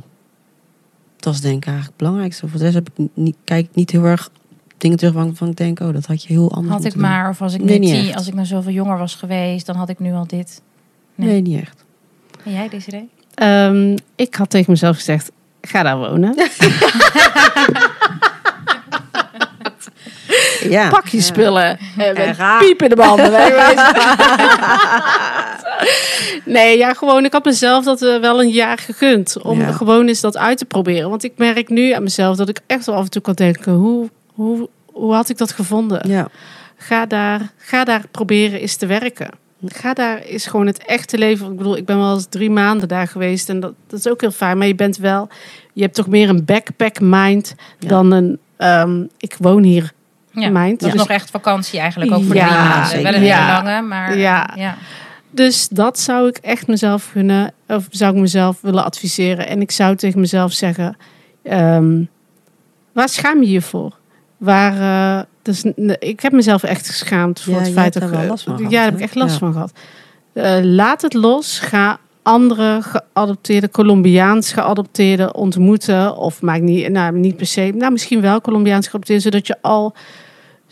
dat 1.23 1.33
is 1.33 1.41
denk 1.41 1.55
ik 1.57 1.65
eigenlijk 1.65 1.87
het 1.87 1.97
belangrijkste. 2.07 2.47
Voor 2.47 2.57
de 2.57 2.63
rest 2.63 2.75
heb 2.75 2.89
ik 2.95 3.07
niet, 3.13 3.35
kijk 3.43 3.65
ik 3.69 3.75
niet 3.75 3.91
heel 3.91 4.03
erg 4.05 4.29
dingen 4.77 4.97
terug 4.97 5.13
waarvan 5.13 5.49
ik 5.49 5.55
denk, 5.57 5.79
oh, 5.79 5.93
dat 5.93 6.05
had 6.05 6.23
je 6.23 6.33
heel 6.33 6.51
anders 6.53 6.73
Had 6.75 6.85
ik 6.85 6.91
doen. 6.93 7.01
maar, 7.01 7.29
of 7.29 7.41
als 7.41 7.53
ik 7.53 7.63
Nee, 7.63 7.79
nu 7.79 7.85
niet 7.85 8.05
echt. 8.07 8.15
als 8.15 8.27
ik 8.27 8.33
nou 8.33 8.45
zoveel 8.45 8.71
jonger 8.71 8.97
was 8.97 9.15
geweest, 9.15 9.65
dan 9.65 9.75
had 9.75 9.89
ik 9.89 9.99
nu 9.99 10.13
al 10.13 10.27
dit. 10.27 10.61
Nee, 11.15 11.27
Nee. 11.29 11.41
niet 11.41 11.61
echt. 11.61 11.83
En 12.45 12.51
jij, 12.51 12.69
Desiree? 12.69 13.09
Ehm, 13.33 13.97
ik 14.15 14.35
had 14.35 14.49
tegen 14.49 14.71
mezelf 14.71 14.95
gezegd, 14.95 15.31
ga 15.61 15.83
daar 15.83 15.97
wonen. 15.97 16.35
Ja. 20.69 20.89
Pak 20.89 21.07
je 21.07 21.21
spullen. 21.21 21.77
Ga. 22.15 22.57
piep 22.59 22.81
in 22.81 22.89
de 22.89 22.95
banden. 22.95 23.31
nee, 26.45 26.77
ja, 26.77 26.93
gewoon. 26.93 27.25
Ik 27.25 27.31
had 27.33 27.45
mezelf 27.45 27.85
dat 27.85 28.01
eh, 28.01 28.19
wel 28.19 28.41
een 28.41 28.49
jaar 28.49 28.77
gegund. 28.77 29.41
Om 29.41 29.59
Ja. 29.59 29.71
gewoon 29.71 30.07
eens 30.07 30.21
dat 30.21 30.37
uit 30.37 30.57
te 30.57 30.65
proberen. 30.65 31.09
Want 31.09 31.23
ik 31.23 31.31
merk 31.35 31.69
nu 31.69 31.91
aan 31.91 32.03
mezelf 32.03 32.37
dat 32.37 32.49
ik 32.49 32.59
echt 32.67 32.85
wel 32.85 32.95
af 32.95 33.03
en 33.03 33.09
toe 33.09 33.21
kan 33.21 33.33
denken... 33.33 33.73
Hoe, 33.73 34.09
hoe, 34.33 34.69
hoe 34.85 35.13
had 35.13 35.29
ik 35.29 35.37
dat 35.37 35.51
gevonden? 35.51 36.09
Ja. 36.09 36.27
Ga, 36.77 37.05
daar, 37.05 37.41
ga 37.57 37.83
daar 37.83 38.01
proberen 38.11 38.59
eens 38.59 38.75
te 38.75 38.85
werken. 38.85 39.29
Ga 39.65 39.93
daar 39.93 40.17
eens 40.17 40.45
gewoon 40.45 40.67
het 40.67 40.85
echte 40.85 41.17
leven... 41.17 41.51
Ik 41.51 41.57
bedoel, 41.57 41.77
ik 41.77 41.85
ben 41.85 41.97
wel 41.99 42.13
eens 42.13 42.25
drie 42.29 42.49
maanden 42.49 42.87
daar 42.87 43.07
geweest. 43.07 43.49
En 43.49 43.59
dat, 43.59 43.73
dat 43.87 43.99
is 43.99 44.07
ook 44.07 44.21
heel 44.21 44.31
fijn. 44.31 44.57
Maar 44.57 44.67
je 44.67 44.75
bent 44.75 44.97
wel... 44.97 45.27
Je 45.73 45.81
hebt 45.81 45.95
toch 45.95 46.07
meer 46.07 46.29
een 46.29 46.45
backpack 46.45 46.99
mind 46.99 47.55
Ja. 47.79 47.87
dan 47.87 48.11
een... 48.11 48.39
ehm, 48.57 49.03
ik 49.17 49.35
woon 49.39 49.63
hier 49.63 49.91
Ja, 50.33 50.49
Mind. 50.49 50.79
dat 50.79 50.89
is 50.89 50.95
nog 50.95 51.07
echt 51.09 51.29
vakantie 51.29 51.79
eigenlijk, 51.79 52.11
ook 52.11 52.23
voor 52.23 52.35
Ja, 52.35 52.47
de 52.47 52.53
drie 52.53 52.63
maanden. 52.67 52.87
zeker. 52.87 53.03
Wel 53.03 53.13
een 53.13 53.21
hele 53.21 53.45
lange, 53.63 53.81
maar 53.81 54.17
Ja. 54.17 54.49
ja. 54.55 54.75
Dus 55.29 55.67
dat 55.67 55.99
zou 55.99 56.27
ik 56.27 56.37
echt 56.37 56.67
mezelf 56.67 57.09
gunnen, 57.11 57.51
of 57.67 57.87
zou 57.89 58.13
ik 58.15 58.21
mezelf 58.21 58.61
willen 58.61 58.83
adviseren. 58.83 59.47
En 59.47 59.61
ik 59.61 59.71
zou 59.71 59.95
tegen 59.95 60.19
mezelf 60.19 60.51
zeggen: 60.51 60.97
ehm, 61.43 62.03
waar 62.91 63.09
schaam 63.09 63.41
je 63.43 63.49
je 63.49 63.61
voor? 63.61 63.97
Waar, 64.37 64.73
eh, 65.19 65.23
dus, 65.41 65.63
ik 65.99 66.19
heb 66.19 66.31
mezelf 66.31 66.63
echt 66.63 66.87
geschaamd 66.87 67.41
voor 67.41 67.53
Ja, 67.53 67.59
het 67.59 67.71
feit 67.73 67.93
dat 67.93 68.03
er 68.03 68.09
wel 68.09 68.21
ik- 68.21 68.29
last 68.29 68.43
van 68.43 68.53
Ja, 68.53 68.57
gehad, 68.59 68.73
daar 68.73 68.83
heb 68.85 68.93
ik 68.93 68.99
echt 69.01 69.15
last 69.15 69.31
Ja. 69.33 69.37
van 69.39 69.53
gehad. 69.53 69.71
Eh, 70.33 70.57
laat 70.61 71.01
het 71.01 71.13
los. 71.13 71.59
Ga 71.59 71.97
andere 72.21 72.79
geadopteerde, 72.81 73.69
Colombiaans 73.69 74.51
geadopteerde 74.53 75.33
ontmoeten. 75.33 76.17
Of 76.17 76.41
maakt 76.41 76.61
niet, 76.61 76.89
nou, 76.89 77.17
niet 77.17 77.37
per 77.37 77.45
se, 77.45 77.71
nou, 77.75 77.91
misschien 77.91 78.21
wel 78.21 78.41
Colombiaans 78.41 78.85
geadopteerde, 78.85 79.21
zodat 79.21 79.47
je 79.47 79.55
al 79.61 79.93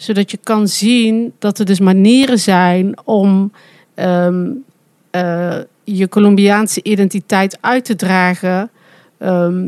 zodat 0.02 0.32
je 0.32 0.38
kan 0.44 0.68
zien 0.68 1.34
dat 1.40 1.60
er 1.60 1.66
dus 1.66 1.80
manieren 1.80 2.40
zijn 2.40 2.98
om 3.06 3.52
ehm, 3.94 4.50
eh, 5.12 5.58
je 5.84 6.10
Colombiaanse 6.10 6.84
identiteit 6.84 7.58
uit 7.62 7.86
te 7.86 7.96
dragen. 7.96 8.70
ehm, 9.18 9.68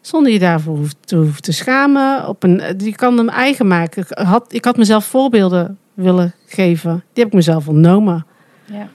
zonder 0.00 0.32
je 0.32 0.38
daarvoor 0.38 0.78
te, 1.04 1.16
hoeft 1.16 1.42
te 1.42 1.52
schamen. 1.52 2.28
Op 2.28 2.42
een, 2.42 2.62
je 2.78 2.94
kan 2.94 3.16
hem 3.18 3.28
eigen 3.28 3.66
maken. 3.66 4.02
Ik 4.08 4.18
had, 4.18 4.52
ik 4.52 4.64
had 4.64 4.76
mezelf 4.76 5.04
voorbeelden 5.04 5.78
willen 5.94 6.34
geven. 6.46 6.92
Die 7.12 7.22
heb 7.24 7.26
ik 7.26 7.32
mezelf 7.32 7.68
ontnomen. 7.68 8.26
Ja. 8.64 8.88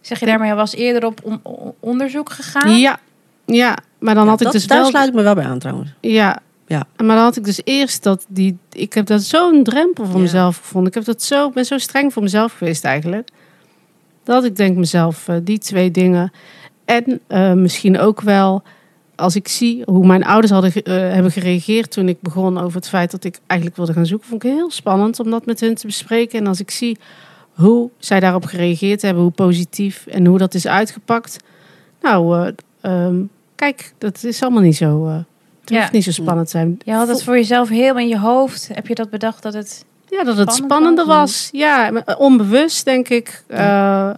Zeg 0.00 0.20
je 0.20 0.26
daarmee, 0.26 0.48
je 0.48 0.54
was 0.54 0.74
eerder 0.74 1.06
op 1.06 1.20
on- 1.22 1.40
on- 1.42 1.74
onderzoek 1.80 2.30
gegaan? 2.30 2.78
Ja, 2.78 2.98
ja, 3.44 3.76
maar 3.98 4.14
dan 4.14 4.28
had 4.28 4.38
ik 4.40 4.44
dat, 4.44 4.52
dus 4.52 4.66
daar 4.66 4.80
wel... 4.80 4.88
sluit 4.88 5.08
ik 5.08 5.14
me 5.14 5.22
wel 5.22 5.34
bij 5.34 5.44
aan 5.44 5.58
trouwens. 5.58 5.90
Ja. 6.00 6.38
Ja. 6.66 6.86
Maar 6.96 7.16
dan 7.16 7.24
had 7.24 7.36
ik 7.36 7.44
dus 7.44 7.60
eerst 7.64 8.02
dat 8.02 8.26
die. 8.28 8.58
Ik 8.72 8.92
heb 8.92 9.06
dat 9.06 9.22
zo'n 9.22 9.62
drempel 9.64 10.04
voor 10.04 10.14
Ja. 10.16 10.20
mezelf 10.20 10.56
gevonden. 10.56 10.88
Ik 10.88 10.94
heb 10.94 11.04
dat 11.04 11.22
zo, 11.22 11.50
ben 11.50 11.64
zo 11.64 11.78
streng 11.78 12.12
voor 12.12 12.22
mezelf 12.22 12.52
geweest 12.52 12.84
eigenlijk. 12.84 13.28
Dat 14.24 14.44
ik 14.44 14.56
denk 14.56 14.76
mezelf 14.76 15.28
eh, 15.28 15.36
die 15.42 15.58
twee 15.58 15.90
dingen. 15.90 16.32
En 16.84 17.20
eh, 17.26 17.52
misschien 17.52 17.98
ook 17.98 18.20
wel 18.20 18.62
als 19.16 19.36
ik 19.36 19.48
zie 19.48 19.82
hoe 19.84 20.06
mijn 20.06 20.24
ouders 20.24 20.52
hadden, 20.52 20.72
eh, 20.72 20.94
hebben 20.94 21.32
gereageerd 21.32 21.90
toen 21.90 22.08
ik 22.08 22.20
begon 22.20 22.58
over 22.58 22.76
het 22.76 22.88
feit 22.88 23.10
dat 23.10 23.24
ik 23.24 23.38
eigenlijk 23.46 23.78
wilde 23.78 23.92
gaan 23.92 24.06
zoeken, 24.06 24.28
vond 24.28 24.44
ik 24.44 24.50
heel 24.50 24.70
spannend 24.70 25.20
om 25.20 25.30
dat 25.30 25.46
met 25.46 25.60
hun 25.60 25.74
te 25.74 25.86
bespreken. 25.86 26.38
En 26.38 26.46
als 26.46 26.60
ik 26.60 26.70
zie 26.70 26.98
hoe 27.52 27.90
zij 27.98 28.20
daarop 28.20 28.44
gereageerd 28.44 29.02
hebben, 29.02 29.22
hoe 29.22 29.32
positief 29.32 30.06
en 30.06 30.26
hoe 30.26 30.38
dat 30.38 30.54
is 30.54 30.66
uitgepakt. 30.66 31.36
Nou, 32.02 32.46
eh, 32.46 32.52
ehm, 32.80 33.16
kijk, 33.54 33.92
dat 33.98 34.24
is 34.24 34.42
allemaal 34.42 34.62
niet 34.62 34.76
zo. 34.76 35.24
Eh 35.70 35.76
het 35.76 35.86
Ja. 35.86 35.92
niet 35.92 36.04
zo 36.04 36.10
spannend 36.10 36.46
te 36.46 36.52
zijn. 36.58 36.78
Je 36.84 36.92
had 36.92 37.08
het 37.08 37.22
voor 37.22 37.34
jezelf 37.36 37.68
heel 37.68 37.98
in 37.98 38.08
je 38.08 38.18
hoofd. 38.18 38.68
Heb 38.72 38.86
je 38.86 38.94
dat 38.94 39.10
bedacht 39.10 39.42
dat 39.42 39.54
het... 39.54 39.84
Ja, 40.08 40.24
dat 40.24 40.36
het 40.36 40.52
Spannend 40.52 40.72
spannender 40.72 41.06
was. 41.06 41.16
was. 41.30 41.48
Ja, 41.52 41.90
maar 41.90 42.16
onbewust 42.18 42.84
denk 42.84 43.08
ik. 43.08 43.42
eh, 43.46 44.10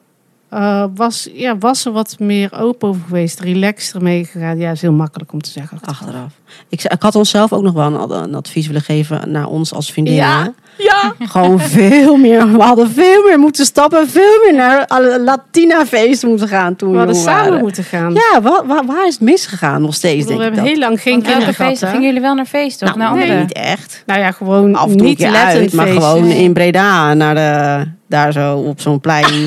eh, 0.50 0.84
was, 0.94 1.28
ja, 1.32 1.58
was 1.58 1.84
er 1.84 1.92
wat 1.92 2.16
meer 2.18 2.50
open 2.60 2.88
over 2.88 3.00
geweest, 3.06 3.40
relaxed 3.40 3.94
ermee 3.94 4.24
gegaan. 4.24 4.58
Ja, 4.58 4.70
is 4.70 4.80
heel 4.82 4.92
makkelijk 4.92 5.32
om 5.32 5.40
te 5.42 5.50
zeggen. 5.50 5.78
Achteraf. 5.84 6.32
Ik, 6.68 6.82
ik 6.84 7.02
had 7.02 7.14
onszelf 7.14 7.52
ook 7.52 7.62
nog 7.62 7.72
wel 7.72 7.86
een, 7.86 7.96
ad- 7.96 8.10
een 8.10 8.34
advies 8.34 8.66
willen 8.66 8.82
geven 8.82 9.30
naar 9.30 9.46
ons 9.46 9.74
als 9.74 9.92
vriendinnen. 9.92 10.24
Ja. 10.24 10.52
Ja, 10.78 11.14
Gewoon 11.26 11.60
veel 11.60 12.16
meer. 12.16 12.52
We 12.52 12.62
hadden 12.62 12.90
veel 12.90 13.22
meer 13.26 13.38
moeten 13.38 13.64
stappen. 13.64 14.08
Veel 14.08 14.38
meer 14.44 14.54
naar 14.54 14.86
alle 14.86 15.20
Latina-feesten 15.22 16.28
moeten 16.28 16.48
gaan 16.48 16.76
toen 16.76 16.88
we 16.88 16.94
we 16.94 16.98
hadden 17.04 17.22
samen 17.22 17.44
waren. 17.44 17.60
moeten 17.60 17.84
gaan. 17.84 18.14
Ja, 18.14 18.42
waar, 18.42 18.66
waar, 18.66 18.86
waar 18.86 19.06
is 19.06 19.12
het 19.14 19.22
misgegaan 19.22 19.82
nog 19.82 19.94
steeds, 19.94 20.24
bedoel, 20.26 20.38
denk 20.38 20.38
we 20.38 20.46
ik 20.46 20.54
hebben 20.54 20.64
dat? 20.64 20.72
heel 20.72 20.88
lang 20.88 21.00
geen 21.02 21.22
kinderen 21.22 21.54
gehad. 21.54 21.70
feesten 21.70 21.88
gingen 21.88 22.04
jullie 22.06 22.20
wel 22.20 22.34
naar 22.34 22.46
feesten? 22.46 22.88
Of 22.88 22.94
Nou, 22.94 23.08
naar 23.08 23.18
nee, 23.18 23.22
andere? 23.28 23.40
niet 23.46 23.52
echt. 23.52 24.02
Nou 24.06 24.20
ja, 24.20 24.30
gewoon 24.30 24.74
Af 24.74 24.82
en 24.82 24.90
toe 24.90 24.98
een 25.00 25.04
niet 25.04 25.22
uit, 25.24 25.72
maar 25.72 25.86
feesten. 25.86 26.02
gewoon 26.02 26.24
in 26.28 26.52
Breda, 26.52 27.14
naar 27.14 27.34
de, 27.34 27.90
daar 28.08 28.32
zo 28.32 28.56
op 28.58 28.80
zo'n 28.80 29.00
plein. 29.00 29.46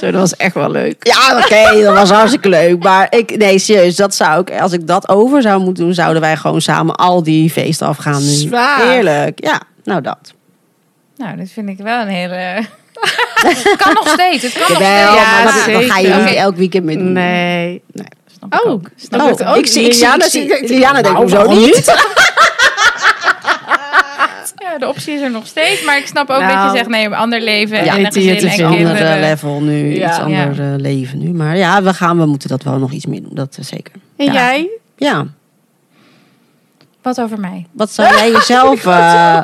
Zo, 0.00 0.10
dat 0.10 0.20
was 0.20 0.36
echt 0.36 0.54
wel 0.54 0.70
leuk. 0.70 1.06
Ja, 1.06 1.38
oké, 1.38 1.80
dat 1.84 1.94
was 1.94 2.10
hartstikke 2.10 2.48
leuk. 2.48 2.82
Maar 2.82 3.06
ik, 3.10 3.36
nee, 3.36 3.58
serieus, 3.58 3.96
dat 3.96 4.14
zou 4.14 4.40
ik, 4.40 4.60
als 4.60 4.72
ik 4.72 4.86
dat 4.86 5.08
over 5.08 5.42
zou 5.42 5.60
moeten 5.62 5.84
doen, 5.84 5.94
zouden 5.94 6.20
wij 6.22 6.36
gewoon 6.36 6.60
samen 6.60 6.94
al 6.94 7.22
die 7.22 7.50
feesten 7.50 7.86
afgaan 7.86 8.22
nu. 8.22 8.28
Zwaar. 8.28 8.90
Eerlijk, 8.96 9.44
ja, 9.44 9.60
nou 9.84 10.00
dat. 10.00 10.32
Nou, 11.16 11.36
dat 11.36 11.48
vind 11.52 11.68
ik 11.68 11.78
wel 11.78 12.00
een 12.00 12.08
hele... 12.08 12.34
het 13.34 13.74
kan 13.84 13.92
nog 13.94 14.08
steeds. 14.08 14.42
Het 14.42 14.52
kan 14.52 14.60
nog 14.72 14.82
steeds. 14.82 15.44
maar 15.44 15.72
dat, 15.72 15.84
ga 15.90 15.98
je 15.98 16.14
niet 16.14 16.34
elk 16.34 16.56
weekend 16.56 16.84
mee 16.84 16.96
doen. 16.96 17.12
Nee. 17.12 17.82
Snap 18.38 18.54
ik 18.54 18.64
Oh, 18.64 18.70
ook. 18.72 18.88
Snap 18.96 19.20
Oh, 19.20 19.30
ik 19.40 19.46
ook. 19.48 19.56
ik 19.56 19.66
zie, 19.66 19.84
ik 19.84 19.92
zie, 19.94 20.46
Liliana 20.68 20.98
ik 20.98 21.04
denkt- 21.04 21.18
hoezo 21.18 21.36
waarom 21.36 21.54
Ja, 24.56 24.78
de 24.78 24.88
optie 24.88 25.14
is 25.14 25.20
er 25.20 25.30
nog 25.30 25.46
steeds. 25.46 25.84
Maar 25.84 25.96
ik 25.98 26.06
snap 26.06 26.30
ook 26.30 26.40
dat 26.40 26.48
Nou, 26.48 26.70
je 26.70 26.76
zegt, 26.76 26.88
nee, 26.88 27.06
een 27.06 27.14
ander 27.14 27.40
leven. 27.40 27.84
ja, 27.84 27.96
en 27.96 28.04
het 28.04 28.16
is 28.16 28.26
en 28.26 28.30
een 28.30 28.70
kinderen. 28.76 29.06
ander 29.08 29.20
level 29.20 29.60
nu, 29.60 29.94
Ja. 29.94 30.08
iets 30.10 30.18
ander 30.18 30.60
eh, 30.72 30.74
leven 30.80 31.18
nu. 31.18 31.28
Maar 31.32 31.56
ja, 31.56 31.82
we 31.82 31.94
gaan, 31.94 32.18
we 32.18 32.26
moeten 32.26 32.48
dat 32.48 32.62
wel 32.62 32.78
nog 32.78 32.92
iets 32.92 33.06
meer 33.06 33.22
doen, 33.22 33.34
dat 33.34 33.56
eh, 33.58 33.64
zeker. 33.64 33.94
En 34.16 34.24
Ja. 34.26 34.32
jij? 34.32 34.68
Ja, 34.96 35.26
Wat 37.02 37.20
over 37.20 37.40
mij? 37.40 37.66
Wat 37.72 37.90
zou 37.90 38.16
jij 38.16 38.30
jezelf... 38.30 38.86
eh, 38.86 39.34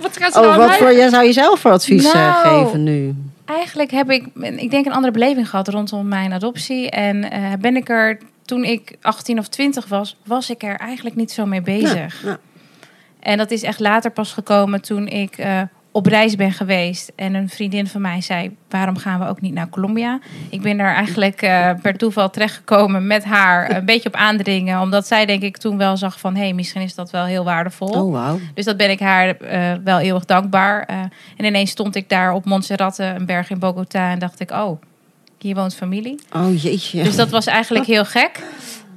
Wat 0.00 0.16
gaat 0.16 0.32
ze 0.32 0.38
oh, 0.38 0.44
nou 0.46 0.56
wat 0.58 0.66
mij? 0.68 0.76
voor, 0.78 0.92
jij 0.94 1.08
zou 1.08 1.24
jezelf 1.24 1.60
voor 1.60 1.70
advies 1.70 2.04
eh, 2.12 2.14
Nou, 2.42 2.64
geven 2.64 2.82
nu? 2.82 3.14
Eigenlijk 3.44 3.90
heb 3.90 4.10
ik, 4.10 4.24
ik 4.56 4.70
denk, 4.70 4.86
een 4.86 4.92
andere 4.92 5.12
beleving 5.12 5.48
gehad 5.50 5.68
rondom 5.68 6.08
mijn 6.08 6.32
adoptie. 6.32 6.90
En 6.90 7.30
eh, 7.30 7.42
ben 7.60 7.76
ik 7.76 7.88
er, 7.88 8.18
toen 8.44 8.64
ik 8.64 8.96
18 9.02 9.38
of 9.38 9.48
20 9.48 9.86
was, 9.88 10.16
was 10.24 10.50
ik 10.50 10.62
er 10.62 10.76
eigenlijk 10.76 11.16
niet 11.16 11.32
zo 11.32 11.46
mee 11.46 11.60
bezig. 11.62 12.22
ja. 12.24 12.38
En 13.20 13.38
dat 13.38 13.50
is 13.50 13.62
echt 13.62 13.80
later 13.80 14.10
pas 14.10 14.32
gekomen 14.32 14.80
toen 14.80 15.08
ik 15.08 15.36
eh, 15.38 15.60
op 15.92 16.06
reis 16.06 16.36
ben 16.36 16.52
geweest. 16.52 17.12
En 17.16 17.34
een 17.34 17.48
vriendin 17.48 17.86
van 17.86 18.00
mij 18.00 18.20
zei, 18.20 18.56
waarom 18.68 18.96
gaan 18.96 19.20
we 19.20 19.26
ook 19.26 19.40
niet 19.40 19.54
naar 19.54 19.68
Colombia? 19.68 20.18
Ik 20.50 20.62
ben 20.62 20.76
daar 20.76 20.94
eigenlijk 20.94 21.42
eh, 21.42 21.70
per 21.82 21.96
toeval 21.96 22.30
terechtgekomen 22.30 23.06
met 23.06 23.24
haar. 23.24 23.76
Een 23.76 23.84
beetje 23.84 24.08
op 24.08 24.14
aandringen. 24.14 24.80
Omdat 24.80 25.06
zij 25.06 25.26
denk 25.26 25.42
ik 25.42 25.56
toen 25.56 25.76
wel 25.76 25.96
zag 25.96 26.20
van, 26.20 26.34
hé, 26.34 26.42
hey, 26.42 26.52
misschien 26.52 26.82
is 26.82 26.94
dat 26.94 27.10
wel 27.10 27.24
heel 27.24 27.44
waardevol. 27.44 27.88
Oh. 27.88 28.32
Dus 28.54 28.64
dat 28.64 28.76
ben 28.76 28.90
ik 28.90 29.00
haar 29.00 29.36
eh, 29.36 29.72
wel 29.84 29.98
eeuwig 29.98 30.24
dankbaar. 30.24 30.86
En 31.36 31.44
ineens 31.44 31.70
stond 31.70 31.96
ik 31.96 32.08
daar 32.08 32.32
op 32.32 32.44
Montserrat, 32.44 32.98
een 32.98 33.26
berg 33.26 33.50
in 33.50 33.58
Bogota, 33.58 34.10
en 34.10 34.18
dacht 34.18 34.40
ik, 34.40 34.50
oh, 34.50 34.80
hier 35.38 35.54
woont 35.54 35.74
familie. 35.74 36.20
Oh, 36.32 36.62
jeetje. 36.62 37.02
Dus 37.02 37.16
dat 37.16 37.30
was 37.30 37.46
eigenlijk 37.46 37.86
heel 37.86 38.04
gek. 38.04 38.42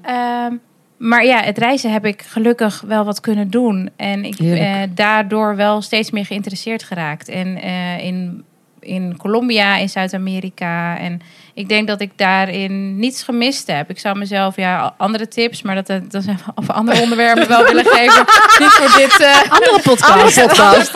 Ehm, 0.01 0.55
maar 1.03 1.25
ja, 1.25 1.41
het 1.41 1.57
reizen 1.57 1.91
heb 1.91 2.05
ik 2.05 2.21
gelukkig 2.21 2.81
wel 2.87 3.05
wat 3.05 3.19
kunnen 3.19 3.49
doen. 3.49 3.89
En 3.95 4.25
ik 4.25 4.37
ben 4.37 4.95
daardoor 4.95 5.55
wel 5.55 5.81
steeds 5.81 6.11
meer 6.11 6.25
geïnteresseerd 6.25 6.83
geraakt. 6.83 7.29
En 7.29 7.61
eh, 7.61 8.05
in, 8.05 8.43
in 8.79 9.17
Colombia, 9.17 9.77
in 9.77 9.89
Zuid-Amerika. 9.89 10.97
En 10.97 11.21
ik 11.53 11.69
denk 11.69 11.87
dat 11.87 12.01
ik 12.01 12.11
daarin 12.15 12.99
niets 12.99 13.23
gemist 13.23 13.67
heb. 13.67 13.89
Ik 13.89 13.99
zou 13.99 14.17
mezelf 14.17 14.55
ja, 14.55 14.93
andere 14.97 15.27
tips, 15.27 15.61
maar 15.61 15.75
dat, 15.83 15.87
dat 16.11 16.23
zijn 16.23 16.39
of 16.55 16.69
andere 16.69 17.01
onderwerpen 17.01 17.47
wel 17.47 17.63
willen 17.63 17.85
geven. 17.95 18.25
Niet 18.59 18.69
voor 18.71 18.97
dit. 18.99 19.19
eh, 19.19 19.51
Andere 19.51 19.79
podcast. 19.83 20.93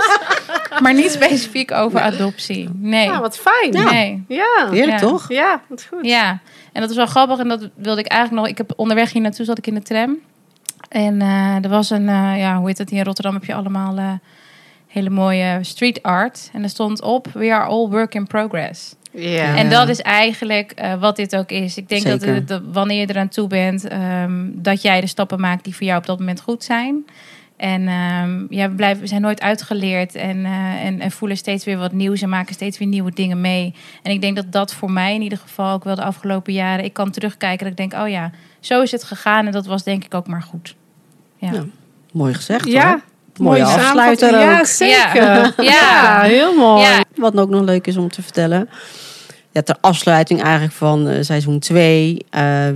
maar 0.82 0.94
niet 0.94 1.10
specifiek 1.10 1.72
over 1.72 2.00
adoptie. 2.00 2.68
Nee. 2.74 3.06
Ja, 3.06 3.20
wat 3.20 3.38
fijn. 3.38 3.70
Nee. 3.90 4.24
Ja. 4.28 4.68
Heerlijk, 4.70 5.00
Ja. 5.00 5.06
toch? 5.06 5.28
Ja, 5.28 5.60
dat 5.68 5.78
is 5.78 5.84
goed. 5.84 6.06
Ja, 6.06 6.38
en 6.72 6.80
dat 6.80 6.90
is 6.90 6.96
wel 6.96 7.06
grappig. 7.06 7.38
En 7.38 7.48
dat 7.48 7.68
wilde 7.74 8.00
ik 8.00 8.06
eigenlijk 8.06 8.40
nog. 8.42 8.50
Ik 8.50 8.58
heb 8.58 8.72
onderweg 8.76 9.12
hier 9.12 9.22
naartoe 9.22 9.44
zat 9.44 9.58
ik 9.58 9.66
in 9.66 9.74
de 9.74 9.82
tram. 9.82 10.16
En 10.88 11.20
eh, 11.22 11.64
er 11.64 11.68
was 11.68 11.90
een, 11.90 12.08
eh, 12.08 12.38
ja, 12.38 12.56
hoe 12.58 12.66
heet 12.68 12.78
het? 12.78 12.90
Hier 12.90 12.98
in 12.98 13.04
Rotterdam 13.04 13.34
heb 13.34 13.44
je 13.44 13.54
allemaal 13.54 13.96
eh, 13.96 14.10
hele 14.88 15.10
mooie 15.10 15.58
street 15.62 16.02
art. 16.02 16.50
En 16.52 16.62
er 16.62 16.68
stond 16.68 17.02
op: 17.02 17.26
We 17.32 17.52
are 17.52 17.64
all 17.64 17.88
work 17.88 18.14
in 18.14 18.26
progress. 18.26 18.94
Ja. 19.14 19.56
En 19.56 19.70
dat 19.70 19.88
is 19.88 20.00
eigenlijk 20.00 20.70
eh, 20.72 20.94
wat 20.94 21.16
dit 21.16 21.36
ook 21.36 21.50
is. 21.50 21.76
Ik 21.76 21.88
denk 21.88 22.02
dat, 22.04 22.20
Zeker. 22.20 22.34
het- 22.34 22.48
dat 22.48 22.62
wanneer 22.72 23.00
je 23.00 23.08
eraan 23.08 23.28
toe 23.28 23.46
bent, 23.48 23.88
ehm, 23.88 24.44
dat 24.52 24.82
jij 24.82 25.00
de 25.00 25.06
stappen 25.06 25.40
maakt 25.40 25.64
die 25.64 25.76
voor 25.76 25.86
jou 25.86 25.98
op 25.98 26.06
dat 26.06 26.18
moment 26.18 26.40
goed 26.40 26.64
zijn. 26.64 27.04
En 27.56 27.88
ehm, 27.88 28.44
ja, 28.48 28.68
we, 28.68 28.74
blijven, 28.74 29.00
we 29.02 29.06
zijn 29.08 29.20
nooit 29.20 29.40
uitgeleerd 29.40 30.14
en, 30.14 30.44
eh, 30.44 30.84
en, 30.84 31.00
en 31.00 31.10
voelen 31.10 31.36
steeds 31.36 31.64
weer 31.64 31.78
wat 31.78 31.92
nieuws 31.92 32.22
en 32.22 32.28
maken 32.28 32.54
steeds 32.54 32.78
weer 32.78 32.88
nieuwe 32.88 33.10
dingen 33.14 33.40
mee. 33.40 33.74
En 34.02 34.12
ik 34.12 34.20
denk 34.20 34.36
dat 34.36 34.52
dat 34.52 34.74
voor 34.74 34.90
mij 34.90 35.14
in 35.14 35.22
ieder 35.22 35.38
geval 35.38 35.72
ook 35.72 35.84
wel 35.84 35.94
de 35.94 36.02
afgelopen 36.04 36.52
jaren, 36.52 36.84
ik 36.84 36.92
kan 36.92 37.10
terugkijken 37.10 37.58
dat 37.70 37.78
ik 37.80 37.90
denk, 37.90 38.02
oh 38.02 38.08
ja, 38.08 38.30
zo 38.60 38.82
is 38.82 38.90
het 38.90 39.04
gegaan 39.04 39.46
en 39.46 39.52
dat 39.52 39.66
was 39.66 39.82
denk 39.82 40.04
ik 40.04 40.14
ook 40.14 40.26
maar 40.26 40.42
goed. 40.42 40.76
Ja, 41.38 41.52
Ja. 41.52 41.64
Mooi 42.12 42.34
gezegd 42.34 42.66
Ja. 42.66 42.88
hoor. 42.88 43.00
Mooie 43.38 43.62
Mooie 43.62 43.74
afsluiter. 43.74 44.30
Ja, 44.30 44.64
zeker. 44.64 45.22
Ja. 45.22 45.52
Ja, 45.62 46.20
heel 46.22 46.54
mooi. 46.54 46.82
Ja. 46.82 47.04
Wat 47.16 47.36
ook 47.36 47.48
nog 47.48 47.62
leuk 47.62 47.86
is 47.86 47.96
om 47.96 48.10
te 48.10 48.22
vertellen. 48.22 48.68
Ja, 49.50 49.62
ter 49.62 49.76
afsluiting 49.80 50.42
eigenlijk 50.42 50.74
van 50.74 51.08
eh, 51.08 51.16
seizoen 51.22 51.58
2 51.58 52.26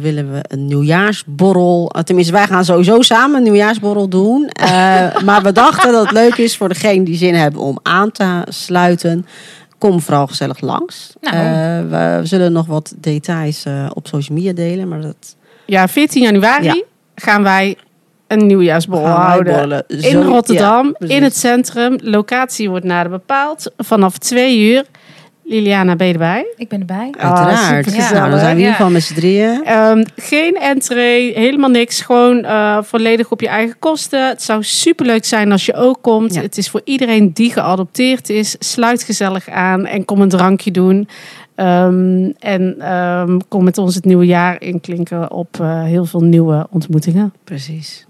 willen 0.01 0.33
we 0.33 0.41
een 0.43 0.67
nieuwjaarsborrel. 0.67 1.91
eh, 1.95 2.03
tenminste, 2.03 2.33
wij 2.33 2.47
gaan 2.47 2.65
sowieso 2.65 3.03
samen 3.03 3.37
een 3.37 3.43
nieuwjaarsborrel 3.43 4.09
doen. 4.09 4.49
Eh, 4.49 4.69
maar 5.25 5.43
we 5.43 5.53
dachten 5.53 5.93
dat 5.93 6.03
het 6.03 6.13
leuk 6.13 6.37
is 6.37 6.57
voor 6.57 6.69
degene 6.69 7.05
die 7.05 7.17
zin 7.17 7.35
hebben 7.35 7.61
om 7.61 7.79
aan 7.83 8.11
te 8.11 8.43
sluiten. 8.49 9.27
Kom 9.79 10.01
vooral 10.01 10.27
gezellig 10.27 10.61
langs. 10.61 11.13
Nou. 11.21 11.37
Eh, 11.37 11.89
we, 12.19 12.27
zullen 12.27 12.53
nog 12.53 12.67
wat 12.67 12.95
details 12.97 13.65
eh, 13.65 13.87
op 13.95 14.07
social 14.07 14.37
media 14.37 14.53
delen. 14.53 14.89
Maar 14.89 15.01
dat 15.01 15.37
Ja, 15.67 15.89
14 15.89 16.23
januari 16.23 16.65
Ja. 16.65 16.83
gaan 17.15 17.43
wij 17.43 17.77
een 18.29 18.57
wij 18.89 19.01
houden. 19.01 19.85
In 19.87 20.23
Rotterdam, 20.23 20.97
ja, 20.99 21.15
in 21.15 21.23
het 21.23 21.37
centrum. 21.37 21.99
Locatie 22.03 22.71
wordt 22.71 22.85
nader 22.85 23.11
bepaald. 23.11 23.73
Vanaf 23.77 24.19
twee 24.19 24.59
uur. 24.59 24.85
Liliana, 25.49 25.97
ben 25.97 26.07
je 26.07 26.13
erbij? 26.13 26.47
ik 26.57 26.69
ben 26.69 26.81
erbij. 26.81 27.15
Uiteraard. 27.19 27.39
Ah, 27.39 27.53
ja, 27.53 27.77
supergezellig. 27.77 28.31
dan 28.31 28.39
zijn 28.39 28.43
we 28.45 28.51
in 28.51 28.59
ieder 28.59 28.73
geval 28.73 28.91
met 28.91 29.03
z'n 29.03 29.15
drieën. 29.15 29.65
Ehm, 29.65 30.05
geen 30.17 30.55
entree, 30.55 31.33
helemaal 31.39 31.71
niks. 31.71 32.01
Gewoon 32.01 32.45
eh, 32.45 32.79
volledig 32.83 33.31
op 33.31 33.41
je 33.41 33.49
eigen 33.49 33.79
kosten. 33.79 34.29
Het 34.29 34.43
zou 34.43 34.63
superleuk 34.63 35.25
zijn 35.25 35.53
als 35.53 35.67
je 35.67 35.75
ook 35.75 35.99
komt. 36.01 36.35
Ja. 36.35 36.41
Het 36.41 36.59
is 36.59 36.71
voor 36.71 36.81
iedereen 36.85 37.33
die 37.33 37.53
geadopteerd 37.53 38.31
is. 38.31 38.57
Sluit 38.59 39.03
gezellig 39.03 39.49
aan 39.49 39.87
en 39.87 40.05
kom 40.05 40.21
een 40.21 40.29
drankje 40.29 40.71
doen. 40.71 41.09
Ehm, 41.55 42.31
en 42.39 42.81
ehm, 42.81 43.39
kom 43.49 43.65
met 43.65 43.79
ons 43.79 43.95
het 43.95 44.05
nieuwe 44.05 44.27
jaar 44.27 44.61
inklinken 44.61 45.31
op 45.31 45.61
eh, 45.61 45.83
heel 45.83 46.05
veel 46.05 46.23
nieuwe 46.23 46.67
ontmoetingen. 46.71 47.33
Precies. 47.45 48.08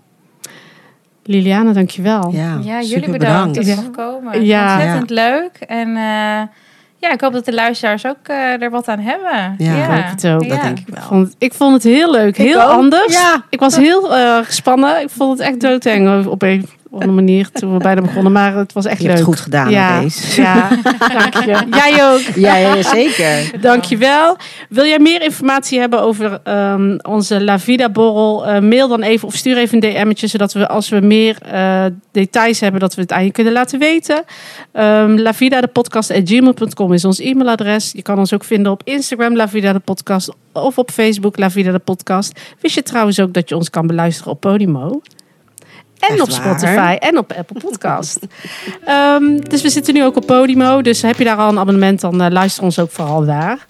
Liliana, 1.29 1.73
dankjewel. 1.73 2.31
Ja, 2.33 2.59
Ja, 2.63 2.81
jullie 2.81 2.87
super 3.05 3.11
bedankt 3.11 3.55
dat 3.55 3.65
mocht 3.77 3.91
komen. 3.91 4.45
Ja. 4.45 4.73
Ontzettend 4.75 5.11
leuk. 5.11 5.51
En 5.67 5.89
eh, 5.89 6.43
ja, 7.01 7.13
ik 7.13 7.21
hoop 7.21 7.33
dat 7.33 7.45
de 7.45 7.55
luisteraars 7.55 8.07
ook 8.07 8.17
eh, 8.29 8.63
er 8.63 8.71
wat 8.71 8.89
aan 8.89 8.99
hebben. 9.01 9.55
Ja, 9.59 9.97
ik 9.97 10.05
het 10.05 10.27
ook. 10.27 10.43
Ja. 10.43 10.49
Dat 10.49 10.61
denk 10.63 10.79
ik 10.79 10.89
Ik 10.89 10.95
wel. 10.95 11.03
vond, 11.03 11.27
het, 11.27 11.35
ik 11.39 11.55
vond 11.55 11.73
het 11.75 11.83
heel 11.83 12.11
leuk, 12.11 12.37
heel 12.37 12.63
ook. 12.63 12.71
anders. 12.71 13.13
Ja. 13.13 13.45
Ik 13.51 13.61
was 13.61 13.77
heel 13.77 14.17
eh, 14.17 14.39
gespannen. 14.43 15.01
Ik 15.03 15.11
vond 15.11 15.39
het 15.39 15.49
echt 15.49 15.61
doodeng 15.61 16.27
op 16.27 16.43
een 16.43 16.69
of 16.91 17.01
andere 17.01 17.13
manier 17.13 17.51
toen 17.51 17.73
we 17.73 17.79
bijna 17.79 18.01
begonnen. 18.01 18.33
Maar 18.33 18.57
het 18.57 18.73
was 18.73 18.85
echt 18.85 19.01
Je 19.03 19.07
hebt 19.07 19.19
leuk. 19.19 19.27
het 19.27 19.35
goed 19.37 19.45
gedaan, 19.45 19.71
ja, 19.71 20.01
deze. 20.01 20.41
Ja, 20.43 20.69
dank 20.99 21.35
je. 21.45 21.67
Jij 21.71 22.13
ook. 22.13 22.21
Ja, 22.49 22.57
ja, 22.57 22.83
zeker. 22.83 23.61
Dankjewel. 23.61 24.37
Wil 24.69 24.85
jij 24.85 24.99
meer 24.99 25.23
informatie 25.23 25.79
hebben 25.79 26.01
over 26.01 26.41
ehm, 26.45 26.99
onze 27.03 27.45
La 27.45 27.59
Vida 27.59 27.91
borrel? 27.91 28.47
eh, 28.47 28.61
mail 28.61 28.89
dan 28.89 29.03
even 29.03 29.29
of 29.29 29.35
stuur 29.35 29.57
even 29.57 29.85
een 29.85 29.93
DM'tje, 30.07 30.27
zodat 30.27 30.53
we 30.53 30.69
als 30.69 30.89
we 30.89 31.01
meer 31.01 31.39
eh, 31.43 31.85
details 32.13 32.61
hebben, 32.61 32.81
dat 32.81 32.95
we 32.95 33.01
het 33.01 33.13
aan 33.13 33.25
je 33.25 33.31
kunnen 33.31 33.53
laten 33.53 33.79
weten. 33.79 34.17
Um, 34.73 35.19
La 35.19 35.35
Vida 35.35 35.61
de 35.61 35.67
podcast 35.67 36.13
gmail.com 36.25 36.93
is 36.93 37.05
ons 37.05 37.19
e-mailadres. 37.21 37.93
Je 37.93 38.03
kan 38.03 38.19
ons 38.19 38.33
ook 38.35 38.45
vinden 38.45 38.73
op 38.73 38.81
Instagram 38.85 39.37
La 39.37 39.49
Vida 39.49 39.73
de 39.73 39.79
podcast 39.79 40.35
of 40.53 40.79
op 40.79 40.91
Facebook 40.91 41.39
La 41.39 41.51
Vida 41.51 41.73
de 41.73 41.79
podcast. 41.79 42.41
Wist 42.61 42.75
je 42.75 42.83
trouwens 42.83 43.21
ook 43.21 43.33
dat 43.33 43.49
je 43.49 43.57
ons 43.57 43.71
kan 43.71 43.87
beluisteren 43.87 44.33
op 44.33 44.41
Podimo? 44.41 45.01
En 45.99 46.09
Echt 46.09 46.21
op 46.21 46.29
waar? 46.29 46.59
Spotify 46.59 46.97
en 46.99 47.19
op 47.19 47.33
Apple 47.33 47.61
Podcast. 47.61 48.19
Ehm, 48.85 49.39
dus 49.39 49.63
we 49.63 49.71
zitten 49.71 49.95
nu 49.95 50.05
ook 50.05 50.17
op 50.17 50.27
Podimo. 50.27 50.83
Dus 50.83 51.03
heb 51.03 51.19
je 51.19 51.25
daar 51.25 51.37
al 51.37 51.49
een 51.49 51.59
abonnement, 51.59 52.01
dan 52.01 52.21
eh, 52.21 52.31
luister 52.31 52.63
ons 52.63 52.79
ook 52.79 52.91
vooral 52.91 53.25
daar. 53.25 53.65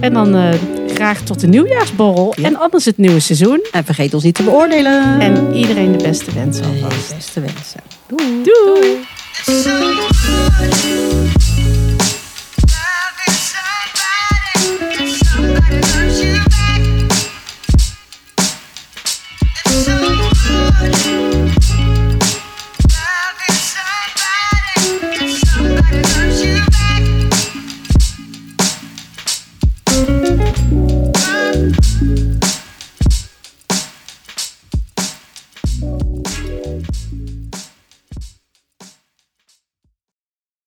En 0.00 0.12
dan 0.12 0.36
eh, 0.36 0.48
graag 0.94 1.20
tot 1.20 1.40
de 1.40 1.46
nieuwjaarsborrel. 1.46 2.34
Ja. 2.36 2.44
En 2.44 2.56
anders 2.56 2.84
het 2.84 2.98
nieuwe 2.98 3.20
seizoen. 3.20 3.66
En 3.72 3.84
vergeet 3.84 4.14
ons 4.14 4.22
niet 4.22 4.34
te 4.34 4.42
beoordelen. 4.42 5.20
En 5.20 5.54
iedereen 5.54 5.92
de 5.92 6.02
beste 6.04 6.32
wensen 6.32 6.62
de 6.62 6.68
alvast. 6.68 7.14
beste 7.14 7.40
wensen. 7.40 7.80
Doei. 8.42 9.04
So 9.44 9.70
much 9.78 11.53